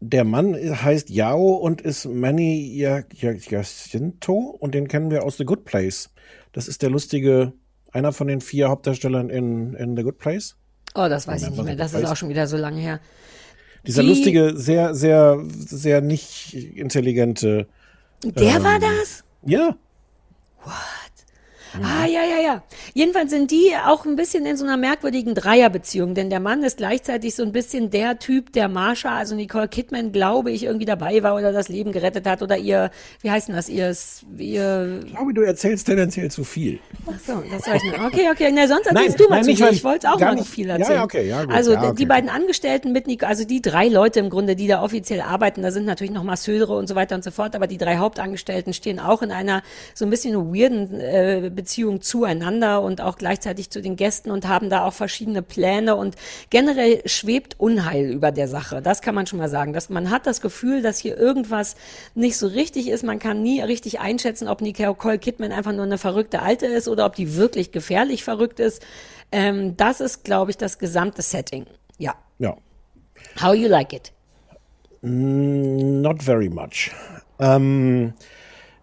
Der 0.00 0.24
Mann 0.24 0.54
heißt 0.54 1.10
Yao 1.10 1.54
und 1.54 1.80
ist 1.80 2.06
Manny 2.06 2.76
Jacinto 3.14 4.34
und 4.34 4.74
den 4.74 4.88
kennen 4.88 5.10
wir 5.10 5.22
aus 5.22 5.36
The 5.36 5.44
Good 5.44 5.64
Place. 5.64 6.10
Das 6.52 6.66
ist 6.66 6.82
der 6.82 6.90
lustige, 6.90 7.52
einer 7.92 8.12
von 8.12 8.26
den 8.26 8.40
vier 8.40 8.68
Hauptdarstellern 8.68 9.30
in, 9.30 9.74
in 9.74 9.96
The 9.96 10.02
Good 10.02 10.18
Place. 10.18 10.56
Oh, 10.94 11.08
das 11.08 11.26
weiß 11.28 11.44
ich 11.44 11.50
nicht 11.50 11.64
mehr. 11.64 11.76
Das 11.76 11.94
ist 11.94 12.04
auch 12.04 12.16
schon 12.16 12.28
wieder 12.28 12.46
so 12.48 12.56
lange 12.56 12.80
her. 12.80 13.00
Dieser 13.86 14.02
Die- 14.02 14.08
lustige, 14.08 14.56
sehr, 14.56 14.94
sehr, 14.94 15.38
sehr 15.48 16.00
nicht 16.00 16.52
intelligente. 16.54 17.66
Der 18.24 18.56
ähm, 18.56 18.64
war 18.64 18.78
das? 18.78 19.24
Ja. 19.44 19.76
Ah, 21.82 22.06
ja, 22.06 22.20
ja, 22.22 22.42
ja. 22.42 22.62
Jedenfalls 22.94 23.30
sind 23.30 23.50
die 23.50 23.72
auch 23.86 24.04
ein 24.04 24.16
bisschen 24.16 24.44
in 24.46 24.56
so 24.56 24.64
einer 24.64 24.76
merkwürdigen 24.76 25.34
Dreierbeziehung, 25.34 26.14
denn 26.14 26.28
der 26.28 26.40
Mann 26.40 26.62
ist 26.64 26.76
gleichzeitig 26.78 27.34
so 27.34 27.42
ein 27.42 27.52
bisschen 27.52 27.90
der 27.90 28.18
Typ, 28.18 28.52
der 28.52 28.68
Marsha, 28.68 29.16
also 29.16 29.34
Nicole 29.34 29.68
Kidman, 29.68 30.12
glaube 30.12 30.50
ich, 30.50 30.64
irgendwie 30.64 30.84
dabei 30.84 31.22
war 31.22 31.36
oder 31.36 31.52
das 31.52 31.68
Leben 31.68 31.92
gerettet 31.92 32.26
hat 32.26 32.42
oder 32.42 32.56
ihr, 32.58 32.90
wie 33.22 33.30
heißt 33.30 33.48
denn 33.48 33.56
das, 33.56 33.68
ihr, 33.68 33.94
ihr, 34.38 35.00
Ich 35.06 35.14
glaube, 35.14 35.32
du 35.34 35.42
erzählst 35.42 35.86
tendenziell 35.86 36.30
zu 36.30 36.44
viel. 36.44 36.78
ach 37.06 37.18
so, 37.26 37.42
das 37.50 37.64
soll 37.64 37.76
ich 37.76 37.82
nicht. 37.84 37.98
Okay, 37.98 38.28
okay, 38.30 38.50
na, 38.54 38.66
sonst 38.68 38.86
Nein, 38.86 38.96
erzählst 38.96 39.20
du 39.20 39.28
mal 39.28 39.36
nein, 39.36 39.44
zu 39.44 39.56
viel. 39.56 39.64
weil 39.66 39.72
Ich 39.72 39.84
wollte 39.84 40.10
auch 40.12 40.18
mal 40.20 40.26
noch 40.32 40.34
nicht- 40.40 40.48
viel 40.50 40.68
erzählen. 40.70 40.98
ja, 40.98 41.04
okay, 41.04 41.28
ja, 41.28 41.44
gut, 41.44 41.54
also 41.54 41.72
ja, 41.72 41.82
okay. 41.84 41.94
die 41.98 42.06
beiden 42.06 42.28
Angestellten 42.28 42.92
mit 42.92 43.06
Nicole, 43.06 43.28
also 43.28 43.44
die 43.44 43.62
drei 43.62 43.88
Leute 43.88 44.20
im 44.20 44.30
Grunde, 44.30 44.56
die 44.56 44.66
da 44.66 44.82
offiziell 44.82 45.20
arbeiten, 45.20 45.62
da 45.62 45.70
sind 45.70 45.86
natürlich 45.86 46.12
noch 46.12 46.24
Masseure 46.24 46.74
und 46.76 46.86
so 46.88 46.94
weiter 46.94 47.14
und 47.14 47.24
so 47.24 47.30
fort, 47.30 47.54
aber 47.56 47.66
die 47.66 47.78
drei 47.78 47.96
Hauptangestellten 47.96 48.72
stehen 48.74 48.98
auch 49.00 49.22
in 49.22 49.30
einer 49.32 49.62
so 49.94 50.04
ein 50.04 50.10
bisschen 50.10 50.34
weirden 50.54 51.00
äh, 51.00 51.50
Beziehung 51.62 52.00
zueinander 52.00 52.82
und 52.82 53.00
auch 53.00 53.16
gleichzeitig 53.16 53.70
zu 53.70 53.80
den 53.80 53.94
Gästen 53.94 54.32
und 54.32 54.48
haben 54.48 54.68
da 54.68 54.84
auch 54.84 54.92
verschiedene 54.92 55.42
Pläne 55.42 55.94
und 55.94 56.16
generell 56.50 57.02
schwebt 57.06 57.54
Unheil 57.58 58.10
über 58.10 58.32
der 58.32 58.48
Sache. 58.48 58.82
Das 58.82 59.00
kann 59.00 59.14
man 59.14 59.28
schon 59.28 59.38
mal 59.38 59.48
sagen. 59.48 59.72
Dass 59.72 59.88
man 59.88 60.10
hat 60.10 60.26
das 60.26 60.40
Gefühl, 60.40 60.82
dass 60.82 60.98
hier 60.98 61.16
irgendwas 61.16 61.76
nicht 62.16 62.36
so 62.36 62.48
richtig 62.48 62.88
ist. 62.88 63.04
Man 63.04 63.20
kann 63.20 63.42
nie 63.42 63.60
richtig 63.60 64.00
einschätzen, 64.00 64.48
ob 64.48 64.60
Nicole 64.60 65.18
Kidman 65.20 65.52
einfach 65.52 65.72
nur 65.72 65.84
eine 65.84 65.98
verrückte 65.98 66.42
Alte 66.42 66.66
ist 66.66 66.88
oder 66.88 67.06
ob 67.06 67.14
die 67.14 67.36
wirklich 67.36 67.70
gefährlich 67.70 68.24
verrückt 68.24 68.58
ist. 68.58 68.82
Ähm, 69.30 69.76
das 69.76 70.00
ist, 70.00 70.24
glaube 70.24 70.50
ich, 70.50 70.56
das 70.56 70.80
gesamte 70.80 71.22
Setting. 71.22 71.66
Ja. 71.98 72.16
Ja. 72.40 72.56
How 73.40 73.54
you 73.54 73.68
like 73.68 73.92
it? 73.92 74.12
Mm, 75.02 76.00
Not 76.00 76.24
very 76.24 76.48
much. 76.48 76.90
Ähm, 77.38 78.14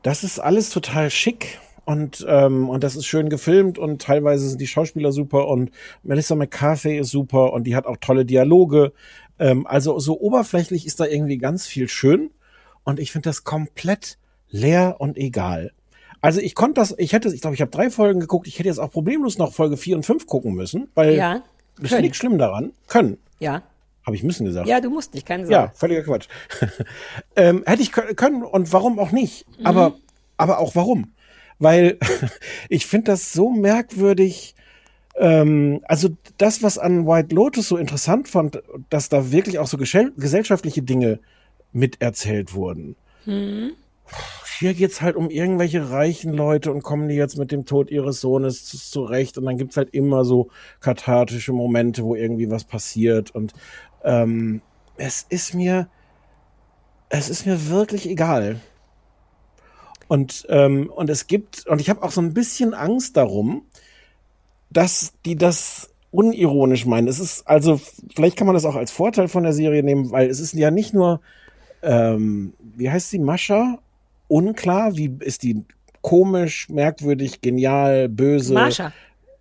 das 0.02 0.24
ist 0.24 0.40
alles 0.40 0.70
total 0.70 1.10
schick 1.10 1.60
und, 1.90 2.24
ähm, 2.30 2.70
und 2.70 2.84
das 2.84 2.96
ist 2.96 3.06
schön 3.08 3.30
gefilmt 3.30 3.80
und 3.80 4.02
teilweise 4.02 4.48
sind 4.48 4.62
die 4.62 4.68
Schauspieler 4.68 5.12
super 5.12 5.48
und 5.48 5.72
Melissa 6.04 6.36
McCarthy 6.36 6.98
ist 7.00 7.10
super 7.10 7.52
und 7.54 7.64
die 7.66 7.76
hat 7.76 7.88
auch 7.88 7.98
tolle 7.98 8.26
Dialoge. 8.26 8.94
Ähm, 9.40 9.66
also 9.66 9.98
so 9.98 10.20
oberflächlich 10.20 10.86
ist 10.86 11.00
da 11.00 11.06
irgendwie 11.06 11.38
ganz 11.40 11.66
viel 11.66 11.88
schön 11.88 12.30
und 12.84 13.00
ich 13.00 13.12
finde 13.12 13.30
das 13.30 13.44
komplett 13.44 14.18
leer 14.50 14.98
und 15.00 15.18
egal. 15.18 15.72
Also 16.22 16.42
ich 16.42 16.54
konnte 16.54 16.82
das, 16.82 16.94
ich 16.98 17.14
hätte, 17.14 17.34
ich 17.34 17.42
glaube, 17.42 17.56
ich 17.56 17.62
habe 17.62 17.72
drei 17.72 17.90
Folgen 17.90 18.20
geguckt, 18.20 18.48
ich 18.48 18.60
hätte 18.60 18.68
jetzt 18.70 18.80
auch 18.80 18.92
problemlos 18.92 19.38
noch 19.38 19.54
Folge 19.54 19.76
vier 19.78 19.96
und 19.96 20.06
fünf 20.06 20.28
gucken 20.28 20.54
müssen, 20.54 20.90
weil 20.94 21.16
Ja, 21.16 21.42
ist 21.82 21.98
nichts 22.00 22.18
schlimm 22.18 22.38
daran. 22.38 22.72
Können. 22.88 23.18
Ja. 23.40 23.64
Habe 24.06 24.16
ich 24.16 24.24
müssen 24.24 24.46
gesagt. 24.46 24.68
Ja, 24.68 24.80
du 24.80 24.90
musst 24.90 25.14
nicht, 25.16 25.26
keine 25.26 25.44
Ja, 25.44 25.62
Sorge. 25.62 25.72
völliger 25.76 26.04
Quatsch. 26.04 26.28
ähm, 27.36 27.64
hätte 27.66 27.82
ich 27.82 27.90
kö- 27.92 28.14
können 28.16 28.44
und 28.44 28.72
warum 28.74 29.00
auch 29.00 29.12
nicht. 29.12 29.46
Mhm. 29.60 29.66
Aber 29.66 29.94
aber 30.38 30.60
auch 30.60 30.76
warum? 30.76 31.14
Weil 31.60 31.98
ich 32.70 32.86
finde 32.86 33.12
das 33.12 33.34
so 33.34 33.50
merkwürdig. 33.50 34.56
Ähm, 35.16 35.82
also 35.84 36.10
das, 36.38 36.64
was 36.64 36.78
an 36.78 37.06
White 37.06 37.36
Lotus 37.36 37.68
so 37.68 37.78
interessant 37.78 38.28
fand, 38.28 38.62
dass 38.90 39.10
da 39.10 39.32
wirklich 39.32 39.60
auch 39.60 39.68
so 39.68 39.78
gesellschaftliche 39.78 40.82
Dinge 40.82 41.20
miterzählt 41.72 42.54
wurden. 42.54 42.96
Hm. 43.26 43.74
Hier 44.60 44.74
geht's 44.74 45.02
halt 45.02 45.16
um 45.16 45.30
irgendwelche 45.30 45.90
reichen 45.92 46.34
Leute 46.34 46.72
und 46.72 46.84
kommen 46.84 47.08
die 47.08 47.16
jetzt 47.16 47.38
mit 47.38 47.52
dem 47.52 47.66
Tod 47.66 47.92
ihres 47.92 48.20
Sohnes 48.20 48.66
zurecht. 48.92 49.38
Und 49.38 49.46
dann 49.46 49.58
gibt's 49.58 49.78
halt 49.78 49.94
immer 49.94 50.26
so 50.26 50.50
kathartische 50.82 51.54
Momente, 51.54 52.04
wo 52.04 52.16
irgendwie 52.16 52.50
was 52.50 52.66
passiert. 52.66 53.34
Und 53.34 53.54
ähm, 54.04 54.62
es 54.98 55.26
ist 55.30 55.54
mir, 55.54 55.88
es 57.10 57.30
ist 57.30 57.46
mir 57.46 57.70
wirklich 57.70 58.10
egal. 58.10 58.60
Und, 60.10 60.48
ähm, 60.50 60.90
und 60.90 61.08
es 61.10 61.28
gibt, 61.28 61.68
und 61.68 61.80
ich 61.80 61.90
habe 61.90 62.02
auch 62.02 62.12
so 62.12 62.20
ein 62.20 62.34
bisschen 62.34 62.74
Angst 62.74 63.16
darum, 63.16 63.62
dass 64.72 65.14
die 65.24 65.36
das 65.36 65.92
unironisch 66.10 66.88
meinen. 66.88 67.08
Es 67.08 67.20
ist, 67.20 67.48
also, 67.48 67.80
vielleicht 68.16 68.36
kann 68.36 68.48
man 68.48 68.56
das 68.56 68.66
auch 68.66 68.76
als 68.76 68.90
Vorteil 68.92 69.28
von 69.28 69.44
der 69.44 69.54
Serie 69.54 69.84
nehmen, 69.84 70.10
weil 70.12 70.28
es 70.28 70.40
ist 70.40 70.56
ja 70.56 70.72
nicht 70.72 70.96
nur, 70.96 71.22
ähm, 71.84 72.54
wie 72.60 72.90
heißt 72.90 73.12
sie, 73.12 73.20
Mascha? 73.20 73.78
Unklar, 74.28 74.98
wie 74.98 75.16
ist 75.20 75.44
die 75.44 75.64
komisch, 76.02 76.70
merkwürdig, 76.70 77.42
genial, 77.42 78.10
böse? 78.10 78.56
Marsha. 78.56 78.92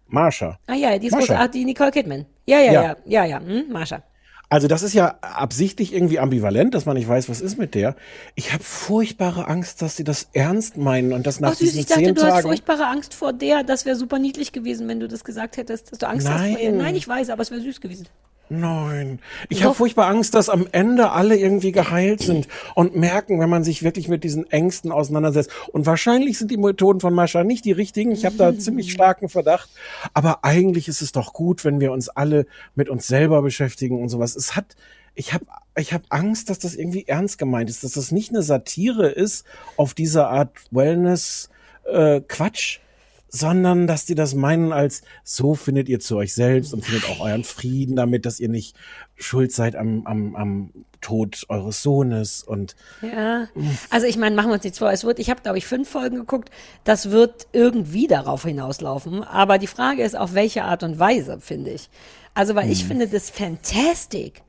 Marsha. 0.07 0.59
Ah 0.67 0.75
ja, 0.75 0.99
die 0.99 1.07
ist 1.07 1.17
groß, 1.17 1.31
ah, 1.31 1.49
die 1.49 1.65
Nicole 1.65 1.91
Kidman. 1.91 2.27
Ja, 2.45 2.61
ja, 2.61 2.73
ja, 2.73 2.83
ja, 2.83 2.97
ja, 3.07 3.25
ja. 3.25 3.41
Hm, 3.41 3.73
Marsha. 3.73 4.03
Also 4.51 4.67
das 4.67 4.83
ist 4.83 4.95
ja 4.95 5.19
absichtlich 5.21 5.93
irgendwie 5.93 6.19
ambivalent, 6.19 6.75
dass 6.75 6.87
man 6.87 6.97
nicht 6.97 7.07
weiß, 7.07 7.29
was 7.29 7.43
ist 7.43 7.59
mit 7.59 7.75
der. 7.75 7.97
Ich 8.35 8.53
habe 8.53 8.65
furchtbare 8.65 9.47
Angst, 9.47 9.83
dass 9.83 9.97
sie 9.97 10.05
das 10.05 10.29
ernst 10.33 10.79
meinen 10.79 11.13
und 11.13 11.27
das 11.27 11.39
nach 11.41 11.51
oh, 11.51 11.55
süß, 11.55 11.61
diesen 11.61 11.81
ich 11.81 11.87
dachte, 11.87 12.05
zehn 12.05 12.15
du 12.15 12.23
Tagen. 12.23 12.35
hast 12.35 12.43
furchtbare 12.43 12.87
Angst 12.87 13.13
vor 13.13 13.35
der. 13.35 13.63
Das 13.63 13.85
wäre 13.85 13.97
super 13.97 14.19
niedlich 14.19 14.53
gewesen, 14.53 14.89
wenn 14.89 15.01
du 15.01 15.09
das 15.09 15.25
gesagt 15.25 15.59
hättest, 15.59 15.93
dass 15.93 15.99
du 15.99 16.09
Angst 16.09 16.29
hast 16.29 16.41
vor 16.41 16.59
ihr. 16.59 16.71
Nein. 16.71 16.79
Nein, 16.79 16.97
ich 16.97 17.07
weiß, 17.07 17.29
aber 17.29 17.43
es 17.43 17.51
wäre 17.51 17.61
süß 17.61 17.81
gewesen. 17.83 18.07
Nein. 18.51 19.19
Ich 19.51 19.65
habe 19.65 19.75
furchtbar 19.75 20.09
Angst, 20.09 20.35
dass 20.35 20.49
am 20.49 20.67
Ende 20.73 21.11
alle 21.11 21.37
irgendwie 21.37 21.73
geheilt 21.73 22.21
sind 22.21 22.49
und 22.75 22.97
merken, 22.97 23.41
wenn 23.41 23.51
man 23.51 23.63
sich 23.63 23.83
wirklich 23.83 24.09
mit 24.09 24.25
diesen 24.25 24.51
Ängsten 24.51 24.91
auseinandersetzt. 24.91 25.51
Und 25.73 25.85
wahrscheinlich 25.85 26.39
sind 26.39 26.51
die 26.51 26.57
Methoden 26.57 27.01
von 27.01 27.13
Mascha 27.13 27.45
nicht 27.45 27.65
die 27.67 27.73
richtigen. 27.73 28.11
Ich 28.11 28.25
habe 28.25 28.37
da 28.37 28.57
ziemlich 28.59 28.91
starken 28.93 29.29
Verdacht. 29.29 29.69
Aber 30.15 30.45
eigentlich 30.45 30.89
ist 30.89 31.03
es 31.03 31.13
doch 31.13 31.35
gut, 31.35 31.65
wenn 31.65 31.81
wir 31.81 31.93
uns 31.93 32.09
alle 32.09 32.47
mit 32.75 32.89
uns 32.89 33.07
selber 33.07 33.43
beschäftigen 33.43 34.01
und 34.01 34.09
sowas. 34.09 34.35
Es 34.35 34.57
hat, 34.57 34.77
ich 35.15 35.35
habe 35.35 35.45
ich 35.77 35.93
hab 35.93 36.03
Angst, 36.09 36.49
dass 36.49 36.59
das 36.59 36.75
irgendwie 36.75 37.07
ernst 37.07 37.39
gemeint 37.39 37.69
ist, 37.69 37.85
dass 37.85 37.93
das 37.93 38.13
nicht 38.13 38.31
eine 38.31 38.43
Satire 38.43 39.09
ist 39.09 39.45
auf 39.77 39.93
diese 39.93 40.27
Art 40.27 40.51
Wellness 40.71 41.51
äh, 41.85 42.21
Quatsch, 42.27 42.81
sondern 43.29 43.87
dass 43.87 44.07
die 44.07 44.15
das 44.15 44.35
meinen 44.35 44.73
als 44.73 45.03
so 45.23 45.55
findet 45.55 45.89
ihr 45.89 46.01
zu 46.01 46.17
euch 46.17 46.35
selbst 46.35 46.73
und 46.73 46.85
findet 46.85 47.05
auch 47.11 47.21
euren 47.21 47.45
Frieden 47.45 47.97
damit, 47.97 48.25
dass 48.27 48.41
ihr 48.41 48.49
nicht 48.49 48.75
schuld 49.17 49.53
seid 49.53 49.77
am, 49.77 50.07
am, 50.07 50.35
am 50.37 50.71
Tod 51.01 51.45
eures 51.49 51.83
Sohnes 51.83 52.43
und 52.43 52.75
Ja, 53.03 53.49
also 53.91 54.07
ich 54.07 54.17
meine, 54.17 54.35
machen 54.35 54.49
wir 54.49 54.55
uns 54.55 54.65
nichts 54.65 54.79
vor. 54.79 54.91
Es 54.91 55.05
wird, 55.05 55.19
ich 55.21 55.31
habe 55.31 55.43
glaube 55.43 55.59
ich 55.59 55.67
fünf 55.67 55.89
Folgen 55.89 56.17
geguckt. 56.17 56.51
Das 56.85 57.11
wird 57.11 57.47
irgendwie 57.53 58.07
darauf 58.09 58.45
hinauslaufen. 58.45 59.23
Aber 59.23 59.59
die 59.59 59.67
Frage 59.69 60.03
ist, 60.03 60.17
auf 60.17 60.35
welche 60.35 60.65
Art 60.65 60.83
und 60.83 60.99
Weise 60.99 61.39
finde 61.41 61.71
ich. 61.71 61.89
Also 62.35 62.55
weil 62.55 62.71
ich 62.71 62.81
Hm. 62.83 62.89
finde 62.89 63.09
das 63.09 63.31
fantastic. 63.31 64.43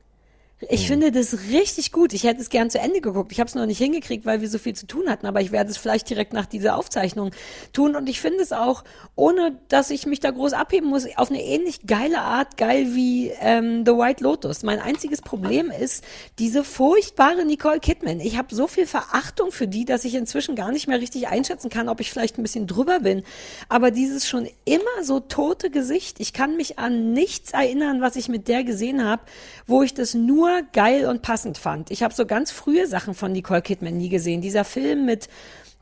Ich 0.67 0.87
finde 0.87 1.13
das 1.13 1.37
richtig 1.51 1.93
gut. 1.93 2.11
Ich 2.11 2.25
hätte 2.25 2.41
es 2.41 2.49
gern 2.49 2.69
zu 2.69 2.79
Ende 2.79 2.99
geguckt. 2.99 3.31
Ich 3.31 3.39
habe 3.39 3.47
es 3.47 3.55
noch 3.55 3.65
nicht 3.65 3.77
hingekriegt, 3.77 4.25
weil 4.25 4.41
wir 4.41 4.49
so 4.49 4.57
viel 4.57 4.75
zu 4.75 4.87
tun 4.87 5.09
hatten. 5.09 5.25
Aber 5.25 5.39
ich 5.39 5.53
werde 5.53 5.71
es 5.71 5.77
vielleicht 5.77 6.09
direkt 6.09 6.33
nach 6.33 6.45
dieser 6.45 6.75
Aufzeichnung 6.75 7.31
tun. 7.71 7.95
Und 7.95 8.09
ich 8.09 8.19
finde 8.19 8.43
es 8.43 8.51
auch, 8.51 8.83
ohne 9.15 9.57
dass 9.69 9.89
ich 9.89 10.05
mich 10.05 10.19
da 10.19 10.31
groß 10.31 10.51
abheben 10.51 10.89
muss, 10.89 11.07
auf 11.15 11.29
eine 11.29 11.41
ähnlich 11.41 11.87
geile 11.87 12.19
Art 12.19 12.57
geil 12.57 12.87
wie 12.89 13.31
ähm, 13.39 13.85
The 13.85 13.93
White 13.93 14.21
Lotus. 14.21 14.63
Mein 14.63 14.79
einziges 14.79 15.21
Problem 15.21 15.71
ist 15.71 16.03
diese 16.39 16.65
furchtbare 16.65 17.45
Nicole 17.45 17.79
Kidman. 17.79 18.19
Ich 18.19 18.37
habe 18.37 18.53
so 18.53 18.67
viel 18.67 18.85
Verachtung 18.85 19.53
für 19.53 19.67
die, 19.67 19.85
dass 19.85 20.03
ich 20.03 20.13
inzwischen 20.13 20.55
gar 20.55 20.73
nicht 20.73 20.89
mehr 20.89 20.99
richtig 20.99 21.29
einschätzen 21.29 21.69
kann, 21.69 21.87
ob 21.87 22.01
ich 22.01 22.11
vielleicht 22.11 22.37
ein 22.37 22.43
bisschen 22.43 22.67
drüber 22.67 22.99
bin. 22.99 23.23
Aber 23.69 23.91
dieses 23.91 24.27
schon 24.27 24.49
immer 24.65 25.03
so 25.03 25.21
tote 25.21 25.69
Gesicht. 25.69 26.19
Ich 26.19 26.33
kann 26.33 26.57
mich 26.57 26.79
an 26.79 27.13
nichts 27.13 27.51
erinnern, 27.51 28.01
was 28.01 28.17
ich 28.17 28.27
mit 28.27 28.49
der 28.49 28.65
gesehen 28.65 29.05
habe, 29.05 29.21
wo 29.65 29.83
ich 29.83 29.93
das 29.93 30.13
nur 30.13 30.48
geil 30.73 31.05
und 31.05 31.21
passend 31.21 31.57
fand. 31.57 31.91
Ich 31.91 32.03
habe 32.03 32.13
so 32.13 32.25
ganz 32.25 32.51
frühe 32.51 32.87
Sachen 32.87 33.13
von 33.13 33.31
Nicole 33.31 33.61
Kidman 33.61 33.97
nie 33.97 34.09
gesehen. 34.09 34.41
Dieser 34.41 34.63
Film 34.63 35.05
mit 35.05 35.27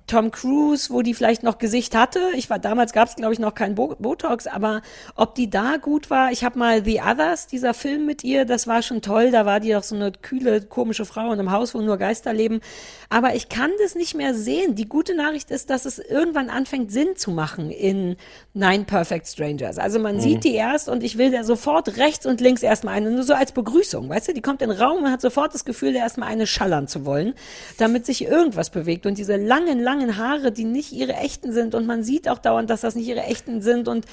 Tom 0.08 0.32
Cruise, 0.32 0.90
wo 0.92 1.02
die 1.02 1.14
vielleicht 1.14 1.44
noch 1.44 1.58
Gesicht 1.58 1.96
hatte. 1.96 2.20
Ich 2.36 2.50
war 2.50 2.60
damals 2.60 2.94
gab 2.94 3.10
es 3.10 3.16
glaube 3.16 3.34
ich 3.34 3.40
noch 3.40 3.54
kein 3.54 3.76
Bo 3.76 3.96
Botox, 4.00 4.48
aber 4.48 4.82
ob 5.16 5.36
die 5.36 5.50
da 5.50 5.78
gut 5.78 6.10
war. 6.10 6.32
Ich 6.32 6.44
habe 6.44 6.58
mal 6.58 6.84
The 6.84 7.02
Others, 7.02 7.48
dieser 7.48 7.74
Film 7.74 8.06
mit 8.06 8.24
ihr, 8.24 8.46
das 8.46 8.68
war 8.68 8.82
schon 8.82 9.02
toll. 9.02 9.32
Da 9.32 9.46
war 9.46 9.60
die 9.60 9.72
doch 9.74 9.84
so 9.84 9.96
eine 9.96 10.12
kühle, 10.14 10.62
komische 10.62 11.06
Frau 11.06 11.28
in 11.34 11.40
einem 11.40 11.52
Haus, 11.52 11.76
wo 11.76 11.82
nur 11.82 11.98
Geister 11.98 12.34
leben. 12.34 12.62
Aber 13.10 13.36
ich 13.36 13.50
kann 13.50 13.72
das 13.82 13.96
nicht 13.96 14.16
mehr 14.16 14.34
sehen. 14.34 14.76
Die 14.76 14.88
gute 14.88 15.14
Nachricht 15.16 15.52
ist, 15.52 15.70
dass 15.70 15.86
es 15.86 16.00
irgendwann 16.00 16.50
anfängt 16.50 16.92
Sinn 16.92 17.16
zu 17.18 17.32
machen 17.32 17.70
in 17.70 18.16
Nine 18.54 18.86
Perfect 18.86 19.28
Strangers. 19.28 19.78
Also 19.78 20.00
man 20.00 20.16
Mhm. 20.16 20.22
sieht 20.22 20.44
die 20.46 20.54
erst 20.56 20.88
und 20.90 21.04
ich 21.04 21.18
will 21.18 21.32
da 21.32 21.44
sofort 21.44 21.98
rechts 21.98 22.26
und 22.26 22.40
links 22.42 22.64
erstmal 22.64 22.96
eine, 22.96 23.12
nur 23.12 23.24
so 23.24 23.34
als 23.34 23.52
Begrüßung, 23.52 24.08
weißt 24.10 24.30
du? 24.30 24.34
Die 24.34 24.42
kommt 24.42 24.62
in 24.62 24.70
den 24.70 24.80
Raum 24.80 25.04
und 25.04 25.12
hat 25.12 25.22
sofort 25.22 25.54
das 25.54 25.66
Gefühl, 25.66 25.92
da 25.94 26.00
erstmal 26.00 26.30
eine 26.30 26.48
schallern 26.48 26.88
zu 26.88 27.06
wollen, 27.06 27.34
damit 27.78 28.06
sich 28.06 28.24
irgendwas 28.24 28.70
bewegt. 28.70 29.06
Und 29.06 29.18
diese 29.18 29.36
langen, 29.36 29.80
langen 29.80 29.97
Haare, 30.18 30.52
die 30.52 30.66
nicht 30.66 30.92
ihre 30.92 31.14
echten 31.14 31.52
sind 31.52 31.76
und 31.76 31.86
man 31.86 32.04
sieht 32.04 32.30
auch 32.30 32.40
dauernd, 32.40 32.70
dass 32.70 32.82
das 32.82 32.96
nicht 32.96 33.08
ihre 33.08 33.24
echten 33.24 33.62
sind 33.62 33.88
und 33.88 34.06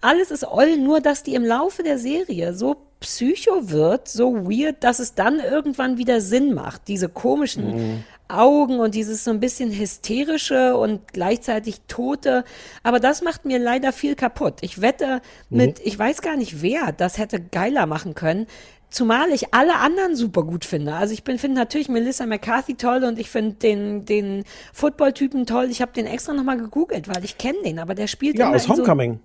alles 0.00 0.30
ist 0.30 0.44
oll, 0.44 0.76
nur 0.76 1.00
dass 1.00 1.22
die 1.22 1.34
im 1.34 1.44
Laufe 1.44 1.82
der 1.82 1.98
Serie 1.98 2.54
so 2.54 2.76
psycho 3.00 3.70
wird, 3.70 4.08
so 4.08 4.34
weird, 4.50 4.82
dass 4.82 4.98
es 4.98 5.14
dann 5.14 5.40
irgendwann 5.40 5.98
wieder 5.98 6.20
Sinn 6.20 6.54
macht. 6.54 6.88
Diese 6.88 7.08
komischen 7.08 7.70
Mhm. 7.70 8.04
Augen 8.28 8.78
und 8.78 8.94
dieses 8.94 9.24
so 9.24 9.30
ein 9.30 9.40
bisschen 9.40 9.72
hysterische 9.72 10.76
und 10.76 11.12
gleichzeitig 11.12 11.80
tote. 11.88 12.44
Aber 12.82 13.00
das 13.00 13.22
macht 13.22 13.44
mir 13.44 13.58
leider 13.58 13.92
viel 13.92 14.14
kaputt. 14.14 14.58
Ich 14.60 14.80
wette 14.80 15.20
mit, 15.48 15.80
ich 15.80 15.98
weiß 15.98 16.22
gar 16.22 16.36
nicht 16.36 16.62
wer, 16.62 16.92
das 16.92 17.18
hätte 17.18 17.40
geiler 17.40 17.86
machen 17.86 18.14
können. 18.14 18.46
Zumal 18.90 19.30
ich 19.30 19.54
alle 19.54 19.76
anderen 19.76 20.16
super 20.16 20.42
gut 20.42 20.64
finde. 20.64 20.94
Also 20.94 21.14
ich 21.14 21.22
bin 21.22 21.38
finde 21.38 21.56
natürlich 21.56 21.88
Melissa 21.88 22.26
McCarthy 22.26 22.74
toll 22.74 23.04
und 23.04 23.18
ich 23.18 23.30
finde 23.30 23.54
den 23.54 24.04
den 24.04 24.44
Football-Typen 24.72 25.46
toll. 25.46 25.68
Ich 25.70 25.80
habe 25.80 25.92
den 25.92 26.06
extra 26.06 26.32
nochmal 26.32 26.58
gegoogelt, 26.58 27.08
weil 27.08 27.24
ich 27.24 27.38
kenne 27.38 27.58
den, 27.64 27.78
aber 27.78 27.94
der 27.94 28.08
spielt 28.08 28.38
ja 28.38 28.50
aus 28.50 28.66
in 28.66 28.68
so 28.68 28.76
Homecoming. 28.76 29.20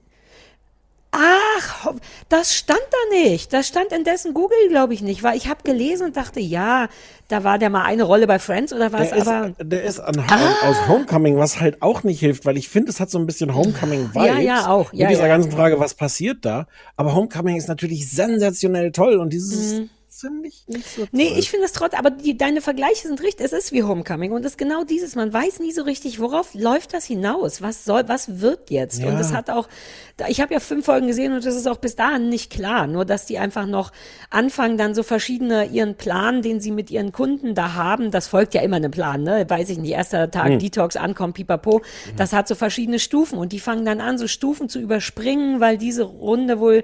Ach, 1.17 1.93
das 2.29 2.53
stand 2.55 2.81
da 2.91 3.15
nicht. 3.17 3.53
Das 3.53 3.67
stand 3.67 3.91
in 3.91 4.03
dessen 4.03 4.33
Google, 4.33 4.57
glaube 4.69 4.93
ich 4.93 5.01
nicht, 5.01 5.23
weil 5.23 5.37
ich 5.37 5.47
habe 5.47 5.63
gelesen 5.63 6.07
und 6.07 6.17
dachte, 6.17 6.39
ja, 6.39 6.87
da 7.27 7.43
war 7.43 7.57
der 7.57 7.69
mal 7.69 7.83
eine 7.83 8.03
Rolle 8.03 8.27
bei 8.27 8.37
Friends 8.37 8.71
oder 8.73 8.91
was, 8.93 9.09
Der 9.09 9.17
ist, 9.17 9.27
aber 9.27 9.49
der 9.63 9.83
ist 9.83 9.99
an, 9.99 10.19
Ah. 10.29 10.67
aus 10.69 10.87
Homecoming, 10.87 11.37
was 11.37 11.59
halt 11.59 11.81
auch 11.81 12.03
nicht 12.03 12.19
hilft, 12.19 12.45
weil 12.45 12.57
ich 12.57 12.69
finde, 12.69 12.91
es 12.91 12.99
hat 12.99 13.09
so 13.09 13.17
ein 13.17 13.25
bisschen 13.25 13.55
Homecoming-Vibes. 13.55 14.25
Ja, 14.27 14.39
ja, 14.39 14.67
auch. 14.67 14.91
Ja, 14.93 15.07
mit 15.07 15.15
dieser 15.15 15.27
ja. 15.27 15.33
ganzen 15.33 15.51
Frage, 15.51 15.79
was 15.79 15.93
passiert 15.93 16.39
da? 16.45 16.67
Aber 16.97 17.15
Homecoming 17.15 17.55
ist 17.55 17.67
natürlich 17.67 18.11
sensationell 18.11 18.91
toll 18.91 19.15
und 19.17 19.31
dieses 19.33 19.79
Mhm. 19.79 19.89
Finde 20.21 20.47
ich 20.47 20.63
nicht 20.67 20.87
so 20.87 21.01
toll. 21.01 21.09
Nee, 21.11 21.33
ich 21.37 21.49
finde 21.49 21.65
es 21.65 21.71
trotzdem, 21.71 21.99
aber 21.99 22.11
die, 22.11 22.37
deine 22.37 22.61
Vergleiche 22.61 23.07
sind 23.07 23.21
richtig. 23.21 23.45
Es 23.45 23.53
ist 23.53 23.71
wie 23.71 23.83
Homecoming 23.83 24.31
und 24.31 24.45
es 24.45 24.53
ist 24.53 24.57
genau 24.57 24.83
dieses. 24.83 25.15
Man 25.15 25.31
weiß 25.31 25.59
nie 25.59 25.71
so 25.71 25.83
richtig, 25.83 26.19
worauf 26.19 26.53
läuft 26.53 26.93
das 26.93 27.05
hinaus? 27.05 27.61
Was 27.61 27.85
soll, 27.85 28.07
was 28.07 28.41
wird 28.41 28.69
jetzt? 28.71 28.99
Ja. 29.01 29.07
Und 29.07 29.19
es 29.19 29.33
hat 29.33 29.49
auch, 29.49 29.67
ich 30.27 30.41
habe 30.41 30.53
ja 30.53 30.59
fünf 30.59 30.85
Folgen 30.85 31.07
gesehen 31.07 31.33
und 31.33 31.45
das 31.45 31.55
ist 31.55 31.67
auch 31.67 31.77
bis 31.77 31.95
dahin 31.95 32.29
nicht 32.29 32.51
klar. 32.51 32.87
Nur, 32.87 33.05
dass 33.05 33.25
die 33.25 33.37
einfach 33.37 33.65
noch 33.65 33.91
anfangen, 34.29 34.77
dann 34.77 34.95
so 34.95 35.03
verschiedene 35.03 35.65
ihren 35.65 35.95
Plan, 35.95 36.41
den 36.41 36.59
sie 36.59 36.71
mit 36.71 36.91
ihren 36.91 37.11
Kunden 37.11 37.55
da 37.55 37.73
haben. 37.73 38.11
Das 38.11 38.27
folgt 38.27 38.53
ja 38.53 38.61
immer 38.61 38.77
einem 38.77 38.91
Plan, 38.91 39.23
ne? 39.23 39.45
Weiß 39.49 39.69
ich 39.69 39.77
nicht, 39.77 39.91
erster 39.91 40.31
Tag 40.31 40.49
Hm. 40.49 40.59
Detox 40.59 40.95
ankommt, 40.95 41.35
pipapo. 41.35 41.81
Das 42.17 42.33
hat 42.33 42.47
so 42.47 42.55
verschiedene 42.55 42.99
Stufen 42.99 43.37
und 43.37 43.51
die 43.51 43.59
fangen 43.59 43.85
dann 43.85 44.01
an, 44.01 44.17
so 44.17 44.27
Stufen 44.27 44.69
zu 44.69 44.79
überspringen, 44.79 45.59
weil 45.59 45.77
diese 45.77 46.03
Runde 46.03 46.59
wohl 46.59 46.83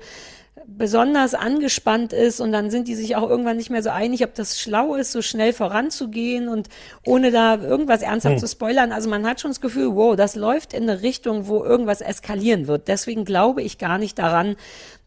besonders 0.68 1.34
angespannt 1.34 2.12
ist 2.12 2.42
und 2.42 2.52
dann 2.52 2.70
sind 2.70 2.88
die 2.88 2.96
sich 2.96 3.16
auch 3.16 3.30
irgendwann 3.30 3.58
nicht 3.58 3.70
mehr 3.70 3.82
so 3.82 3.90
einig, 3.90 4.24
ob 4.24 4.36
das 4.36 4.60
schlau 4.60 4.96
ist, 4.96 5.12
so 5.12 5.22
schnell 5.22 5.54
voranzugehen 5.54 6.50
und 6.50 6.68
ohne 7.06 7.32
da 7.32 7.56
irgendwas 7.56 8.02
ernsthaft 8.02 8.36
Hm. 8.36 8.40
zu 8.40 8.48
spoilern. 8.48 8.92
Also 8.92 9.10
man 9.10 9.26
hat 9.26 9.40
schon 9.40 9.52
das 9.52 9.62
Gefühl, 9.62 9.96
wow, 9.96 10.16
das 10.16 10.36
läuft 10.36 10.74
in 10.74 10.84
eine 10.84 11.02
Richtung, 11.02 11.48
wo 11.48 11.64
irgendwas 11.64 12.02
eskalieren 12.02 12.68
wird. 12.68 12.88
Deswegen 12.88 13.26
glaube 13.26 13.62
ich 13.62 13.78
gar 13.78 13.98
nicht 13.98 14.20
daran, 14.20 14.56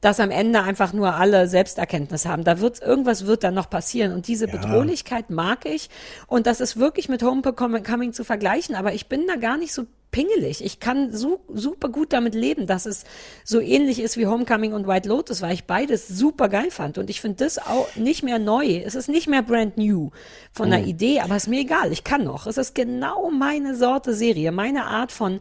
dass 0.01 0.19
am 0.21 0.31
Ende 0.31 0.63
einfach 0.63 0.93
nur 0.93 1.15
alle 1.15 1.47
Selbsterkenntnis 1.47 2.27
haben. 2.27 2.45
Da 2.45 2.61
wird 2.61 2.81
irgendwas 2.83 3.27
wird 3.27 3.45
dann 3.45 3.55
noch 3.55 3.71
passieren 3.71 4.13
und 4.13 4.29
diese 4.29 4.49
Bedrohlichkeit 4.49 5.31
mag 5.31 5.67
ich 5.67 5.89
und 6.27 6.47
das 6.47 6.61
ist 6.61 6.79
wirklich 6.79 7.09
mit 7.09 7.23
Homecoming 7.23 8.13
zu 8.13 8.25
vergleichen, 8.25 8.75
aber 8.75 8.93
ich 8.95 9.09
bin 9.09 9.27
da 9.27 9.37
gar 9.37 9.57
nicht 9.57 9.73
so 9.73 9.85
pingelig. 10.15 10.65
Ich 10.65 10.79
kann 10.79 11.13
su 11.13 11.39
super 11.53 11.89
gut 11.89 12.13
damit 12.13 12.37
leben, 12.37 12.69
dass 12.69 12.87
es 12.87 13.03
so 13.43 13.59
ähnlich 13.59 13.99
ist 13.99 14.17
wie 14.17 14.29
Homecoming 14.29 14.73
und 14.73 14.87
White 14.87 15.09
Lotus, 15.09 15.43
weil 15.43 15.55
ich 15.55 15.65
beides 15.65 16.07
super 16.07 16.49
geil 16.49 16.71
fand. 16.71 16.99
Und 16.99 17.11
ich 17.11 17.21
finde 17.21 17.43
das 17.43 17.59
auch 17.59 17.89
nicht 17.97 18.23
mehr 18.23 18.39
neu. 18.39 18.77
Es 18.87 18.95
ist 18.95 19.09
nicht 19.09 19.27
mehr 19.27 19.43
brand 19.43 19.77
new 19.77 20.13
von 20.53 20.71
der 20.71 20.79
Mhm. 20.83 20.87
Idee, 20.87 21.19
aber 21.19 21.35
ist 21.35 21.49
mir 21.49 21.59
egal. 21.61 21.91
Ich 21.91 22.05
kann 22.05 22.23
noch. 22.23 22.47
Es 22.47 22.59
ist 22.59 22.77
genau 22.77 23.29
meine 23.33 23.75
Sorte 23.75 24.15
Serie, 24.15 24.53
meine 24.53 24.85
Art 24.87 25.11
von 25.11 25.41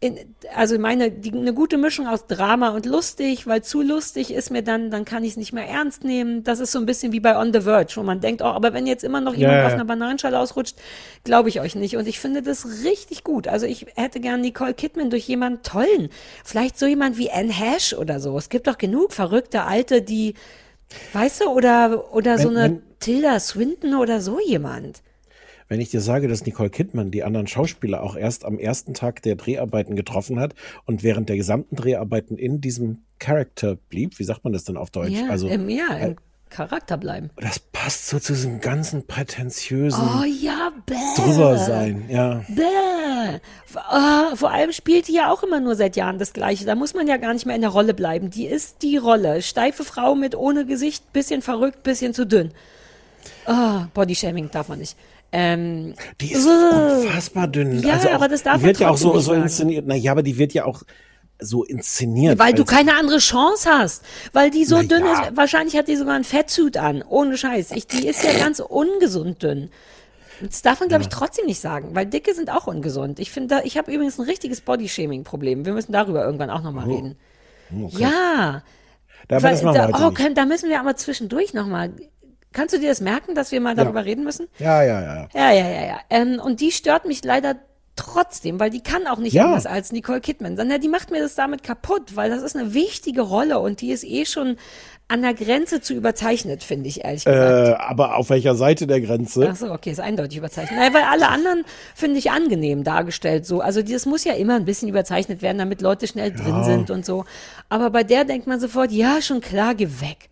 in, 0.00 0.18
also 0.54 0.78
meine, 0.78 1.10
die, 1.10 1.32
eine 1.32 1.54
gute 1.54 1.78
Mischung 1.78 2.06
aus 2.06 2.26
Drama 2.26 2.70
und 2.70 2.84
lustig, 2.84 3.46
weil 3.46 3.62
zu 3.62 3.80
lustig 3.80 4.32
ist 4.34 4.50
mir 4.50 4.62
dann, 4.62 4.90
dann 4.90 5.04
kann 5.06 5.24
ich 5.24 5.30
es 5.30 5.36
nicht 5.38 5.52
mehr 5.54 5.66
ernst 5.66 6.04
nehmen. 6.04 6.44
Das 6.44 6.60
ist 6.60 6.72
so 6.72 6.78
ein 6.78 6.84
bisschen 6.84 7.12
wie 7.12 7.20
bei 7.20 7.38
On 7.38 7.52
the 7.54 7.62
Verge, 7.62 7.92
wo 7.96 8.02
man 8.02 8.20
denkt, 8.20 8.42
oh, 8.42 8.46
aber 8.46 8.74
wenn 8.74 8.86
jetzt 8.86 9.02
immer 9.02 9.20
noch 9.22 9.34
jemand 9.34 9.58
ja. 9.60 9.66
auf 9.66 9.72
einer 9.72 9.84
Bananenschale 9.86 10.38
ausrutscht, 10.38 10.76
glaube 11.22 11.48
ich 11.48 11.60
euch 11.60 11.74
nicht. 11.74 11.96
Und 11.96 12.06
ich 12.06 12.20
finde 12.20 12.42
das 12.42 12.66
richtig 12.84 13.24
gut. 13.24 13.48
Also 13.48 13.64
ich 13.64 13.86
hätte 13.94 14.20
gern 14.20 14.42
Nicole 14.42 14.74
Kidman 14.74 15.08
durch 15.08 15.26
jemanden 15.26 15.62
tollen. 15.62 16.10
Vielleicht 16.44 16.78
so 16.78 16.86
jemand 16.86 17.16
wie 17.16 17.30
Anne 17.30 17.52
Hash 17.52 17.94
oder 17.94 18.20
so. 18.20 18.36
Es 18.36 18.50
gibt 18.50 18.66
doch 18.66 18.76
genug 18.76 19.12
verrückte 19.14 19.62
Alte, 19.62 20.02
die, 20.02 20.34
weißt 21.14 21.42
du, 21.42 21.44
oder, 21.48 22.12
oder 22.12 22.36
so 22.38 22.50
Wenn- 22.50 22.56
eine 22.58 22.74
wenn- 22.74 22.82
Tilda 23.00 23.40
Swinton 23.40 23.94
oder 23.94 24.20
so 24.20 24.38
jemand. 24.40 25.02
Wenn 25.68 25.80
ich 25.80 25.90
dir 25.90 26.00
sage, 26.00 26.28
dass 26.28 26.44
Nicole 26.44 26.70
Kidman 26.70 27.10
die 27.10 27.24
anderen 27.24 27.46
Schauspieler 27.46 28.02
auch 28.02 28.16
erst 28.16 28.44
am 28.44 28.58
ersten 28.58 28.94
Tag 28.94 29.22
der 29.22 29.36
Dreharbeiten 29.36 29.96
getroffen 29.96 30.38
hat 30.38 30.54
und 30.84 31.02
während 31.02 31.28
der 31.28 31.36
gesamten 31.36 31.76
Dreharbeiten 31.76 32.36
in 32.36 32.60
diesem 32.60 32.98
Charakter 33.18 33.76
blieb, 33.76 34.18
wie 34.18 34.24
sagt 34.24 34.44
man 34.44 34.52
das 34.52 34.64
denn 34.64 34.76
auf 34.76 34.90
Deutsch? 34.90 35.12
Ja, 35.12 35.28
also, 35.30 35.48
im, 35.48 35.68
ja, 35.68 35.96
im 35.96 36.16
Charakter 36.50 36.96
bleiben. 36.96 37.30
das 37.36 37.58
passt 37.58 38.08
so 38.08 38.20
zu 38.20 38.32
diesem 38.32 38.60
ganzen 38.60 39.06
prätentiösen 39.06 40.00
Oh 40.00 40.24
ja, 40.24 40.70
bäh. 40.86 40.94
drüber 41.16 41.58
sein, 41.58 42.04
ja. 42.08 42.44
Bäh. 42.48 43.40
Ah, 43.74 44.36
vor 44.36 44.52
allem 44.52 44.70
spielt 44.70 45.08
die 45.08 45.14
ja 45.14 45.32
auch 45.32 45.42
immer 45.42 45.58
nur 45.58 45.74
seit 45.74 45.96
Jahren 45.96 46.18
das 46.18 46.32
Gleiche. 46.32 46.64
Da 46.64 46.76
muss 46.76 46.94
man 46.94 47.08
ja 47.08 47.16
gar 47.16 47.32
nicht 47.32 47.44
mehr 47.44 47.56
in 47.56 47.62
der 47.62 47.70
Rolle 47.70 47.92
bleiben. 47.92 48.30
Die 48.30 48.46
ist 48.46 48.82
die 48.82 48.96
Rolle. 48.96 49.42
Steife 49.42 49.82
Frau 49.82 50.14
mit 50.14 50.36
ohne 50.36 50.64
Gesicht, 50.64 51.12
bisschen 51.12 51.42
verrückt, 51.42 51.82
bisschen 51.82 52.14
zu 52.14 52.24
dünn. 52.24 52.52
Ah, 53.46 53.88
Bodyshaming 53.94 54.50
darf 54.50 54.68
man 54.68 54.78
nicht. 54.78 54.96
Ähm, 55.36 55.94
Die 56.20 56.32
ist 56.32 56.46
uh. 56.46 57.02
unfassbar 57.02 57.48
dünn. 57.48 57.82
Ja, 57.82 57.94
also 57.94 58.08
auch, 58.08 58.14
aber 58.14 58.28
das 58.28 58.44
darf 58.44 58.60
die 58.60 58.66
wird 58.66 58.78
ja 58.78 58.90
auch 58.90 58.96
so, 58.96 59.18
so 59.18 59.32
inszeniert. 59.32 59.84
Na 59.84 59.96
ja, 59.96 60.12
aber 60.12 60.22
die 60.22 60.38
wird 60.38 60.54
ja 60.54 60.64
auch 60.64 60.84
so 61.40 61.64
inszeniert. 61.64 62.38
Weil 62.38 62.52
du 62.52 62.64
keine 62.64 62.94
andere 62.94 63.18
Chance 63.18 63.68
hast. 63.68 64.04
Weil 64.32 64.52
die 64.52 64.64
so 64.64 64.80
dünn 64.80 65.04
ja. 65.04 65.22
ist. 65.24 65.36
Wahrscheinlich 65.36 65.76
hat 65.76 65.88
die 65.88 65.96
sogar 65.96 66.14
einen 66.14 66.22
Fettsuit 66.22 66.76
an. 66.76 67.02
Ohne 67.02 67.36
Scheiß. 67.36 67.72
Ich, 67.72 67.88
die 67.88 68.06
ist 68.06 68.22
ja 68.22 68.32
ganz 68.38 68.60
ungesund 68.60 69.42
dünn. 69.42 69.70
Das 70.40 70.62
darf 70.62 70.78
man, 70.78 70.88
glaube 70.88 71.02
ich, 71.02 71.08
trotzdem 71.08 71.46
nicht 71.46 71.60
sagen, 71.60 71.94
weil 71.94 72.06
Dicke 72.06 72.32
sind 72.32 72.50
auch 72.50 72.68
ungesund. 72.68 73.18
Ich 73.18 73.32
finde, 73.32 73.62
ich 73.64 73.76
habe 73.76 73.92
übrigens 73.92 74.18
ein 74.18 74.26
richtiges 74.26 74.60
Bodyshaming-Problem. 74.60 75.66
Wir 75.66 75.72
müssen 75.72 75.92
darüber 75.92 76.24
irgendwann 76.24 76.50
auch 76.50 76.62
nochmal 76.62 76.86
Oh. 76.88 76.94
reden. 76.94 77.16
Okay. 77.86 78.02
Ja. 78.02 78.62
Da, 79.26 79.40
da, 79.40 80.06
oh, 80.06 80.10
können, 80.10 80.34
da 80.34 80.44
müssen 80.44 80.68
wir 80.68 80.78
aber 80.78 80.96
zwischendurch 80.96 81.54
nochmal. 81.54 81.90
Kannst 82.54 82.74
du 82.74 82.78
dir 82.78 82.88
das 82.88 83.02
merken, 83.02 83.34
dass 83.34 83.52
wir 83.52 83.60
mal 83.60 83.76
Ja. 83.76 83.84
darüber 83.84 84.04
reden 84.06 84.24
müssen? 84.24 84.48
Ja, 84.58 84.82
ja, 84.82 85.02
ja. 85.02 85.28
Ja, 85.34 85.52
ja, 85.52 85.68
ja, 85.70 85.86
ja. 85.86 85.98
Ähm, 86.08 86.40
und 86.42 86.60
die 86.60 86.70
stört 86.72 87.04
mich 87.04 87.22
leider 87.24 87.56
trotzdem, 87.96 88.58
weil 88.58 88.70
die 88.70 88.80
kann 88.80 89.06
auch 89.06 89.18
nicht 89.18 89.34
Ja. 89.34 89.46
anders 89.46 89.66
als 89.66 89.92
Nicole 89.92 90.20
Kidman. 90.20 90.56
Sondern 90.56 90.80
die 90.80 90.88
macht 90.88 91.10
mir 91.10 91.20
das 91.20 91.34
damit 91.34 91.62
kaputt, 91.62 92.16
weil 92.16 92.30
das 92.30 92.42
ist 92.42 92.56
eine 92.56 92.74
wichtige 92.74 93.20
Rolle 93.20 93.58
und 93.60 93.80
die 93.82 93.92
ist 93.92 94.02
eh 94.04 94.24
schon 94.24 94.56
an 95.06 95.20
der 95.22 95.34
Grenze 95.34 95.80
zu 95.82 95.92
überzeichnet, 95.94 96.62
finde 96.64 96.88
ich, 96.88 97.04
ehrlich 97.04 97.24
gesagt. 97.24 97.68
Äh, 97.68 97.74
aber 97.74 98.16
auf 98.16 98.30
welcher 98.30 98.54
Seite 98.54 98.86
der 98.86 99.00
Grenze? 99.00 99.48
Ach 99.52 99.54
so, 99.54 99.70
okay, 99.70 99.90
ist 99.90 100.00
eindeutig 100.00 100.38
überzeichnet. 100.38 100.78
Naja, 100.78 100.94
weil 100.94 101.02
alle 101.04 101.28
anderen 101.28 101.64
finde 101.94 102.18
ich 102.18 102.30
angenehm 102.30 102.82
dargestellt 102.84 103.44
so. 103.46 103.60
Also 103.60 103.82
das 103.82 104.06
muss 104.06 104.24
ja 104.24 104.32
immer 104.32 104.54
ein 104.56 104.64
bisschen 104.64 104.88
überzeichnet 104.88 105.42
werden, 105.42 105.58
damit 105.58 105.82
Leute 105.82 106.06
schnell 106.06 106.32
drin 106.32 106.46
Ja. 106.56 106.64
sind 106.64 106.90
und 106.90 107.04
so. 107.04 107.24
Aber 107.68 107.90
bei 107.90 108.02
der 108.02 108.24
denkt 108.24 108.46
man 108.46 108.58
sofort, 108.60 108.90
ja, 108.92 109.20
schon 109.20 109.40
klar, 109.40 109.74
geh 109.74 109.86
weg. 110.00 110.30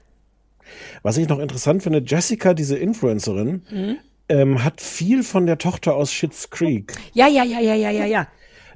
Was 1.03 1.17
ich 1.17 1.29
noch 1.29 1.39
interessant 1.39 1.83
finde, 1.83 2.03
Jessica, 2.05 2.55
diese 2.55 2.77
Influencerin, 2.79 3.63
Mhm. 3.71 3.97
ähm, 4.29 4.65
hat 4.65 4.81
viel 4.81 5.23
von 5.23 5.47
der 5.47 5.59
Tochter 5.59 5.95
aus 5.95 6.13
Schitt's 6.13 6.51
Creek. 6.51 6.93
Ja, 7.13 7.27
ja, 7.29 7.45
ja, 7.45 7.61
ja, 7.61 7.75
ja, 7.75 7.91
ja, 7.91 8.07
ja. 8.07 8.27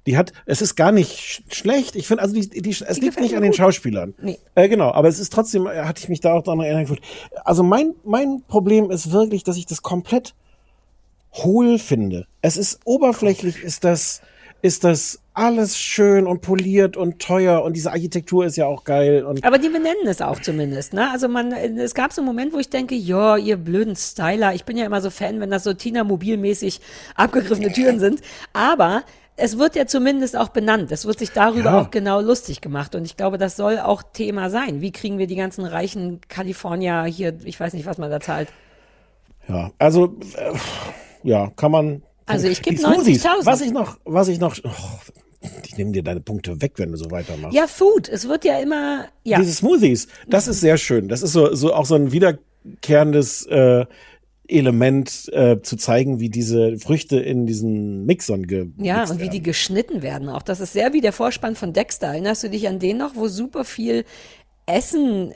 Die 0.07 0.17
hat, 0.17 0.33
es 0.47 0.63
ist 0.63 0.77
gar 0.77 0.93
nicht 0.93 1.19
sch 1.19 1.43
schlecht. 1.49 1.97
Ich 1.97 2.07
finde, 2.07 2.23
also 2.23 2.33
die, 2.35 2.49
die, 2.49 2.71
es 2.71 2.81
liegt 2.81 3.01
gefällt 3.01 3.21
nicht 3.23 3.37
an 3.37 3.43
den. 3.43 3.53
Schauspielern. 3.53 4.15
Nee. 4.23 4.39
Äh, 4.55 4.69
genau, 4.69 4.93
aber 4.93 5.09
es 5.09 5.19
ist 5.19 5.33
trotzdem, 5.33 5.67
äh, 5.67 5.81
hatte 5.83 6.01
ich 6.01 6.09
mich 6.09 6.21
da 6.21 6.33
auch 6.35 6.45
daran 6.45 6.61
erinnert 6.61 6.83
gefühlt. 6.85 7.01
Also 7.45 7.65
mein, 7.65 7.95
mein 8.05 8.43
Problem 8.47 8.91
ist 8.93 9.11
wirklich, 9.11 9.43
dass 9.43 9.57
ich 9.57 9.67
das 9.67 9.83
komplett 9.83 10.35
hohl 11.33 11.79
finde. 11.81 12.27
Es 12.41 12.57
ist 12.57 12.79
oberflächlich, 12.85 13.63
ist 13.63 13.83
das, 13.85 14.23
ist 14.63 14.85
das 14.85 15.21
alles 15.35 15.77
schön 15.79 16.27
und 16.27 16.41
poliert 16.41 16.97
und 16.97 17.21
teuer 17.21 17.63
und 17.63 17.75
diese 17.75 17.91
Architektur 17.93 18.47
ist 18.47 18.57
ja 18.57 18.67
auch 18.67 18.85
geil 18.85 19.25
und 19.25 19.45
Aber 19.45 19.59
die 19.59 19.69
benennen 19.69 20.07
es 20.07 20.23
auch 20.23 20.41
zumindest, 20.41 20.95
ne? 20.95 21.11
Also 21.11 21.29
man, 21.29 21.53
es 21.53 21.95
gab 21.95 22.13
so 22.13 22.23
einen 22.23 22.27
Moment, 22.27 22.53
wo 22.55 22.59
ich 22.59 22.71
denke, 22.71 22.95
ja, 22.95 23.37
ihr 23.37 23.59
blöden 23.59 23.95
Styler. 23.97 24.55
Ich 24.55 24.65
bin 24.65 24.77
ja 24.79 24.87
immer 24.87 25.01
so 25.03 25.11
Fan, 25.11 25.39
wenn 25.41 25.51
das 25.51 25.65
so 25.65 25.75
Tina 25.75 26.05
mobilmäßig 26.05 26.81
abgegriffene 27.17 27.71
Türen 27.73 28.01
sind. 28.01 28.23
Aber 28.55 29.03
es 29.37 29.59
wird 29.59 29.77
ja 29.77 29.87
zumindest 29.87 30.35
auch 30.39 30.49
benannt. 30.49 30.91
Es 30.91 31.05
wird 31.05 31.19
sich 31.19 31.33
darüber 31.33 31.73
Ja. 31.73 31.81
auch 31.83 31.91
genau 31.91 32.23
lustig 32.23 32.63
gemacht. 32.63 32.95
Und 32.95 33.05
ich 33.05 33.19
glaube, 33.19 33.37
das 33.37 33.57
soll 33.57 33.79
auch 33.79 34.03
Thema 34.03 34.49
sein. 34.49 34.81
Wie 34.81 34.91
kriegen 34.91 35.19
wir 35.19 35.27
die 35.27 35.37
ganzen 35.37 35.67
reichen 35.67 36.23
Kalifornier 36.29 37.05
hier, 37.05 37.37
ich 37.45 37.61
weiß 37.61 37.75
nicht, 37.75 37.85
was 37.85 37.99
man 37.99 38.11
da 38.11 38.21
zahlt. 38.21 38.49
Ja, 39.49 39.71
also 39.79 40.17
äh, 40.37 40.55
ja, 41.23 41.51
kann 41.57 41.71
man. 41.71 42.03
Also 42.27 42.49
ich 42.49 42.63
geb 42.63 42.75
Die 42.75 42.83
Smoothies, 42.83 43.25
90.000. 43.25 43.47
Was 43.47 43.61
ich 43.61 43.73
noch, 43.73 43.99
was 44.05 44.29
ich 44.29 44.39
noch, 44.39 44.57
oh, 44.65 45.49
ich 45.65 45.77
nehme 45.77 45.93
dir 45.93 46.03
deine 46.03 46.21
Punkte 46.21 46.61
weg, 46.61 46.73
wenn 46.77 46.91
du 46.93 46.99
so 46.99 47.11
weitermachst. 47.11 47.55
Ja, 47.55 47.67
Food. 47.67 48.09
Es 48.09 48.29
wird 48.29 48.45
ja 48.45 48.59
immer, 48.59 49.07
ja. 49.25 49.39
Diese 49.39 49.53
Smoothies, 49.53 50.09
das 50.27 50.49
ist 50.49 50.61
sehr 50.61 50.77
schön. 50.77 51.09
Das 51.09 51.23
ist 51.23 51.33
so, 51.33 51.55
so 51.55 51.73
auch 51.73 51.87
so 51.87 51.95
ein 51.95 52.13
wiederkehrendes 52.13 53.47
äh, 53.47 53.87
Element, 54.49 55.29
äh, 55.33 55.61
zu 55.63 55.77
zeigen, 55.77 56.21
wie 56.21 56.29
diese 56.29 56.79
Früchte 56.79 57.19
in 57.19 57.47
diesen 57.47 58.07
Mixern 58.07 58.47
ge 58.47 58.69
Ja, 58.79 59.05
und 59.09 59.21
wie 59.21 59.29
die 59.29 59.43
geschnitten 59.43 60.03
werden 60.03 60.29
auch. 60.29 60.43
Das 60.43 60.61
ist 60.61 60.73
sehr 60.73 60.93
wie 60.93 61.01
der 61.01 61.13
Vorspann 61.13 61.57
von 61.57 61.73
Dexter. 61.73 62.09
Erinnerst 62.09 62.45
du 62.45 62.51
dich 62.51 62.69
an 62.69 62.79
den 62.79 62.99
noch, 62.99 63.17
wo 63.17 63.29
super 63.29 63.65
viel 63.65 64.05
Essen 64.67 65.35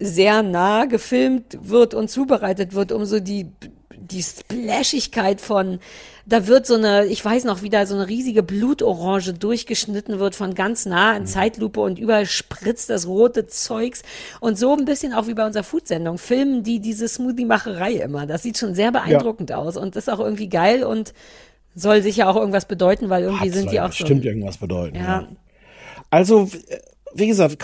sehr 0.00 0.42
nah 0.42 0.84
gefilmt 0.84 1.58
wird 1.60 1.94
und 1.94 2.08
zubereitet 2.08 2.74
wird, 2.74 2.92
um 2.92 3.04
so 3.04 3.18
die, 3.18 3.46
die 4.10 4.22
Splashigkeit 4.22 5.40
von, 5.40 5.78
da 6.26 6.46
wird 6.46 6.66
so 6.66 6.74
eine, 6.74 7.06
ich 7.06 7.24
weiß 7.24 7.44
noch, 7.44 7.62
wie 7.62 7.70
da 7.70 7.86
so 7.86 7.94
eine 7.94 8.08
riesige 8.08 8.42
Blutorange 8.42 9.34
durchgeschnitten 9.34 10.18
wird 10.18 10.34
von 10.34 10.54
ganz 10.54 10.86
nah 10.86 11.16
in 11.16 11.26
Zeitlupe 11.26 11.80
und 11.80 11.98
überall 11.98 12.26
spritzt 12.26 12.90
das 12.90 13.06
rote 13.06 13.46
Zeugs 13.46 14.02
und 14.40 14.58
so 14.58 14.76
ein 14.76 14.84
bisschen 14.84 15.12
auch 15.12 15.26
wie 15.26 15.34
bei 15.34 15.46
unserer 15.46 15.64
Food-Sendung 15.64 16.18
filmen 16.18 16.62
die 16.62 16.80
diese 16.80 17.08
Smoothie-Macherei 17.08 17.92
immer. 17.92 18.26
Das 18.26 18.42
sieht 18.42 18.58
schon 18.58 18.74
sehr 18.74 18.92
beeindruckend 18.92 19.52
aus 19.52 19.76
und 19.76 19.96
ist 19.96 20.10
auch 20.10 20.20
irgendwie 20.20 20.48
geil 20.48 20.84
und 20.84 21.14
soll 21.74 22.02
sicher 22.02 22.28
auch 22.28 22.36
irgendwas 22.36 22.66
bedeuten, 22.66 23.08
weil 23.08 23.24
irgendwie 23.24 23.48
Hat 23.48 23.54
sind 23.54 23.70
die 23.70 23.80
auch 23.80 23.92
so. 23.92 24.02
bestimmt 24.02 24.24
irgendwas 24.24 24.58
bedeuten. 24.58 24.96
Ja. 24.96 25.20
Ja. 25.20 25.28
Also, 26.10 26.50
wie 27.14 27.26
gesagt, 27.26 27.58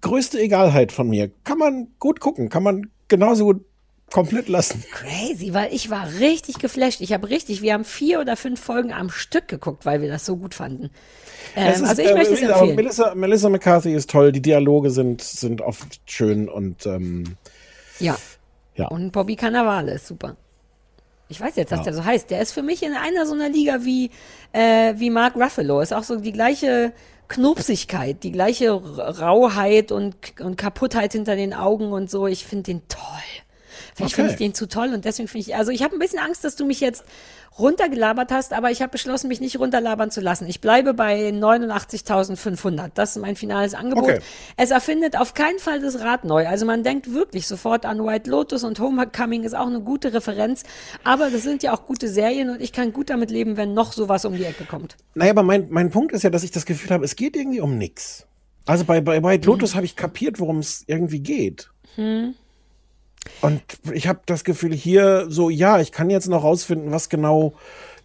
größte 0.00 0.40
Egalheit 0.40 0.92
von 0.92 1.08
mir. 1.08 1.30
Kann 1.44 1.58
man 1.58 1.88
gut 1.98 2.20
gucken, 2.20 2.48
kann 2.48 2.62
man 2.62 2.90
genauso 3.08 3.44
gut 3.44 3.64
komplett 4.12 4.48
lassen. 4.48 4.84
Crazy, 4.92 5.52
weil 5.54 5.72
ich 5.74 5.90
war 5.90 6.06
richtig 6.20 6.58
geflasht. 6.58 7.00
Ich 7.00 7.12
habe 7.12 7.28
richtig, 7.30 7.62
wir 7.62 7.72
haben 7.74 7.84
vier 7.84 8.20
oder 8.20 8.36
fünf 8.36 8.60
Folgen 8.60 8.92
am 8.92 9.10
Stück 9.10 9.48
geguckt, 9.48 9.84
weil 9.86 10.00
wir 10.02 10.08
das 10.08 10.24
so 10.26 10.36
gut 10.36 10.54
fanden. 10.54 10.90
Ähm, 11.56 11.72
ist, 11.72 11.82
also 11.84 12.02
ich 12.02 12.10
äh, 12.10 12.14
möchte 12.14 12.34
es 12.34 12.42
empfehlen. 12.42 12.76
Melissa, 12.76 13.14
Melissa 13.14 13.48
McCarthy 13.48 13.94
ist 13.94 14.10
toll, 14.10 14.32
die 14.32 14.40
Dialoge 14.42 14.90
sind, 14.90 15.20
sind 15.22 15.60
oft 15.60 16.00
schön 16.06 16.48
und 16.48 16.86
ähm, 16.86 17.36
Ja. 17.98 18.16
Ja. 18.74 18.88
Und 18.88 19.10
Bobby 19.12 19.36
Cannavale 19.36 19.92
ist 19.94 20.06
super. 20.06 20.36
Ich 21.28 21.40
weiß 21.40 21.56
jetzt, 21.56 21.72
dass 21.72 21.80
Ja. 21.80 21.84
der 21.84 21.94
so 21.94 22.04
heißt. 22.04 22.30
Der 22.30 22.40
ist 22.40 22.52
für 22.52 22.62
mich 22.62 22.82
in 22.82 22.92
einer 22.94 23.26
so 23.26 23.34
einer 23.34 23.48
Liga 23.48 23.84
wie, 23.84 24.10
äh, 24.52 24.94
wie 24.96 25.10
Mark 25.10 25.34
Ruffalo. 25.36 25.80
Ist 25.80 25.92
auch 25.92 26.04
so 26.04 26.16
die 26.16 26.32
gleiche 26.32 26.92
Knopsigkeit, 27.28 28.22
die 28.22 28.32
gleiche 28.32 28.70
Rauheit 28.72 29.92
und, 29.92 30.16
und 30.40 30.56
Kaputtheit 30.56 31.12
hinter 31.12 31.34
den 31.36 31.54
Augen 31.54 31.92
und 31.92 32.10
so. 32.10 32.26
Ich 32.26 32.44
finde 32.46 32.64
den 32.64 32.88
toll. 32.88 33.00
Vielleicht 33.94 34.14
Okay. 34.14 34.22
finde 34.22 34.32
ich 34.32 34.38
den 34.38 34.54
zu 34.54 34.66
toll 34.68 34.92
und 34.94 35.04
deswegen 35.04 35.28
finde 35.28 35.48
ich, 35.48 35.56
also 35.56 35.70
ich 35.70 35.82
habe 35.82 35.94
ein 35.94 35.98
bisschen 35.98 36.18
Angst, 36.18 36.44
dass 36.44 36.56
du 36.56 36.64
mich 36.64 36.80
jetzt 36.80 37.04
runtergelabert 37.58 38.32
hast, 38.32 38.54
aber 38.54 38.70
ich 38.70 38.80
habe 38.80 38.90
beschlossen, 38.90 39.28
mich 39.28 39.40
nicht 39.40 39.58
runterlabern 39.58 40.10
zu 40.10 40.20
lassen. 40.20 40.46
Ich 40.46 40.60
bleibe 40.62 40.94
bei 40.94 41.28
89.500. 41.30 42.92
Das 42.94 43.16
ist 43.16 43.22
mein 43.22 43.36
finales 43.36 43.74
Angebot. 43.74 44.04
Okay. 44.04 44.20
Es 44.56 44.70
erfindet 44.70 45.18
auf 45.18 45.34
keinen 45.34 45.58
Fall 45.58 45.80
das 45.80 46.00
Rad 46.00 46.24
neu. 46.24 46.46
Also 46.48 46.64
man 46.64 46.82
denkt 46.82 47.12
wirklich 47.12 47.46
sofort 47.46 47.84
an 47.84 48.04
White 48.04 48.30
Lotus 48.30 48.64
und 48.64 48.80
Homecoming 48.80 49.44
ist 49.44 49.54
auch 49.54 49.66
eine 49.66 49.80
gute 49.80 50.14
Referenz. 50.14 50.62
Aber 51.04 51.30
das 51.30 51.42
sind 51.42 51.62
ja 51.62 51.74
auch 51.74 51.86
gute 51.86 52.08
Serien 52.08 52.50
und 52.50 52.62
ich 52.62 52.72
kann 52.72 52.92
gut 52.92 53.10
damit 53.10 53.30
leben, 53.30 53.56
wenn 53.56 53.74
noch 53.74 53.92
sowas 53.92 54.24
um 54.24 54.34
die 54.34 54.44
Ecke 54.44 54.64
kommt. 54.64 54.96
Naja, 55.14 55.32
aber 55.32 55.42
mein, 55.42 55.66
mein 55.70 55.90
Punkt 55.90 56.12
ist 56.12 56.22
ja, 56.22 56.30
dass 56.30 56.44
ich 56.44 56.50
das 56.50 56.64
Gefühl 56.64 56.90
habe, 56.90 57.04
es 57.04 57.16
geht 57.16 57.36
irgendwie 57.36 57.60
um 57.60 57.76
nix. 57.76 58.26
Also 58.64 58.84
bei, 58.84 59.00
bei 59.00 59.22
White 59.22 59.46
Lotus 59.46 59.74
habe 59.74 59.84
ich 59.84 59.96
kapiert, 59.96 60.38
worum 60.40 60.58
es 60.58 60.84
irgendwie 60.86 61.20
geht. 61.20 61.70
Hm. 61.96 62.34
Und 63.40 63.62
ich 63.92 64.08
habe 64.08 64.20
das 64.26 64.44
Gefühl 64.44 64.72
hier 64.74 65.26
so, 65.28 65.50
ja, 65.50 65.80
ich 65.80 65.92
kann 65.92 66.10
jetzt 66.10 66.28
noch 66.28 66.44
rausfinden, 66.44 66.92
was 66.92 67.08
genau 67.08 67.54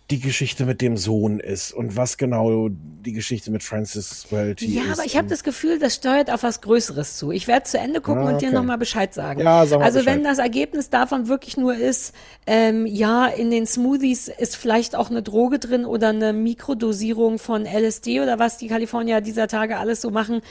die 0.09 0.22
Geschichte 0.22 0.65
mit 0.65 0.80
dem 0.82 0.95
Sohn 0.95 1.41
ist 1.41 1.74
und 1.74 1.97
was 1.97 2.18
genau 2.18 2.70
die 2.72 3.11
Geschichte 3.11 3.51
mit 3.51 3.61
Francis 3.61 4.28
Welty 4.30 4.74
Ja, 4.74 4.84
ist. 4.84 4.91
aber 4.99 5.05
ich 5.05 5.18
habe 5.18 5.28
das 5.28 5.43
Gefühl, 5.43 5.80
das 5.80 5.95
steuert 5.95 6.32
auf 6.32 6.43
was 6.43 6.61
Größeres 6.61 7.18
zu. 7.18 7.34
Ich 7.34 7.49
werde 7.49 7.65
zu 7.65 7.78
Ende 7.78 7.99
gucken 7.99 8.24
Ah, 8.24 8.30
und 8.32 8.41
dir 8.41 8.47
okay. 8.47 8.55
nochmal 8.55 8.78
Bescheid 8.78 9.13
sagen. 9.13 9.41
Ja, 9.41 9.65
sag 9.65 9.80
mal 9.80 9.86
also 9.86 9.99
Bescheid. 9.99 10.15
wenn 10.15 10.24
das 10.24 10.38
Ergebnis 10.38 10.89
davon 10.89 11.28
wirklich 11.28 11.57
nur 11.57 11.76
ist, 11.76 12.13
ähm, 12.45 12.86
ja, 12.86 13.26
in 13.28 13.51
den 13.51 13.65
Smoothies 13.68 14.30
ist 14.30 14.55
vielleicht 14.55 14.95
auch 14.95 15.09
eine 15.09 15.22
Droge 15.24 15.59
drin 15.59 15.84
oder 15.84 16.07
eine 16.09 16.32
Mikrodosierung 16.32 17.38
von 17.38 17.65
LSD 17.65 18.22
oder 18.22 18.39
was 18.39 18.57
die 18.57 18.68
Kalifornier 18.68 19.20
dieser 19.20 19.49
Tage 19.49 19.78
alles 19.78 19.99
so 20.01 20.09
machen 20.09 20.41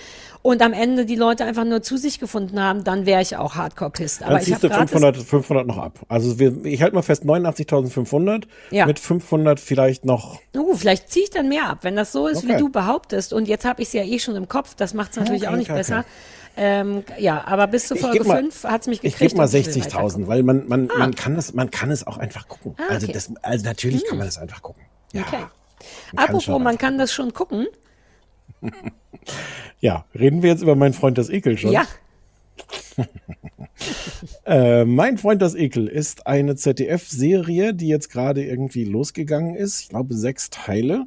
und 0.47 0.63
am 0.63 0.73
Ende 0.73 1.05
die 1.07 1.17
Leute 1.17 1.45
einfach 1.45 1.65
nur 1.65 1.83
zu 1.83 1.97
sich 1.97 2.21
gefunden 2.21 2.61
haben, 2.63 2.85
dann 2.85 3.05
wäre 3.05 3.21
ich 3.21 3.37
auch 3.37 3.57
Hardcore-Pist. 3.57 4.23
Aber 4.23 4.31
Dann 4.35 4.39
ich 4.41 4.47
ziehst 4.47 4.63
du 4.63 4.69
gerade 4.69 4.87
500, 4.87 5.17
500 5.17 5.67
noch 5.67 5.79
ab. 5.79 5.99
Also 6.09 6.39
wir, 6.39 6.65
ich 6.65 6.81
halte 6.83 6.95
mal 6.95 7.03
fest, 7.03 7.25
89.500 7.25 8.45
Ja. 8.71 8.87
mit 8.87 9.01
500 9.01 9.59
vielleicht 9.59 10.05
noch. 10.05 10.39
Uh, 10.57 10.75
vielleicht 10.77 11.11
ziehe 11.11 11.25
ich 11.25 11.31
dann 11.31 11.49
mehr 11.49 11.69
ab, 11.69 11.79
wenn 11.83 11.97
das 11.97 12.13
so 12.13 12.29
ist, 12.29 12.45
wie 12.45 12.51
Okay. 12.53 12.59
du 12.61 12.69
behauptest. 12.69 13.33
Und 13.33 13.49
jetzt 13.49 13.65
habe 13.65 13.83
ich 13.83 13.89
es 13.89 13.95
ja 13.95 14.05
eh 14.05 14.19
schon 14.21 14.37
im 14.37 14.47
Kopf, 14.49 14.75
das 14.77 14.95
macht 14.95 15.11
es 15.11 15.17
natürlich 15.17 15.43
Okay, 15.43 15.53
auch 15.53 15.57
nicht 15.57 15.71
okay, 15.71 15.79
besser. 15.79 16.05
Ähm, 16.57 17.03
ja, 17.19 17.43
aber 17.45 17.67
bis 17.67 17.89
zur 17.89 17.97
Ich 17.97 18.03
Folge 18.03 18.19
geb 18.19 18.27
mal- 18.29 18.37
5 18.39 18.65
hat 18.65 18.83
es 18.83 18.87
mich 18.87 18.99
Ich 19.03 19.13
gekriegt. 19.15 19.33
gebe 19.33 19.37
mal 19.39 19.45
und 19.47 19.53
will 19.53 19.61
60.000, 19.63 20.27
weil 20.29 20.43
man, 20.45 20.67
man, 20.69 20.89
Ah. 20.95 20.99
man 21.01 21.15
kann 21.17 21.37
es, 21.37 21.53
man 21.55 21.71
kann 21.73 21.91
es 21.91 22.07
auch 22.07 22.19
einfach 22.19 22.47
gucken. 22.47 22.77
Ah, 22.79 22.93
Also 22.95 23.07
okay. 23.07 23.13
das, 23.15 23.31
also 23.43 23.65
natürlich 23.65 24.05
kann 24.05 24.13
Hm. 24.13 24.19
man 24.19 24.29
es 24.29 24.39
einfach 24.39 24.63
gucken. 24.63 24.83
weitergucken. 25.13 25.45
Okay. 25.45 25.47
Man 26.13 26.25
kann 26.27 26.35
Apropos, 26.37 26.63
man 26.63 26.79
kann 26.79 26.99
das 26.99 27.13
schon 27.13 27.35
gucken. 27.35 27.67
Ja, 29.81 30.05
reden 30.15 30.43
wir 30.43 30.51
jetzt 30.51 30.63
über 30.63 30.75
meinen 30.75 30.95
Freund 30.95 31.19
das 31.19 31.29
Ekel 31.29 31.59
schon. 31.59 31.73
Ja. 31.73 31.85
Äh, 34.47 34.85
mein 34.85 35.19
Freund 35.19 35.43
das 35.43 35.55
Ekel 35.55 35.87
ist 35.87 36.27
eine 36.27 36.57
ZDF-Serie, 36.57 37.75
die 37.75 37.89
jetzt 37.89 38.11
gerade 38.11 38.43
irgendwie 38.43 38.85
losgegangen 38.85 39.55
ist. 39.55 39.83
Ich 39.83 39.89
glaube, 39.91 40.15
sechs 40.15 40.51
Teile. 40.51 41.05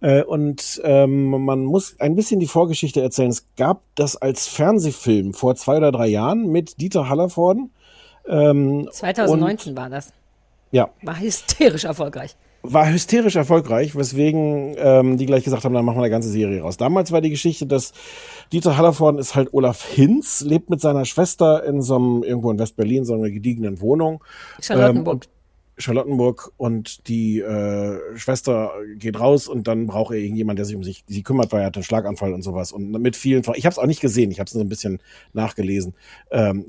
Äh, 0.00 0.22
und 0.22 0.82
ähm, 0.84 1.30
man 1.30 1.64
muss 1.64 1.98
ein 2.00 2.14
bisschen 2.14 2.40
die 2.40 2.46
Vorgeschichte 2.46 3.00
erzählen. 3.00 3.30
Es 3.30 3.46
gab 3.56 3.82
das 3.94 4.16
als 4.16 4.46
Fernsehfilm 4.48 5.32
vor 5.32 5.56
zwei 5.56 5.78
oder 5.78 5.92
drei 5.92 6.08
Jahren 6.08 6.48
mit 6.48 6.80
Dieter 6.80 7.08
Hallervorden. 7.08 7.70
Ähm, 8.28 8.88
2019 8.92 9.76
war 9.76 9.88
das. 9.88 10.12
Ja, 10.70 10.90
War 11.02 11.18
hysterisch 11.18 11.84
erfolgreich. 11.84 12.36
War 12.64 12.90
hysterisch 12.90 13.36
erfolgreich, 13.36 13.94
weswegen 13.94 14.74
ähm, 14.78 15.18
die 15.18 15.26
gleich 15.26 15.44
gesagt 15.44 15.64
haben, 15.64 15.74
dann 15.74 15.84
machen 15.84 15.98
wir 15.98 16.02
eine 16.02 16.10
ganze 16.10 16.30
Serie 16.30 16.62
raus. 16.62 16.78
Damals 16.78 17.12
war 17.12 17.20
die 17.20 17.30
Geschichte, 17.30 17.66
dass 17.66 17.92
Dieter 18.52 18.76
Hallervorden 18.76 19.20
ist 19.20 19.34
halt 19.34 19.52
Olaf 19.52 19.84
Hinz, 19.84 20.40
lebt 20.40 20.70
mit 20.70 20.80
seiner 20.80 21.04
Schwester 21.04 21.62
in 21.64 21.82
so 21.82 21.96
einem, 21.96 22.22
irgendwo 22.22 22.50
in 22.50 22.58
West-Berlin, 22.58 23.04
so 23.04 23.14
einer 23.14 23.30
gediegenen 23.30 23.80
Wohnung. 23.80 24.24
Charlottenburg. 24.60 25.06
Ähm, 25.06 25.12
und 25.12 25.28
Charlottenburg 25.76 26.52
und 26.56 27.08
die 27.08 27.40
äh, 27.40 27.98
Schwester 28.16 28.72
geht 28.96 29.18
raus 29.18 29.48
und 29.48 29.66
dann 29.66 29.86
braucht 29.86 30.14
er 30.14 30.20
irgendjemand, 30.20 30.58
der 30.58 30.66
sich 30.66 30.76
um 30.76 30.84
sich 30.84 31.04
sie 31.06 31.22
kümmert, 31.22 31.52
weil 31.52 31.60
er 31.60 31.66
hat 31.66 31.76
einen 31.76 31.84
Schlaganfall 31.84 32.32
und 32.32 32.42
sowas. 32.42 32.72
Und 32.72 32.92
mit 32.92 33.16
vielen, 33.16 33.42
ich 33.54 33.66
habe 33.66 33.72
es 33.72 33.78
auch 33.78 33.86
nicht 33.86 34.00
gesehen, 34.00 34.30
ich 34.30 34.38
habe 34.38 34.46
es 34.46 34.54
nur 34.54 34.64
ein 34.64 34.68
bisschen 34.68 35.00
nachgelesen. 35.32 35.94
Ähm, 36.30 36.64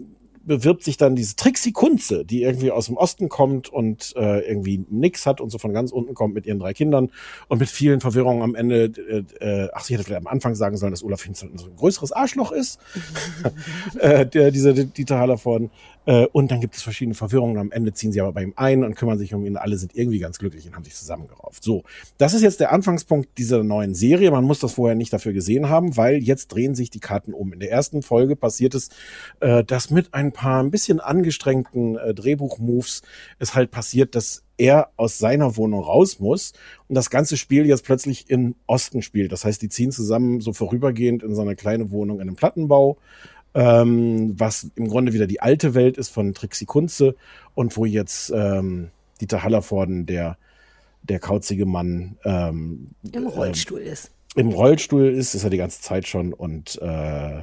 bewirbt 0.45 0.83
sich 0.83 0.97
dann 0.97 1.15
diese 1.15 1.35
Trixie 1.35 1.71
Kunze, 1.71 2.25
die 2.25 2.43
irgendwie 2.43 2.71
aus 2.71 2.87
dem 2.87 2.97
Osten 2.97 3.29
kommt 3.29 3.69
und 3.69 4.13
äh, 4.15 4.47
irgendwie 4.47 4.85
nix 4.89 5.25
hat 5.25 5.41
und 5.41 5.49
so 5.49 5.57
von 5.57 5.73
ganz 5.73 5.91
unten 5.91 6.13
kommt 6.13 6.33
mit 6.33 6.45
ihren 6.45 6.59
drei 6.59 6.73
Kindern 6.73 7.11
und 7.47 7.59
mit 7.59 7.69
vielen 7.69 8.01
Verwirrungen 8.01 8.41
am 8.41 8.55
Ende, 8.55 8.85
äh, 8.85 9.23
äh, 9.43 9.69
ach, 9.73 9.85
ich 9.85 9.91
hätte 9.91 10.03
vielleicht 10.03 10.21
am 10.21 10.27
Anfang 10.27 10.55
sagen 10.55 10.77
sollen, 10.77 10.91
dass 10.91 11.03
Olaf 11.03 11.23
Hinz 11.23 11.39
so 11.39 11.65
ein 11.65 11.75
größeres 11.75 12.11
Arschloch 12.11 12.51
ist, 12.51 12.79
äh, 13.99 14.25
der, 14.25 14.51
dieser 14.51 14.73
Dieter 14.73 15.19
Hallervorden. 15.19 15.71
Äh, 16.05 16.27
und 16.27 16.51
dann 16.51 16.61
gibt 16.61 16.75
es 16.75 16.83
verschiedene 16.83 17.15
Verwirrungen. 17.15 17.57
Am 17.57 17.71
Ende 17.71 17.93
ziehen 17.93 18.11
sie 18.11 18.21
aber 18.21 18.33
bei 18.33 18.43
ihm 18.43 18.53
ein 18.55 18.83
und 18.83 18.95
kümmern 18.95 19.17
sich 19.17 19.33
um 19.33 19.45
ihn. 19.45 19.57
Alle 19.57 19.77
sind 19.77 19.95
irgendwie 19.95 20.19
ganz 20.19 20.39
glücklich 20.39 20.67
und 20.67 20.75
haben 20.75 20.83
sich 20.83 20.95
zusammengerauft. 20.95 21.63
So, 21.63 21.83
das 22.17 22.33
ist 22.33 22.41
jetzt 22.41 22.59
der 22.59 22.71
Anfangspunkt 22.71 23.37
dieser 23.37 23.63
neuen 23.63 23.95
Serie. 23.95 24.31
Man 24.31 24.43
muss 24.43 24.59
das 24.59 24.73
vorher 24.73 24.95
nicht 24.95 25.13
dafür 25.13 25.33
gesehen 25.33 25.69
haben, 25.69 25.97
weil 25.97 26.17
jetzt 26.17 26.47
drehen 26.47 26.75
sich 26.75 26.89
die 26.89 26.99
Karten 26.99 27.33
um. 27.33 27.53
In 27.53 27.59
der 27.59 27.71
ersten 27.71 28.01
Folge 28.01 28.35
passiert 28.35 28.75
es, 28.75 28.89
äh, 29.39 29.63
dass 29.63 29.89
mit 29.89 30.13
ein 30.13 30.31
paar 30.31 30.61
ein 30.61 30.71
bisschen 30.71 30.99
angestrengten 30.99 31.97
äh, 31.97 32.13
Drehbuchmoves 32.13 33.01
es 33.39 33.55
halt 33.55 33.71
passiert, 33.71 34.15
dass 34.15 34.43
er 34.57 34.91
aus 34.95 35.17
seiner 35.17 35.57
Wohnung 35.57 35.81
raus 35.81 36.19
muss 36.19 36.53
und 36.87 36.95
das 36.95 37.09
ganze 37.09 37.37
Spiel 37.37 37.65
jetzt 37.65 37.83
plötzlich 37.83 38.29
im 38.29 38.55
Osten 38.67 39.01
spielt. 39.01 39.31
Das 39.31 39.43
heißt, 39.43 39.61
die 39.61 39.69
ziehen 39.69 39.91
zusammen 39.91 40.39
so 40.39 40.53
vorübergehend 40.53 41.23
in 41.23 41.35
so 41.35 41.41
eine 41.41 41.55
kleine 41.55 41.91
Wohnung 41.91 42.17
in 42.17 42.27
einem 42.27 42.35
Plattenbau 42.35 42.97
ähm, 43.55 44.37
was 44.37 44.69
im 44.75 44.87
Grunde 44.89 45.13
wieder 45.13 45.27
die 45.27 45.39
alte 45.41 45.73
Welt 45.73 45.97
ist 45.97 46.09
von 46.09 46.33
Trixie 46.33 46.65
Kunze 46.65 47.15
und 47.55 47.75
wo 47.77 47.85
jetzt 47.85 48.31
ähm, 48.35 48.91
Dieter 49.21 49.43
Hallervorden, 49.43 50.05
der, 50.05 50.37
der 51.03 51.19
kauzige 51.19 51.65
Mann, 51.65 52.17
ähm, 52.25 52.91
Im 53.13 53.27
Rollstuhl 53.27 53.79
ist. 53.79 54.11
im 54.35 54.49
Rollstuhl 54.49 55.07
ist, 55.07 55.33
ist 55.35 55.45
er 55.45 55.49
die 55.49 55.57
ganze 55.57 55.81
Zeit 55.81 56.05
schon 56.05 56.33
und 56.33 56.77
äh, 56.81 57.41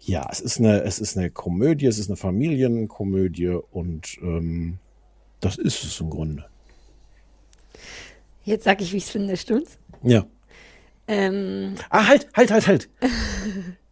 ja, 0.00 0.28
es 0.30 0.40
ist 0.40 0.58
eine, 0.58 0.82
es 0.82 0.98
ist 0.98 1.16
eine 1.16 1.30
Komödie, 1.30 1.86
es 1.86 1.98
ist 1.98 2.08
eine 2.08 2.16
Familienkomödie 2.16 3.58
und 3.70 4.18
ähm, 4.22 4.78
das 5.40 5.56
ist 5.58 5.84
es 5.84 6.00
im 6.00 6.10
Grunde. 6.10 6.44
Jetzt 8.44 8.64
sag 8.64 8.80
ich, 8.80 8.92
wie 8.92 8.96
ich 8.98 9.04
es 9.04 9.10
finde, 9.10 9.36
stimmt's? 9.36 9.78
Ja. 10.02 10.26
Ähm, 11.08 11.74
Ah, 11.90 12.08
halt, 12.08 12.28
halt, 12.34 12.50
halt, 12.50 12.66
halt. 12.66 12.88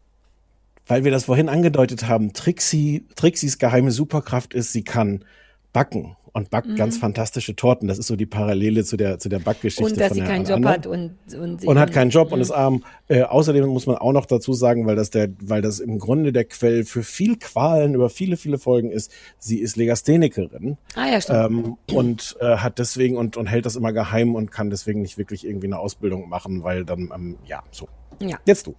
Weil 0.86 1.04
wir 1.04 1.10
das 1.10 1.24
vorhin 1.24 1.48
angedeutet 1.48 2.08
haben, 2.08 2.32
Trixie, 2.32 3.04
Trixies 3.16 3.58
geheime 3.58 3.90
Superkraft 3.90 4.52
ist, 4.54 4.72
sie 4.72 4.82
kann 4.82 5.24
backen 5.72 6.16
und 6.32 6.50
backt 6.50 6.68
Mhm. 6.68 6.74
ganz 6.76 6.98
fantastische 6.98 7.54
Torten. 7.56 7.86
Das 7.88 7.96
ist 7.96 8.08
so 8.08 8.16
die 8.16 8.26
Parallele 8.26 8.84
zu 8.84 8.96
der, 8.96 9.18
zu 9.20 9.28
der 9.28 9.38
Backgeschichte 9.38 9.84
und 9.84 9.98
dass 10.00 10.08
von 10.08 10.16
sie 10.16 10.22
keinen 10.24 10.44
Job 10.44 10.56
Anna. 10.56 10.70
hat 10.70 10.86
und, 10.86 11.12
und, 11.38 11.64
und 11.64 11.78
hat 11.78 11.92
keinen 11.92 12.10
Job 12.10 12.32
und 12.32 12.38
Mhm. 12.38 12.42
ist 12.42 12.50
arm. 12.50 12.84
Äh, 13.08 13.22
außerdem 13.22 13.64
muss 13.68 13.86
man 13.86 13.96
auch 13.96 14.12
noch 14.12 14.26
dazu 14.26 14.52
sagen, 14.52 14.84
weil 14.86 14.96
das 14.96 15.10
der, 15.10 15.28
weil 15.40 15.62
das 15.62 15.78
im 15.78 15.98
Grunde 15.98 16.32
der 16.32 16.44
Quell 16.44 16.84
für 16.84 17.02
viel 17.04 17.36
Qualen 17.38 17.94
über 17.94 18.10
viele, 18.10 18.36
viele 18.36 18.58
Folgen 18.58 18.90
ist. 18.90 19.12
Sie 19.38 19.58
ist 19.60 19.76
Legasthenikerin. 19.76 20.76
Ah 20.96 21.06
ja, 21.06 21.20
stimmt. 21.20 21.50
Ähm, 21.50 21.76
und 21.96 22.36
äh, 22.40 22.56
hat 22.56 22.78
deswegen 22.80 23.16
und, 23.16 23.36
und 23.36 23.46
hält 23.46 23.64
das 23.64 23.76
immer 23.76 23.92
geheim 23.92 24.34
und 24.34 24.50
kann 24.50 24.70
deswegen 24.70 25.02
nicht 25.02 25.16
wirklich 25.18 25.46
irgendwie 25.46 25.68
eine 25.68 25.78
Ausbildung 25.78 26.28
machen, 26.28 26.62
weil 26.64 26.84
dann, 26.84 27.10
ähm, 27.14 27.36
ja, 27.46 27.62
so. 27.70 27.88
Ja. 28.20 28.38
Jetzt 28.44 28.66
du. 28.66 28.74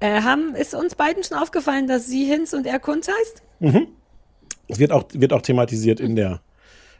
Äh, 0.00 0.22
haben, 0.22 0.54
ist 0.54 0.74
uns 0.74 0.94
beiden 0.94 1.24
schon 1.24 1.38
aufgefallen, 1.38 1.86
dass 1.86 2.06
sie 2.06 2.24
Hinz 2.24 2.52
und 2.52 2.66
er 2.66 2.78
Kunz 2.78 3.08
heißt? 3.08 3.42
Mhm. 3.60 3.88
Es 4.68 4.78
wird 4.78 4.92
auch, 4.92 5.04
wird 5.12 5.32
auch 5.32 5.42
thematisiert 5.42 6.00
in 6.00 6.16
der, 6.16 6.40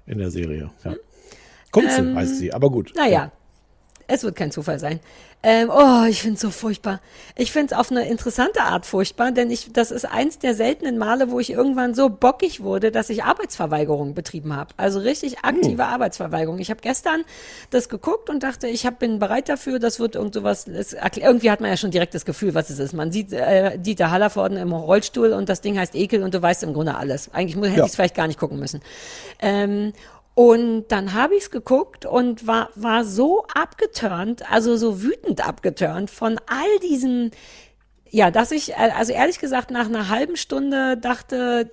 in 0.06 0.18
der 0.18 0.30
Serie. 0.30 0.70
Ja. 0.84 0.94
Kunze 1.72 1.98
Ähm, 1.98 2.16
heißt 2.16 2.38
sie, 2.38 2.52
aber 2.52 2.70
gut. 2.70 2.92
Naja, 2.96 3.32
es 4.08 4.22
wird 4.24 4.36
kein 4.36 4.50
Zufall 4.50 4.78
sein. 4.78 5.00
Ähm, 5.42 5.70
oh, 5.70 6.04
ich 6.08 6.22
finde 6.22 6.36
es 6.36 6.40
so 6.40 6.50
furchtbar. 6.50 7.00
Ich 7.36 7.52
finde 7.52 7.72
es 7.74 7.78
auf 7.78 7.90
eine 7.90 8.08
interessante 8.08 8.62
Art 8.62 8.84
furchtbar, 8.86 9.30
denn 9.32 9.50
ich, 9.50 9.72
das 9.72 9.90
ist 9.90 10.04
eins 10.04 10.38
der 10.38 10.54
seltenen 10.54 10.98
Male, 10.98 11.30
wo 11.30 11.38
ich 11.38 11.50
irgendwann 11.50 11.94
so 11.94 12.08
bockig 12.08 12.62
wurde, 12.62 12.90
dass 12.90 13.10
ich 13.10 13.22
Arbeitsverweigerung 13.22 14.14
betrieben 14.14 14.56
habe. 14.56 14.70
Also 14.76 14.98
richtig 14.98 15.40
aktive 15.40 15.84
Hm. 15.84 15.92
Arbeitsverweigerung. 15.92 16.58
Ich 16.58 16.70
habe 16.70 16.80
gestern 16.80 17.22
das 17.70 17.88
geguckt 17.88 18.28
und 18.30 18.42
dachte, 18.42 18.66
ich 18.66 18.86
hab, 18.86 18.98
bin 18.98 19.18
bereit 19.18 19.48
dafür, 19.48 19.78
das 19.78 20.00
wird 20.00 20.14
irgend 20.16 20.34
sowas, 20.34 20.66
es, 20.66 20.94
irgendwie 21.14 21.50
hat 21.50 21.60
man 21.60 21.70
ja 21.70 21.76
schon 21.76 21.90
direkt 21.90 22.14
das 22.14 22.24
Gefühl, 22.24 22.54
was 22.54 22.70
es 22.70 22.78
ist. 22.78 22.92
Man 22.94 23.12
sieht 23.12 23.32
äh, 23.32 23.78
Dieter 23.78 24.10
Hallervorden 24.10 24.56
im 24.56 24.72
Rollstuhl 24.72 25.32
und 25.32 25.48
das 25.48 25.60
Ding 25.60 25.78
heißt 25.78 25.94
Ekel 25.94 26.22
und 26.22 26.34
du 26.34 26.42
weißt 26.42 26.62
im 26.64 26.72
Grunde 26.72 26.96
alles. 26.96 27.32
Eigentlich 27.32 27.56
hätte 27.56 27.78
Ja. 27.78 27.84
ich 27.84 27.90
es 27.90 27.94
vielleicht 27.94 28.14
gar 28.16 28.26
nicht 28.26 28.40
gucken 28.40 28.58
müssen. 28.58 28.80
Ähm, 29.38 29.92
und 30.38 30.88
dann 30.88 31.14
habe 31.14 31.34
ich 31.34 31.44
es 31.44 31.50
geguckt 31.50 32.04
und 32.04 32.46
war, 32.46 32.68
war 32.74 33.06
so 33.06 33.46
abgeturnt, 33.54 34.52
also 34.52 34.76
so 34.76 35.02
wütend 35.02 35.40
abgeturnt 35.40 36.10
von 36.10 36.38
all 36.46 36.78
diesen, 36.82 37.30
ja, 38.10 38.30
dass 38.30 38.50
ich, 38.50 38.72
äh, 38.72 38.90
also 38.94 39.14
ehrlich 39.14 39.38
gesagt, 39.38 39.70
nach 39.70 39.86
einer 39.86 40.10
halben 40.10 40.36
Stunde 40.36 40.98
dachte, 40.98 41.70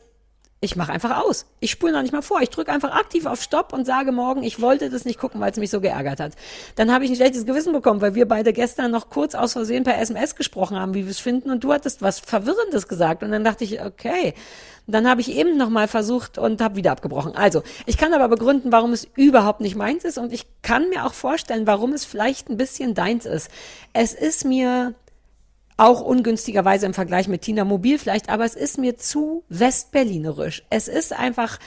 ich 0.64 0.78
mache 0.78 0.93
einfach 0.93 1.24
aus. 1.24 1.45
Ich 1.59 1.72
spule 1.72 1.91
noch 1.91 2.01
nicht 2.01 2.14
mal 2.14 2.22
vor. 2.22 2.41
Ich 2.41 2.49
drücke 2.49 2.72
einfach 2.72 2.95
aktiv 2.95 3.26
auf 3.26 3.41
Stopp 3.41 3.74
und 3.74 3.86
sage 3.86 4.14
morgen, 4.14 4.43
ich 4.43 4.61
wollte 4.61 4.89
das 4.89 5.03
nicht 5.03 5.20
gucken, 5.20 5.41
weil 5.41 5.51
es 5.51 5.57
mich 5.57 5.70
so 5.70 5.82
geärgert 5.82 6.22
hat. 6.22 6.34
Dann 6.76 6.93
habe 6.93 7.03
ich 7.03 7.11
ein 7.11 7.18
schlechtes 7.18 7.45
Gewissen 7.45 7.74
bekommen, 7.74 7.99
weil 7.99 8.16
wir 8.16 8.26
beide 8.28 8.53
gestern 8.53 8.89
noch 8.89 9.09
kurz 9.09 9.36
aus 9.36 9.51
Versehen 9.53 9.84
per 9.84 9.99
SMS 9.99 10.38
gesprochen 10.38 10.80
haben, 10.80 10.93
wie 10.93 11.03
wir 11.03 11.11
es 11.11 11.20
finden 11.20 11.51
und 11.51 11.66
du 11.66 11.74
hattest 11.74 12.01
was 12.01 12.22
Verwirrendes 12.22 12.88
gesagt 12.88 13.24
und 13.24 13.32
dann 13.32 13.43
dachte 13.43 13.66
ich, 13.66 13.82
okay. 13.82 14.34
Dann 14.86 15.07
habe 15.07 15.22
ich 15.22 15.32
eben 15.32 15.55
noch 15.57 15.70
mal 15.70 15.88
versucht 15.88 16.38
und 16.38 16.61
habe 16.61 16.75
wieder 16.75 16.92
abgebrochen. 16.92 17.36
Also, 17.36 17.63
ich 17.86 17.97
kann 17.97 18.13
aber 18.13 18.28
begründen, 18.28 18.71
warum 18.74 18.92
es 18.92 19.08
überhaupt 19.16 19.62
nicht 19.62 19.75
meins 19.75 20.04
ist 20.04 20.17
und 20.17 20.33
ich 20.33 20.46
kann 20.62 20.89
mir 20.89 21.05
auch 21.05 21.13
vorstellen, 21.13 21.67
warum 21.67 21.93
es 21.93 22.04
vielleicht 22.04 22.50
ein 22.50 22.58
bisschen 22.58 22.93
deins 22.93 23.25
ist. 23.25 23.50
Es 23.93 24.13
ist 24.13 24.43
mir 24.43 24.93
auch 25.78 26.01
ungünstigerweise 26.01 26.86
im 26.86 26.93
Vergleich 26.93 27.28
mit 27.28 27.41
Tina 27.41 27.66
Mobil 27.66 27.97
vielleicht, 27.97 28.29
aber 28.29 28.45
es 28.45 28.55
ist 28.55 28.78
mir 28.78 28.97
zu 28.97 29.43
westberlinerisch. 29.50 30.63
Es 30.70 30.87
ist 30.87 31.13
einfach 31.13 31.59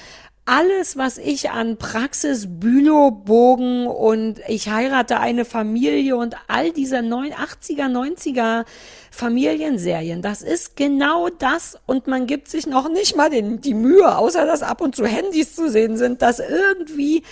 alles, 0.47 0.97
was 0.97 1.19
ich 1.19 1.51
an 1.51 1.77
Praxis, 1.77 2.47
Bülowbogen 2.49 3.89
und 3.89 4.41
ich 4.47 4.71
heirate 4.71 5.19
eine 5.19 5.45
Familie 5.45 6.17
und 6.17 6.37
all 6.47 6.71
dieser 6.71 6.99
80er, 7.01 7.91
90er 7.91 8.65
Familienserien, 9.11 10.23
das 10.23 10.43
ist 10.43 10.77
genau 10.77 11.29
das 11.31 11.77
und 11.87 12.07
man 12.07 12.29
gibt 12.29 12.49
sich 12.49 12.67
noch 12.69 12.89
nicht 12.89 13.17
mal 13.17 13.29
den, 13.29 13.61
die 13.61 13.75
Mühe, 13.75 14.17
außer 14.17 14.47
dass 14.47 14.63
ab 14.63 14.81
und 14.81 14.95
zu 14.95 15.05
Handys 15.05 15.57
zu 15.57 15.69
sehen 15.69 15.97
sind, 15.97 16.23
das 16.23 16.39
irgendwie 16.39 17.25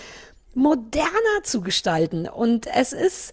moderner 0.55 1.42
zu 1.44 1.60
gestalten. 1.60 2.28
Und 2.28 2.66
es 2.66 2.92
ist. 2.92 3.32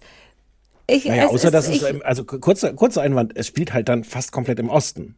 Ich, 0.86 1.04
Naja, 1.04 1.28
außer 1.28 1.48
ist, 1.48 1.54
dass 1.54 1.68
ich, 1.68 1.82
es, 1.82 1.88
ähm, 1.88 2.02
also 2.04 2.24
kurzer, 2.24 2.72
kurzer 2.74 3.02
Einwand, 3.02 3.32
es 3.36 3.46
spielt 3.46 3.72
halt 3.72 3.88
dann 3.88 4.04
fast 4.04 4.32
komplett 4.32 4.58
im 4.58 4.68
Osten. 4.68 5.16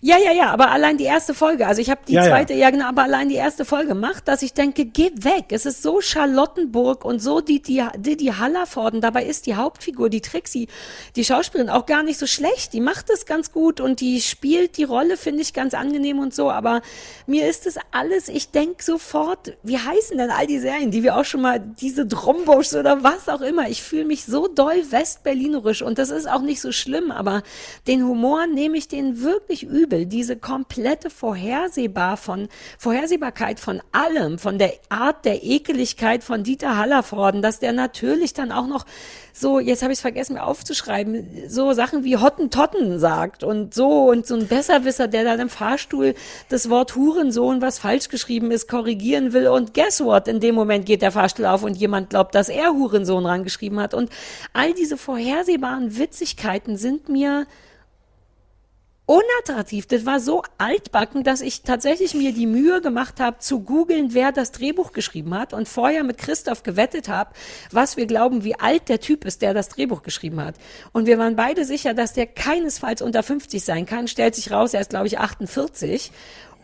Ja, 0.00 0.16
ja, 0.18 0.32
ja, 0.32 0.50
aber 0.50 0.70
allein 0.70 0.96
die 0.96 1.04
erste 1.04 1.34
Folge, 1.34 1.66
also 1.66 1.80
ich 1.80 1.90
habe 1.90 2.00
die 2.06 2.12
Ja, 2.12 2.22
ja. 2.22 2.28
zweite, 2.30 2.54
ja. 2.54 2.70
genau, 2.70 2.86
aber 2.86 3.02
allein 3.02 3.28
die 3.28 3.34
erste 3.34 3.64
Folge 3.64 3.94
macht, 3.94 4.28
dass 4.28 4.42
ich 4.42 4.52
denke, 4.54 4.84
geh 4.84 5.10
weg. 5.16 5.46
Es 5.50 5.66
ist 5.66 5.82
so 5.82 6.00
Charlottenburg 6.00 7.04
und 7.04 7.20
so 7.20 7.40
die, 7.40 7.60
die, 7.60 7.84
die, 7.96 8.16
die 8.16 8.32
Hallervorden. 8.32 9.00
Dabei 9.00 9.24
ist 9.24 9.46
die 9.46 9.56
Hauptfigur, 9.56 10.08
die 10.08 10.20
Trixie, 10.20 10.68
die 11.16 11.24
Schauspielerin 11.24 11.70
auch 11.70 11.86
gar 11.86 12.02
nicht 12.02 12.18
so 12.18 12.26
schlecht. 12.26 12.72
Die 12.72 12.80
macht 12.80 13.10
es 13.10 13.26
ganz 13.26 13.50
gut 13.50 13.80
und 13.80 14.00
die 14.00 14.20
spielt 14.20 14.76
die 14.76 14.84
Rolle, 14.84 15.16
finde 15.16 15.42
ich, 15.42 15.52
ganz 15.52 15.74
angenehm 15.74 16.18
und 16.20 16.34
so. 16.34 16.50
Aber 16.50 16.80
mir 17.26 17.48
ist 17.48 17.66
es 17.66 17.76
alles, 17.90 18.28
ich 18.28 18.50
denk 18.50 18.82
sofort, 18.82 19.56
wie 19.62 19.78
heißen 19.78 20.16
denn 20.16 20.30
all 20.30 20.46
die 20.46 20.58
Serien, 20.60 20.90
die 20.90 21.02
wir 21.02 21.16
auch 21.16 21.24
schon 21.24 21.40
mal, 21.40 21.58
diese 21.58 22.06
Drombuschs 22.06 22.74
oder 22.74 23.02
was 23.02 23.28
auch 23.28 23.40
immer. 23.40 23.68
Ich 23.68 23.82
fühle 23.82 24.04
mich 24.04 24.24
so 24.24 24.46
doll 24.48 24.90
westberlinerisch 24.90 25.82
und 25.82 25.98
das 25.98 26.10
ist 26.10 26.28
auch 26.28 26.42
nicht 26.42 26.60
so 26.60 26.72
schlimm, 26.72 27.10
aber 27.10 27.42
den 27.86 28.04
Humor 28.06 28.46
nehme 28.46 28.76
ich 28.76 28.86
den 28.86 29.22
wirklich 29.22 29.64
übel. 29.64 29.77
Diese 29.86 30.36
komplette 30.36 31.10
Vorhersehbar 31.10 32.16
von, 32.16 32.48
Vorhersehbarkeit 32.78 33.60
von 33.60 33.80
allem, 33.92 34.38
von 34.38 34.58
der 34.58 34.72
Art 34.88 35.24
der 35.24 35.44
Ekeligkeit 35.44 36.24
von 36.24 36.42
Dieter 36.42 36.76
Hallervorden, 36.76 37.42
dass 37.42 37.58
der 37.58 37.72
natürlich 37.72 38.34
dann 38.34 38.52
auch 38.52 38.66
noch 38.66 38.84
so, 39.32 39.60
jetzt 39.60 39.82
habe 39.82 39.92
ich 39.92 39.98
es 39.98 40.02
vergessen 40.02 40.34
mir 40.34 40.44
aufzuschreiben, 40.44 41.48
so 41.48 41.72
Sachen 41.72 42.02
wie 42.02 42.16
Hottentotten 42.16 42.98
sagt 42.98 43.44
und 43.44 43.72
so 43.72 44.10
und 44.10 44.26
so 44.26 44.34
ein 44.34 44.48
Besserwisser, 44.48 45.06
der 45.06 45.24
dann 45.24 45.38
im 45.38 45.48
Fahrstuhl 45.48 46.14
das 46.48 46.68
Wort 46.70 46.96
Hurensohn, 46.96 47.62
was 47.62 47.78
falsch 47.78 48.08
geschrieben 48.08 48.50
ist, 48.50 48.68
korrigieren 48.68 49.32
will. 49.32 49.48
Und 49.48 49.74
guess 49.74 50.02
what, 50.02 50.26
in 50.28 50.40
dem 50.40 50.54
Moment 50.54 50.86
geht 50.86 51.02
der 51.02 51.12
Fahrstuhl 51.12 51.46
auf 51.46 51.62
und 51.62 51.76
jemand 51.76 52.10
glaubt, 52.10 52.34
dass 52.34 52.48
er 52.48 52.72
Hurensohn 52.72 53.26
rangeschrieben 53.26 53.78
hat. 53.78 53.94
Und 53.94 54.10
all 54.52 54.74
diese 54.74 54.96
vorhersehbaren 54.96 55.96
Witzigkeiten 55.96 56.76
sind 56.76 57.08
mir 57.08 57.46
unattraktiv. 59.08 59.86
Das 59.86 60.04
war 60.04 60.20
so 60.20 60.42
altbacken, 60.58 61.24
dass 61.24 61.40
ich 61.40 61.62
tatsächlich 61.62 62.12
mir 62.12 62.34
die 62.34 62.46
Mühe 62.46 62.82
gemacht 62.82 63.20
habe, 63.20 63.38
zu 63.38 63.60
googeln, 63.60 64.12
wer 64.12 64.32
das 64.32 64.52
Drehbuch 64.52 64.92
geschrieben 64.92 65.34
hat 65.34 65.54
und 65.54 65.66
vorher 65.66 66.04
mit 66.04 66.18
Christoph 66.18 66.62
gewettet 66.62 67.08
habe, 67.08 67.30
was 67.72 67.96
wir 67.96 68.06
glauben, 68.06 68.44
wie 68.44 68.60
alt 68.60 68.90
der 68.90 69.00
Typ 69.00 69.24
ist, 69.24 69.40
der 69.40 69.54
das 69.54 69.70
Drehbuch 69.70 70.02
geschrieben 70.02 70.44
hat. 70.44 70.56
Und 70.92 71.06
wir 71.06 71.16
waren 71.16 71.36
beide 71.36 71.64
sicher, 71.64 71.94
dass 71.94 72.12
der 72.12 72.26
keinesfalls 72.26 73.00
unter 73.00 73.22
50 73.22 73.64
sein 73.64 73.86
kann. 73.86 74.08
Stellt 74.08 74.34
sich 74.34 74.50
raus, 74.50 74.74
er 74.74 74.82
ist, 74.82 74.90
glaube 74.90 75.06
ich, 75.06 75.18
48. 75.18 76.12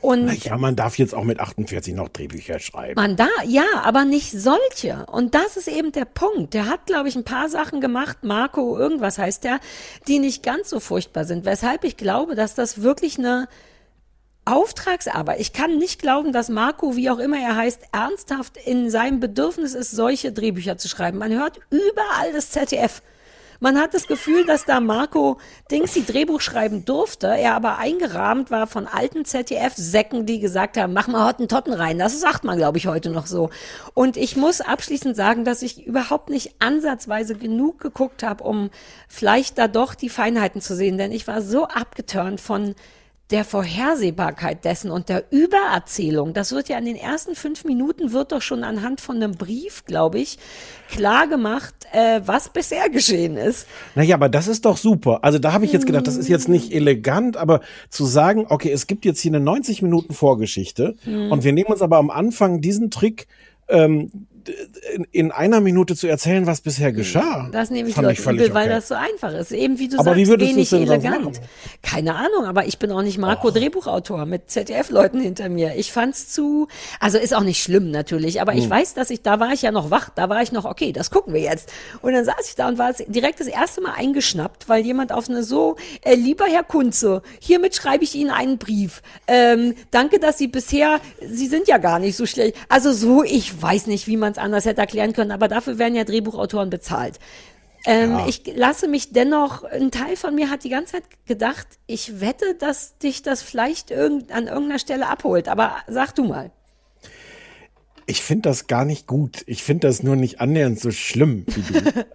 Und 0.04 0.44
Ja, 0.44 0.58
man 0.58 0.76
darf 0.76 0.98
jetzt 0.98 1.14
auch 1.14 1.24
mit 1.24 1.40
48 1.40 1.94
noch 1.94 2.10
Drehbücher 2.10 2.58
schreiben. 2.58 2.94
man 3.00 3.16
da, 3.16 3.28
ja, 3.46 3.64
aber 3.82 4.04
nicht 4.04 4.32
solche. 4.32 5.06
Und 5.06 5.34
das 5.34 5.56
ist 5.56 5.66
eben 5.66 5.92
der 5.92 6.04
Punkt. 6.04 6.52
Der 6.52 6.66
hat, 6.66 6.84
glaube 6.84 7.08
ich, 7.08 7.16
ein 7.16 7.24
paar 7.24 7.48
Sachen 7.48 7.80
gemacht, 7.80 8.18
Marco, 8.22 8.76
irgendwas 8.78 9.16
heißt 9.16 9.44
der, 9.44 9.60
die 10.06 10.18
nicht 10.18 10.42
ganz 10.42 10.68
so 10.68 10.78
furchtbar 10.78 11.24
sind. 11.24 11.46
Weshalb 11.46 11.84
ich 11.84 11.96
glaube, 11.96 12.34
dass 12.34 12.54
das 12.54 12.82
wirklich 12.82 13.18
eine 13.18 13.48
Auftragsarbeit. 14.44 15.40
Ich 15.40 15.54
kann 15.54 15.78
nicht 15.78 16.02
glauben, 16.02 16.32
dass 16.32 16.50
Marco, 16.50 16.96
wie 16.96 17.08
auch 17.08 17.18
immer 17.18 17.38
er 17.38 17.56
heißt, 17.56 17.80
ernsthaft 17.92 18.58
in 18.58 18.90
seinem 18.90 19.20
Bedürfnis 19.20 19.72
ist, 19.72 19.90
solche 19.90 20.32
Drehbücher 20.32 20.76
zu 20.76 20.88
schreiben. 20.88 21.16
Man 21.16 21.32
hört 21.32 21.60
überall 21.70 22.32
das 22.34 22.50
ZDF. 22.50 23.00
Man 23.64 23.78
hat 23.78 23.94
das 23.94 24.06
Gefühl, 24.06 24.44
dass 24.44 24.66
da 24.66 24.78
Marco 24.78 25.38
Dingsy 25.70 26.04
Drehbuch 26.04 26.42
schreiben 26.42 26.84
durfte, 26.84 27.28
er 27.28 27.54
aber 27.54 27.78
eingerahmt 27.78 28.50
war 28.50 28.66
von 28.66 28.86
alten 28.86 29.24
ZDF-Säcken, 29.24 30.26
die 30.26 30.38
gesagt 30.38 30.76
haben, 30.76 30.92
mach 30.92 31.08
mal 31.08 31.26
Hottentotten 31.26 31.72
rein. 31.72 31.98
Das 31.98 32.20
sagt 32.20 32.44
man, 32.44 32.58
glaube 32.58 32.76
ich, 32.76 32.88
heute 32.88 33.08
noch 33.08 33.24
so. 33.24 33.48
Und 33.94 34.18
ich 34.18 34.36
muss 34.36 34.60
abschließend 34.60 35.16
sagen, 35.16 35.46
dass 35.46 35.62
ich 35.62 35.86
überhaupt 35.86 36.28
nicht 36.28 36.56
ansatzweise 36.58 37.36
genug 37.36 37.80
geguckt 37.80 38.22
habe, 38.22 38.44
um 38.44 38.68
vielleicht 39.08 39.56
da 39.56 39.66
doch 39.66 39.94
die 39.94 40.10
Feinheiten 40.10 40.60
zu 40.60 40.76
sehen, 40.76 40.98
denn 40.98 41.10
ich 41.10 41.26
war 41.26 41.40
so 41.40 41.64
abgeturnt 41.64 42.42
von 42.42 42.74
der 43.30 43.44
Vorhersehbarkeit 43.44 44.64
dessen 44.64 44.90
und 44.90 45.08
der 45.08 45.24
Übererzählung. 45.30 46.34
Das 46.34 46.52
wird 46.52 46.68
ja 46.68 46.78
in 46.78 46.84
den 46.84 46.96
ersten 46.96 47.34
fünf 47.34 47.64
Minuten 47.64 48.12
wird 48.12 48.32
doch 48.32 48.42
schon 48.42 48.64
anhand 48.64 49.00
von 49.00 49.16
einem 49.16 49.32
Brief, 49.32 49.84
glaube 49.86 50.18
ich, 50.18 50.38
klar 50.90 51.26
gemacht, 51.26 51.74
äh, 51.92 52.20
was 52.26 52.50
bisher 52.50 52.90
geschehen 52.90 53.36
ist. 53.38 53.66
Naja, 53.94 54.16
aber 54.16 54.28
das 54.28 54.46
ist 54.46 54.66
doch 54.66 54.76
super. 54.76 55.20
Also 55.22 55.38
da 55.38 55.52
habe 55.54 55.64
ich 55.64 55.72
jetzt 55.72 55.86
gedacht, 55.86 56.06
das 56.06 56.16
ist 56.16 56.28
jetzt 56.28 56.48
nicht 56.48 56.72
elegant, 56.72 57.36
aber 57.38 57.60
zu 57.88 58.04
sagen, 58.04 58.46
okay, 58.48 58.70
es 58.70 58.86
gibt 58.86 59.06
jetzt 59.06 59.20
hier 59.20 59.30
eine 59.30 59.40
90 59.40 59.80
Minuten 59.80 60.12
Vorgeschichte 60.12 60.94
Hm. 61.04 61.32
und 61.32 61.44
wir 61.44 61.52
nehmen 61.52 61.70
uns 61.70 61.80
aber 61.82 61.96
am 61.96 62.10
Anfang 62.10 62.60
diesen 62.60 62.90
Trick, 62.90 63.26
ähm, 63.68 64.26
in, 64.94 65.06
in 65.12 65.32
einer 65.32 65.60
Minute 65.60 65.96
zu 65.96 66.06
erzählen, 66.06 66.46
was 66.46 66.60
bisher 66.60 66.92
geschah. 66.92 67.48
Das 67.52 67.70
nehme 67.70 67.88
ich 67.88 67.94
völlig 67.94 68.18
übel, 68.20 68.54
weil 68.54 68.66
okay. 68.66 68.74
das 68.74 68.88
so 68.88 68.94
einfach 68.94 69.32
ist. 69.32 69.52
Eben 69.52 69.78
wie 69.78 69.88
du 69.88 69.98
Aber 69.98 70.14
sagst, 70.14 70.18
wie 70.18 70.40
wenig 70.40 70.72
elegant. 70.72 71.40
Keine 71.82 72.14
Ahnung, 72.14 72.44
aber 72.44 72.66
ich 72.66 72.78
bin 72.78 72.90
auch 72.92 73.02
nicht 73.02 73.18
Marco 73.18 73.50
Drehbuchautor 73.50 74.26
mit 74.26 74.50
ZDF-Leuten 74.50 75.20
hinter 75.20 75.48
mir. 75.48 75.74
Ich 75.76 75.92
fand's 75.92 76.32
zu, 76.32 76.68
also 77.00 77.18
ist 77.18 77.34
auch 77.34 77.42
nicht 77.42 77.62
schlimm 77.62 77.90
natürlich, 77.90 78.40
aber 78.40 78.54
ich 78.54 78.64
Hm. 78.64 78.70
weiß, 78.70 78.94
dass 78.94 79.10
ich, 79.10 79.22
da 79.22 79.40
war 79.40 79.52
ich 79.52 79.62
ja 79.62 79.72
noch 79.72 79.90
wach, 79.90 80.10
da 80.14 80.28
war 80.28 80.42
ich 80.42 80.52
noch, 80.52 80.64
okay, 80.64 80.92
das 80.92 81.10
gucken 81.10 81.32
wir 81.34 81.40
jetzt. 81.40 81.72
Und 82.02 82.12
dann 82.12 82.24
saß 82.24 82.48
ich 82.48 82.54
da 82.54 82.68
und 82.68 82.78
war 82.78 82.92
direkt 82.92 83.40
das 83.40 83.46
erste 83.46 83.80
Mal 83.80 83.92
eingeschnappt, 83.96 84.68
weil 84.68 84.84
jemand 84.84 85.12
auf 85.12 85.28
eine 85.28 85.42
so, 85.42 85.76
äh, 86.02 86.14
lieber 86.14 86.46
Herr 86.46 86.64
Kunze, 86.64 87.22
hiermit 87.40 87.74
schreibe 87.74 88.04
ich 88.04 88.14
Ihnen 88.14 88.30
einen 88.30 88.58
Brief. 88.58 89.02
Ähm, 89.26 89.74
danke, 89.90 90.18
dass 90.18 90.38
Sie 90.38 90.48
bisher, 90.48 91.00
Sie 91.26 91.46
sind 91.46 91.68
ja 91.68 91.78
gar 91.78 91.98
nicht 91.98 92.16
so 92.16 92.26
schlecht. 92.26 92.56
Also 92.68 92.92
so, 92.92 93.22
ich 93.22 93.60
weiß 93.60 93.86
nicht, 93.86 94.06
wie 94.06 94.16
man 94.16 94.33
es 94.34 94.38
anders 94.38 94.64
hätte 94.66 94.80
erklären 94.80 95.12
können, 95.12 95.30
aber 95.32 95.48
dafür 95.48 95.78
werden 95.78 95.94
ja 95.94 96.04
Drehbuchautoren 96.04 96.70
bezahlt. 96.70 97.18
Ähm, 97.86 98.12
Ja. 98.12 98.26
Ich 98.26 98.42
lasse 98.56 98.88
mich 98.88 99.12
dennoch, 99.12 99.64
ein 99.64 99.90
Teil 99.90 100.16
von 100.16 100.34
mir 100.34 100.50
hat 100.50 100.64
die 100.64 100.70
ganze 100.70 100.92
Zeit 100.92 101.04
gedacht, 101.26 101.66
ich 101.86 102.20
wette, 102.20 102.54
dass 102.54 102.96
dich 102.98 103.22
das 103.22 103.42
vielleicht 103.42 103.90
irgend, 103.90 104.32
an 104.32 104.46
irgendeiner 104.46 104.78
Stelle 104.78 105.08
abholt. 105.08 105.48
Aber 105.48 105.76
sag 105.86 106.14
du 106.14 106.24
mal. 106.24 106.50
Ich 108.06 108.20
finde 108.22 108.48
das 108.50 108.66
gar 108.66 108.84
nicht 108.84 109.06
gut. 109.06 109.42
Ich 109.46 109.62
finde 109.62 109.86
das 109.88 110.02
nur 110.02 110.16
nicht 110.16 110.40
annähernd 110.40 110.78
so 110.78 110.90
schlimm 110.90 111.44
wie 111.46 111.62
du. 111.80 112.04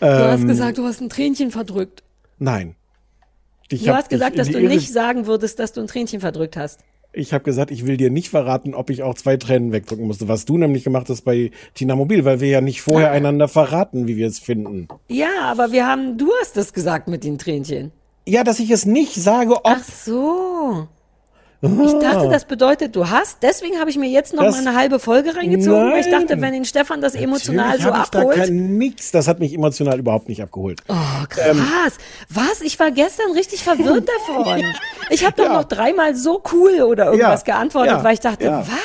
Du 0.00 0.06
hast 0.06 0.40
Ähm, 0.40 0.48
gesagt, 0.48 0.78
du 0.78 0.86
hast 0.86 1.00
ein 1.02 1.10
Tränchen 1.10 1.50
verdrückt. 1.50 2.02
Nein. 2.38 2.74
Ich 3.68 3.84
du 3.84 3.94
hast 3.94 4.08
gesagt, 4.08 4.38
dass 4.38 4.48
du 4.48 4.58
Irre- 4.58 4.68
nicht 4.68 4.90
sagen 4.92 5.26
würdest, 5.26 5.58
dass 5.58 5.72
du 5.74 5.82
ein 5.82 5.86
Tränchen 5.88 6.20
verdrückt 6.20 6.56
hast. 6.56 6.80
Ich 7.12 7.32
habe 7.32 7.42
gesagt, 7.42 7.72
ich 7.72 7.86
will 7.86 7.96
dir 7.96 8.10
nicht 8.10 8.30
verraten, 8.30 8.74
ob 8.74 8.88
ich 8.88 9.02
auch 9.02 9.14
zwei 9.14 9.36
Tränen 9.36 9.72
wegdrücken 9.72 10.06
musste, 10.06 10.28
was 10.28 10.44
du 10.44 10.58
nämlich 10.58 10.84
gemacht 10.84 11.08
hast 11.08 11.22
bei 11.22 11.50
Tina 11.74 11.96
Mobil, 11.96 12.24
weil 12.24 12.40
wir 12.40 12.48
ja 12.48 12.60
nicht 12.60 12.82
vorher 12.82 13.10
einander 13.10 13.48
verraten, 13.48 14.06
wie 14.06 14.16
wir 14.16 14.28
es 14.28 14.38
finden. 14.38 14.86
Ja, 15.08 15.42
aber 15.42 15.72
wir 15.72 15.86
haben, 15.86 16.18
du 16.18 16.30
hast 16.40 16.56
es 16.56 16.72
gesagt 16.72 17.08
mit 17.08 17.24
den 17.24 17.36
Tränchen. 17.36 17.90
Ja, 18.26 18.44
dass 18.44 18.60
ich 18.60 18.70
es 18.70 18.86
nicht 18.86 19.14
sage, 19.14 19.56
ob. 19.56 19.62
Ach 19.64 19.82
so. 19.82 20.86
Ich 21.62 21.92
dachte, 22.00 22.28
das 22.30 22.46
bedeutet, 22.46 22.96
du 22.96 23.10
hast. 23.10 23.42
Deswegen 23.42 23.78
habe 23.78 23.90
ich 23.90 23.98
mir 23.98 24.08
jetzt 24.08 24.32
noch 24.32 24.44
Das- 24.44 24.54
mal 24.62 24.66
eine 24.66 24.78
halbe 24.78 24.98
Folge 24.98 25.36
reingezogen, 25.36 25.92
weil 25.92 26.00
ich 26.00 26.08
dachte, 26.10 26.28
Nein. 26.30 26.40
wenn 26.42 26.52
den 26.54 26.64
Stefan 26.64 27.02
das 27.02 27.14
emotional 27.14 27.76
Natürlich 27.78 27.84
so 27.84 27.92
hab 27.92 28.04
ich 28.04 28.10
da 28.10 28.18
abholt. 28.20 28.36
kein 28.36 28.78
nix. 28.78 29.10
Das 29.10 29.28
hat 29.28 29.40
mich 29.40 29.52
emotional 29.52 29.98
überhaupt 29.98 30.28
nicht 30.30 30.42
abgeholt. 30.42 30.80
Oh, 30.88 30.94
krass. 31.28 31.98
Was? 32.30 32.62
Ich 32.62 32.78
war 32.80 32.90
gestern 32.90 33.32
richtig 33.32 33.62
verwirrt 33.62 34.08
davon. 34.26 34.62
Ich 35.10 35.22
habe 35.26 35.34
doch 35.36 35.50
noch 35.52 35.64
dreimal 35.64 36.14
so 36.16 36.42
cool 36.52 36.80
oder 36.82 37.06
irgendwas 37.12 37.44
Ja, 37.46 37.54
geantwortet, 37.54 37.92
ja, 37.92 38.04
weil 38.04 38.14
ich 38.14 38.20
dachte, 38.20 38.44
ja. 38.46 38.60
was? 38.66 38.76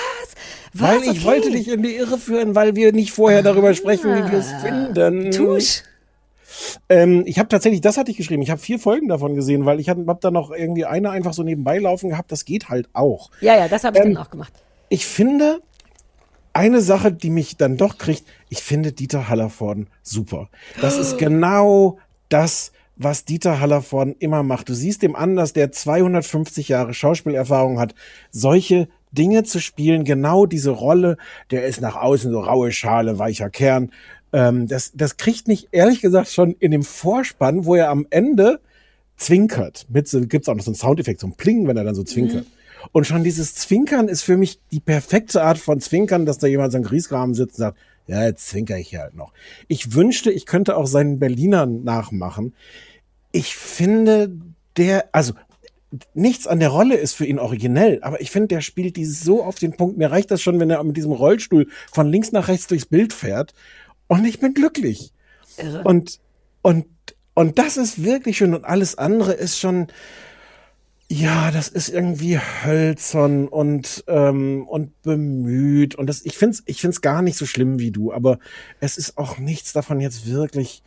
Weil 0.77 0.97
Was? 0.97 1.03
ich 1.03 1.09
Okay. 1.11 1.23
wollte 1.23 1.51
dich 1.51 1.69
in 1.69 1.81
die 1.81 1.95
Irre 1.95 2.17
führen, 2.17 2.55
weil 2.55 2.75
wir 2.75 2.91
nicht 2.91 3.13
vorher 3.13 3.41
darüber 3.41 3.73
sprechen, 3.73 4.13
wie 4.13 4.29
wir 4.31 4.39
es 4.39 4.51
finden. 4.61 5.31
Tusch. 5.31 5.83
Ähm, 6.89 7.23
ich 7.25 7.39
habe 7.39 7.49
tatsächlich, 7.49 7.81
das 7.81 7.97
hatte 7.97 8.11
ich 8.11 8.17
geschrieben, 8.17 8.41
ich 8.41 8.49
habe 8.49 8.61
vier 8.61 8.79
Folgen 8.79 9.07
davon 9.07 9.35
gesehen, 9.35 9.65
weil 9.65 9.79
ich 9.79 9.89
habe 9.89 10.05
hab 10.07 10.21
da 10.21 10.31
noch 10.31 10.51
irgendwie 10.51 10.85
eine 10.85 11.09
einfach 11.09 11.33
so 11.33 11.43
nebenbei 11.43 11.77
laufen 11.79 12.09
gehabt, 12.09 12.31
das 12.31 12.45
geht 12.45 12.69
halt 12.69 12.89
auch. 12.93 13.31
Ja, 13.41 13.57
ja, 13.57 13.67
das 13.67 13.83
habe 13.83 13.97
ich 13.97 14.03
Ähm, 14.03 14.13
dann 14.13 14.23
auch 14.23 14.29
gemacht. 14.29 14.53
Ich 14.89 15.05
finde, 15.05 15.61
eine 16.53 16.81
Sache, 16.81 17.11
die 17.11 17.29
mich 17.29 17.57
dann 17.57 17.77
doch 17.77 17.97
kriegt, 17.97 18.23
ich 18.49 18.63
finde 18.63 18.91
Dieter 18.91 19.27
Hallervorden 19.27 19.87
super. 20.01 20.49
Das 20.81 20.97
ist 20.97 21.17
genau 21.17 21.97
das, 22.29 22.71
was 22.95 23.25
Dieter 23.25 23.59
Hallervorden 23.59 24.15
immer 24.19 24.43
macht. 24.43 24.69
Du 24.69 24.73
siehst 24.73 25.01
dem 25.01 25.15
an, 25.15 25.35
dass 25.35 25.53
der 25.53 25.71
250 25.71 26.69
Jahre 26.69 26.93
Schauspielerfahrung 26.93 27.79
hat, 27.79 27.93
solche 28.31 28.87
Dinge 29.11 29.43
zu 29.43 29.59
spielen, 29.59 30.03
genau 30.03 30.45
diese 30.45 30.71
Rolle, 30.71 31.17
der 31.51 31.65
ist 31.65 31.81
nach 31.81 31.95
außen 31.95 32.31
so 32.31 32.39
raue 32.41 32.71
Schale, 32.71 33.17
weicher 33.17 33.49
Kern. 33.49 33.91
Ähm, 34.35 34.67
das, 34.67 34.91
das 34.93 35.15
kriegt 35.15 35.47
mich 35.47 35.69
ehrlich 35.71 36.01
gesagt 36.01 36.27
schon 36.27 36.55
in 36.59 36.71
dem 36.71 36.83
Vorspann, 36.83 37.63
wo 37.63 37.75
er 37.75 37.89
am 37.89 38.05
Ende 38.09 38.59
zwinkert. 39.15 39.85
Mit 39.87 40.09
so, 40.09 40.19
gibt's 40.19 40.49
auch 40.49 40.55
noch 40.55 40.63
so 40.63 40.71
einen 40.71 40.75
Soundeffekt, 40.75 41.21
so 41.21 41.27
ein 41.27 41.35
Pling, 41.35 41.69
wenn 41.69 41.77
er 41.77 41.85
dann 41.85 41.95
so 41.95 42.03
zwinkert. 42.03 42.45
Und 42.91 43.07
schon 43.07 43.23
dieses 43.23 43.55
Zwinkern 43.55 44.09
ist 44.09 44.23
für 44.23 44.35
mich 44.35 44.59
die 44.73 44.81
perfekte 44.81 45.41
Art 45.41 45.57
von 45.57 45.79
Zwinkern, 45.79 46.25
dass 46.25 46.37
da 46.37 46.47
jemand 46.47 46.73
so 46.73 46.77
einen 46.77 46.85
Grießgraben 46.85 47.33
sitzt 47.33 47.55
und 47.55 47.59
sagt, 47.59 47.77
ja, 48.07 48.25
jetzt 48.25 48.49
zwinker 48.49 48.77
ich 48.77 48.89
hier 48.89 48.99
halt 48.99 49.15
noch. 49.15 49.31
Ich 49.69 49.93
wünschte, 49.93 50.31
ich 50.31 50.45
könnte 50.45 50.75
auch 50.75 50.85
seinen 50.85 51.17
Berlinern 51.17 51.85
nachmachen. 51.85 52.53
Ich 53.31 53.55
finde, 53.55 54.31
der, 54.75 55.05
also 55.13 55.33
nichts 56.13 56.45
an 56.45 56.59
der 56.59 56.69
Rolle 56.69 56.95
ist 56.95 57.13
für 57.13 57.25
ihn 57.25 57.39
originell, 57.39 57.99
aber 58.03 58.19
ich 58.19 58.31
finde, 58.31 58.49
der 58.49 58.61
spielt 58.61 58.97
die 58.97 59.05
so 59.05 59.43
auf 59.43 59.55
den 59.55 59.77
Punkt. 59.77 59.97
Mir 59.97 60.11
reicht 60.11 60.29
das 60.29 60.41
schon, 60.41 60.59
wenn 60.59 60.69
er 60.69 60.83
mit 60.83 60.97
diesem 60.97 61.13
Rollstuhl 61.13 61.67
von 61.91 62.09
links 62.09 62.33
nach 62.33 62.49
rechts 62.49 62.67
durchs 62.67 62.85
Bild 62.85 63.13
fährt 63.13 63.53
und 64.07 64.25
ich 64.25 64.39
bin 64.39 64.53
glücklich. 64.53 65.11
Irre. 65.57 65.83
Und, 65.83 66.19
und, 66.61 66.85
und 67.33 67.57
das 67.57 67.77
ist 67.77 68.03
wirklich 68.03 68.37
schön 68.37 68.53
und 68.53 68.65
alles 68.65 68.97
andere 68.97 69.33
ist 69.33 69.59
schon, 69.59 69.87
ja, 71.07 71.51
das 71.51 71.67
ist 71.67 71.89
irgendwie 71.89 72.39
hölzern 72.39 73.47
und, 73.47 74.03
ähm, 74.07 74.67
und 74.67 75.01
bemüht. 75.03 75.95
Und 75.95 76.07
das, 76.07 76.25
ich 76.25 76.37
find's, 76.37 76.63
ich 76.65 76.81
find's 76.81 77.01
gar 77.01 77.21
nicht 77.21 77.37
so 77.37 77.45
schlimm 77.45 77.79
wie 77.79 77.91
du, 77.91 78.11
aber 78.11 78.39
es 78.79 78.97
ist 78.97 79.17
auch 79.17 79.37
nichts 79.37 79.73
davon 79.73 80.01
jetzt 80.01 80.27
wirklich 80.27 80.81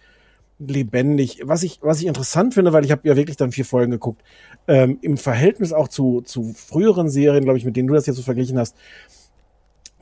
lebendig. 0.59 1.43
Was 1.45 1.62
ich, 1.62 1.78
was 1.82 2.01
ich 2.01 2.07
interessant 2.07 2.55
finde, 2.55 2.73
weil 2.73 2.85
ich 2.85 2.90
habe 2.90 3.07
ja 3.07 3.16
wirklich 3.16 3.36
dann 3.36 3.53
vier 3.53 3.65
Folgen 3.65 3.93
geguckt, 3.93 4.23
ähm, 4.66 4.99
im 5.03 5.16
Verhältnis 5.16 5.73
auch 5.73 5.86
zu, 5.86 6.20
zu 6.23 6.53
früheren 6.53 7.09
Serien, 7.09 7.45
glaube 7.45 7.59
ich, 7.59 7.65
mit 7.65 7.77
denen 7.77 7.86
du 7.86 7.95
das 7.95 8.07
jetzt 8.07 8.16
so 8.16 8.23
verglichen 8.23 8.59
hast, 8.59 8.74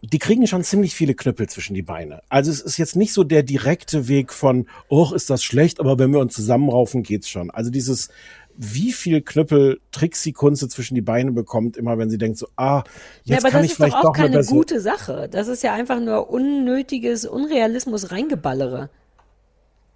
die 0.03 0.19
kriegen 0.19 0.47
schon 0.47 0.63
ziemlich 0.63 0.95
viele 0.95 1.15
Knüppel 1.15 1.49
zwischen 1.49 1.75
die 1.75 1.83
Beine. 1.83 2.23
Also 2.29 2.51
es 2.51 2.61
ist 2.61 2.77
jetzt 2.77 2.97
nicht 2.97 3.13
so 3.13 3.25
der 3.25 3.43
direkte 3.43 4.09
Weg 4.09 4.33
von, 4.33 4.67
oh, 4.89 5.13
ist 5.15 5.31
das 5.31 5.43
schlecht, 5.43 5.81
aber 5.81 5.99
wenn 5.99 6.13
wir 6.13 6.21
uns 6.21 6.35
zusammenraufen, 6.35 7.03
geht's 7.03 7.29
schon. 7.29 7.51
Also 7.51 7.71
dieses, 7.71 8.09
wie 8.57 8.93
viel 8.93 9.23
Knüppel 9.23 9.81
Trixie 9.93 10.33
Kunze 10.33 10.69
zwischen 10.69 10.95
die 10.95 11.03
Beine 11.03 11.33
bekommt, 11.33 11.77
immer 11.77 11.99
wenn 11.99 12.11
sie 12.11 12.19
denkt 12.19 12.39
so, 12.39 12.49
ah, 12.57 12.85
jetzt 13.25 13.31
ja, 13.31 13.39
aber 13.39 13.51
kann 13.51 13.63
das 13.63 13.67
ich 13.67 13.73
ist 13.73 13.81
doch 13.81 13.85
vielleicht 13.85 13.97
auch 13.97 14.03
doch 14.03 14.15
eine 14.15 14.31
keine 14.31 14.45
gute 14.45 14.81
Sache. 14.81 15.29
Das 15.31 15.49
ist 15.49 15.63
ja 15.63 15.75
einfach 15.75 16.01
nur 16.01 16.31
unnötiges 16.31 17.27
Unrealismus 17.27 18.11
reingeballere. 18.11 18.91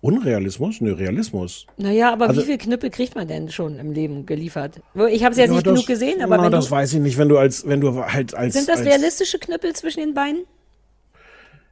Unrealismus? 0.03 0.81
Nö, 0.81 0.93
Realismus. 0.95 1.67
Naja, 1.77 2.13
aber 2.13 2.29
Also- 2.29 2.41
wie 2.41 2.47
viel 2.47 2.59
Knüppel 2.59 2.89
kriegt 2.91 3.15
man 3.15 3.29
denn 3.29 3.51
schon 3.51 3.79
im 3.79 3.93
Leben 3.93 4.25
geliefert? 4.25 4.81
Ich 5.11 5.23
habe 5.25 5.33
es 5.33 5.39
jetzt 5.39 5.49
Ja, 5.49 5.55
nicht 5.55 5.67
das- 5.67 5.75
genug 5.75 5.87
gesehen, 5.87 6.23
aber 6.23 6.39
na, 6.39 6.45
wenn 6.45 6.53
das 6.53 6.67
du, 6.67 6.71
weiß 6.71 6.95
ich 6.95 7.01
nicht, 7.01 7.19
wenn 7.19 7.29
du 7.29 7.37
als, 7.37 7.67
wenn 7.67 7.81
du 7.81 8.03
halt 8.05 8.35
als. 8.35 8.55
sind 8.55 8.69
das 8.69 8.79
als, 8.79 8.87
realistische 8.89 9.39
Knüppel 9.39 9.75
zwischen 9.75 10.01
den 10.01 10.15
Beinen? 10.15 10.45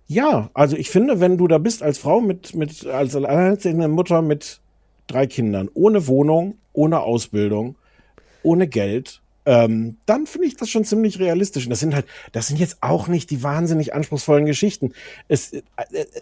Ja, 0.06 0.50
also 0.54 0.76
ich 0.76 0.90
finde, 0.90 1.20
wenn 1.20 1.36
du 1.38 1.48
da 1.48 1.58
bist 1.58 1.82
als 1.82 1.98
Frau 1.98 2.20
mit, 2.20 2.54
mit, 2.54 2.86
als 2.86 3.14
alleinerziehende 3.14 3.88
Mutter 3.88 4.22
mit 4.22 4.60
drei 5.06 5.26
Kindern, 5.26 5.68
ohne 5.74 6.06
Wohnung, 6.06 6.56
ohne 6.72 7.00
Ausbildung, 7.00 7.76
ohne 8.42 8.68
Geld, 8.68 9.20
ähm, 9.48 9.96
dann 10.04 10.26
finde 10.26 10.46
ich 10.46 10.56
das 10.56 10.68
schon 10.68 10.84
ziemlich 10.84 11.18
realistisch. 11.18 11.64
Und 11.64 11.70
das 11.70 11.80
sind 11.80 11.94
halt, 11.94 12.04
das 12.32 12.48
sind 12.48 12.60
jetzt 12.60 12.82
auch 12.82 13.08
nicht 13.08 13.30
die 13.30 13.42
wahnsinnig 13.42 13.94
anspruchsvollen 13.94 14.44
Geschichten. 14.44 14.92
Es, 15.26 15.54
äh, 15.54 15.62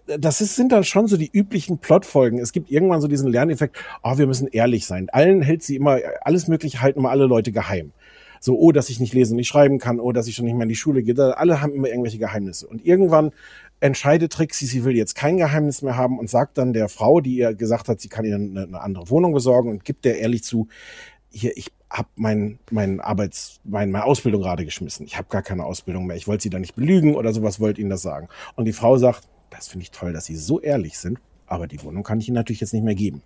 äh, 0.07 0.19
das 0.21 0.41
ist, 0.41 0.55
sind 0.55 0.71
dann 0.71 0.85
schon 0.85 1.09
so 1.09 1.17
die 1.17 1.29
üblichen 1.33 1.79
Plotfolgen. 1.79 2.39
Es 2.39 2.53
gibt 2.53 2.71
irgendwann 2.71 3.01
so 3.01 3.09
diesen 3.09 3.29
Lerneffekt, 3.29 3.79
oh, 4.05 4.17
wir 4.17 4.29
müssen 4.29 4.47
ehrlich 4.47 4.87
sein. 4.87 5.09
Allen 5.11 5.43
hält 5.43 5.65
sie 5.65 5.75
immer, 5.75 5.99
alles 6.21 6.47
Mögliche 6.47 6.81
halten 6.81 7.01
immer 7.01 7.11
alle 7.11 7.27
Leute 7.27 7.51
geheim. 7.51 7.91
So, 8.39 8.57
oh, 8.61 8.71
dass 8.71 8.91
ich 8.91 9.01
nicht 9.01 9.13
lesen 9.13 9.33
und 9.33 9.39
nicht 9.39 9.49
schreiben 9.49 9.81
kann, 9.81 9.99
oh, 9.99 10.13
dass 10.13 10.29
ich 10.29 10.37
schon 10.37 10.45
nicht 10.45 10.55
mehr 10.55 10.63
in 10.63 10.69
die 10.69 10.77
Schule 10.77 11.03
gehe. 11.03 11.37
Alle 11.37 11.61
haben 11.61 11.75
immer 11.75 11.89
irgendwelche 11.89 12.19
Geheimnisse. 12.19 12.69
Und 12.69 12.87
irgendwann 12.87 13.33
entscheidet 13.81 14.35
Trixie, 14.35 14.67
sie 14.67 14.85
will 14.85 14.95
jetzt 14.95 15.17
kein 15.17 15.37
Geheimnis 15.37 15.83
mehr 15.83 15.97
haben 15.97 16.21
und 16.21 16.31
sagt 16.31 16.59
dann 16.59 16.73
der 16.73 16.89
Frau, 16.89 17.21
die 17.21 17.39
ihr 17.39 17.55
gesagt 17.55 17.89
hat, 17.89 18.01
sie 18.01 18.09
kann 18.09 18.25
ihr 18.25 18.37
eine, 18.37 18.63
eine 18.63 18.81
andere 18.81 19.11
Wohnung 19.11 19.33
besorgen 19.33 19.71
und 19.71 19.85
gibt 19.85 20.05
der 20.05 20.21
ehrlich 20.21 20.45
zu, 20.45 20.69
hier, 21.33 21.57
ich 21.57 21.73
habe 21.91 22.09
mein, 22.17 22.59
mein 22.71 23.01
Arbeits, 23.01 23.61
mein, 23.65 23.91
meine 23.91 24.05
Ausbildung 24.05 24.43
gerade 24.43 24.65
geschmissen. 24.65 25.07
Ich 25.07 25.17
habe 25.17 25.29
gar 25.29 25.43
keine 25.43 25.65
Ausbildung 25.65 26.07
mehr. 26.07 26.17
Ich 26.17 26.27
wollte 26.27 26.43
sie 26.43 26.51
da 26.51 26.59
nicht 26.59 26.75
belügen 26.75 27.15
oder 27.15 27.33
sowas, 27.33 27.61
wollte 27.61 27.81
ihnen 27.81 27.91
das 27.91 28.03
sagen. 28.03 28.29
Und 28.55 28.65
die 28.65 28.73
Frau 28.73 28.99
sagt, 28.99 29.29
das 29.51 29.69
finde 29.69 29.85
ich 29.85 29.91
toll, 29.91 30.13
dass 30.13 30.25
sie 30.25 30.37
so 30.37 30.61
ehrlich 30.61 30.99
sind, 30.99 31.19
aber 31.47 31.67
die 31.67 31.83
Wohnung 31.83 32.03
kann 32.03 32.19
ich 32.21 32.29
ihnen 32.29 32.35
natürlich 32.35 32.61
jetzt 32.61 32.75
nicht 32.75 32.83
mehr 32.83 32.97
geben. 32.97 33.23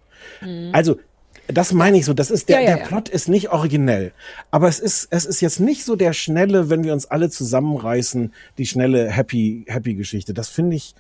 Also, 0.73 0.99
das 1.47 1.73
meine 1.73 1.97
ich 1.97 2.05
so, 2.05 2.13
das 2.13 2.31
ist 2.31 2.49
der, 2.49 2.61
Ja, 2.61 2.63
ja, 2.63 2.77
der 2.77 2.83
ja. 2.83 2.89
Plot 2.89 3.09
ist 3.09 3.29
nicht 3.29 3.51
originell. 3.51 4.13
Aber 4.51 4.69
es 4.69 4.79
ist, 4.79 5.09
es 5.11 5.25
ist 5.25 5.41
jetzt 5.41 5.61
nicht 5.61 5.85
so 5.85 5.97
der 5.97 6.13
schnelle, 6.13 6.71
wenn 6.71 6.85
wir 6.85 6.93
uns 6.93 7.07
alle 7.07 7.31
zusammenreißen, 7.31 8.33
die 8.59 8.67
schnelle 8.67 9.11
Happy, 9.11 9.65
Happy 9.67 9.95
Geschichte. 9.95 10.35
Das 10.35 10.49
finde 10.49 10.77
ich, 10.77 10.95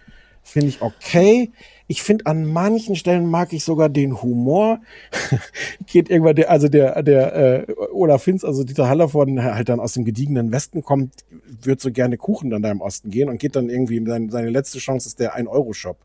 finde 0.50 0.68
ich 0.68 0.82
okay. 0.82 1.50
Ich 1.86 2.02
finde, 2.02 2.26
an 2.26 2.44
manchen 2.44 2.94
Stellen 2.94 3.26
mag 3.26 3.52
ich 3.52 3.64
sogar 3.64 3.88
den 3.88 4.22
Humor. 4.22 4.80
Geht 5.86 6.08
irgendwann 6.08 6.36
der, 6.36 6.50
also 6.50 6.68
der, 6.68 7.02
der 7.02 7.34
äh, 7.68 7.72
Olaf 7.92 8.22
Finz, 8.22 8.44
also 8.44 8.62
Dieter 8.62 8.88
Hallervorden, 8.88 9.36
der 9.36 9.54
halt 9.56 9.68
dann 9.68 9.80
aus 9.80 9.94
dem 9.94 10.04
gediegenen 10.04 10.52
Westen 10.52 10.82
kommt, 10.82 11.24
wird 11.62 11.80
so 11.80 11.90
gerne 11.90 12.16
Kuchen 12.16 12.50
dann 12.50 12.62
da 12.62 12.70
im 12.70 12.80
Osten 12.80 13.10
gehen 13.10 13.28
und 13.28 13.38
geht 13.38 13.56
dann 13.56 13.68
irgendwie 13.68 13.96
in 13.96 14.06
sein, 14.06 14.30
seine 14.30 14.50
letzte 14.50 14.78
Chance 14.78 15.08
ist 15.08 15.18
der 15.18 15.36
1-Euro-Shop. 15.36 15.98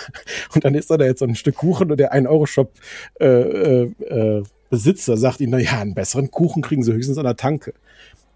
Und 0.54 0.64
dann 0.64 0.74
ist 0.74 0.90
da 0.90 0.96
jetzt 0.96 1.18
so 1.18 1.26
ein 1.26 1.34
Stück 1.34 1.56
Kuchen 1.56 1.90
und 1.90 1.98
der 1.98 2.14
1-Euro-Shop 2.14 2.72
äh, 3.20 3.26
äh, 3.26 3.92
äh, 4.08 4.42
Besitzer 4.70 5.16
sagt 5.16 5.40
ihm, 5.40 5.50
na 5.50 5.58
ja, 5.58 5.80
einen 5.80 5.94
besseren 5.94 6.30
Kuchen 6.30 6.62
kriegen 6.62 6.82
sie 6.82 6.92
höchstens 6.92 7.18
an 7.18 7.24
der 7.24 7.36
Tanke. 7.36 7.74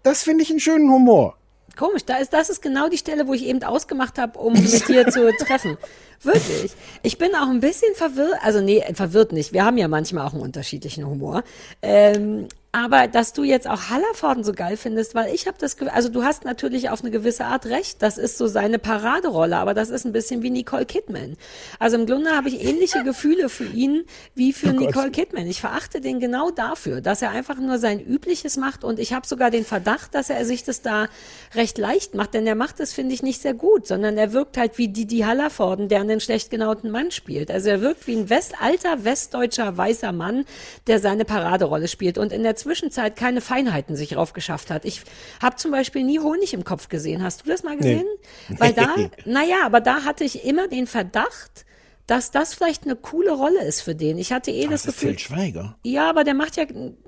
Das 0.03 0.23
finde 0.23 0.43
ich 0.43 0.49
einen 0.49 0.59
schönen 0.59 0.89
Humor. 0.89 1.35
Komisch, 1.75 2.05
da 2.05 2.17
ist, 2.17 2.33
das 2.33 2.49
ist 2.49 2.61
genau 2.61 2.89
die 2.89 2.97
Stelle, 2.97 3.27
wo 3.27 3.33
ich 3.33 3.45
eben 3.45 3.63
ausgemacht 3.63 4.17
habe, 4.17 4.39
um 4.39 4.53
mit 4.53 4.87
dir 4.87 5.07
zu 5.07 5.31
treffen. 5.37 5.77
Wirklich. 6.23 6.71
Ich 7.01 7.17
bin 7.17 7.33
auch 7.35 7.49
ein 7.49 7.59
bisschen 7.59 7.95
verwirrt, 7.95 8.35
also 8.43 8.61
nee, 8.61 8.83
verwirrt 8.93 9.31
nicht. 9.31 9.53
Wir 9.53 9.65
haben 9.65 9.77
ja 9.77 9.87
manchmal 9.87 10.27
auch 10.27 10.33
einen 10.33 10.43
unterschiedlichen 10.43 11.05
Humor. 11.05 11.43
Ähm, 11.81 12.47
aber 12.73 13.07
dass 13.07 13.33
du 13.33 13.43
jetzt 13.43 13.67
auch 13.67 13.89
Hallervorden 13.89 14.45
so 14.45 14.53
geil 14.53 14.77
findest, 14.77 15.13
weil 15.13 15.33
ich 15.33 15.45
habe 15.45 15.57
das, 15.59 15.75
also 15.81 16.07
du 16.07 16.23
hast 16.23 16.45
natürlich 16.45 16.89
auf 16.89 17.01
eine 17.01 17.11
gewisse 17.11 17.43
Art 17.43 17.65
recht. 17.65 18.01
Das 18.01 18.17
ist 18.17 18.37
so 18.37 18.47
seine 18.47 18.79
Paraderolle, 18.79 19.57
aber 19.57 19.73
das 19.73 19.89
ist 19.89 20.05
ein 20.05 20.13
bisschen 20.13 20.41
wie 20.41 20.49
Nicole 20.49 20.85
Kidman. 20.85 21.35
Also 21.79 21.97
im 21.97 22.05
Grunde 22.05 22.31
habe 22.31 22.47
ich 22.47 22.63
ähnliche 22.63 23.03
Gefühle 23.03 23.49
für 23.49 23.65
ihn 23.65 24.05
wie 24.35 24.53
für 24.53 24.69
Oh 24.69 24.73
Gott. 24.73 24.87
Nicole 24.87 25.11
Kidman. 25.11 25.47
Ich 25.47 25.59
verachte 25.59 25.99
den 25.99 26.21
genau 26.21 26.49
dafür, 26.49 27.01
dass 27.01 27.21
er 27.21 27.31
einfach 27.31 27.57
nur 27.57 27.77
sein 27.77 27.99
Übliches 27.99 28.55
macht 28.55 28.85
und 28.85 28.99
ich 28.99 29.11
habe 29.11 29.27
sogar 29.27 29.51
den 29.51 29.65
Verdacht, 29.65 30.15
dass 30.15 30.29
er 30.29 30.45
sich 30.45 30.63
das 30.63 30.81
da 30.81 31.09
recht 31.53 31.77
leicht 31.77 32.15
macht, 32.15 32.33
denn 32.33 32.47
er 32.47 32.55
macht 32.55 32.79
es, 32.79 32.93
finde 32.93 33.13
ich, 33.13 33.21
nicht 33.21 33.41
sehr 33.41 33.53
gut, 33.53 33.85
sondern 33.85 34.17
er 34.17 34.31
wirkt 34.31 34.55
halt 34.55 34.77
wie 34.77 34.87
Didi 34.87 35.19
Hallervorden, 35.19 35.89
der 35.89 35.99
einen 35.99 36.21
schlecht 36.21 36.49
genauten 36.49 36.89
Mann 36.89 37.11
spielt. 37.11 37.51
Also 37.51 37.69
er 37.69 37.81
wirkt 37.81 38.07
wie 38.07 38.15
ein 38.15 38.29
West, 38.29 38.53
alter 38.61 39.03
westdeutscher 39.03 39.75
weißer 39.75 40.13
Mann, 40.13 40.45
der 40.87 40.99
seine 40.99 41.25
Paraderolle 41.25 41.89
spielt 41.89 42.17
und 42.17 42.31
in 42.31 42.43
der 42.43 42.55
Zwischenzeit 42.61 43.15
keine 43.15 43.41
Feinheiten 43.41 43.95
sich 43.95 44.15
raufgeschafft 44.15 44.71
hat. 44.71 44.85
Ich 44.85 45.01
habe 45.41 45.55
zum 45.57 45.71
Beispiel 45.71 46.03
nie 46.03 46.19
Honig 46.19 46.53
im 46.53 46.63
Kopf 46.63 46.87
gesehen. 46.89 47.23
Hast 47.23 47.45
du 47.45 47.49
das 47.49 47.63
mal 47.63 47.77
gesehen? 47.77 48.05
Weil 48.49 48.73
da, 48.73 48.95
naja, 49.25 49.57
aber 49.65 49.81
da 49.81 50.03
hatte 50.03 50.23
ich 50.23 50.45
immer 50.45 50.67
den 50.67 50.87
Verdacht, 50.87 51.65
dass 52.07 52.29
das 52.31 52.53
vielleicht 52.53 52.83
eine 52.83 52.97
coole 52.97 53.31
Rolle 53.31 53.63
ist 53.63 53.81
für 53.81 53.95
den. 53.95 54.17
Ich 54.17 54.33
hatte 54.33 54.51
eh 54.51 54.63
das 54.63 54.83
Das 54.83 54.85
ist 54.95 54.99
Gefühl, 54.99 55.15
Til 55.15 55.19
Schweiger. 55.19 55.77
ja, 55.83 56.09
aber 56.09 56.25
der 56.25 56.33
macht 56.33 56.57
ja, 56.57 56.65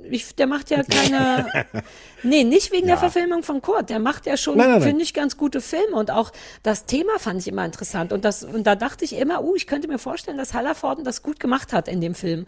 ich, 0.09 0.33
der 0.35 0.47
macht 0.47 0.69
ja 0.69 0.81
keine, 0.83 1.65
nee, 2.23 2.45
nicht 2.45 2.71
wegen 2.71 2.85
der 2.87 2.95
Ja. 2.95 2.99
Verfilmung 3.01 3.43
von 3.43 3.61
Kurt. 3.61 3.89
Der 3.89 3.99
macht 3.99 4.25
ja 4.27 4.37
schon, 4.37 4.57
finde 4.81 5.03
ich, 5.03 5.13
ganz 5.13 5.35
gute 5.35 5.59
Filme 5.59 5.95
und 5.97 6.09
auch 6.09 6.31
das 6.61 6.85
Thema 6.85 7.19
fand 7.19 7.41
ich 7.41 7.47
immer 7.49 7.65
interessant 7.65 8.13
und 8.13 8.23
das, 8.23 8.45
und 8.45 8.65
da 8.65 8.75
dachte 8.75 9.03
ich 9.03 9.13
immer, 9.17 9.43
uh, 9.43 9.55
ich 9.55 9.67
könnte 9.67 9.89
mir 9.89 9.99
vorstellen, 9.99 10.37
dass 10.37 10.53
Hallervorden 10.53 11.03
das 11.03 11.21
gut 11.21 11.37
gemacht 11.39 11.73
hat 11.73 11.89
in 11.89 11.99
dem 11.99 12.15
Film. 12.15 12.45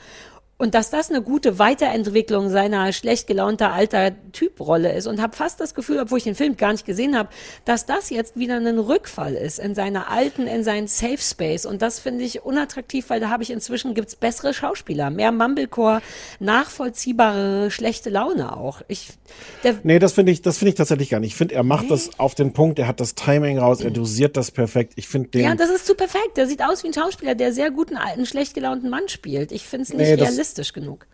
Und 0.57 0.73
dass 0.73 0.89
das 0.89 1.09
eine 1.09 1.21
gute 1.21 1.59
Weiterentwicklung 1.59 2.49
seiner 2.49 2.93
schlecht 2.93 3.27
gelaunter 3.27 3.73
alter 3.73 4.11
Typrolle 4.31 4.93
ist 4.93 5.05
und 5.05 5.21
habe 5.21 5.35
fast 5.35 5.59
das 5.59 5.75
Gefühl, 5.75 5.99
obwohl 5.99 6.17
ich 6.19 6.23
den 6.23 6.35
Film 6.35 6.55
gar 6.55 6.71
nicht 6.71 6.85
gesehen 6.85 7.17
habe, 7.17 7.27
dass 7.65 7.85
das 7.85 8.09
jetzt 8.09 8.37
wieder 8.39 8.55
ein 8.55 8.79
Rückfall 8.79 9.33
ist 9.33 9.59
in 9.59 9.75
seiner 9.75 10.09
alten, 10.09 10.47
in 10.47 10.63
seinen 10.63 10.87
Safe 10.87 11.17
Space. 11.17 11.65
Und 11.65 11.81
das 11.81 11.99
finde 11.99 12.23
ich 12.23 12.43
unattraktiv, 12.43 13.09
weil 13.09 13.19
da 13.19 13.29
habe 13.29 13.43
ich 13.43 13.51
inzwischen 13.51 13.95
gibt's 13.95 14.15
bessere 14.15 14.53
Schauspieler, 14.53 15.09
mehr 15.09 15.33
Mumblecore, 15.33 16.01
nachvollziehbare 16.39 17.69
schlechte 17.71 18.09
Laune 18.09 18.55
auch. 18.55 18.81
Ich, 18.87 19.09
der, 19.63 19.75
Nee, 19.83 19.99
das 19.99 20.13
finde 20.13 20.31
ich, 20.31 20.41
das 20.41 20.57
finde 20.57 20.69
ich 20.69 20.75
tatsächlich 20.75 21.09
gar 21.09 21.19
nicht. 21.19 21.31
Ich 21.31 21.35
finde, 21.35 21.55
er 21.55 21.63
macht 21.63 21.91
das 21.91 22.17
auf 22.19 22.35
den 22.35 22.53
Punkt, 22.53 22.79
er 22.79 22.87
hat 22.87 22.99
das 22.99 23.15
Timing 23.15 23.59
raus, 23.59 23.81
er 23.81 23.91
dosiert 23.91 24.37
das 24.37 24.51
perfekt. 24.51 24.93
Ich 24.95 25.07
finde 25.07 25.29
den. 25.29 25.43
ja, 25.43 25.55
das 25.55 25.69
ist 25.69 25.85
zu 25.85 25.95
perfekt. 25.95 26.37
Der 26.37 26.47
sieht 26.47 26.63
aus 26.63 26.83
wie 26.83 26.87
ein 26.87 26.93
Schauspieler, 26.93 27.35
der 27.35 27.53
sehr 27.53 27.71
guten 27.71 27.97
alten, 27.97 28.25
schlecht 28.25 28.53
gelaunten 28.53 28.89
Mann 28.89 29.07
spielt. 29.09 29.51
Ich 29.51 29.63
finde 29.65 29.83
es 29.83 29.89
nicht 29.89 29.97
Nee, 29.99 30.15
das- 30.15 30.29
realistisch 30.45 30.73
genug. 30.73 31.07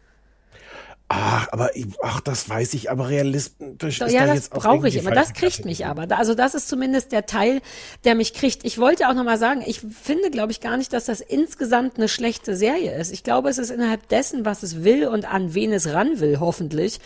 ach, 1.07 1.47
aber 1.51 1.71
ach, 2.03 2.21
das 2.21 2.47
weiß 2.47 2.73
ich, 2.73 2.89
aber 2.89 3.09
realistisch 3.09 3.99
So, 3.99 4.05
ist 4.05 4.13
ja, 4.13 4.25
da 4.25 4.33
das 4.33 4.49
brauche 4.49 4.87
ich 4.87 4.95
immer. 4.95 5.11
Das 5.11 5.33
kriegt 5.33 5.65
mich 5.65 5.85
aber. 5.85 6.17
Also 6.17 6.35
das 6.35 6.55
ist 6.55 6.69
zumindest 6.69 7.11
der 7.11 7.25
Teil, 7.25 7.61
der 8.05 8.15
mich 8.15 8.33
kriegt. 8.33 8.63
Ich 8.65 8.77
wollte 8.77 9.09
auch 9.09 9.13
noch 9.13 9.23
mal 9.23 9.37
sagen, 9.37 9.61
ich 9.65 9.81
finde, 9.81 10.31
glaube 10.31 10.51
ich, 10.51 10.61
gar 10.61 10.77
nicht, 10.77 10.93
dass 10.93 11.05
das 11.05 11.19
insgesamt 11.21 11.97
eine 11.97 12.07
schlechte 12.07 12.55
Serie 12.55 12.97
ist. 12.97 13.11
Ich 13.11 13.23
glaube, 13.23 13.49
es 13.49 13.57
ist 13.57 13.71
innerhalb 13.71 14.07
dessen, 14.09 14.45
was 14.45 14.63
es 14.63 14.83
will 14.83 15.07
und 15.07 15.25
an 15.25 15.53
wen 15.53 15.73
es 15.73 15.93
ran 15.93 16.19
will, 16.19 16.39
hoffentlich, 16.39 16.99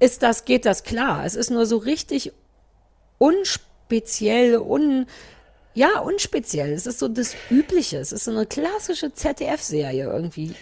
ist 0.00 0.22
das, 0.22 0.44
geht 0.44 0.64
das 0.64 0.82
klar. 0.82 1.24
Es 1.24 1.34
ist 1.34 1.50
nur 1.50 1.66
so 1.66 1.76
richtig 1.76 2.32
unspeziell, 3.18 4.58
un, 4.58 5.06
ja, 5.74 5.98
unspeziell. 6.00 6.72
Es 6.72 6.86
ist 6.86 6.98
so 6.98 7.08
das 7.08 7.34
Übliche. 7.50 7.98
Es 7.98 8.12
ist 8.12 8.24
so 8.24 8.30
eine 8.30 8.46
klassische 8.46 9.12
ZDF-Serie 9.12 10.04
irgendwie. 10.04 10.54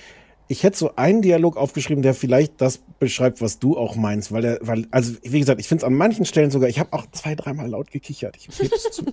Ich 0.48 0.64
hätte 0.64 0.76
so 0.76 0.96
einen 0.96 1.22
Dialog 1.22 1.56
aufgeschrieben, 1.56 2.02
der 2.02 2.14
vielleicht 2.14 2.60
das 2.60 2.80
beschreibt, 2.98 3.40
was 3.40 3.58
du 3.58 3.76
auch 3.78 3.96
meinst, 3.96 4.32
weil 4.32 4.42
der, 4.42 4.58
weil, 4.60 4.86
also 4.90 5.14
wie 5.22 5.38
gesagt, 5.40 5.60
ich 5.60 5.68
finde 5.68 5.82
es 5.82 5.86
an 5.86 5.94
manchen 5.94 6.24
Stellen 6.26 6.50
sogar, 6.50 6.68
ich 6.68 6.78
habe 6.78 6.92
auch 6.92 7.06
zwei, 7.12 7.34
dreimal 7.34 7.68
laut 7.68 7.90
gekichert. 7.90 8.36
Ich 8.36 8.48
gebe 8.48 8.74
es 8.74 8.82
zu. 8.90 9.04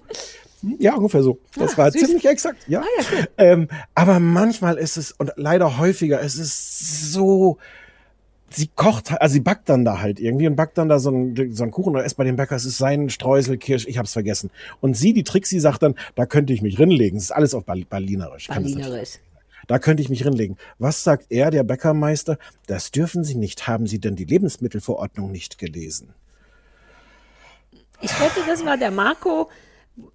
Hm, 0.61 0.75
Ja, 0.79 0.95
ungefähr 0.95 1.23
so. 1.23 1.39
Das 1.55 1.75
Ah, 1.75 1.77
war 1.77 1.91
süß. 1.91 2.01
ziemlich 2.03 2.25
exakt, 2.25 2.67
ja. 2.67 2.83
ähm, 3.37 3.69
aber 3.95 4.19
manchmal 4.19 4.77
ist 4.77 4.97
es, 4.97 5.13
und 5.13 5.31
leider 5.37 5.77
häufiger, 5.77 6.21
es 6.21 6.35
ist 6.35 7.13
so 7.13 7.57
sie 8.51 8.67
kocht, 8.75 9.11
also 9.21 9.33
sie 9.33 9.41
backt 9.41 9.69
dann 9.69 9.85
da 9.85 10.01
halt 10.01 10.19
irgendwie 10.19 10.47
und 10.47 10.55
backt 10.55 10.77
dann 10.79 10.89
da 10.89 10.97
so 10.99 11.09
einen, 11.11 11.53
so 11.55 11.61
einen 11.63 11.71
Kuchen 11.71 11.91
oder 11.93 12.03
esst 12.03 12.17
bei 12.17 12.23
dem 12.23 12.35
Bäcker, 12.35 12.55
es 12.55 12.65
ist 12.65 12.79
sein 12.79 13.09
Streusel, 13.11 13.57
Kirsch, 13.57 13.85
ich 13.87 13.99
hab's 13.99 14.11
vergessen. 14.13 14.49
Und 14.81 14.97
sie, 14.97 15.13
die 15.13 15.23
Trixie, 15.23 15.59
sagt 15.59 15.83
dann, 15.83 15.93
da 16.15 16.25
könnte 16.25 16.51
ich 16.51 16.63
mich 16.63 16.79
rinlegen. 16.79 17.17
Das 17.19 17.25
ist 17.25 17.31
alles 17.31 17.53
auf 17.53 17.63
Berl- 17.65 17.85
Berlinerisch. 17.87 18.47
Berlinerisch. 18.47 19.19
Da 19.69 19.77
könnte 19.77 20.01
ich 20.01 20.09
mich 20.09 20.25
rinlegen. 20.25 20.57
Was 20.79 21.03
sagt 21.03 21.27
er, 21.29 21.51
der 21.51 21.61
Bäckermeister? 21.61 22.39
Das 22.65 22.89
dürfen 22.89 23.23
Sie 23.23 23.35
nicht. 23.35 23.67
Haben 23.67 23.85
Sie 23.85 23.99
denn 23.99 24.15
die 24.15 24.25
Lebensmittelverordnung 24.25 25.31
nicht 25.31 25.59
gelesen? 25.59 26.15
Ich 28.01 28.19
wette, 28.19 28.39
das 28.47 28.65
war 28.65 28.77
der 28.77 28.89
Marco 28.89 29.47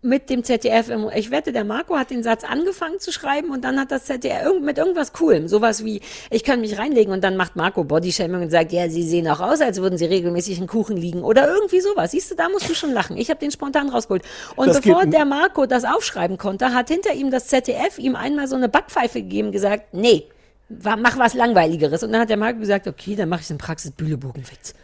mit 0.02 0.30
dem 0.30 0.44
ZDF. 0.44 0.88
im- 0.90 1.10
Ich 1.14 1.30
wette, 1.30 1.52
der 1.52 1.64
Marco 1.64 1.96
hat 1.96 2.10
den 2.10 2.22
Satz 2.22 2.44
angefangen 2.44 2.98
zu 3.00 3.12
schreiben 3.12 3.50
und 3.50 3.64
dann 3.64 3.78
hat 3.78 3.90
das 3.90 4.04
ZDF 4.04 4.42
irgend- 4.44 4.64
mit 4.64 4.78
irgendwas 4.78 5.12
Coolem, 5.12 5.48
sowas 5.48 5.84
wie, 5.84 6.00
ich 6.30 6.44
kann 6.44 6.60
mich 6.60 6.78
reinlegen 6.78 7.12
und 7.12 7.22
dann 7.24 7.36
macht 7.36 7.56
Marco 7.56 7.84
Bodyshaming 7.84 8.42
und 8.42 8.50
sagt, 8.50 8.72
ja, 8.72 8.88
Sie 8.88 9.02
sehen 9.02 9.28
auch 9.28 9.40
aus, 9.40 9.60
als 9.60 9.80
würden 9.80 9.98
Sie 9.98 10.04
regelmäßig 10.06 10.58
einen 10.58 10.66
Kuchen 10.66 10.96
liegen 10.96 11.22
oder 11.22 11.48
irgendwie 11.48 11.80
sowas. 11.80 12.10
Siehst 12.12 12.30
du, 12.30 12.34
da 12.34 12.48
musst 12.48 12.68
du 12.68 12.74
schon 12.74 12.92
lachen. 12.92 13.16
Ich 13.16 13.30
habe 13.30 13.40
den 13.40 13.50
spontan 13.50 13.88
rausgeholt. 13.88 14.22
Und 14.56 14.68
Das 14.68 14.80
bevor 14.80 15.06
der 15.06 15.24
Marco 15.24 15.66
das 15.66 15.84
aufschreiben 15.84 16.38
konnte, 16.38 16.72
hat 16.74 16.88
hinter 16.88 17.12
ihm 17.14 17.30
das 17.30 17.46
ZDF 17.48 17.98
ihm 17.98 18.16
einmal 18.16 18.48
so 18.48 18.56
eine 18.56 18.68
Backpfeife 18.68 19.20
gegeben, 19.22 19.52
gesagt, 19.52 19.92
nee, 19.92 20.24
mach 20.68 21.18
was 21.18 21.34
Langweiligeres. 21.34 22.02
Und 22.02 22.12
dann 22.12 22.20
hat 22.22 22.30
der 22.30 22.36
Marco 22.38 22.58
gesagt, 22.58 22.86
okay, 22.86 23.16
dann 23.16 23.28
mache 23.28 23.42
ich 23.42 23.50
einen 23.50 23.58
Praxis-Bühlebogenwitz. 23.58 24.74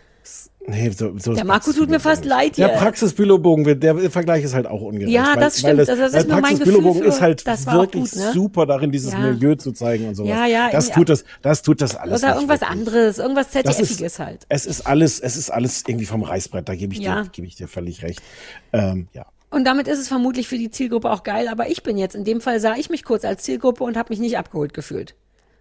Nee, 0.67 0.91
so, 0.91 1.17
so 1.19 1.33
Der 1.35 1.45
Marco 1.45 1.73
tut 1.73 1.89
mir 1.89 1.99
fast 2.01 2.25
leid 2.25 2.59
Der 2.59 2.69
hier. 2.69 2.77
Praxisbülobogen, 2.77 3.81
der 3.81 4.11
Vergleich 4.11 4.45
ist 4.45 4.55
halt 4.55 4.67
auch 4.67 4.83
ungerecht. 4.83 5.11
Ja, 5.11 5.35
das 5.35 5.59
stimmt. 5.61 5.81
Das- 5.81 5.87
das 5.89 6.13
ist 6.13 6.29
nur 6.29 6.41
mein 6.41 6.59
Gefühl 6.59 6.93
für- 6.95 7.05
ist 7.05 7.21
halt 7.23 7.45
wirklich 7.47 8.11
gut, 8.13 8.17
ne? 8.17 8.33
super 8.35 8.67
darin, 8.67 8.93
dieses 8.93 9.13
Ja. 9.13 9.19
Milieu 9.21 9.55
zu 9.55 9.73
zeigen 9.73 10.07
und 10.09 10.15
sowas. 10.17 10.29
Ja, 10.31 10.47
ja, 10.47 10.71
das 10.71 10.91
tut 10.91 11.09
das, 11.09 11.25
das 11.41 11.63
tut 11.63 11.81
das 11.81 11.97
alles. 11.97 12.23
Oder 12.23 12.35
irgendwas 12.35 12.61
wirklich. 12.61 12.79
anderes, 12.79 13.19
irgendwas 13.19 13.51
ZDF-iges 13.51 14.19
halt. 14.19 14.45
es 14.51 14.67
ist 14.67 14.87
alles, 14.87 15.19
es 15.19 15.37
ist 15.37 15.51
alles 15.51 15.83
irgendwie 15.87 16.07
vom 16.07 16.23
Reißbrett, 16.23 16.69
da 16.69 16.75
gebe 16.75 16.93
ich, 16.93 17.01
Ja. 17.01 17.23
dir, 17.23 17.31
gebe 17.31 17.47
ich 17.49 17.57
dir 17.57 17.67
völlig 17.67 18.03
recht. 18.03 18.21
Ähm, 18.73 19.09
ja. 19.15 19.25
Und 19.49 19.65
damit 19.65 19.89
ist 19.89 19.99
es 19.99 20.09
vermutlich 20.09 20.47
für 20.47 20.59
die 20.59 20.71
Zielgruppe 20.71 21.11
auch 21.11 21.23
geil, 21.25 21.49
aber 21.49 21.71
ich 21.71 21.83
bin 21.83 21.97
jetzt, 21.97 22.15
in 22.15 22.25
dem 22.25 22.41
Fall 22.43 22.61
sah 22.61 22.77
ich 22.77 22.91
mich 22.91 23.03
kurz 23.03 23.25
als 23.25 23.43
Zielgruppe 23.43 23.83
und 23.83 23.97
habe 23.97 24.11
mich 24.13 24.21
nicht 24.21 24.37
abgeholt 24.39 24.75
gefühlt. 24.75 25.15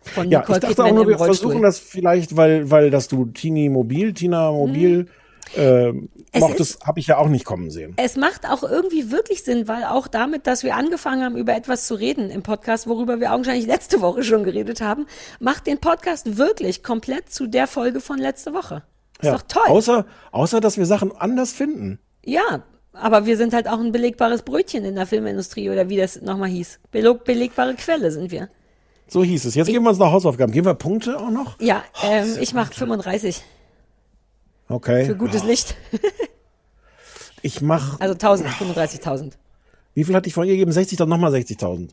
Von 0.10 0.30
Ja, 0.30 0.40
Nicole 0.40 0.58
ich 0.58 0.62
dachte 0.62 0.76
Kidman 0.76 0.92
auch 0.92 0.96
nur, 0.96 1.08
wir 1.08 1.16
Rollstuhl. 1.16 1.50
versuchen 1.50 1.64
das 1.64 1.80
vielleicht, 1.80 2.36
weil, 2.36 2.70
weil 2.70 2.90
dass 2.90 3.08
du 3.08 3.26
Tini 3.26 3.70
Mobil, 3.70 4.14
Tina 4.14 4.52
Mobil, 4.52 5.08
Mhm. 5.56 6.10
Es 6.32 6.42
mochtest, 6.42 6.86
habe 6.86 7.00
ich 7.00 7.08
ja 7.08 7.18
auch 7.18 7.28
nicht 7.28 7.46
kommen 7.46 7.72
sehen. 7.72 7.94
Es 7.98 8.16
macht 8.16 8.48
auch 8.48 8.64
irgendwie 8.64 9.12
wirklich 9.12 9.44
Sinn, 9.44 9.68
weil 9.68 9.84
auch 9.84 10.08
damit, 10.08 10.46
dass 10.46 10.64
wir 10.64 10.76
angefangen 10.76 11.24
haben, 11.24 11.38
über 11.38 11.56
etwas 11.56 11.88
zu 11.88 11.96
reden 11.96 12.30
im 12.30 12.44
Podcast, 12.44 12.88
worüber 12.88 13.20
wir 13.20 13.34
augenscheinlich 13.34 13.66
letzte 13.66 14.02
Woche 14.02 14.24
schon 14.24 14.44
geredet 14.44 14.82
haben, 14.82 15.08
macht 15.40 15.66
den 15.66 15.80
Podcast 15.80 16.38
wirklich 16.38 16.84
komplett 16.84 17.32
zu 17.32 17.48
der 17.48 17.68
Folge 17.68 18.00
von 18.00 18.20
letzte 18.20 18.54
Woche. 18.54 18.84
Ist 19.20 19.26
ja. 19.26 19.34
doch 19.34 19.42
toll. 19.42 19.68
Außer, 19.68 20.06
außer, 20.32 20.62
dass 20.62 20.78
wir 20.78 20.86
Sachen 20.86 21.12
anders 21.16 21.52
finden. 21.52 22.00
Ja, 22.24 22.64
aber 22.94 23.26
wir 23.26 23.38
sind 23.38 23.54
halt 23.54 23.68
auch 23.68 23.80
ein 23.80 23.92
belegbares 23.92 24.44
Brötchen 24.44 24.86
in 24.86 24.96
der 24.96 25.08
Filmindustrie 25.08 25.70
oder 25.70 25.90
wie 25.90 25.98
das 25.98 26.22
nochmal 26.22 26.50
hieß. 26.50 26.80
Beleg 26.92 27.24
belegbare 27.24 27.74
Quelle 27.76 28.12
sind 28.12 28.32
wir. 28.32 28.50
So 29.10 29.24
hieß 29.24 29.46
es. 29.46 29.56
Jetzt 29.56 29.68
geben 29.68 29.86
wir 29.86 29.90
uns 29.90 29.98
noch 30.00 30.12
Hausaufgaben. 30.12 30.52
Geben 30.52 30.66
wir 30.68 30.74
Punkte 30.76 31.20
auch 31.20 31.32
noch? 31.32 31.60
Ja, 31.60 31.84
ähm, 32.04 32.38
ich 32.40 32.54
mache 32.54 32.74
35 32.74 33.44
Okay. 34.70 35.06
für 35.06 35.16
gutes 35.16 35.44
Licht. 35.44 35.76
Ich 37.42 37.62
mach, 37.62 38.02
Also 38.02 38.14
1000, 38.16 38.50
35.000. 38.50 39.32
wie 39.94 40.04
viel 40.04 40.14
hatte 40.14 40.28
ich 40.28 40.34
von 40.34 40.46
ihr 40.46 40.52
gegeben? 40.54 40.72
60.000, 40.72 41.06
nochmal 41.06 41.34
60.000. 41.34 41.92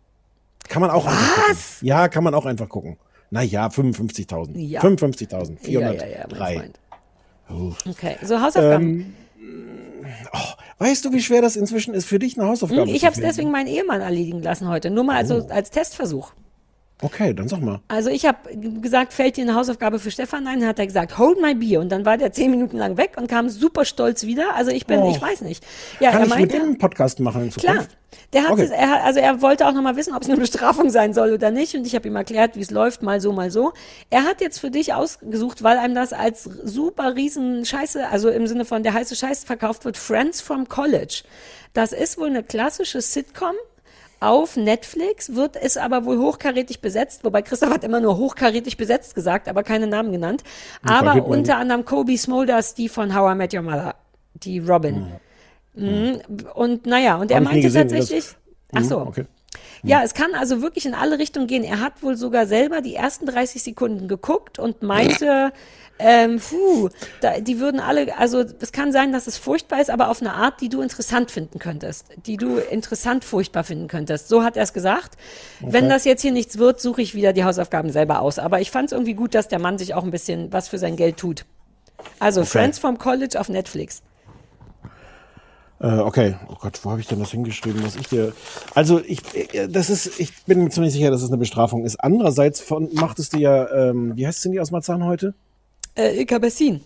Kann 0.68 0.82
man 0.82 0.90
auch 0.90 1.06
einfach 1.06 1.34
gucken. 1.36 1.56
Ja, 1.82 2.08
kann 2.08 2.24
man 2.24 2.34
auch 2.34 2.46
einfach 2.46 2.68
gucken. 2.68 2.96
Naja, 3.30 3.68
55.000. 3.68 4.58
Ja. 4.58 4.80
55.000. 4.80 5.58
Ja, 5.68 5.80
ja, 5.80 5.92
ja, 5.92 6.26
403. 6.28 6.54
Freund. 7.48 7.76
Okay, 7.88 8.16
so 8.24 8.40
Hausaufgaben. 8.40 9.14
Weißt 10.78 11.04
du, 11.04 11.12
wie 11.12 11.22
schwer 11.22 11.42
das 11.42 11.54
inzwischen 11.54 11.94
ist 11.94 12.06
für 12.06 12.18
dich, 12.18 12.36
eine 12.36 12.48
Hausaufgabe 12.48 12.82
Hm, 12.82 12.88
ich 12.88 13.00
zu 13.02 13.06
habe 13.06 13.14
es 13.14 13.22
deswegen 13.22 13.52
meinen 13.52 13.68
Ehemann 13.68 14.00
erledigen 14.00 14.42
lassen 14.42 14.68
heute. 14.68 14.90
Nur 14.90 15.04
mal 15.04 15.16
also 15.16 15.46
als 15.48 15.70
Testversuch. 15.70 16.32
Okay, 17.02 17.34
dann 17.34 17.46
sag 17.46 17.60
mal. 17.60 17.80
Also 17.88 18.08
ich 18.08 18.24
habe 18.24 18.38
gesagt, 18.80 19.12
fällt 19.12 19.36
dir 19.36 19.42
eine 19.42 19.54
Hausaufgabe 19.54 19.98
für 19.98 20.10
Stefan 20.10 20.46
ein? 20.46 20.60
Dann 20.60 20.68
hat 20.70 20.78
er 20.78 20.86
gesagt, 20.86 21.18
hold 21.18 21.38
my 21.42 21.54
beer. 21.54 21.80
Und 21.80 21.90
dann 21.90 22.06
war 22.06 22.16
der 22.16 22.32
zehn 22.32 22.50
Minuten 22.50 22.78
lang 22.78 22.96
weg 22.96 23.12
und 23.18 23.28
kam 23.28 23.50
super 23.50 23.84
stolz 23.84 24.22
wieder. 24.24 24.54
Also 24.54 24.70
ich 24.70 24.86
bin, 24.86 25.00
Oh. 25.00 25.10
ich 25.10 25.20
weiß 25.20 25.42
nicht. 25.42 25.62
Ja, 26.00 26.10
Kann 26.10 26.20
er 26.22 26.26
ich 26.26 26.30
mit 26.30 26.38
meinte, 26.38 26.56
dem 26.56 26.62
einen 26.62 26.78
Podcast 26.78 27.20
machen 27.20 27.42
in 27.44 27.50
Klar. 27.50 27.74
Zukunft? 27.74 27.98
Der 28.32 28.44
hat 28.44 28.52
Okay. 28.52 28.62
es, 28.62 28.70
er, 28.70 29.04
also 29.04 29.20
er 29.20 29.42
wollte 29.42 29.66
auch 29.66 29.72
noch 29.74 29.82
mal 29.82 29.94
wissen, 29.96 30.14
ob 30.14 30.22
es 30.22 30.28
eine 30.30 30.38
Bestrafung 30.40 30.88
sein 30.88 31.12
soll 31.12 31.32
oder 31.34 31.50
nicht. 31.50 31.74
Und 31.74 31.86
ich 31.86 31.94
habe 31.94 32.08
ihm 32.08 32.16
erklärt, 32.16 32.56
wie 32.56 32.60
es 32.62 32.70
läuft, 32.70 33.02
mal 33.02 33.20
so, 33.20 33.30
mal 33.30 33.50
so. 33.50 33.74
Er 34.08 34.24
hat 34.24 34.40
jetzt 34.40 34.58
für 34.58 34.70
dich 34.70 34.94
ausgesucht, 34.94 35.62
weil 35.62 35.76
einem 35.76 35.94
das 35.94 36.14
als 36.14 36.44
super 36.44 37.14
riesen 37.14 37.66
Scheiße, 37.66 38.08
also 38.08 38.30
im 38.30 38.46
Sinne 38.46 38.64
von 38.64 38.82
der 38.82 38.94
heiße 38.94 39.16
Scheiß 39.16 39.44
verkauft 39.44 39.84
wird, 39.84 39.98
Friends 39.98 40.40
from 40.40 40.66
College. 40.66 41.24
Das 41.74 41.92
ist 41.92 42.16
wohl 42.16 42.28
eine 42.28 42.42
klassische 42.42 43.02
Sitcom. 43.02 43.54
Auf 44.20 44.56
Netflix 44.56 45.34
wird 45.34 45.56
es 45.56 45.76
aber 45.76 46.04
wohl 46.06 46.18
hochkarätig 46.18 46.80
besetzt, 46.80 47.22
wobei 47.24 47.42
Christoph 47.42 47.70
hat 47.70 47.84
immer 47.84 48.00
nur 48.00 48.16
hochkarätig 48.16 48.76
besetzt 48.76 49.14
gesagt, 49.14 49.46
aber 49.48 49.62
keine 49.62 49.86
Namen 49.86 50.10
genannt. 50.12 50.42
Aber 50.84 51.26
unter 51.26 51.56
anderem 51.58 51.84
Kobe 51.84 52.16
Smulders, 52.16 52.74
die 52.74 52.88
von 52.88 53.14
How 53.14 53.32
I 53.32 53.34
Met 53.36 53.52
Your 53.54 53.62
Mother, 53.62 53.94
die 54.34 54.58
Robin. 54.60 55.12
Mhm. 55.74 56.20
Und 56.54 56.86
naja, 56.86 57.16
und 57.16 57.30
er 57.30 57.36
Hab 57.36 57.42
nie 57.44 57.48
meinte 57.50 57.62
gesehen, 57.62 57.88
tatsächlich, 57.88 58.24
das- 58.24 58.36
ach 58.74 58.82
so, 58.84 59.00
Mhm, 59.00 59.06
okay. 59.08 59.24
ja, 59.82 60.02
es 60.02 60.14
kann 60.14 60.34
also 60.34 60.62
wirklich 60.62 60.86
in 60.86 60.94
alle 60.94 61.18
Richtungen 61.18 61.46
gehen. 61.46 61.64
Er 61.64 61.80
hat 61.80 62.02
wohl 62.02 62.16
sogar 62.16 62.46
selber 62.46 62.80
die 62.80 62.94
ersten 62.94 63.26
30 63.26 63.62
Sekunden 63.62 64.08
geguckt 64.08 64.58
und 64.58 64.82
meinte, 64.82 65.52
ähm, 65.98 66.40
puh, 66.40 66.90
da, 67.20 67.40
die 67.40 67.58
würden 67.58 67.80
alle, 67.80 68.18
also 68.18 68.44
es 68.60 68.72
kann 68.72 68.92
sein, 68.92 69.12
dass 69.12 69.26
es 69.26 69.38
furchtbar 69.38 69.80
ist, 69.80 69.90
aber 69.90 70.10
auf 70.10 70.20
eine 70.20 70.34
Art, 70.34 70.60
die 70.60 70.68
du 70.68 70.82
interessant 70.82 71.30
finden 71.30 71.58
könntest, 71.58 72.06
die 72.26 72.36
du 72.36 72.56
interessant 72.56 73.24
furchtbar 73.24 73.64
finden 73.64 73.88
könntest. 73.88 74.28
So 74.28 74.42
hat 74.42 74.56
er 74.56 74.62
es 74.62 74.72
gesagt. 74.72 75.16
Wenn 75.60 75.88
das 75.88 76.04
jetzt 76.04 76.22
hier 76.22 76.32
nichts 76.32 76.58
wird, 76.58 76.80
suche 76.80 77.02
ich 77.02 77.14
wieder 77.14 77.32
die 77.32 77.44
Hausaufgaben 77.44 77.90
selber 77.90 78.20
aus. 78.20 78.38
Aber 78.38 78.60
ich 78.60 78.70
fand 78.70 78.86
es 78.86 78.92
irgendwie 78.92 79.14
gut, 79.14 79.34
dass 79.34 79.48
der 79.48 79.58
Mann 79.58 79.78
sich 79.78 79.94
auch 79.94 80.04
ein 80.04 80.10
bisschen 80.10 80.52
was 80.52 80.68
für 80.68 80.78
sein 80.78 80.96
Geld 80.96 81.16
tut. 81.16 81.44
Also 82.18 82.44
Friends 82.44 82.78
from 82.78 82.98
College 82.98 83.40
auf 83.40 83.48
Netflix. 83.48 84.02
Äh, 85.80 85.98
okay. 85.98 86.36
Oh 86.48 86.56
Gott, 86.60 86.78
wo 86.82 86.90
habe 86.90 87.00
ich 87.00 87.06
denn 87.06 87.20
das 87.20 87.30
hingeschrieben, 87.30 87.84
was 87.84 87.96
ich 87.96 88.08
dir. 88.08 88.32
Also 88.74 89.00
ich, 89.00 89.20
äh, 89.54 89.68
das 89.68 89.90
ist, 89.90 90.18
ich 90.18 90.44
bin 90.44 90.62
mir 90.62 90.70
ziemlich 90.70 90.92
sicher, 90.92 91.10
dass 91.10 91.22
es 91.22 91.28
eine 91.28 91.38
Bestrafung 91.38 91.84
ist. 91.84 91.96
Andererseits 91.96 92.60
von, 92.60 92.88
machtest 92.94 93.34
du 93.34 93.38
ja, 93.38 93.70
ähm, 93.70 94.12
wie 94.16 94.26
heißt 94.26 94.44
denn 94.44 94.52
die 94.52 94.60
aus 94.60 94.70
Marzahn 94.70 95.04
heute? 95.04 95.34
Äh, 95.96 96.18
Ilka 96.18 96.38
Bessin. 96.38 96.80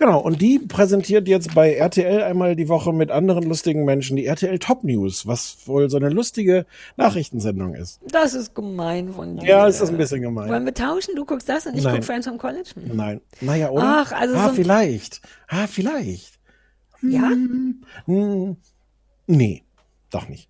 Genau, 0.00 0.18
und 0.18 0.40
die 0.40 0.58
präsentiert 0.58 1.28
jetzt 1.28 1.54
bei 1.54 1.74
RTL 1.74 2.22
einmal 2.22 2.56
die 2.56 2.70
Woche 2.70 2.90
mit 2.90 3.10
anderen 3.10 3.44
lustigen 3.44 3.84
Menschen 3.84 4.16
die 4.16 4.24
RTL 4.24 4.58
Top 4.58 4.82
News, 4.82 5.26
was 5.26 5.58
wohl 5.66 5.90
so 5.90 5.98
eine 5.98 6.08
lustige 6.08 6.64
Nachrichtensendung 6.96 7.74
ist. 7.74 8.00
Das 8.10 8.32
ist 8.32 8.54
gemein 8.54 9.12
von 9.12 9.36
dir. 9.36 9.46
Ja, 9.46 9.66
ist 9.66 9.82
das 9.82 9.90
ein 9.90 9.98
bisschen 9.98 10.22
gemein. 10.22 10.48
Wollen 10.48 10.64
wir 10.64 10.72
tauschen? 10.72 11.16
Du 11.16 11.26
guckst 11.26 11.50
das 11.50 11.66
und 11.66 11.76
ich 11.76 11.84
Nein. 11.84 11.96
guck 11.96 12.04
Friends 12.04 12.26
from 12.26 12.38
College? 12.38 12.70
Hm. 12.76 12.96
Nein. 12.96 13.20
Naja, 13.42 13.68
oder? 13.68 14.06
Ach, 14.06 14.12
also 14.12 14.36
ah, 14.36 14.48
so 14.48 14.54
vielleicht. 14.54 15.20
Ah, 15.48 15.66
vielleicht. 15.66 16.38
Ja? 17.02 17.30
Hm, 18.06 18.56
nee, 19.26 19.62
doch 20.10 20.28
nicht. 20.30 20.48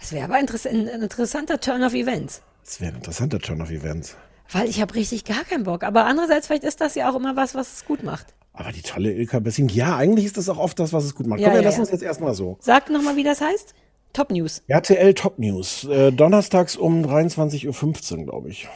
Es 0.00 0.12
wäre 0.12 0.24
aber 0.24 0.34
ein 0.34 0.48
interessanter 0.48 1.60
Turn 1.60 1.84
of 1.84 1.94
Events. 1.94 2.42
Das 2.64 2.80
wäre 2.80 2.90
ein 2.90 2.96
interessanter 2.96 3.38
Turn 3.38 3.62
of 3.62 3.70
Events. 3.70 4.16
Weil 4.52 4.68
ich 4.68 4.80
habe 4.80 4.94
richtig 4.94 5.24
gar 5.24 5.44
keinen 5.44 5.64
Bock. 5.64 5.84
Aber 5.84 6.04
andererseits, 6.06 6.46
vielleicht 6.46 6.64
ist 6.64 6.80
das 6.80 6.94
ja 6.94 7.10
auch 7.10 7.14
immer 7.16 7.36
was, 7.36 7.54
was 7.54 7.72
es 7.74 7.84
gut 7.84 8.02
macht. 8.02 8.26
Aber 8.52 8.72
die 8.72 8.82
tolle 8.82 9.12
Ilka 9.12 9.38
Bessing, 9.38 9.68
ja, 9.68 9.96
eigentlich 9.96 10.26
ist 10.26 10.36
das 10.36 10.48
auch 10.48 10.58
oft 10.58 10.78
das, 10.78 10.92
was 10.92 11.04
es 11.04 11.14
gut 11.14 11.26
macht. 11.26 11.40
Ja, 11.40 11.46
Komm, 11.48 11.54
wir 11.54 11.60
ja, 11.62 11.66
lassen 11.66 11.78
ja. 11.78 11.82
uns 11.82 11.90
jetzt 11.92 12.02
erstmal 12.02 12.34
so. 12.34 12.56
Sag 12.60 12.90
nochmal, 12.90 13.16
wie 13.16 13.22
das 13.22 13.40
heißt. 13.40 13.74
Top 14.12 14.30
News. 14.32 14.62
RTL 14.66 15.14
Top 15.14 15.38
News. 15.38 15.84
Äh, 15.84 16.10
donnerstags 16.10 16.76
um 16.76 17.04
23.15 17.04 18.18
Uhr, 18.18 18.24
glaube 18.24 18.48
ich. 18.48 18.68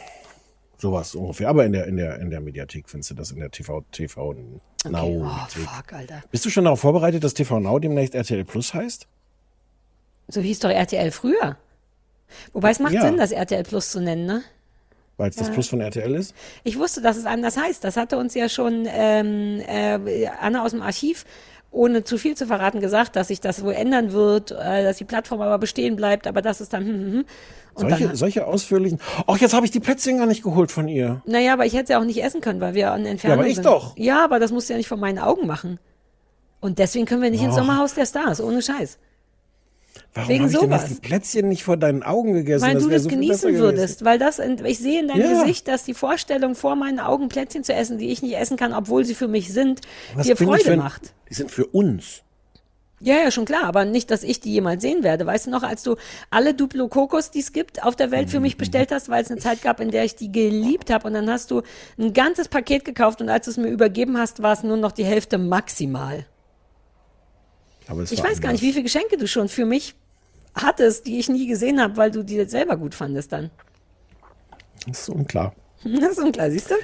Sowas 0.77 1.13
ungefähr. 1.13 1.49
Aber 1.49 1.65
in 1.65 1.73
der, 1.73 1.87
in 1.87 1.97
der, 1.97 2.19
in 2.19 2.29
der 2.29 2.39
Mediathek 2.39 2.89
findest 2.89 3.11
du 3.11 3.15
das 3.15 3.31
in 3.31 3.39
der 3.39 3.51
TV, 3.51 3.83
TV 3.91 4.33
Now. 4.33 4.39
Okay. 4.85 4.93
Oh, 4.93 5.23
Mediathek. 5.23 5.63
fuck, 5.63 5.93
Alter. 5.93 6.23
Bist 6.31 6.45
du 6.45 6.49
schon 6.49 6.63
darauf 6.63 6.79
vorbereitet, 6.79 7.23
dass 7.23 7.33
TV 7.33 7.59
Now 7.59 7.79
demnächst 7.79 8.15
RTL 8.15 8.45
Plus 8.45 8.73
heißt? 8.73 9.07
So 10.29 10.39
hieß 10.41 10.59
doch 10.59 10.69
RTL 10.69 11.11
früher. 11.11 11.57
Wobei 12.53 12.71
es 12.71 12.79
macht 12.79 12.93
Ja. 12.93 13.01
Sinn, 13.01 13.17
das 13.17 13.31
RTL 13.31 13.63
Plus 13.63 13.91
zu 13.91 13.99
nennen, 14.01 14.25
ne? 14.25 14.41
Weil 15.17 15.29
es 15.29 15.35
das 15.37 15.47
Ja. 15.47 15.53
Plus 15.53 15.67
von 15.69 15.79
RTL 15.81 16.13
ist? 16.15 16.33
Ich 16.63 16.77
wusste, 16.77 17.01
dass 17.01 17.15
es 17.17 17.25
anders 17.25 17.57
heißt. 17.57 17.83
Das 17.83 17.95
hatte 17.97 18.17
uns 18.17 18.33
ja 18.33 18.49
schon 18.49 18.85
ähm, 18.87 19.61
äh, 19.67 20.27
Anna 20.41 20.63
aus 20.63 20.71
dem 20.71 20.81
Archiv, 20.81 21.23
ohne 21.71 22.03
zu 22.03 22.17
viel 22.17 22.35
zu 22.35 22.47
verraten, 22.47 22.79
gesagt, 22.81 23.15
dass 23.15 23.29
sich 23.29 23.39
das 23.41 23.63
wohl 23.63 23.73
ändern 23.73 24.11
wird, 24.11 24.51
äh, 24.51 24.83
dass 24.83 24.97
die 24.97 25.05
Plattform 25.05 25.41
aber 25.41 25.57
bestehen 25.57 25.95
bleibt, 25.95 26.27
aber 26.27 26.41
das 26.41 26.59
ist 26.61 26.73
dann, 26.73 26.85
hm, 26.85 26.93
hm, 26.95 27.11
hm. 27.13 27.25
Und 27.75 27.89
Solche, 27.89 28.07
dann, 28.07 28.15
solche 28.15 28.47
ausführlichen. 28.47 28.99
Ach, 29.27 29.37
jetzt 29.37 29.53
habe 29.53 29.65
ich 29.65 29.71
die 29.71 29.81
Plätzchen 29.81 30.17
gar 30.17 30.27
nicht 30.27 30.43
geholt 30.43 30.71
von 30.71 30.87
ihr. 30.87 31.21
naja, 31.25 31.51
aber 31.51 31.65
ich 31.65 31.73
hätte 31.73 31.87
sie 31.87 31.95
auch 31.95 32.05
nicht 32.05 32.23
essen 32.23 32.39
können, 32.39 32.61
weil 32.61 32.73
wir 32.73 32.91
an 32.93 33.05
Entfernung 33.05 33.37
Ja, 33.37 33.41
aber 33.41 33.49
ich 33.49 33.55
sind. 33.55 33.65
doch. 33.65 33.97
Ja, 33.97 34.23
aber 34.23 34.39
das 34.39 34.51
musst 34.53 34.69
du 34.69 34.73
ja 34.73 34.77
nicht 34.77 34.87
vor 34.87 34.97
meinen 34.97 35.19
Augen 35.19 35.45
machen. 35.45 35.77
Und 36.61 36.79
deswegen 36.79 37.05
können 37.05 37.21
wir 37.21 37.29
nicht 37.31 37.43
ins 37.43 37.53
Och. 37.53 37.59
Sommerhaus 37.59 37.93
der 37.93 38.05
Stars, 38.05 38.39
ohne 38.41 38.61
Scheiß. 38.61 38.97
Warum 40.13 40.29
Wegen 40.29 40.45
ich 40.45 40.51
denn 40.51 40.61
sowas. 40.61 40.81
jetzt 40.89 40.97
die 41.03 41.07
Plätzchen 41.07 41.49
nicht 41.49 41.63
vor 41.63 41.77
deinen 41.77 42.03
Augen 42.03 42.33
gegessen? 42.33 42.65
Weil 42.65 42.75
du 42.75 42.85
wär 42.89 42.93
das 42.95 43.03
so 43.03 43.09
genießen 43.09 43.55
würdest, 43.55 44.05
weil 44.05 44.17
das, 44.19 44.39
in- 44.39 44.63
ich 44.65 44.79
sehe 44.79 45.01
in 45.01 45.07
deinem 45.07 45.21
Ja. 45.21 45.41
Gesicht, 45.41 45.67
dass 45.67 45.83
die 45.83 45.93
Vorstellung 45.93 46.55
vor 46.55 46.75
meinen 46.75 46.99
Augen 46.99 47.29
Plätzchen 47.29 47.63
zu 47.63 47.73
essen, 47.73 47.97
die 47.97 48.09
ich 48.09 48.21
nicht 48.21 48.35
essen 48.37 48.57
kann, 48.57 48.73
obwohl 48.73 49.03
sie 49.05 49.15
für 49.15 49.27
mich 49.27 49.51
sind, 49.53 49.81
Was 50.15 50.27
dir 50.27 50.35
Freude 50.37 50.63
für 50.63 50.77
macht. 50.77 51.13
Die 51.29 51.33
sind 51.33 51.51
für 51.51 51.65
uns. 51.65 52.21
Ja, 53.01 53.15
ja, 53.15 53.29
schon 53.29 53.43
klar, 53.45 53.65
aber 53.65 53.83
nicht, 53.83 54.09
dass 54.09 54.23
ich 54.23 54.39
die 54.39 54.53
jemals 54.53 54.81
sehen 54.81 55.03
werde. 55.03 55.25
Weißt 55.25 55.47
du 55.47 55.51
noch, 55.51 55.63
als 55.63 55.83
du 55.83 55.97
alle 56.31 56.53
Duplo 56.53 56.87
Kokos, 56.87 57.29
die 57.29 57.39
es 57.39 57.51
gibt, 57.51 57.83
auf 57.83 57.95
der 57.97 58.09
Welt 58.09 58.29
für 58.29 58.39
mich 58.39 58.55
bestellt 58.55 58.91
hast, 58.91 59.09
weil 59.09 59.21
es 59.21 59.29
eine 59.29 59.39
Zeit 59.39 59.61
gab, 59.61 59.81
in 59.81 59.91
der 59.91 60.05
ich 60.05 60.15
die 60.15 60.31
geliebt 60.31 60.89
habe 60.89 61.05
und 61.07 61.13
dann 61.13 61.29
hast 61.29 61.51
du 61.51 61.61
ein 61.99 62.13
ganzes 62.13 62.47
Paket 62.47 62.85
gekauft 62.85 63.21
und 63.21 63.27
als 63.29 63.45
du 63.45 63.51
es 63.51 63.57
mir 63.57 63.67
übergeben 63.67 64.17
hast, 64.17 64.41
war 64.41 64.53
es 64.53 64.63
nur 64.63 64.77
noch 64.77 64.93
die 64.93 65.03
Hälfte 65.03 65.37
maximal. 65.37 66.25
Aber 67.87 68.01
es 68.01 68.11
Ich 68.11 68.19
weiß 68.19 68.41
gar 68.41 68.49
anders. 68.49 68.51
nicht, 68.53 68.61
wie 68.63 68.71
viele 68.71 68.83
Geschenke 68.83 69.17
du 69.17 69.27
schon 69.27 69.49
für 69.49 69.65
mich 69.65 69.95
hattest, 70.55 71.05
die 71.05 71.19
ich 71.19 71.29
nie 71.29 71.47
gesehen 71.47 71.81
habe, 71.81 71.97
weil 71.97 72.11
du 72.11 72.23
die 72.23 72.43
selber 72.45 72.77
gut 72.77 72.95
fandest 72.95 73.31
dann. 73.31 73.51
Das 74.87 75.01
ist 75.01 75.09
unklar. 75.09 75.53
Das 75.83 76.13
ist 76.13 76.19
unklar, 76.19 76.49
siehst 76.49 76.71
du? 76.71 76.75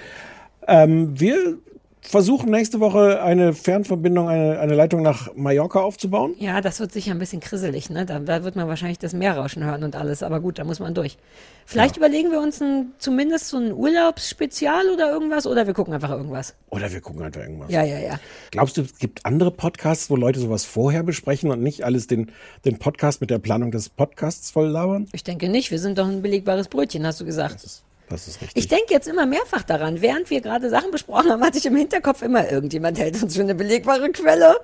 Ähm, 0.67 1.19
wir 1.19 1.57
versuchen 2.01 2.49
nächste 2.49 2.79
Woche 2.79 3.21
eine 3.21 3.53
Fernverbindung, 3.53 4.27
eine, 4.27 4.59
eine 4.59 4.75
Leitung 4.75 5.01
nach 5.01 5.33
Mallorca 5.35 5.79
aufzubauen. 5.79 6.33
Ja, 6.39 6.59
das 6.59 6.79
wird 6.79 6.91
sicher 6.91 7.11
ein 7.11 7.19
bisschen 7.19 7.39
krisselig, 7.39 7.89
ne? 7.89 8.05
Da, 8.05 8.19
da 8.19 8.43
wird 8.43 8.55
man 8.55 8.67
wahrscheinlich 8.67 8.99
das 8.99 9.13
Meerrauschen 9.13 9.63
hören 9.63 9.83
und 9.83 9.95
alles, 9.95 10.23
aber 10.23 10.39
gut, 10.39 10.59
da 10.59 10.63
muss 10.63 10.79
man 10.79 10.93
durch. 10.93 11.17
Vielleicht 11.65 11.97
überlegen 11.97 12.31
wir 12.31 12.41
uns 12.41 12.61
ein, 12.61 12.91
zumindest 12.97 13.47
so 13.47 13.57
ein 13.57 13.71
Urlaubsspezial 13.71 14.89
oder 14.89 15.11
irgendwas 15.11 15.45
oder 15.45 15.67
wir 15.67 15.73
gucken 15.73 15.93
einfach 15.93 16.09
irgendwas. 16.09 16.55
Oder 16.69 16.91
wir 16.91 17.01
gucken 17.01 17.23
einfach 17.23 17.41
irgendwas. 17.41 17.71
Ja, 17.71 17.83
ja, 17.83 17.99
ja. 17.99 18.19
Glaubst 18.49 18.77
du, 18.77 18.81
es 18.81 18.97
gibt 18.97 19.25
andere 19.25 19.51
Podcasts, 19.51 20.09
wo 20.09 20.15
Leute 20.15 20.39
sowas 20.39 20.65
vorher 20.65 21.03
besprechen 21.03 21.51
und 21.51 21.61
nicht 21.61 21.83
alles 21.85 22.07
den, 22.07 22.31
den 22.65 22.79
Podcast 22.79 23.21
mit 23.21 23.29
der 23.29 23.39
Planung 23.39 23.71
des 23.71 23.89
Podcasts 23.89 24.51
voll 24.51 24.67
labern? 24.67 25.07
Ich 25.13 25.23
denke 25.23 25.49
nicht, 25.49 25.71
wir 25.71 25.79
sind 25.79 25.97
doch 25.97 26.07
ein 26.07 26.21
belegbares 26.21 26.67
Brötchen, 26.67 27.05
hast 27.05 27.21
du 27.21 27.25
gesagt. 27.25 27.83
Das 28.11 28.27
ist 28.27 28.41
richtig. 28.41 28.61
Ich 28.61 28.67
denke 28.67 28.93
jetzt 28.93 29.07
immer 29.07 29.25
mehrfach 29.25 29.63
daran. 29.63 30.01
Während 30.01 30.29
wir 30.29 30.41
gerade 30.41 30.69
Sachen 30.69 30.91
besprochen 30.91 31.31
haben, 31.31 31.43
hatte 31.43 31.57
ich 31.57 31.65
im 31.65 31.75
Hinterkopf 31.75 32.21
immer, 32.21 32.51
irgendjemand 32.51 32.99
hält 32.99 33.21
uns 33.23 33.35
für 33.35 33.41
eine 33.41 33.55
belegbare 33.55 34.11
Quelle. 34.11 34.59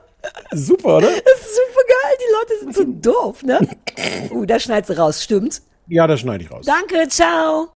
Super, 0.51 0.97
oder? 0.97 1.07
Das 1.25 1.41
ist 1.41 1.55
super 1.55 1.83
geil. 1.87 2.17
Die 2.19 2.33
Leute 2.33 2.59
sind 2.59 3.03
so 3.03 3.11
doof, 3.11 3.43
ne? 3.43 3.59
Uh, 4.29 4.45
da 4.45 4.59
schneidest 4.59 4.91
du 4.91 4.97
raus, 4.97 5.23
stimmt's? 5.23 5.65
Ja, 5.87 6.05
das 6.05 6.19
schneide 6.19 6.43
ich 6.43 6.51
raus. 6.51 6.65
Danke, 6.67 7.07
ciao. 7.07 7.65